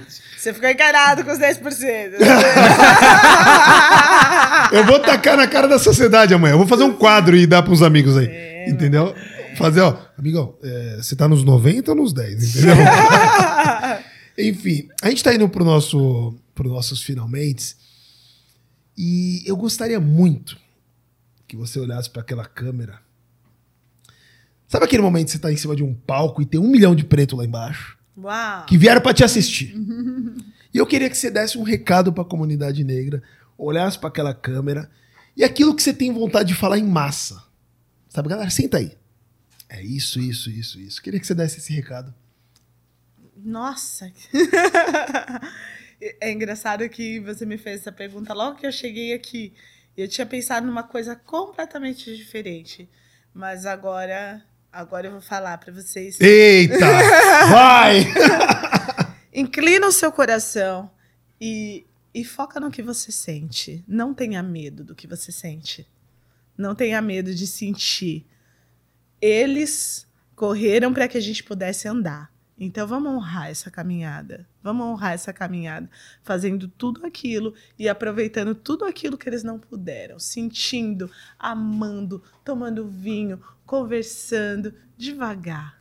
Você 0.38 0.52
ficou 0.52 0.68
encarado 0.68 1.24
com 1.24 1.30
os 1.30 1.38
10%. 1.38 2.12
Eu 4.72 4.84
vou 4.84 5.00
tacar 5.00 5.36
na 5.36 5.46
cara 5.46 5.66
da 5.66 5.78
sociedade 5.78 6.34
amanhã. 6.34 6.52
Eu 6.54 6.58
vou 6.58 6.66
fazer 6.66 6.84
um 6.84 6.92
quadro 6.92 7.36
e 7.36 7.46
dar 7.46 7.62
pros 7.62 7.82
amigos 7.82 8.16
aí. 8.16 8.28
entendeu? 8.68 9.14
Fazer, 9.56 9.80
ó, 9.80 9.96
amigão, 10.18 10.54
é, 10.62 10.96
você 10.96 11.14
tá 11.14 11.28
nos 11.28 11.44
90 11.44 11.92
ou 11.92 11.96
nos 11.96 12.12
10, 12.12 12.56
entendeu? 12.56 12.74
Enfim, 14.36 14.88
a 15.00 15.08
gente 15.08 15.22
tá 15.22 15.32
indo 15.32 15.48
pro 15.48 15.64
nosso, 15.64 16.34
pro 16.54 16.68
nossos 16.68 17.02
finalmente. 17.02 17.76
E 18.96 19.42
eu 19.46 19.56
gostaria 19.56 20.00
muito 20.00 20.56
que 21.46 21.56
você 21.56 21.78
olhasse 21.78 22.10
para 22.10 22.22
aquela 22.22 22.44
câmera. 22.44 22.98
Sabe 24.74 24.86
aquele 24.86 25.02
momento 25.02 25.26
que 25.26 25.30
você 25.30 25.38
tá 25.38 25.52
em 25.52 25.56
cima 25.56 25.76
de 25.76 25.84
um 25.84 25.94
palco 25.94 26.42
e 26.42 26.44
tem 26.44 26.58
um 26.58 26.66
milhão 26.66 26.96
de 26.96 27.04
preto 27.04 27.36
lá 27.36 27.44
embaixo? 27.44 27.96
Uau. 28.18 28.66
que 28.66 28.76
vieram 28.76 29.00
para 29.00 29.14
te 29.14 29.22
assistir. 29.22 29.72
e 30.74 30.78
eu 30.78 30.84
queria 30.84 31.08
que 31.08 31.16
você 31.16 31.30
desse 31.30 31.56
um 31.56 31.62
recado 31.62 32.12
para 32.12 32.24
a 32.24 32.26
comunidade 32.26 32.82
negra, 32.82 33.22
olhasse 33.56 33.96
para 33.96 34.08
aquela 34.08 34.34
câmera 34.34 34.90
e 35.36 35.44
aquilo 35.44 35.76
que 35.76 35.80
você 35.80 35.94
tem 35.94 36.12
vontade 36.12 36.48
de 36.48 36.56
falar 36.56 36.76
em 36.76 36.82
massa. 36.82 37.40
Sabe, 38.08 38.28
galera, 38.28 38.50
senta 38.50 38.78
aí. 38.78 38.98
É 39.68 39.80
isso, 39.80 40.18
isso, 40.18 40.50
isso, 40.50 40.80
isso. 40.80 41.00
Queria 41.00 41.20
que 41.20 41.26
você 41.28 41.36
desse 41.36 41.58
esse 41.58 41.72
recado. 41.72 42.12
Nossa. 43.36 44.10
é 46.20 46.32
engraçado 46.32 46.88
que 46.88 47.20
você 47.20 47.46
me 47.46 47.58
fez 47.58 47.82
essa 47.82 47.92
pergunta 47.92 48.34
logo 48.34 48.58
que 48.58 48.66
eu 48.66 48.72
cheguei 48.72 49.14
aqui. 49.14 49.52
Eu 49.96 50.08
tinha 50.08 50.26
pensado 50.26 50.66
numa 50.66 50.82
coisa 50.82 51.14
completamente 51.14 52.16
diferente. 52.16 52.88
Mas 53.32 53.66
agora, 53.66 54.44
agora 54.74 55.06
eu 55.06 55.12
vou 55.12 55.20
falar 55.20 55.56
para 55.58 55.72
vocês. 55.72 56.20
Eita! 56.20 56.76
Vai! 57.48 58.04
Inclina 59.32 59.86
o 59.86 59.92
seu 59.92 60.10
coração 60.10 60.90
e, 61.40 61.86
e 62.12 62.24
foca 62.24 62.58
no 62.58 62.70
que 62.70 62.82
você 62.82 63.12
sente. 63.12 63.84
Não 63.86 64.12
tenha 64.12 64.42
medo 64.42 64.82
do 64.82 64.94
que 64.94 65.06
você 65.06 65.30
sente. 65.30 65.86
Não 66.58 66.74
tenha 66.74 67.00
medo 67.00 67.32
de 67.32 67.46
sentir. 67.46 68.26
Eles 69.20 70.06
correram 70.34 70.92
para 70.92 71.06
que 71.06 71.16
a 71.16 71.20
gente 71.20 71.44
pudesse 71.44 71.86
andar. 71.86 72.34
Então 72.58 72.86
vamos 72.86 73.12
honrar 73.12 73.50
essa 73.50 73.70
caminhada. 73.70 74.46
Vamos 74.62 74.86
honrar 74.86 75.12
essa 75.12 75.32
caminhada, 75.32 75.90
fazendo 76.22 76.68
tudo 76.68 77.04
aquilo 77.04 77.52
e 77.78 77.88
aproveitando 77.88 78.54
tudo 78.54 78.84
aquilo 78.84 79.18
que 79.18 79.28
eles 79.28 79.42
não 79.42 79.58
puderam, 79.58 80.18
sentindo, 80.18 81.10
amando, 81.38 82.22
tomando 82.44 82.86
vinho, 82.88 83.42
conversando 83.66 84.74
devagar. 84.96 85.78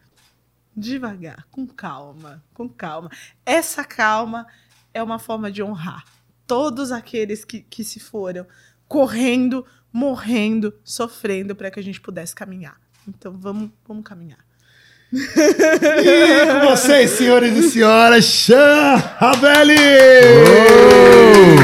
Devagar, 0.76 1.46
com 1.52 1.68
calma, 1.68 2.44
com 2.54 2.68
calma. 2.68 3.10
Essa 3.46 3.84
calma 3.84 4.48
é 4.94 5.04
uma 5.04 5.20
forma 5.20 5.52
de 5.52 5.62
honrar 5.62 6.04
todos 6.48 6.92
aqueles 6.92 7.46
que, 7.46 7.62
que 7.62 7.84
se 7.84 8.00
foram 8.00 8.46
correndo, 8.88 9.66
morrendo, 9.92 10.74
sofrendo 10.84 11.56
para 11.56 11.72
que 11.72 11.80
a 11.80 11.84
gente 11.84 12.02
pudesse 12.02 12.36
caminhar. 12.36 12.80
Então 13.08 13.38
vamos, 13.38 13.72
vamos 13.88 14.04
caminhar. 14.04 14.44
E 15.12 16.62
com 16.62 16.70
vocês, 16.70 17.12
senhores 17.12 17.56
e 17.56 17.70
senhoras, 17.70 18.26
Chan 18.26 18.96
Ravelli! 19.18 19.76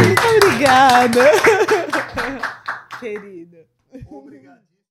Muito 0.05 0.45
obrigada. 0.45 1.31
Querida. 2.99 3.65
Obrigado. 4.07 4.68